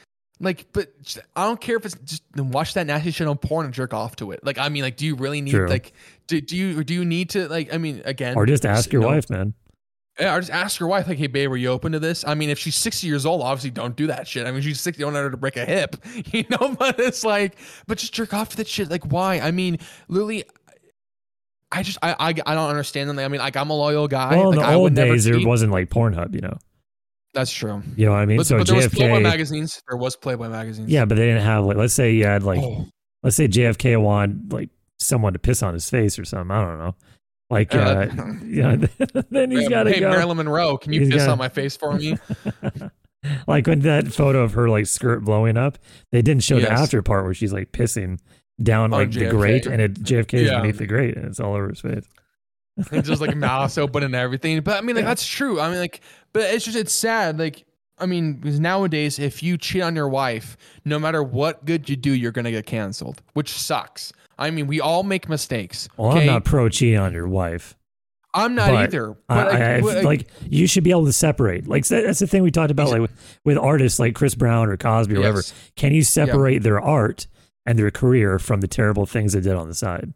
Like, 0.40 0.66
but 0.72 1.01
just- 1.03 1.20
I 1.36 1.45
don't 1.45 1.61
care 1.61 1.76
if 1.76 1.84
it's 1.86 1.95
just 2.05 2.22
watch 2.36 2.74
that 2.74 2.88
nasty 2.88 3.12
shit 3.12 3.28
on 3.28 3.38
porn 3.38 3.64
and 3.66 3.72
jerk 3.72 3.95
off 3.95 4.16
to 4.16 4.32
it. 4.32 4.45
Like, 4.45 4.59
I 4.59 4.70
mean, 4.70 4.82
like, 4.82 4.97
do 4.97 5.07
you 5.07 5.14
really 5.14 5.40
need 5.40 5.53
True. 5.53 5.68
like, 5.68 5.93
do, 6.26 6.40
do 6.40 6.57
you 6.57 6.82
do 6.82 6.95
you 6.95 7.05
need 7.05 7.30
to 7.30 7.47
like? 7.47 7.72
I 7.72 7.78
mean, 7.78 8.03
again, 8.05 8.34
Or 8.36 8.45
just 8.45 8.66
ask 8.66 8.93
your 8.93 9.03
you 9.03 9.09
know, 9.09 9.14
wife, 9.14 9.30
man. 9.30 9.55
Yeah, 10.20 10.36
or 10.36 10.40
just 10.40 10.52
ask 10.52 10.78
your 10.78 10.90
wife, 10.90 11.08
like, 11.08 11.16
hey, 11.16 11.26
babe, 11.26 11.50
are 11.50 11.56
you 11.56 11.68
open 11.68 11.92
to 11.92 11.98
this? 11.98 12.22
I 12.26 12.34
mean, 12.34 12.50
if 12.50 12.58
she's 12.58 12.76
60 12.76 13.06
years 13.06 13.24
old, 13.24 13.40
obviously 13.40 13.70
don't 13.70 13.96
do 13.96 14.08
that 14.08 14.28
shit. 14.28 14.46
I 14.46 14.52
mean, 14.52 14.60
she's 14.60 14.80
60, 14.80 15.00
don't 15.00 15.14
want 15.14 15.24
her 15.24 15.30
to 15.30 15.36
break 15.38 15.56
a 15.56 15.64
hip, 15.64 15.96
you 16.32 16.44
know? 16.50 16.76
But 16.78 17.00
it's 17.00 17.24
like, 17.24 17.56
but 17.86 17.98
just 17.98 18.12
jerk 18.12 18.34
off 18.34 18.50
to 18.50 18.56
that 18.58 18.68
shit. 18.68 18.90
Like, 18.90 19.04
why? 19.06 19.40
I 19.40 19.52
mean, 19.52 19.78
Lily, 20.08 20.44
I 21.70 21.82
just, 21.82 21.98
I, 22.02 22.12
I, 22.18 22.28
I 22.28 22.54
don't 22.54 22.68
understand 22.68 23.08
them. 23.08 23.18
I 23.18 23.28
mean, 23.28 23.40
like, 23.40 23.56
I'm 23.56 23.70
a 23.70 23.76
loyal 23.76 24.06
guy. 24.06 24.36
Well, 24.36 24.50
in 24.50 24.58
like, 24.58 24.66
the 24.66 24.72
I 24.72 24.76
would 24.76 24.82
old 24.82 24.92
never 24.92 25.12
days, 25.12 25.24
there 25.24 25.46
wasn't 25.46 25.72
like 25.72 25.88
Pornhub, 25.88 26.34
you 26.34 26.40
know. 26.40 26.58
That's 27.34 27.50
true. 27.50 27.82
You 27.96 28.06
know 28.06 28.12
what 28.12 28.18
I 28.18 28.26
mean? 28.26 28.36
But, 28.36 28.46
so 28.46 28.58
but 28.58 28.66
there 28.66 28.76
was 28.76 28.88
Playboy 28.88 29.20
magazines. 29.20 29.82
There 29.88 29.96
was 29.96 30.16
Playboy 30.16 30.48
magazines. 30.48 30.90
yeah, 30.90 31.06
but 31.06 31.14
they 31.14 31.26
didn't 31.26 31.42
have 31.42 31.64
like. 31.64 31.78
Let's 31.78 31.94
say 31.94 32.12
you 32.12 32.26
had 32.26 32.42
like, 32.42 32.60
Oh, 32.60 32.86
let's 33.22 33.36
say 33.36 33.48
JFK 33.48 34.00
wanted 34.00 34.52
like 34.52 34.68
someone 34.98 35.32
to 35.32 35.38
piss 35.38 35.62
on 35.62 35.72
his 35.72 35.88
face 35.88 36.18
or 36.18 36.26
something. 36.26 36.50
I 36.50 36.62
don't 36.62 36.78
know. 36.78 36.94
Like, 37.53 37.74
uh, 37.74 37.78
Uh, 37.78 38.32
yeah, 38.46 38.76
then 39.30 39.50
he's 39.50 39.68
got 39.68 39.82
to 39.84 39.92
hey, 39.92 40.00
go. 40.00 40.09
Marilyn 40.11 40.38
Monroe, 40.38 40.78
can 40.78 40.92
you 40.92 41.00
He's 41.00 41.11
piss 41.11 41.18
gotta- 41.22 41.32
on 41.32 41.38
my 41.38 41.48
face 41.50 41.76
for 41.76 41.92
me? 41.94 42.16
like 43.46 43.66
when 43.66 43.80
that 43.80 44.09
photo 44.12 44.42
of 44.42 44.53
her 44.55 44.68
like 44.68 44.86
skirt 44.86 45.22
blowing 45.24 45.57
up, 45.57 45.78
they 46.11 46.22
didn't 46.22 46.42
show 46.42 46.59
the 46.59 46.70
after 46.70 47.03
part 47.03 47.24
where 47.24 47.34
she's 47.34 47.53
like 47.53 47.70
pissing 47.72 48.18
down 48.62 48.84
On 48.84 49.00
like 49.00 49.12
the 49.12 49.28
grate, 49.28 49.66
and 49.66 49.80
it 49.82 49.94
JFK 50.03 50.34
is 50.34 50.50
Yeah. 50.50 50.61
beneath 50.61 50.78
the 50.78 50.86
grate, 50.86 51.16
and 51.16 51.26
it's 51.26 51.40
all 51.40 51.55
over 51.55 51.68
his 51.68 51.80
face. 51.80 52.05
and 52.90 53.05
just 53.05 53.20
like 53.20 53.36
mouth 53.36 53.76
open 53.76 54.03
and 54.03 54.14
everything. 54.14 54.61
But 54.62 54.78
I 54.78 54.80
mean, 54.80 54.96
like 54.96 55.03
Yeah. 55.05 55.09
that's 55.09 55.26
true. 55.26 55.61
I 55.61 55.68
mean, 55.70 55.78
like, 55.78 56.00
but 56.32 56.42
it's 56.55 56.64
just 56.64 56.76
it's 56.76 56.92
sad. 56.92 57.38
Like, 57.38 57.64
I 57.98 58.07
mean, 58.07 58.34
because 58.34 58.59
nowadays, 58.59 59.18
if 59.18 59.42
you 59.42 59.59
cheat 59.59 59.82
on 59.82 59.94
your 59.94 60.09
wife, 60.09 60.57
no 60.84 60.98
matter 60.98 61.22
what 61.22 61.64
good 61.66 61.88
you 61.90 61.96
do, 61.96 62.12
you're 62.12 62.32
gonna 62.32 62.50
get 62.50 62.64
canceled, 62.66 63.20
which 63.34 63.50
sucks. 63.53 64.12
I 64.43 64.51
mean, 64.51 64.66
we 64.66 64.80
all 64.80 65.03
make 65.03 65.28
mistakes. 65.28 65.88
Well, 65.97 66.11
okay? 66.12 66.20
I'm 66.22 66.26
not 66.26 66.45
pro 66.45 66.68
cheating 66.68 66.99
on 66.99 67.12
your 67.12 67.28
wife. 67.28 67.76
I'm 68.34 68.55
not 68.55 68.70
but 68.70 68.76
either. 68.76 69.12
I, 69.28 69.34
But 69.34 69.55
I, 69.55 69.76
I- 69.76 69.80
but, 69.80 70.05
like 70.05 70.28
you 70.49 70.66
should 70.66 70.84
be 70.84 70.90
able 70.90 71.05
to 71.07 71.12
separate. 71.12 71.68
Like 71.68 71.86
that's 71.86 72.18
the 72.18 72.26
thing 72.26 72.43
we 72.43 72.51
talked 72.51 72.70
about, 72.70 72.90
like 72.90 73.03
with, 73.03 73.40
with 73.45 73.59
artists 73.59 73.99
like 73.99 74.14
Chris 74.14 74.34
Brown 74.34 74.68
or 74.68 74.76
Cosby 74.76 75.16
or 75.16 75.18
whatever. 75.18 75.43
Can 75.76 75.93
you 75.93 76.03
separate 76.03 76.62
their 76.62 76.80
art 76.80 77.26
and 77.66 77.78
their 77.78 77.90
career 77.90 78.38
from 78.38 78.61
the 78.61 78.68
terrible 78.68 79.07
things 79.07 79.34
they 79.34 79.40
did 79.40 79.55
on 79.55 79.68
the 79.68 79.74
side? 79.74 80.12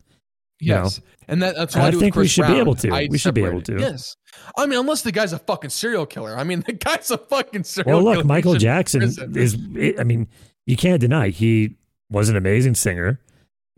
you 0.59 0.72
know. 0.72 0.85
yes, 0.85 1.01
and 1.29 1.43
that, 1.43 1.55
that's 1.55 1.74
what 1.74 1.85
I, 1.85 1.89
I 1.89 1.91
think 1.91 2.16
we 2.16 2.27
should 2.27 2.47
be 2.47 2.59
able 2.59 2.74
to. 2.77 2.91
I 2.91 3.09
We 3.11 3.18
should 3.18 3.35
be 3.35 3.45
able 3.45 3.61
to. 3.62 3.79
Yes, 3.79 4.16
I 4.57 4.66
mean, 4.66 4.79
unless 4.79 5.03
the 5.03 5.12
guy's 5.12 5.33
a 5.33 5.39
fucking 5.39 5.70
serial 5.70 6.07
killer. 6.07 6.37
I 6.37 6.45
mean, 6.45 6.61
the 6.66 6.72
guy's 6.72 7.11
a 7.11 7.18
fucking 7.18 7.64
serial 7.64 8.01
killer. 8.01 8.05
Well, 8.05 8.14
look, 8.14 8.22
He 8.24 8.29
Michael 8.29 8.55
Jackson 8.55 9.03
is. 9.03 9.57
I 9.99 10.05
mean, 10.05 10.29
you 10.66 10.77
can't 10.77 11.01
deny 11.01 11.29
he 11.29 11.77
was 12.11 12.29
an 12.29 12.37
amazing 12.37 12.74
singer, 12.74 13.20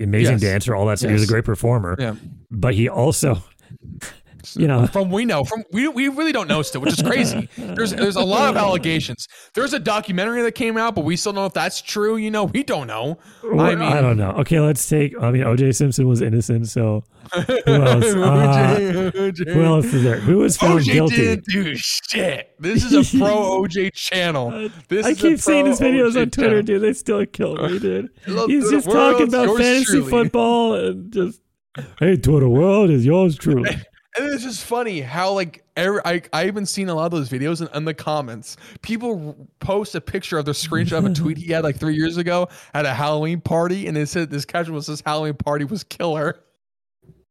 amazing 0.00 0.34
Yes. 0.34 0.40
dancer, 0.42 0.74
all 0.74 0.86
that. 0.86 0.98
stuff. 0.98 1.08
He 1.08 1.14
was 1.14 1.24
a 1.24 1.26
great 1.26 1.44
performer, 1.44 1.96
Yeah. 1.98 2.14
but 2.50 2.74
he 2.74 2.88
also, 2.88 3.42
you 4.54 4.66
know, 4.68 4.86
From 4.86 5.10
we 5.10 5.24
know, 5.24 5.44
from 5.44 5.64
we, 5.72 5.88
we 5.88 6.08
really 6.08 6.32
don't 6.32 6.48
know 6.48 6.62
still, 6.62 6.80
which 6.80 6.92
is 6.92 7.02
crazy. 7.02 7.48
There's 7.56 7.92
there's 7.92 8.16
a 8.16 8.22
lot 8.22 8.48
of 8.50 8.56
allegations. 8.56 9.26
There's 9.54 9.72
a 9.72 9.78
documentary 9.78 10.42
that 10.42 10.52
came 10.52 10.76
out, 10.76 10.94
but 10.94 11.04
we 11.04 11.16
still 11.16 11.32
don't 11.32 11.42
know 11.42 11.46
if 11.46 11.52
that's 11.54 11.80
true. 11.82 12.16
You 12.16 12.30
know, 12.30 12.44
we 12.44 12.62
don't 12.62 12.86
know. 12.86 13.18
I 13.44 13.74
mean, 13.74 13.82
I 13.82 14.00
don't 14.00 14.16
know. 14.16 14.30
Okay, 14.38 14.60
let's 14.60 14.88
take. 14.88 15.14
I 15.20 15.30
mean, 15.30 15.42
O.J. 15.44 15.72
Simpson 15.72 16.06
was 16.08 16.20
innocent, 16.22 16.68
so 16.68 17.04
who 17.34 17.40
else? 17.66 18.04
Uh, 18.04 18.78
OJ, 18.78 19.12
OJ. 19.12 19.52
who 19.52 19.62
else 19.64 19.86
is 19.86 20.02
there? 20.02 20.20
Who 20.20 20.38
was 20.38 20.56
found 20.56 20.80
OJ 20.80 20.92
guilty? 20.92 21.16
didn't 21.16 21.44
do 21.46 21.74
shit. 21.76 22.50
This 22.58 22.84
is 22.84 22.92
a 23.14 23.18
pro 23.18 23.62
OJ 23.62 23.92
channel. 23.94 24.68
This 24.88 25.04
I 25.06 25.10
is 25.10 25.18
a 25.18 25.20
keep 25.20 25.38
seeing 25.40 25.66
his 25.66 25.80
videos 25.80 26.12
OJ 26.12 26.22
on 26.22 26.30
Twitter, 26.30 26.48
channel. 26.50 26.62
dude. 26.62 26.82
They 26.82 26.92
still 26.92 27.26
kill 27.26 27.56
me, 27.56 27.78
dude. 27.78 28.08
He's 28.46 28.70
just 28.70 28.90
talking 28.90 29.28
about 29.28 29.56
fantasy 29.56 29.84
truly. 29.84 30.10
football 30.10 30.74
and 30.74 31.12
just, 31.12 31.40
hey, 31.98 32.16
Twitter 32.16 32.48
world 32.48 32.90
is 32.90 33.04
yours 33.04 33.36
truly. 33.36 33.76
And 34.16 34.32
it's 34.32 34.42
just 34.42 34.64
funny 34.64 35.00
how 35.00 35.32
like 35.32 35.64
every, 35.76 36.00
I 36.04 36.22
I 36.32 36.46
even 36.46 36.64
seen 36.66 36.88
a 36.88 36.94
lot 36.94 37.06
of 37.06 37.10
those 37.12 37.28
videos 37.28 37.60
in, 37.60 37.68
in 37.76 37.84
the 37.84 37.94
comments. 37.94 38.56
People 38.82 39.48
post 39.60 39.94
a 39.94 40.00
picture 40.00 40.38
of 40.38 40.44
their 40.44 40.54
screenshot 40.54 40.98
of 40.98 41.04
a 41.06 41.14
tweet 41.14 41.36
he 41.38 41.52
had 41.52 41.62
like 41.62 41.76
three 41.76 41.94
years 41.94 42.16
ago 42.16 42.48
at 42.74 42.86
a 42.86 42.94
Halloween 42.94 43.40
party, 43.40 43.86
and 43.86 43.96
it 43.98 44.08
said 44.08 44.30
this 44.30 44.44
caption 44.44 44.72
was 44.74 44.86
this 44.86 45.02
Halloween 45.04 45.34
party 45.34 45.64
was 45.66 45.84
killer. 45.84 46.40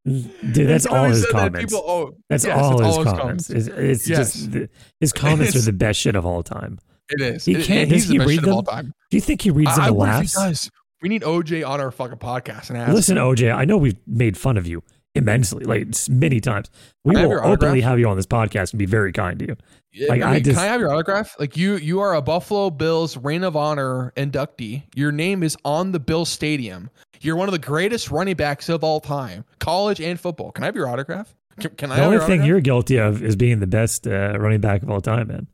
Dude, 0.06 0.30
that's 0.70 0.86
all 0.86 1.04
his 1.06 1.24
that 1.24 1.32
comments. 1.32 1.74
People, 1.74 1.84
oh, 1.86 2.16
That's 2.30 2.46
yes, 2.46 2.58
all, 2.58 2.80
it's 2.82 2.96
his 2.98 3.06
comments. 3.06 3.50
It's, 3.50 3.68
it's 3.68 4.08
Yes. 4.10 4.34
just 4.34 4.52
the, 4.54 4.70
his 5.02 5.12
comments 5.12 5.54
are 5.58 5.62
the 5.62 5.74
best 5.74 6.00
shit 6.00 6.16
of 6.16 6.26
all 6.26 6.44
time. 6.44 6.80
It 7.10 7.22
is. 7.22 7.44
He 7.44 7.56
can't- 7.56 7.70
and 7.70 7.90
does 7.92 8.08
he 8.08 8.18
best 8.18 8.28
read 8.30 8.36
shit 8.36 8.44
of 8.48 8.54
all 8.54 8.62
them? 8.62 8.74
time. 8.74 8.94
Do 9.10 9.18
you 9.18 9.22
think 9.22 9.42
he 9.42 9.50
reads 9.52 9.72
them 9.76 9.82
I, 9.82 9.88
I 9.88 9.90
to 9.90 9.94
laughs? 9.96 10.70
We 11.02 11.10
need 11.10 11.24
OJ 11.24 11.68
on 11.68 11.82
our 11.82 11.92
fucking 11.92 12.20
podcast 12.20 12.70
and 12.70 12.78
ask. 12.78 12.94
Listen, 12.94 13.18
him. 13.18 13.24
OJ, 13.24 13.54
I 13.54 13.66
know 13.66 13.76
we've 13.78 13.98
made 14.08 14.38
fun 14.38 14.56
of 14.56 14.66
you 14.66 14.82
immensely, 15.18 15.66
like 15.66 15.88
many 16.10 16.40
times. 16.40 16.70
We 17.04 17.12
Can 17.14 17.18
I 17.18 17.22
have 17.22 17.30
will 17.30 17.38
openly 17.40 17.52
autograph? 17.80 17.84
have 17.84 18.00
you 18.00 18.08
on 18.10 18.16
this 18.18 18.26
podcast 18.26 18.72
and 18.72 18.80
be 18.80 18.86
very 18.86 19.12
kind 19.12 19.40
to 19.40 19.48
you. 19.48 19.56
Yeah, 19.94 20.08
Like, 20.10 20.22
I 20.22 20.32
I 20.36 20.40
just- 20.40 20.58
can 20.58 20.68
I 20.68 20.72
have 20.72 20.80
your 20.80 20.92
autograph? 20.94 21.36
Like 21.40 21.58
you, 21.58 21.76
you 21.78 22.00
are 22.02 22.14
a 22.16 22.22
Buffalo 22.22 22.70
Bills 22.70 23.18
Reign 23.18 23.44
of 23.44 23.56
Honor 23.56 24.14
inductee. 24.16 24.84
Your 24.96 25.12
name 25.12 25.44
is 25.44 25.58
on 25.66 25.92
the 25.92 26.00
Bill 26.00 26.26
Stadium. 26.26 26.90
You're 27.22 27.36
one 27.36 27.48
of 27.48 27.54
the 27.54 27.60
greatest 27.60 28.12
running 28.12 28.36
backs 28.36 28.70
of 28.70 28.84
all 28.84 29.00
time, 29.00 29.44
college 29.60 30.00
and 30.00 30.20
football. 30.20 30.52
Can 30.52 30.64
I 30.64 30.68
have 30.68 30.76
your 30.76 30.88
autograph? 30.88 31.34
Can, 31.60 31.72
can 31.72 31.92
I 31.92 31.96
The 31.96 32.04
only 32.06 32.18
thing 32.20 32.26
autograph? 32.26 32.48
you're 32.48 32.60
guilty 32.62 32.98
of 32.98 33.24
is 33.24 33.36
being 33.36 33.60
the 33.60 33.66
best 33.68 34.06
uh, 34.06 34.38
running 34.38 34.62
back 34.62 34.84
of 34.84 34.90
all 34.92 35.02
time, 35.02 35.28
man. 35.30 35.48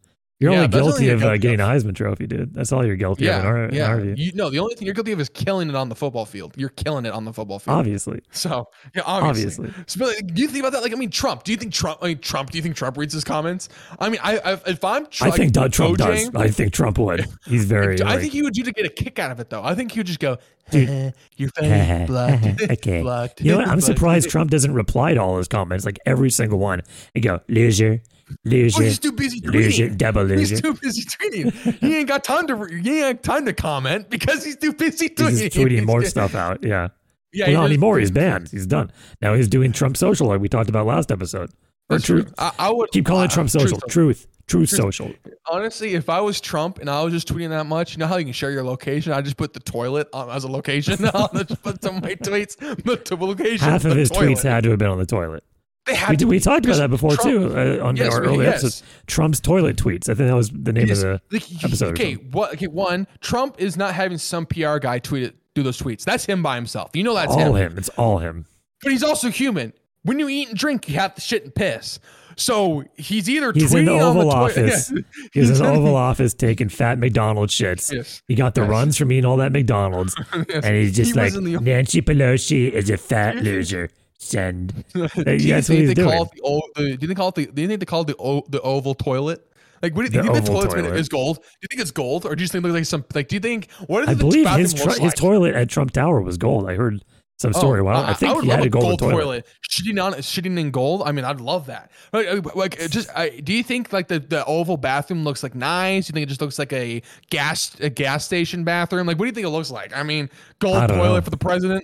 You're 0.43 0.51
Yeah, 0.51 0.57
only 0.63 0.67
guilty 0.67 1.09
only 1.09 1.09
of 1.09 1.23
uh, 1.23 1.37
getting 1.37 1.61
a 1.61 1.63
Heisman 1.63 1.95
Trophy, 1.95 2.27
dude. 2.27 2.53
That's 2.53 2.73
all 2.73 2.85
you're 2.85 2.97
guilty 2.97 3.29
of 3.29 3.39
in 3.39 3.45
our, 3.45 3.69
yeah, 3.71 3.85
in 3.85 3.91
our 3.91 4.01
view. 4.01 4.13
You, 4.17 4.33
no, 4.33 4.49
the 4.49 4.59
only 4.59 4.75
thing 4.75 4.85
you're 4.85 4.93
guilty 4.93 5.13
of 5.13 5.21
is 5.21 5.29
killing 5.29 5.69
it 5.69 5.75
on 5.75 5.87
the 5.87 5.95
football 5.95 6.25
field. 6.25 6.55
You're 6.57 6.67
killing 6.67 7.05
it 7.05 7.13
on 7.13 7.23
the 7.23 7.31
football 7.31 7.59
field. 7.59 7.77
Obviously. 7.77 8.19
So 8.31 8.67
yeah, 8.93 9.03
obviously. 9.05 9.67
Obviously. 9.67 9.83
So, 9.87 10.05
like, 10.05 10.33
do 10.33 10.41
you 10.41 10.49
think 10.49 10.59
about 10.59 10.73
that? 10.73 10.81
Like, 10.81 10.91
I 10.91 10.95
mean, 10.95 11.11
Trump. 11.11 11.43
Do 11.43 11.53
you 11.53 11.57
think 11.57 11.71
Trump? 11.71 11.99
I 12.01 12.07
mean, 12.07 12.17
Trump. 12.19 12.51
Do 12.51 12.57
you 12.57 12.61
think 12.61 12.75
Trump 12.75 12.97
reads 12.97 13.13
his 13.13 13.23
comments? 13.23 13.69
I 13.99 14.09
mean, 14.09 14.19
I, 14.21 14.37
I 14.39 14.51
if 14.67 14.83
I'm, 14.83 15.05
Tr- 15.05 15.23
I 15.23 15.31
think 15.31 15.55
like, 15.55 15.71
Trump 15.71 15.97
OJ, 15.97 16.31
does. 16.31 16.35
I 16.35 16.49
think 16.49 16.73
Trump 16.73 16.97
would. 16.97 17.25
He's 17.45 17.63
very. 17.63 18.01
I 18.01 18.05
like, 18.05 18.19
think 18.19 18.33
he 18.33 18.41
would 18.41 18.53
do 18.53 18.63
to 18.63 18.71
get 18.73 18.85
a 18.85 18.89
kick 18.89 19.19
out 19.19 19.31
of 19.31 19.39
it, 19.39 19.49
though. 19.49 19.63
I 19.63 19.75
think 19.75 19.93
he 19.93 20.01
would 20.01 20.07
just 20.07 20.19
go, 20.19 20.39
Dude. 20.71 21.13
"You're 21.37 21.49
funny, 21.51 22.05
blocked, 22.05 22.61
okay. 22.69 23.01
blocked." 23.01 23.39
You 23.39 23.53
know 23.53 23.57
what? 23.59 23.69
I'm 23.69 23.79
surprised 23.93 24.29
Trump 24.29 24.51
doesn't 24.51 24.73
reply 24.73 25.13
to 25.13 25.21
all 25.21 25.37
his 25.37 25.47
comments, 25.47 25.85
like 25.85 25.99
every 26.05 26.31
single 26.31 26.59
one, 26.59 26.81
and 27.15 27.23
go, 27.23 27.39
loser, 27.47 28.01
loser, 28.45 28.77
Well, 28.79 28.85
he's 28.87 28.99
too 28.99 29.11
busy 29.11 29.41
loser, 29.41 29.87
tweeting. 29.89 29.97
double 29.97 30.27
He's 30.27 30.61
too 30.61 30.73
busy 30.75 31.03
tweeting. 31.03 31.79
He 31.79 31.97
ain't 31.97 32.07
got 32.07 32.23
time 32.23 32.47
to. 32.47 32.55
re- 32.55 32.81
He 32.81 33.01
ain't 33.01 33.23
time 33.23 33.45
to 33.45 33.53
comment 33.53 34.09
because 34.09 34.43
he's 34.43 34.57
too 34.57 34.73
busy 34.73 35.09
tweeting. 35.09 35.41
He's 35.41 35.49
tweeting 35.53 35.85
more 35.85 36.03
stuff 36.05 36.35
out. 36.35 36.63
Yeah. 36.63 36.89
Yeah, 37.35 37.45
well, 37.45 37.49
he 37.49 37.53
not 37.55 37.65
anymore. 37.65 37.99
He's 37.99 38.11
banned. 38.11 38.49
He's 38.49 38.67
done. 38.67 38.91
Now 39.21 39.33
he's 39.33 39.47
doing 39.47 39.71
Trump 39.71 39.97
social, 39.97 40.27
like 40.27 40.39
we 40.39 40.47
talked 40.49 40.69
about 40.69 40.85
last 40.85 41.11
episode. 41.11 41.49
Or 41.89 41.97
That's 41.97 42.05
truth. 42.05 42.31
I, 42.37 42.51
I 42.59 42.69
would 42.71 42.91
Keep 42.91 43.05
calling 43.07 43.25
uh, 43.25 43.27
Trump 43.29 43.49
social. 43.49 43.79
Truth. 43.89 44.27
Truth 44.45 44.69
social. 44.69 45.11
Honestly, 45.49 45.95
if 45.95 46.09
I 46.09 46.19
was 46.21 46.39
Trump 46.39 46.77
and 46.79 46.89
I 46.89 47.01
was 47.03 47.11
just 47.13 47.27
tweeting 47.27 47.49
that 47.49 47.65
much, 47.65 47.93
you 47.93 47.97
know 47.97 48.07
how 48.07 48.17
you 48.17 48.25
can 48.25 48.33
share 48.33 48.51
your 48.51 48.63
location? 48.63 49.13
I 49.13 49.21
just 49.21 49.35
put 49.37 49.53
the 49.53 49.59
toilet 49.61 50.07
on, 50.13 50.29
as 50.29 50.43
a 50.43 50.47
location. 50.51 50.97
I'll 51.13 51.29
just 51.33 51.61
put 51.63 51.81
some 51.81 51.97
of 51.97 52.03
my 52.03 52.15
tweets. 52.15 52.55
The 52.57 52.97
t- 52.97 53.15
location. 53.15 53.67
Half 53.67 53.85
of 53.85 53.91
the 53.91 53.95
his 53.99 54.09
toilet. 54.09 54.27
tweets 54.29 54.43
had 54.43 54.63
to 54.65 54.69
have 54.69 54.79
been 54.79 54.89
on 54.89 54.99
the 54.99 55.05
toilet. 55.05 55.43
They 55.85 55.95
had 55.95 56.11
We, 56.11 56.17
to 56.17 56.25
we 56.27 56.39
talked 56.39 56.65
about 56.65 56.77
that 56.77 56.89
before 56.89 57.15
Trump- 57.15 57.29
too 57.51 57.57
uh, 57.57 57.85
on 57.85 57.95
Yes, 57.97 58.13
our 58.13 58.23
early 58.23 58.45
yes. 58.45 58.53
episodes. 58.63 58.83
Trump's 59.07 59.39
toilet 59.41 59.75
tweets. 59.75 60.07
I 60.09 60.13
think 60.15 60.29
that 60.29 60.35
was 60.35 60.49
the 60.49 60.71
name 60.71 60.87
Yes, 60.87 61.03
of 61.03 61.19
the 61.29 61.39
he- 61.39 61.57
episode. 61.63 61.89
Okay, 61.99 62.13
what? 62.13 62.53
Okay, 62.53 62.67
one. 62.67 63.05
Trump 63.19 63.55
is 63.59 63.75
not 63.75 63.93
having 63.93 64.17
some 64.17 64.45
PR 64.45 64.77
guy 64.77 64.99
tweet 64.99 65.23
it, 65.23 65.35
do 65.55 65.61
those 65.63 65.77
tweets. 65.77 66.03
That's 66.05 66.25
him 66.25 66.41
by 66.41 66.55
himself. 66.55 66.91
You 66.93 67.03
know 67.03 67.13
that's 67.13 67.33
all 67.33 67.53
him. 67.55 67.71
him. 67.73 67.77
It's 67.77 67.89
all 67.89 68.19
him. 68.19 68.45
But 68.81 68.91
he's 68.93 69.03
also 69.03 69.29
human. 69.29 69.73
When 70.03 70.19
you 70.19 70.27
eat 70.29 70.49
and 70.49 70.57
drink, 70.57 70.87
you 70.89 70.95
have 70.95 71.15
to 71.15 71.21
shit 71.21 71.43
and 71.43 71.53
piss. 71.55 71.99
So 72.35 72.83
he's 72.97 73.29
either 73.29 73.53
He's 73.53 73.71
tweeting 73.71 73.79
in 73.79 73.85
the 73.85 73.91
on 73.93 74.01
Oval 74.01 74.23
the 74.25 74.31
toilet. 74.31 74.57
Office. 74.57 74.93
He's 75.33 75.49
in 75.51 75.57
the 75.63 75.69
Oval 75.69 75.95
Office 76.09 76.33
taking 76.33 76.67
fat 76.67 76.97
McDonald's 76.97 77.53
shits. 77.53 77.93
Yes. 77.93 78.23
He 78.27 78.33
got 78.33 78.55
the 78.55 78.61
Yes. 78.61 78.69
runs 78.71 78.97
from 78.97 79.11
eating 79.11 79.25
all 79.25 79.37
that 79.37 79.51
McDonald's, 79.51 80.15
Yes. 80.49 80.65
and 80.65 80.75
he's 80.75 80.95
just 80.95 81.11
He 81.11 81.13
like 81.13 81.25
was 81.25 81.35
in 81.35 81.43
the- 81.43 81.59
Nancy 81.59 82.01
Pelosi 82.01 82.71
is 82.71 82.89
a 82.89 82.97
fat 82.97 83.35
loser. 83.35 83.91
Send. 84.23 84.85
do 84.93 84.99
you 85.01 85.07
That's 85.07 85.17
what 85.17 85.43
think 85.43 85.67
he's 85.79 85.87
they 85.89 85.93
doing. 85.93 86.09
call 86.09 86.23
it 86.23 86.29
the, 86.35 86.41
o- 86.43 86.61
the? 86.75 86.83
Do 86.83 86.89
you 87.01 87.07
think 87.07 87.17
call 87.17 87.29
it 87.29 87.35
the? 87.35 87.45
Do 87.47 87.61
you 87.61 87.67
think 87.67 87.79
they 87.79 87.85
call 87.85 88.01
it 88.01 88.07
the 88.07 88.15
o, 88.17 88.43
the 88.49 88.61
oval 88.61 88.95
toilet? 88.95 89.45
Like, 89.81 89.95
what 89.95 90.05
do 90.05 90.15
you, 90.15 90.21
The 90.21 90.21
do 90.21 90.27
you 90.27 90.33
think 90.33 90.45
the 90.45 90.51
toilet's 90.51 90.75
made- 90.75 90.81
toilet. 90.83 90.99
is 90.99 91.09
gold? 91.09 91.37
Do 91.37 91.43
you 91.61 91.67
think 91.69 91.81
it's 91.81 91.91
gold, 91.91 92.25
or 92.25 92.35
do 92.35 92.41
you 92.41 92.47
think 92.47 92.63
it 92.63 92.67
looks 92.67 92.75
like 92.79 92.85
some? 92.85 93.05
Like, 93.13 93.27
do 93.27 93.35
you 93.35 93.39
think 93.41 93.69
what? 93.87 94.05
Do 94.05 94.11
I 94.11 94.13
the 94.13 94.19
believe 94.19 94.47
his 94.51 94.73
tr- 94.73 94.89
his 95.01 95.13
toilet 95.13 95.55
at 95.55 95.69
Trump 95.69 95.91
Tower 95.91 96.21
was 96.21 96.37
gold. 96.37 96.69
I 96.69 96.75
heard 96.75 97.03
some 97.39 97.51
story. 97.51 97.81
Oh, 97.81 97.85
well, 97.85 98.03
I, 98.03 98.13
think 98.13 98.33
would 98.35 98.45
he 98.45 98.49
had 98.51 98.63
a 98.63 98.69
golden 98.69 98.89
gold 98.91 98.99
toilet. 98.99 99.21
toilet. 99.23 99.47
Shitting 99.69 100.01
on 100.01 100.13
shitting 100.13 100.57
in 100.57 100.71
gold. 100.71 101.01
I 101.05 101.11
mean, 101.11 101.25
I'd 101.25 101.41
love 101.41 101.65
that. 101.65 101.91
Like, 102.13 102.27
uh, 102.27 102.41
like 102.55 102.81
uh, 102.81 102.87
just 102.87 103.09
I, 103.13 103.29
do 103.29 103.51
you 103.51 103.63
think 103.63 103.91
like 103.91 104.07
the, 104.07 104.19
the 104.19 104.45
oval 104.45 104.77
bathroom 104.77 105.25
looks 105.25 105.43
like 105.43 105.53
nice? 105.55 106.07
You 106.07 106.13
think 106.13 106.23
it 106.23 106.29
just 106.29 106.39
looks 106.39 106.57
like 106.57 106.71
a 106.71 107.01
gas 107.29 107.75
a 107.81 107.89
gas 107.89 108.23
station 108.23 108.63
bathroom? 108.63 109.05
Like, 109.07 109.17
what 109.19 109.25
do 109.25 109.29
you 109.29 109.33
think 109.33 109.47
it 109.47 109.49
looks 109.49 109.71
like? 109.71 109.93
I 109.97 110.03
mean, 110.03 110.29
gold 110.59 110.77
I 110.77 110.87
toilet 110.87 111.15
know. 111.15 111.21
for 111.21 111.29
the 111.31 111.37
president. 111.37 111.83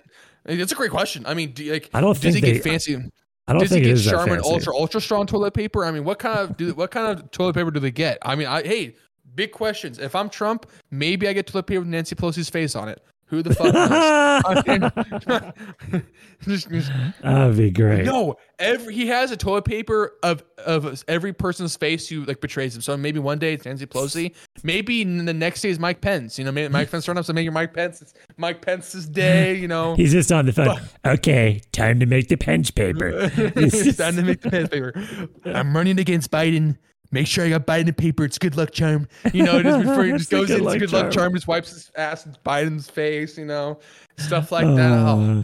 It's 0.50 0.72
a 0.72 0.76
great 0.76 0.92
question. 0.92 1.26
I 1.26 1.34
mean, 1.34 1.52
do 1.52 1.72
like, 1.72 1.90
I 1.94 2.02
don't 2.02 2.14
does 2.20 2.34
think 2.34 2.36
he 2.36 2.42
they- 2.42 2.54
get 2.54 2.64
fancy? 2.64 2.96
I 3.48 3.54
don't 3.54 3.62
Does 3.62 3.72
he 3.72 3.76
think 3.82 3.88
it 3.88 4.04
get 4.04 4.12
Charmin. 4.12 4.42
Ultra 4.44 4.76
Ultra 4.76 5.02
Strong 5.02 5.26
toilet 5.28 5.54
paper? 5.56 5.84
I 5.84 5.90
mean, 5.92 6.04
what 6.04 6.20
kind 6.20 6.38
of 6.40 6.56
do 6.56 6.72
what 6.76 6.92
kind 6.92 7.08
of 7.08 7.32
toilet 7.32 7.54
paper 7.56 7.72
do 7.72 7.80
they 7.80 7.90
get? 7.92 8.20
I 8.22 8.36
mean, 8.36 8.48
I 8.48 8.62
hey, 8.62 8.96
big 9.34 9.52
questions. 9.52 9.98
If 9.98 10.16
I'm 10.16 10.30
Trump, 10.30 10.68
maybe 10.92 11.28
I 11.28 11.34
get 11.34 11.48
toilet 11.48 11.64
paper 11.66 11.80
with 11.80 11.90
Nancy 11.90 12.16
Pelosi's 12.16 12.50
face 12.50 12.76
on 12.76 12.88
it. 12.90 13.04
Who 13.30 13.44
the 13.44 13.54
fuck 13.54 13.74
knows? 13.74 14.42
Just- 16.42 16.70
just- 16.70 16.92
That'd 17.22 17.58
be 17.58 17.70
great. 17.70 18.06
no, 18.06 18.38
every 18.60 18.94
he 18.96 19.08
has 19.08 19.30
a 19.32 19.38
toilet 19.38 19.66
paper 19.66 20.14
of 20.24 20.42
of 20.58 21.04
every 21.08 21.34
person's 21.34 21.76
face 21.76 22.08
who 22.08 22.24
like 22.24 22.40
betrays 22.40 22.76
him. 22.76 22.82
So 22.82 22.96
maybe 22.96 23.20
one 23.20 23.40
day 23.40 23.54
it's 23.54 23.66
Nancy 23.66 23.86
Pelosi. 23.86 24.34
Maybe 24.64 25.04
the 25.04 25.34
next 25.34 25.62
day 25.62 25.70
is 25.70 25.80
Mike 25.80 26.00
Pence. 26.02 26.40
You 26.40 26.46
know, 26.46 26.52
maybe 26.52 26.72
Mike 26.72 26.90
Pence 26.90 27.08
run 27.08 27.18
up, 27.18 27.26
so 27.26 27.34
maybe 27.34 27.50
Mike 27.50 27.74
Pence. 27.74 28.02
It's 28.02 28.14
Mike 28.38 28.62
Pence's 28.62 29.08
day. 29.08 29.56
You 29.56 29.68
know, 29.68 29.96
He's 29.96 30.14
just 30.14 30.32
on 30.32 30.46
the 30.46 30.54
phone. 30.54 30.80
Okay, 31.06 31.62
time 31.74 32.00
to 32.00 32.06
make 32.06 32.30
the 32.30 32.38
pench 32.38 32.74
paper. 32.74 33.12
It's 33.36 33.98
time 33.98 34.16
to 34.16 34.22
make 34.24 34.42
the 34.42 34.50
Pence 34.50 34.70
paper. 34.70 34.94
I'm 35.46 35.76
running 35.76 36.00
against 36.00 36.32
Biden. 36.32 36.78
Make 37.12 37.28
sure 37.28 37.46
I 37.46 37.50
got 37.50 37.66
Biden 37.66 37.88
the 37.88 37.94
paper. 37.94 38.24
It's 38.24 38.38
good 38.38 38.56
luck 38.56 38.72
charm. 38.72 39.08
You 39.34 39.44
know, 39.44 39.64
just 39.64 39.86
before 39.86 40.04
he 40.06 40.12
just 40.12 40.30
goes 40.30 40.50
in, 40.52 40.66
it's 40.66 40.76
good 40.76 40.94
luck 40.94 41.12
charm. 41.12 41.34
Just 41.34 41.48
wipes 41.48 41.72
his 41.72 41.92
ass 41.96 42.26
in 42.26 42.36
Biden's 42.46 42.90
face. 42.90 43.38
You 43.38 43.46
know, 43.46 43.80
stuff 44.18 44.52
like 44.52 44.66
uh, 44.66 44.76
that. 44.76 44.92
Oh, 44.92 45.44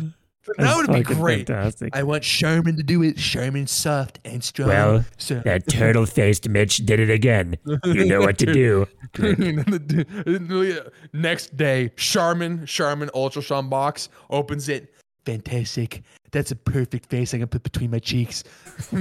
that 0.58 0.78
would 0.78 0.94
be 0.94 1.02
great. 1.02 1.48
Fantastic. 1.48 1.96
I 1.96 2.04
want 2.04 2.24
Charmin 2.24 2.78
to 2.78 2.84
do 2.84 3.02
it. 3.02 3.18
Charmin 3.18 3.68
soft 3.68 4.20
and 4.26 4.44
strong. 4.44 4.70
Well, 4.70 5.06
so, 5.18 5.42
That 5.44 5.68
turtle 5.70 6.06
faced 6.06 6.48
Mitch 6.48 6.78
did 6.78 7.00
it 7.00 7.10
again. 7.10 7.58
You 7.84 8.06
know 8.06 8.20
what 8.20 8.38
to 8.40 8.46
do. 8.46 8.88
Next 11.14 11.58
day, 11.58 11.90
Charmin, 11.96 12.66
Charmin 12.66 13.10
Ultra 13.14 13.42
Sean 13.42 13.70
box 13.70 14.10
opens 14.30 14.70
it. 14.70 14.94
Fantastic. 15.26 16.04
That's 16.32 16.52
a 16.52 16.56
perfect 16.56 17.08
face 17.10 17.34
I 17.34 17.40
can 17.40 17.48
put 17.48 17.64
between 17.64 17.92
my 17.92 18.00
cheeks. 18.00 18.44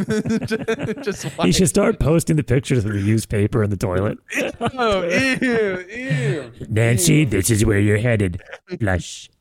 Just 1.03 1.25
He 1.43 1.53
should 1.53 1.69
start 1.69 1.99
posting 1.99 2.37
the 2.37 2.45
pictures 2.45 2.85
of 2.85 2.93
the 2.93 3.01
used 3.01 3.29
paper 3.29 3.63
in 3.63 3.71
the 3.71 3.77
toilet. 3.77 4.19
oh, 4.61 5.03
ew, 5.03 5.85
ew. 5.91 6.53
Nancy, 6.69 7.25
this 7.25 7.51
is 7.51 7.65
where 7.65 7.81
you're 7.81 7.99
headed. 7.99 8.43
Flush. 8.79 9.31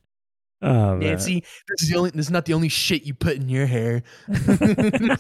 Oh, 0.66 0.92
man. 0.92 1.00
Nancy, 1.00 1.44
this 1.68 1.84
is 1.84 1.90
the 1.90 1.98
only. 1.98 2.12
This 2.12 2.28
is 2.28 2.32
not 2.32 2.46
the 2.46 2.54
only 2.54 2.70
shit 2.70 3.04
you 3.04 3.14
put 3.14 3.36
in 3.36 3.50
your 3.50 3.66
hair. 3.66 4.02
You. 4.30 5.18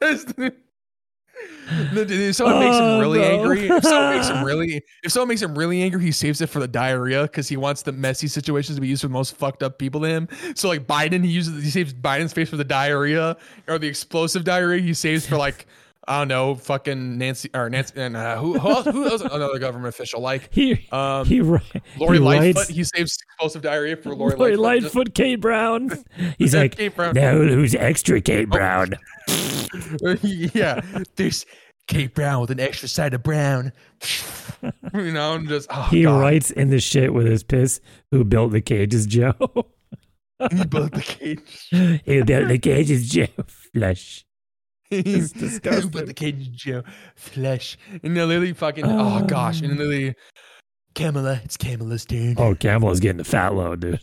Just. 0.00 0.34
If 1.92 2.36
someone 2.36 2.60
makes 2.60 2.76
him 2.76 2.82
Oh, 2.84 3.00
really 3.00 3.18
no. 3.20 3.24
angry, 3.24 3.68
if 3.68 3.82
someone 3.84 4.14
makes 4.16 4.28
him 4.28 4.44
really, 4.50 4.82
if 5.02 5.12
someone 5.12 5.28
makes 5.28 5.42
him 5.42 5.56
really 5.56 5.82
angry, 5.82 6.02
he 6.02 6.12
saves 6.12 6.40
it 6.40 6.48
for 6.48 6.60
the 6.60 6.68
diarrhea 6.68 7.22
because 7.22 7.48
he 7.48 7.56
wants 7.56 7.82
the 7.82 7.92
messy 7.92 8.26
situations 8.28 8.76
to 8.76 8.80
be 8.80 8.88
used 8.88 9.02
for 9.02 9.08
the 9.08 9.12
most 9.12 9.36
fucked 9.36 9.62
up 9.62 9.78
people 9.78 10.00
to 10.02 10.06
him. 10.08 10.28
So 10.54 10.68
like 10.68 10.86
Biden, 10.86 11.24
he 11.24 11.30
uses 11.30 11.62
he 11.62 11.70
saves 11.70 11.92
Biden's 11.92 12.32
face 12.32 12.48
for 12.48 12.56
the 12.56 12.64
diarrhea 12.64 13.36
or 13.66 13.78
the 13.78 13.86
explosive 13.88 14.44
diarrhea. 14.44 14.80
He 14.80 14.94
saves 14.94 15.26
for 15.26 15.36
like 15.36 15.66
I 16.06 16.20
don't 16.20 16.28
know, 16.28 16.54
fucking 16.54 17.18
Nancy 17.18 17.50
or 17.52 17.68
Nancy 17.68 18.00
and 18.00 18.16
uh, 18.16 18.38
who 18.38 18.58
who 18.58 18.70
else, 18.70 18.86
who 18.86 19.04
else 19.06 19.20
another 19.20 19.58
government 19.58 19.88
official 19.94 20.22
like 20.22 20.48
He, 20.54 20.88
um 20.90 21.26
he, 21.26 21.42
ri- 21.42 21.60
Lori 21.98 22.16
he 22.16 22.24
Lightfoot. 22.24 22.56
writes- 22.56 22.68
He 22.70 22.82
saves 22.84 23.18
explosive 23.28 23.60
diarrhea 23.60 23.96
for 23.96 24.14
Lori, 24.14 24.30
Lightfoot. 24.30 24.38
Lori 24.38 24.56
Lightfoot. 24.56 24.82
Lightfoot, 24.96 25.14
Kate 25.14 25.36
Brown. 25.40 25.90
He's 26.38 26.54
like, 26.54 26.76
Kate 26.78 26.96
Brown. 26.96 27.12
now 27.14 27.32
who's 27.32 27.74
extra 27.74 28.22
Kate 28.22 28.48
Oh. 28.50 28.88
Yeah, 30.54 30.80
there's 31.16 31.44
Kate 31.86 32.14
Brown 32.14 32.40
with 32.40 32.50
an 32.50 32.60
extra 32.60 32.88
side 32.88 33.14
of 33.14 33.22
brown. 33.22 33.72
you 34.94 35.12
know, 35.12 35.34
and 35.34 35.48
just 35.48 35.68
oh, 35.70 35.88
he 35.90 36.02
God. 36.04 36.20
writes 36.20 36.50
in 36.50 36.70
the 36.70 36.80
shit 36.80 37.12
with 37.12 37.26
his 37.26 37.42
piss, 37.42 37.80
who 38.10 38.24
built 38.24 38.52
the 38.52 38.60
cages, 38.60 39.06
Joe? 39.06 39.34
He 40.52 40.64
built 40.66 40.92
the 40.92 41.02
cage. 41.02 41.66
who 42.06 42.24
built 42.24 42.46
the 42.46 42.60
cages, 42.60 43.08
Joe? 43.08 43.26
Flesh. 43.74 44.24
He's 44.88 45.32
disgusting. 45.32 45.90
But 45.90 46.06
the 46.06 46.14
cage 46.14 46.50
Joe 46.52 46.82
flesh. 47.16 47.76
And 48.04 48.16
then 48.16 48.28
literally 48.28 48.52
fucking 48.52 48.84
oh 48.86 49.24
gosh. 49.26 49.60
And 49.60 49.72
ah. 49.72 49.74
then 49.74 49.78
literally 49.78 50.14
Kamala, 50.94 51.40
it's 51.44 51.56
Kamala's 51.56 52.04
turn. 52.04 52.34
Oh, 52.38 52.54
Kamala's 52.54 53.00
getting 53.00 53.18
the 53.18 53.24
fat 53.24 53.54
load, 53.54 53.80
dude. 53.80 54.00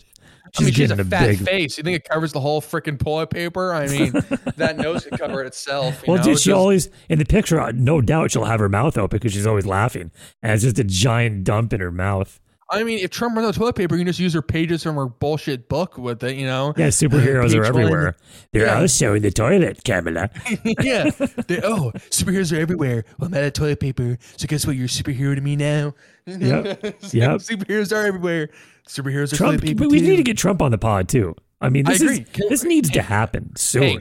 I 0.60 0.64
mean, 0.64 0.74
she 0.74 0.82
has 0.84 0.92
a 0.92 0.96
getting 0.96 1.10
fat 1.10 1.36
face. 1.38 1.78
You 1.78 1.84
think 1.84 1.98
it 1.98 2.10
covers 2.10 2.32
the 2.32 2.40
whole 2.40 2.62
freaking 2.62 2.98
toilet 3.00 3.30
paper? 3.30 3.74
I 3.74 3.88
mean, 3.88 4.12
that 4.58 4.78
nose 4.78 5.04
could 5.06 5.20
cover 5.20 5.42
it 5.44 5.48
itself. 5.48 6.02
You 6.06 6.14
Well, 6.14 6.18
know? 6.20 6.24
dude, 6.32 6.40
she 6.40 6.50
Just- 6.50 6.58
always 6.58 6.90
in 7.10 7.20
the 7.20 7.26
picture. 7.26 7.60
uh, 7.60 7.72
No 7.76 8.02
doubt, 8.02 8.32
she'll 8.32 8.46
have 8.46 8.60
her 8.60 8.70
mouth 8.70 8.98
open 8.98 9.18
because 9.18 9.34
she's 9.34 9.48
always 9.48 9.66
laughing, 9.66 10.12
and 10.44 10.52
it's 10.54 10.64
just 10.64 10.80
a 10.80 10.84
giant 10.84 11.44
dump 11.44 11.74
in 11.74 11.80
her 11.82 11.92
mouth. 11.92 12.40
I 12.68 12.84
mean, 12.84 12.98
if 12.98 13.12
Trump 13.12 13.36
runs 13.36 13.46
out 13.46 13.50
of 13.50 13.56
toilet 13.58 13.76
paper, 13.76 13.94
you 13.96 14.00
can 14.00 14.08
just 14.08 14.20
use 14.20 14.34
her 14.34 14.42
pages 14.42 14.82
from 14.82 14.96
her 14.96 15.06
bullshit 15.06 15.70
book 15.70 16.00
with 16.00 16.24
it, 16.24 16.36
you 16.36 16.48
know? 16.48 16.74
Yeah, 16.76 16.88
superheroes 16.88 17.54
are 17.54 17.62
Page 17.62 17.72
one. 17.74 17.82
everywhere. 17.84 18.16
They're 18.54 18.66
Yeah. 18.66 18.80
also 18.80 19.14
in 19.14 19.22
the 19.22 19.30
toilet, 19.30 19.84
Kamala. 19.84 20.32
yeah. 20.82 21.12
They, 21.46 21.62
oh, 21.62 21.92
superheroes 22.10 22.52
are 22.52 22.60
everywhere. 22.60 23.06
Well, 23.20 23.28
I'm 23.28 23.36
out 23.36 23.44
of 23.44 23.54
toilet 23.54 23.80
paper. 23.80 24.18
So 24.38 24.48
guess 24.48 24.66
what? 24.66 24.76
You're 24.76 24.86
a 24.86 24.88
superhero 24.88 25.36
to 25.36 25.42
me 25.42 25.56
now. 25.56 25.94
Yep. 26.26 26.82
Yep. 27.14 27.42
Superheroes 27.42 27.96
are 27.96 28.04
everywhere. 28.04 28.50
Superheroes 28.88 29.34
are 29.34 29.38
Trump, 29.38 29.62
but 29.62 29.90
we 29.90 30.00
too. 30.00 30.06
need 30.08 30.18
to 30.18 30.24
get 30.24 30.38
Trump 30.38 30.62
on 30.62 30.72
the 30.72 30.78
pod 30.78 31.10
too. 31.10 31.36
I 31.62 31.70
mean, 31.70 31.88
I 31.88 31.92
this 31.94 32.02
is 32.02 32.12
agree. 32.20 32.32
Can- 32.34 32.50
this 32.50 32.64
needs 32.64 32.90
to 32.92 33.02
happen 33.02 33.56
soon 33.56 33.82
Hey, 33.84 34.00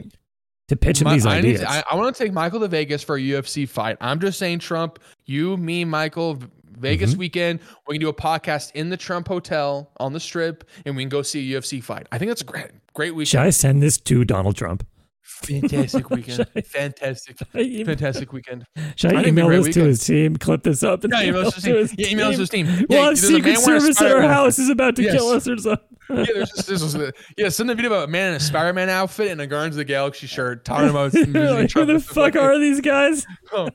to 0.67 0.75
pitch 0.75 0.99
him 1.01 1.05
My- 1.05 1.13
these 1.15 1.25
I, 1.25 1.37
ideas. 1.37 1.63
I, 1.63 1.83
I 1.89 1.95
want 1.95 2.15
to 2.15 2.23
take 2.23 2.33
Michael 2.33 2.59
to 2.59 2.67
Vegas 2.67 3.01
for 3.03 3.15
a 3.15 3.19
UFC 3.19 3.67
fight. 3.67 3.97
I'm 4.01 4.19
just 4.19 4.37
saying, 4.37 4.59
Trump, 4.59 4.99
you, 5.25 5.57
me, 5.57 5.85
Michael, 5.85 6.39
Vegas 6.77 7.11
Mm-hmm. 7.11 7.19
weekend. 7.19 7.59
We 7.87 7.95
can 7.95 8.01
do 8.01 8.09
a 8.09 8.13
podcast 8.13 8.71
in 8.75 8.89
the 8.89 8.97
Trump 8.97 9.27
Hotel 9.27 9.89
on 9.97 10.11
the 10.13 10.19
Strip, 10.19 10.65
and 10.85 10.95
we 10.95 11.03
can 11.03 11.09
go 11.09 11.21
see 11.21 11.53
a 11.55 11.59
UFC 11.59 11.81
fight. 11.81 12.05
I 12.11 12.17
think 12.17 12.29
that's 12.29 12.41
a 12.41 12.45
great, 12.45 12.71
great 12.93 13.27
Should. 13.27 13.39
I 13.39 13.49
send 13.49 13.81
this 13.81 13.97
to 13.99 14.25
Donald 14.25 14.55
Trump? 14.57 14.85
Fantastic 15.25 16.09
weekend. 16.11 16.47
Fantastic, 16.65 17.37
I 17.53 17.59
email, 17.61 17.85
fantastic 17.85 18.31
weekend. 18.31 18.65
should 18.95 19.13
I 19.13 19.19
I 19.19 19.23
think 19.23 19.27
it'd 19.27 19.35
be 19.35 19.41
a 19.41 19.45
email 19.45 19.63
this 19.63 19.73
to 19.75 19.83
his 19.83 20.05
team? 20.05 20.35
Clip 20.37 20.63
this 20.63 20.83
up 20.83 21.03
and 21.03 21.11
Yeah, 21.13 21.23
email 21.23 21.47
it 21.47 21.51
to 21.55 21.75
his 21.75 21.89
team. 21.91 21.95
Yeah, 21.99 22.07
email 22.09 22.31
to 22.31 22.37
his 22.39 22.49
team. 22.49 22.65
Yeah, 22.67 22.81
We'll 22.89 23.03
have 23.03 23.13
a 23.13 23.17
Secret 23.17 23.43
man 23.43 23.57
wearing 23.65 23.77
a 23.77 23.81
Service 23.81 24.01
at 24.01 24.11
our 24.11 24.21
house 24.21 24.59
is 24.59 24.69
about 24.69 24.95
to 24.97 25.03
Yes. 25.03 25.13
kill 25.15 25.29
us 25.29 25.47
or 25.47 25.57
something. 25.57 25.85
yeah, 26.09 26.25
there's 26.33 26.51
just, 26.51 26.67
this 26.67 26.81
was, 26.83 27.11
yeah, 27.37 27.49
send 27.49 27.69
a 27.71 27.75
video 27.75 27.91
about 27.91 28.07
a 28.07 28.11
man 28.11 28.29
in 28.31 28.35
a 28.35 28.39
Spider-Man 28.39 28.89
outfit 28.89 29.31
and 29.31 29.41
a 29.41 29.47
Guardians 29.47 29.75
of 29.75 29.79
the 29.79 29.85
Galaxy 29.85 30.27
shirt 30.27 30.63
talking 30.63 30.89
about 30.89 31.13
Like, 31.33 31.71
who 31.71 31.85
the 31.85 31.99
fuck 31.99 32.15
like, 32.15 32.35
are 32.35 32.59
these 32.59 32.79
guys? 32.81 33.25
oh, 33.53 33.67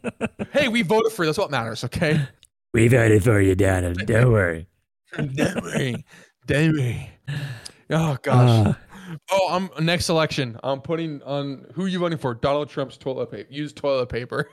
Hey, 0.52 0.68
we 0.68 0.82
voted 0.82 1.12
for 1.12 1.24
you. 1.24 1.28
That's 1.28 1.38
what 1.38 1.50
matters, 1.50 1.82
okay? 1.84 2.20
We 2.72 2.86
voted 2.86 3.24
for 3.24 3.40
you, 3.40 3.56
Donald. 3.56 4.06
Don't 4.06 4.30
worry. 4.30 4.68
Don't 5.16 5.34
worry. 5.62 6.04
Don't 6.46 6.72
worry. 6.76 7.10
Oh 7.90 8.16
gosh. 8.22 8.66
Uh, 8.68 8.74
oh, 9.30 9.48
I'm 9.50 9.84
next 9.84 10.08
election. 10.08 10.58
I'm 10.62 10.80
putting 10.80 11.22
on 11.22 11.66
who 11.74 11.86
you 11.86 11.98
voting 11.98 12.18
for? 12.18 12.34
Donald 12.34 12.68
Trump's 12.68 12.96
toilet 12.96 13.30
paper. 13.30 13.48
Use 13.52 13.72
toilet 13.72 14.08
paper. 14.08 14.48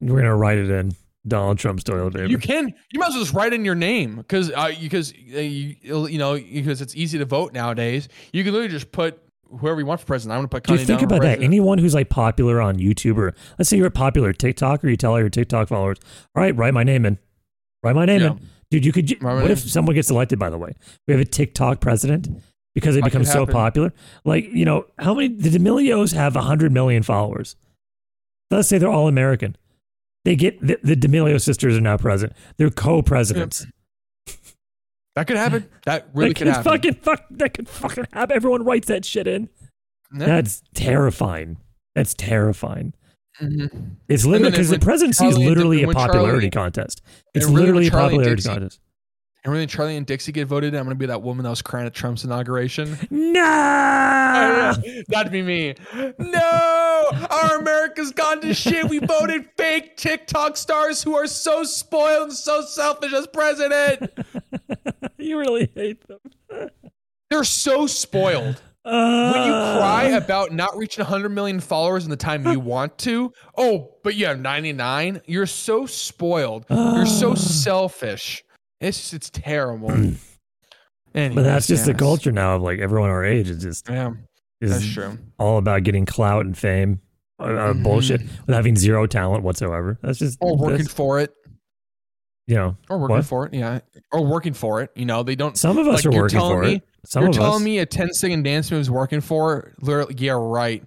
we're 0.00 0.20
gonna 0.20 0.36
write 0.36 0.58
it 0.58 0.70
in 0.70 0.92
Donald 1.26 1.58
Trump's 1.58 1.84
toilet 1.84 2.14
paper. 2.14 2.26
You 2.26 2.38
can. 2.38 2.72
You 2.92 3.00
might 3.00 3.08
as 3.08 3.14
well 3.14 3.22
just 3.24 3.34
write 3.34 3.52
in 3.52 3.64
your 3.64 3.74
name 3.74 4.16
because 4.16 4.50
uh, 4.50 4.72
because 4.80 5.12
uh, 5.12 5.38
you, 5.38 5.76
you 6.08 6.18
know 6.18 6.34
because 6.34 6.80
it's 6.80 6.94
easy 6.94 7.18
to 7.18 7.24
vote 7.24 7.52
nowadays. 7.52 8.08
You 8.32 8.44
can 8.44 8.52
literally 8.52 8.72
just 8.72 8.92
put 8.92 9.20
whoever 9.60 9.80
you 9.80 9.86
want 9.86 10.00
for 10.00 10.06
president. 10.06 10.34
I'm 10.34 10.38
gonna 10.38 10.48
put. 10.48 10.64
Do 10.64 10.74
you 10.74 10.84
think 10.84 11.02
about 11.02 11.22
that? 11.22 11.42
Anyone 11.42 11.78
who's 11.78 11.94
like 11.94 12.08
popular 12.08 12.60
on 12.60 12.78
YouTube 12.78 13.16
or 13.16 13.34
let's 13.58 13.68
say 13.68 13.76
you're 13.76 13.86
a 13.86 13.90
popular 13.90 14.32
TikToker, 14.32 14.88
you 14.90 14.96
tell 14.96 15.12
all 15.12 15.20
your 15.20 15.30
TikTok 15.30 15.68
followers, 15.68 15.98
all 16.34 16.42
right, 16.42 16.56
write 16.56 16.74
my 16.74 16.84
name 16.84 17.06
in. 17.06 17.18
Write 17.82 17.94
my 17.96 18.04
name 18.04 18.20
Yeah. 18.20 18.30
in. 18.32 18.40
Dude, 18.70 18.84
you 18.84 18.92
could 18.92 19.10
Write 19.22 19.34
what 19.34 19.42
name. 19.42 19.50
if 19.52 19.60
someone 19.60 19.94
gets 19.94 20.10
elected, 20.10 20.40
by 20.40 20.50
the 20.50 20.58
way? 20.58 20.72
We 21.06 21.12
have 21.12 21.20
a 21.20 21.24
TikTok 21.24 21.80
president 21.80 22.28
because 22.76 22.94
they 22.94 23.00
become 23.00 23.24
so 23.24 23.40
happen. 23.40 23.52
popular. 23.54 23.92
Like, 24.24 24.44
you 24.52 24.64
know, 24.64 24.84
how 24.98 25.14
many 25.14 25.28
the 25.28 25.50
D'Amelios 25.50 26.12
have 26.12 26.34
hundred 26.36 26.70
million 26.72 27.02
followers. 27.02 27.56
Let's 28.52 28.68
say 28.68 28.76
they're 28.78 28.88
all 28.90 29.08
American. 29.08 29.56
They 30.24 30.36
get 30.36 30.60
the, 30.60 30.78
the 30.82 30.94
D'Amelio 30.94 31.40
sisters 31.40 31.76
are 31.76 31.80
now 31.80 31.96
president. 31.96 32.36
They're 32.58 32.70
co-presidents. 32.70 33.66
That 35.14 35.26
could 35.26 35.36
happen. 35.38 35.68
That 35.86 36.08
really 36.14 36.30
that 36.30 36.36
could 36.36 36.46
happen. 36.48 36.62
fucking 36.64 36.94
fuck 36.96 37.24
that 37.30 37.54
could 37.54 37.68
fucking 37.68 38.06
happen. 38.12 38.36
Everyone 38.36 38.64
writes 38.64 38.88
that 38.88 39.04
shit 39.04 39.26
in. 39.26 39.48
That's 40.12 40.62
terrifying. 40.74 41.56
That's 41.94 42.12
terrifying. 42.14 42.92
Mhm. 43.40 43.96
It's 44.08 44.24
literally 44.26 44.50
because 44.50 44.68
the 44.70 44.78
presidency 44.78 45.24
is 45.26 45.34
Charlie 45.34 45.46
and 45.46 45.56
literally 45.56 45.82
a 45.82 45.88
popularity 45.88 46.50
Charlie- 46.50 46.64
contest. 46.64 47.02
It's 47.34 47.48
literally 47.48 47.86
a 47.88 47.90
popularity 47.90 48.36
Dixie- 48.36 48.48
contest. 48.50 48.80
And 49.46 49.54
when 49.54 49.68
Charlie 49.68 49.96
and 49.96 50.04
Dixie 50.04 50.32
get 50.32 50.48
voted, 50.48 50.74
I'm 50.74 50.82
gonna 50.82 50.96
be 50.96 51.06
that 51.06 51.22
woman 51.22 51.44
that 51.44 51.50
was 51.50 51.62
crying 51.62 51.86
at 51.86 51.94
Trump's 51.94 52.24
inauguration. 52.24 52.98
No. 53.12 54.74
That'd 55.08 55.30
be 55.30 55.40
me. 55.40 55.76
No, 56.18 57.10
our 57.30 57.56
America's 57.60 58.10
gone 58.10 58.40
to 58.40 58.52
shit. 58.52 58.88
We 58.88 58.98
voted 58.98 59.46
fake 59.56 59.96
TikTok 59.96 60.56
stars 60.56 61.00
who 61.00 61.14
are 61.14 61.28
so 61.28 61.62
spoiled 61.62 62.30
and 62.30 62.32
so 62.32 62.60
selfish 62.62 63.12
as 63.12 63.28
president. 63.28 64.10
you 65.16 65.38
really 65.38 65.70
hate 65.76 66.02
them. 66.08 66.68
They're 67.30 67.44
so 67.44 67.86
spoiled. 67.86 68.60
Uh, 68.84 69.30
When 69.32 69.42
you 69.46 69.52
cry 69.52 70.04
about 70.16 70.50
not 70.52 70.76
reaching 70.76 71.04
100 71.04 71.28
million 71.28 71.60
followers 71.60 72.02
in 72.02 72.10
the 72.10 72.16
time 72.16 72.44
you 72.48 72.58
want 72.58 72.98
to, 72.98 73.32
oh, 73.56 73.94
but 74.02 74.16
you 74.16 74.26
have 74.26 74.40
99, 74.40 75.22
you're 75.26 75.46
so 75.46 75.86
spoiled. 75.86 76.66
You're 76.68 77.06
so 77.06 77.34
selfish. 77.36 78.42
It's 78.80 78.98
just, 78.98 79.14
it's 79.14 79.30
terrible. 79.30 79.90
Anyways, 81.14 81.34
but 81.34 81.42
that's 81.42 81.66
just 81.66 81.86
the 81.86 81.94
culture 81.94 82.30
now 82.32 82.56
of 82.56 82.62
like 82.62 82.78
everyone 82.78 83.08
our 83.08 83.24
age 83.24 83.48
is 83.48 83.62
just 83.62 83.88
Yeah, 83.88 84.12
is 84.60 84.70
that's 84.70 84.92
true. 84.92 85.18
all 85.38 85.56
about 85.58 85.82
getting 85.82 86.04
clout 86.04 86.44
and 86.44 86.56
fame, 86.56 87.00
uh, 87.40 87.44
uh, 87.44 87.72
Mhm. 87.72 87.82
bullshit, 87.82 88.20
with 88.20 88.54
having 88.54 88.76
zero 88.76 89.06
talent 89.06 89.42
whatsoever. 89.42 89.98
That's 90.02 90.18
just 90.18 90.36
Or 90.42 90.56
working 90.56 90.78
that's- 90.78 90.92
for 90.92 91.20
it. 91.20 91.32
you 92.46 92.54
know. 92.56 92.76
Or 92.90 92.98
working 92.98 93.16
What? 93.16 93.24
for 93.24 93.46
it, 93.46 93.54
yeah. 93.54 93.80
Or 94.12 94.24
working 94.26 94.52
for 94.52 94.82
it. 94.82 94.90
You 94.94 95.06
know, 95.06 95.22
they 95.22 95.36
don't. 95.36 95.56
Some 95.56 95.78
of 95.78 95.88
us 95.88 96.04
Like, 96.04 96.14
are 96.14 96.18
working 96.18 96.38
for 96.38 96.62
me- 96.62 96.74
it. 96.76 96.82
Some 97.06 97.22
you're 97.22 97.30
of 97.30 97.36
telling 97.36 97.56
us. 97.56 97.62
me 97.62 97.78
a 97.78 97.86
10 97.86 98.12
second 98.12 98.42
dance 98.42 98.70
move 98.70 98.80
is 98.80 98.90
working 98.90 99.20
for 99.22 99.72
literally 99.80 100.14
yeah 100.18 100.32
right 100.36 100.82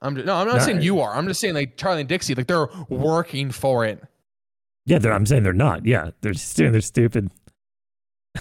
i'm 0.00 0.14
just, 0.14 0.26
no 0.26 0.34
i'm 0.36 0.46
not 0.46 0.56
No, 0.58 0.62
saying 0.64 0.80
you 0.80 1.00
are 1.00 1.14
i'm 1.14 1.26
just 1.28 1.40
saying 1.40 1.52
like 1.54 1.76
charlie 1.76 2.00
and 2.00 2.08
dixie 2.08 2.34
like 2.34 2.46
they're 2.46 2.68
working 2.88 3.50
for 3.50 3.84
it 3.84 4.02
Yeah, 4.88 4.98
they're, 4.98 5.12
I'm 5.12 5.26
saying 5.26 5.42
they're 5.42 5.52
not. 5.52 5.84
Yeah, 5.86 6.10
they're 6.22 6.32
just 6.32 6.56
doing. 6.56 6.72
They're 6.72 6.80
stupid. 6.80 7.30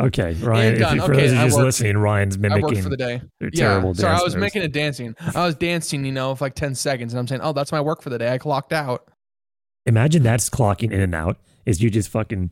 okay, 0.00 0.34
Ryan. 0.34 0.74
If 0.82 0.92
you, 0.94 1.00
for 1.02 1.12
Okay, 1.12 1.26
those 1.28 1.32
I 1.38 1.44
just 1.44 1.56
worked- 1.56 1.64
listening, 1.66 1.98
Ryan's 1.98 2.36
i 2.36 2.40
mimicking. 2.40 2.64
worked 2.64 2.78
for 2.82 2.88
the 2.88 2.96
day 2.96 3.20
They're 3.40 3.50
yeah 3.52 3.68
terrible. 3.70 3.94
sorry 3.94 4.16
i 4.18 4.22
was 4.22 4.36
making 4.36 4.62
it 4.62 4.72
dancing 4.72 5.14
i 5.34 5.44
was 5.46 5.54
dancing 5.54 6.04
you 6.04 6.12
know 6.12 6.34
for 6.34 6.44
like 6.46 6.54
10 6.54 6.74
seconds 6.74 7.12
and 7.12 7.20
i'm 7.20 7.26
saying 7.28 7.40
oh 7.42 7.52
that's 7.52 7.70
my 7.72 7.80
work 7.80 8.02
for 8.02 8.10
the 8.10 8.18
day 8.18 8.32
i 8.32 8.38
clocked 8.38 8.72
out 8.72 9.08
Imagine 9.86 10.22
that's 10.22 10.48
clocking 10.48 10.90
in 10.92 11.00
and 11.00 11.14
out. 11.14 11.36
Is 11.66 11.82
you 11.82 11.90
just 11.90 12.08
fucking 12.08 12.50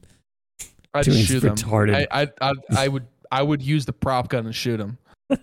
i'd 0.95 1.05
doing 1.05 1.25
shoot 1.25 1.41
them. 1.41 1.57
I, 1.95 2.07
I, 2.11 2.29
I, 2.43 2.53
I 2.77 2.89
would 2.89 3.07
i 3.31 3.43
would 3.43 3.63
use 3.63 3.87
the 3.87 3.93
prop 3.93 4.29
gun 4.29 4.45
and 4.47 4.55
shoot 4.55 4.79
him 4.81 4.99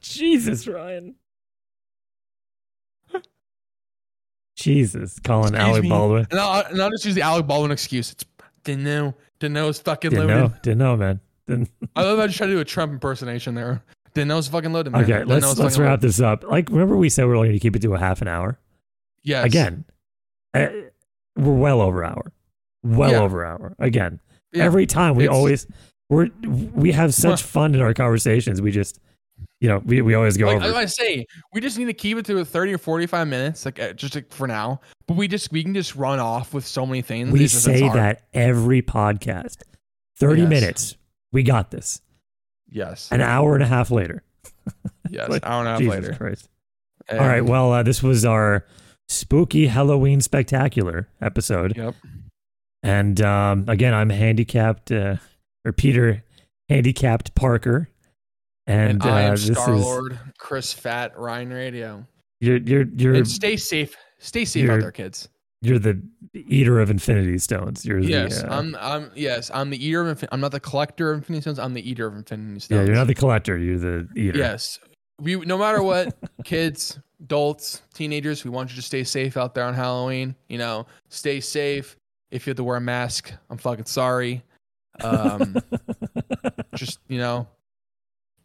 Jesus, 0.00 0.66
Ryan. 0.66 1.14
Jesus, 4.62 5.18
calling 5.20 5.54
Excuse 5.54 5.68
Alec 5.68 5.82
me. 5.82 5.88
Baldwin. 5.88 6.26
and 6.30 6.40
I'll, 6.40 6.64
and 6.66 6.80
I'll 6.82 6.90
just 6.90 7.04
use 7.04 7.14
the 7.14 7.22
alec 7.22 7.46
baldwin 7.46 7.70
excuse 7.72 8.12
it's 8.12 8.24
Didn't 8.64 8.84
know. 8.84 9.14
Didn't 9.40 9.54
know 9.54 9.72
fucking 9.72 10.10
Didn't 10.10 10.26
loaded. 10.28 10.40
know. 10.52 10.56
Didn't 10.62 10.78
know, 10.78 10.96
man. 10.96 11.20
Didn't. 11.48 11.70
I 11.96 12.02
love 12.02 12.18
how 12.18 12.24
I 12.24 12.26
just 12.28 12.38
tried 12.38 12.46
to 12.48 12.52
do 12.54 12.60
a 12.60 12.64
Trump 12.64 12.92
impersonation 12.92 13.54
there. 13.54 13.82
Didn't 14.14 14.28
know 14.28 14.40
fucking 14.40 14.72
loaded. 14.72 14.92
Man. 14.92 15.02
Okay, 15.02 15.12
Didn't 15.14 15.28
know 15.28 15.34
let's 15.34 15.46
let's 15.58 15.74
fucking 15.76 15.82
wrap 15.82 15.90
loaded. 15.90 16.00
this 16.02 16.20
up. 16.20 16.44
Like, 16.44 16.68
remember 16.70 16.96
we 16.96 17.08
said 17.08 17.24
we 17.26 17.32
are 17.32 17.36
only 17.36 17.48
going 17.48 17.58
to 17.58 17.62
keep 17.62 17.74
it 17.74 17.82
to 17.82 17.94
a 17.94 17.98
half 17.98 18.22
an 18.22 18.28
hour. 18.28 18.58
Yes. 19.24 19.44
Again, 19.46 19.84
uh, 20.54 20.66
we're 21.36 21.54
well 21.54 21.80
over 21.80 22.04
hour. 22.04 22.32
Well 22.84 23.10
Yeah. 23.12 23.20
over 23.20 23.44
hour. 23.44 23.74
Again, 23.78 24.20
Yeah. 24.52 24.64
every 24.64 24.86
time 24.86 25.14
we 25.16 25.24
It's- 25.24 25.36
always 25.36 25.66
we're 26.08 26.28
we 26.44 26.92
have 26.92 27.14
such 27.14 27.42
fun 27.42 27.74
in 27.74 27.80
our 27.80 27.94
conversations. 27.94 28.60
We 28.60 28.70
just, 28.70 29.00
you 29.60 29.68
know, 29.68 29.78
we, 29.84 30.02
we 30.02 30.14
always 30.14 30.36
go 30.36 30.46
Like, 30.46 30.62
over. 30.62 30.74
I 30.76 30.86
say, 30.86 31.26
we 31.52 31.60
just 31.60 31.78
need 31.78 31.84
to 31.86 31.92
keep 31.94 32.18
it 32.18 32.24
to 32.26 32.44
30 32.44 32.74
or 32.74 32.78
45 32.78 33.28
minutes, 33.28 33.64
like 33.64 33.78
uh, 33.80 33.92
just 33.92 34.14
like, 34.14 34.32
for 34.32 34.46
now. 34.46 34.80
But 35.06 35.16
we 35.16 35.28
just 35.28 35.52
we 35.52 35.62
can 35.62 35.74
just 35.74 35.94
run 35.96 36.18
off 36.20 36.52
with 36.54 36.66
so 36.66 36.84
many 36.86 37.02
things. 37.02 37.30
we 37.30 37.40
just- 37.40 37.62
say 37.62 37.80
that 37.88 38.24
every 38.32 38.82
podcast. 38.82 39.62
Thirty 40.18 40.42
Yes. 40.42 40.50
minutes. 40.50 40.96
We 41.32 41.42
got 41.42 41.70
this. 41.70 42.00
Yes. 42.70 43.08
An 43.10 43.20
hour 43.20 43.54
and 43.54 43.62
a 43.62 43.66
half 43.66 43.90
later. 43.90 44.22
Yes. 45.10 45.28
Like, 45.28 45.44
hour 45.44 45.60
and 45.60 45.68
a 45.68 45.70
half 45.72 45.80
Jesus 45.80 45.94
later. 45.94 46.14
Christ. 46.14 46.48
And- 47.08 47.18
All 47.20 47.26
right. 47.26 47.44
Well, 47.44 47.72
uh, 47.72 47.82
this 47.82 48.02
was 48.02 48.24
our 48.24 48.64
spooky 49.08 49.66
Halloween 49.66 50.20
spectacular 50.20 51.08
episode. 51.20 51.76
Yep. 51.76 51.94
And 52.82 53.20
um, 53.20 53.64
again, 53.68 53.94
I'm 53.94 54.10
handicapped, 54.10 54.90
uh, 54.90 55.16
or 55.64 55.72
Peter 55.72 56.24
handicapped 56.68 57.34
Parker. 57.34 57.88
And, 58.66 59.02
And, 59.02 59.02
I 59.02 59.24
uh, 59.24 59.28
am 59.28 59.36
this 59.36 59.46
Star 59.46 59.76
Lord 59.76 60.18
Chris 60.38 60.72
Fat 60.72 61.18
Ryan 61.18 61.52
Radio. 61.52 62.06
you're 62.40 62.58
you're 62.58 62.86
you're 62.96 63.14
And 63.14 63.28
stay 63.28 63.56
safe. 63.56 63.96
Stay 64.18 64.44
safe 64.44 64.70
out 64.70 64.80
there, 64.80 64.92
kids. 64.92 65.28
you're 65.62 65.80
the 65.80 66.00
eater 66.32 66.80
of 66.80 66.90
Infinity 66.90 67.38
Stones. 67.38 67.84
You're 67.84 67.98
Yes, 67.98 68.40
the, 68.40 68.52
uh, 68.52 68.58
I'm. 68.58 68.76
I'm. 68.80 69.10
Yes, 69.16 69.50
I'm 69.52 69.70
the 69.70 69.84
eater 69.84 70.08
of. 70.08 70.24
I'm 70.30 70.40
not 70.40 70.52
the 70.52 70.60
collector 70.60 71.10
of 71.10 71.18
Infinity 71.18 71.42
Stones. 71.42 71.58
I'm 71.58 71.74
the 71.74 71.88
eater 71.88 72.06
of 72.06 72.14
Infinity 72.14 72.60
Stones. 72.60 72.78
yeah. 72.78 72.86
You're 72.86 72.94
not 72.94 73.08
the 73.08 73.14
collector. 73.14 73.58
You're 73.58 73.78
the 73.78 74.08
eater. 74.16 74.38
Yes. 74.38 74.78
We. 75.20 75.36
No 75.36 75.58
matter 75.58 75.82
what, 75.82 76.14
kids, 76.44 77.00
adults, 77.20 77.82
teenagers, 77.94 78.44
we 78.44 78.50
want 78.50 78.70
you 78.70 78.76
to 78.76 78.82
stay 78.82 79.02
safe 79.04 79.36
out 79.36 79.54
there 79.54 79.64
on 79.64 79.74
Halloween. 79.74 80.36
You 80.48 80.58
know, 80.58 80.86
stay 81.08 81.40
safe. 81.40 81.96
If 82.30 82.46
you 82.46 82.52
have 82.52 82.56
to 82.58 82.64
wear 82.64 82.76
a 82.76 82.80
mask, 82.80 83.32
I'm 83.50 83.58
fucking 83.58 83.86
sorry. 83.86 84.42
Um, 85.02 85.56
just 86.76 87.00
you 87.08 87.18
know, 87.18 87.46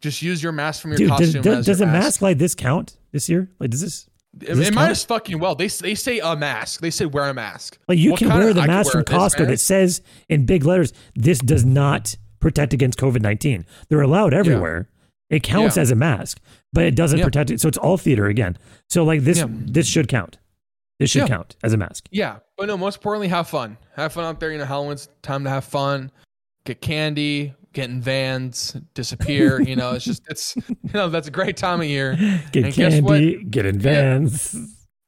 just 0.00 0.22
use 0.22 0.42
your 0.42 0.52
mask 0.52 0.82
from 0.82 0.92
your 0.92 0.98
Dude, 0.98 1.08
does, 1.10 1.18
costume. 1.18 1.42
does, 1.42 1.58
as 1.58 1.66
does 1.66 1.80
a 1.80 1.84
your 1.84 1.92
mask 1.92 2.22
like 2.22 2.38
this 2.38 2.54
count 2.54 2.96
this 3.12 3.28
year? 3.28 3.48
Like, 3.58 3.70
does 3.70 3.80
this 3.80 4.08
It, 4.40 4.58
it 4.58 4.74
might 4.74 4.90
as 4.90 5.04
fucking 5.04 5.38
well. 5.38 5.54
They 5.54 5.68
they 5.68 5.94
say 5.94 6.18
a 6.20 6.36
mask. 6.36 6.80
They 6.80 6.90
say 6.90 7.06
wear 7.06 7.28
a 7.28 7.34
mask. 7.34 7.78
like 7.88 7.98
you 7.98 8.10
What 8.12 8.18
can 8.18 8.28
wear 8.28 8.50
of- 8.50 8.54
the 8.56 8.66
mask 8.66 8.92
from 8.92 8.98
wear 9.08 9.18
this 9.20 9.34
Costco 9.34 9.46
that 9.48 9.60
says 9.60 10.02
in 10.28 10.46
big 10.46 10.64
letters, 10.64 10.92
"This 11.14 11.38
does 11.40 11.64
not 11.64 12.16
protect 12.40 12.72
against 12.72 12.98
COVID 12.98 13.20
nineteen." 13.22 13.64
They're 13.88 14.00
allowed 14.02 14.32
everywhere. 14.34 14.88
It 15.30 15.42
counts 15.42 15.76
Yeah. 15.76 15.82
as 15.82 15.90
a 15.90 15.94
mask, 15.94 16.40
but 16.72 16.84
it 16.84 16.94
doesn't 16.94 17.18
Yeah. 17.18 17.24
protect 17.24 17.50
it. 17.50 17.60
So 17.60 17.68
it's 17.68 17.76
all 17.78 17.98
theater 17.98 18.26
again. 18.26 18.56
So 18.88 19.04
like 19.04 19.22
this, 19.22 19.38
Yeah. 19.38 19.46
this 19.50 19.86
should 19.86 20.08
count. 20.08 20.38
This 20.98 21.10
should 21.10 21.22
Yeah. 21.22 21.28
count 21.28 21.54
as 21.62 21.72
a 21.72 21.76
mask. 21.76 22.06
Yeah, 22.10 22.36
but 22.56 22.66
no. 22.66 22.76
Most 22.78 22.96
importantly, 22.96 23.28
have 23.28 23.46
fun. 23.48 23.76
Have 23.96 24.12
fun 24.14 24.24
out 24.24 24.40
there. 24.40 24.50
You 24.52 24.58
know, 24.58 24.64
Halloween's 24.64 25.08
time 25.22 25.44
to 25.44 25.50
have 25.50 25.64
fun. 25.64 26.10
Get 26.64 26.80
candy. 26.80 27.54
Get 27.72 27.90
in 27.90 28.00
vans. 28.00 28.76
Disappear. 28.94 29.60
you 29.60 29.76
know, 29.76 29.92
it's 29.92 30.04
just 30.04 30.22
it's 30.28 30.56
you 30.56 30.64
know 30.94 31.08
that's 31.08 31.28
a 31.28 31.30
great 31.30 31.56
time 31.56 31.80
of 31.80 31.86
year. 31.86 32.16
Get 32.52 32.64
And 32.64 32.74
candy, 32.74 33.44
get 33.44 33.66
in 33.66 33.78
vans, 33.78 34.56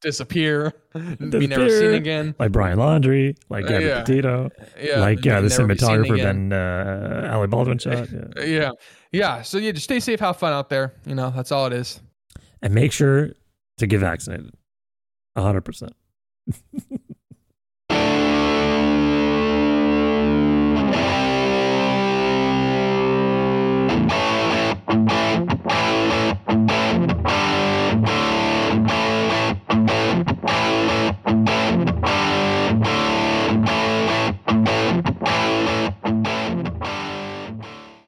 Disappear. 0.03 0.73
Be 0.95 1.47
never 1.47 1.69
seen 1.69 1.95
again. 1.95 2.35
like 2.39 2.53
Brian 2.53 2.79
Laundrie, 2.79 3.37
like 3.51 3.65
Uh, 3.67 3.69
Gabby 3.69 3.85
yeah. 3.85 4.01
Petito, 4.03 4.51
Yeah, 4.81 5.01
like 5.01 5.21
be 5.23 5.31
uh, 5.31 5.41
the 5.43 5.49
be 5.49 5.55
cinematographer. 5.55 6.17
Ben 6.17 6.53
uh, 6.53 7.31
Ali 7.35 7.47
Baldwin 7.49 7.79
shot. 7.79 8.09
Yeah. 8.11 8.21
Yeah, 8.47 8.71
yeah. 9.13 9.43
So 9.43 9.59
yeah, 9.59 9.73
just 9.73 9.85
stay 9.85 10.01
safe. 10.01 10.21
Have 10.21 10.37
fun 10.39 10.53
out 10.53 10.69
there. 10.71 10.95
You 11.07 11.15
know, 11.15 11.31
that's 11.35 11.53
all 11.53 11.67
it 11.67 11.73
is. 11.73 12.01
And 12.63 12.75
make 12.75 12.93
sure 12.93 13.31
to 13.79 13.87
get 13.87 14.01
vaccinated. 14.01 14.55
hundred 15.37 15.63
percent. 15.63 15.93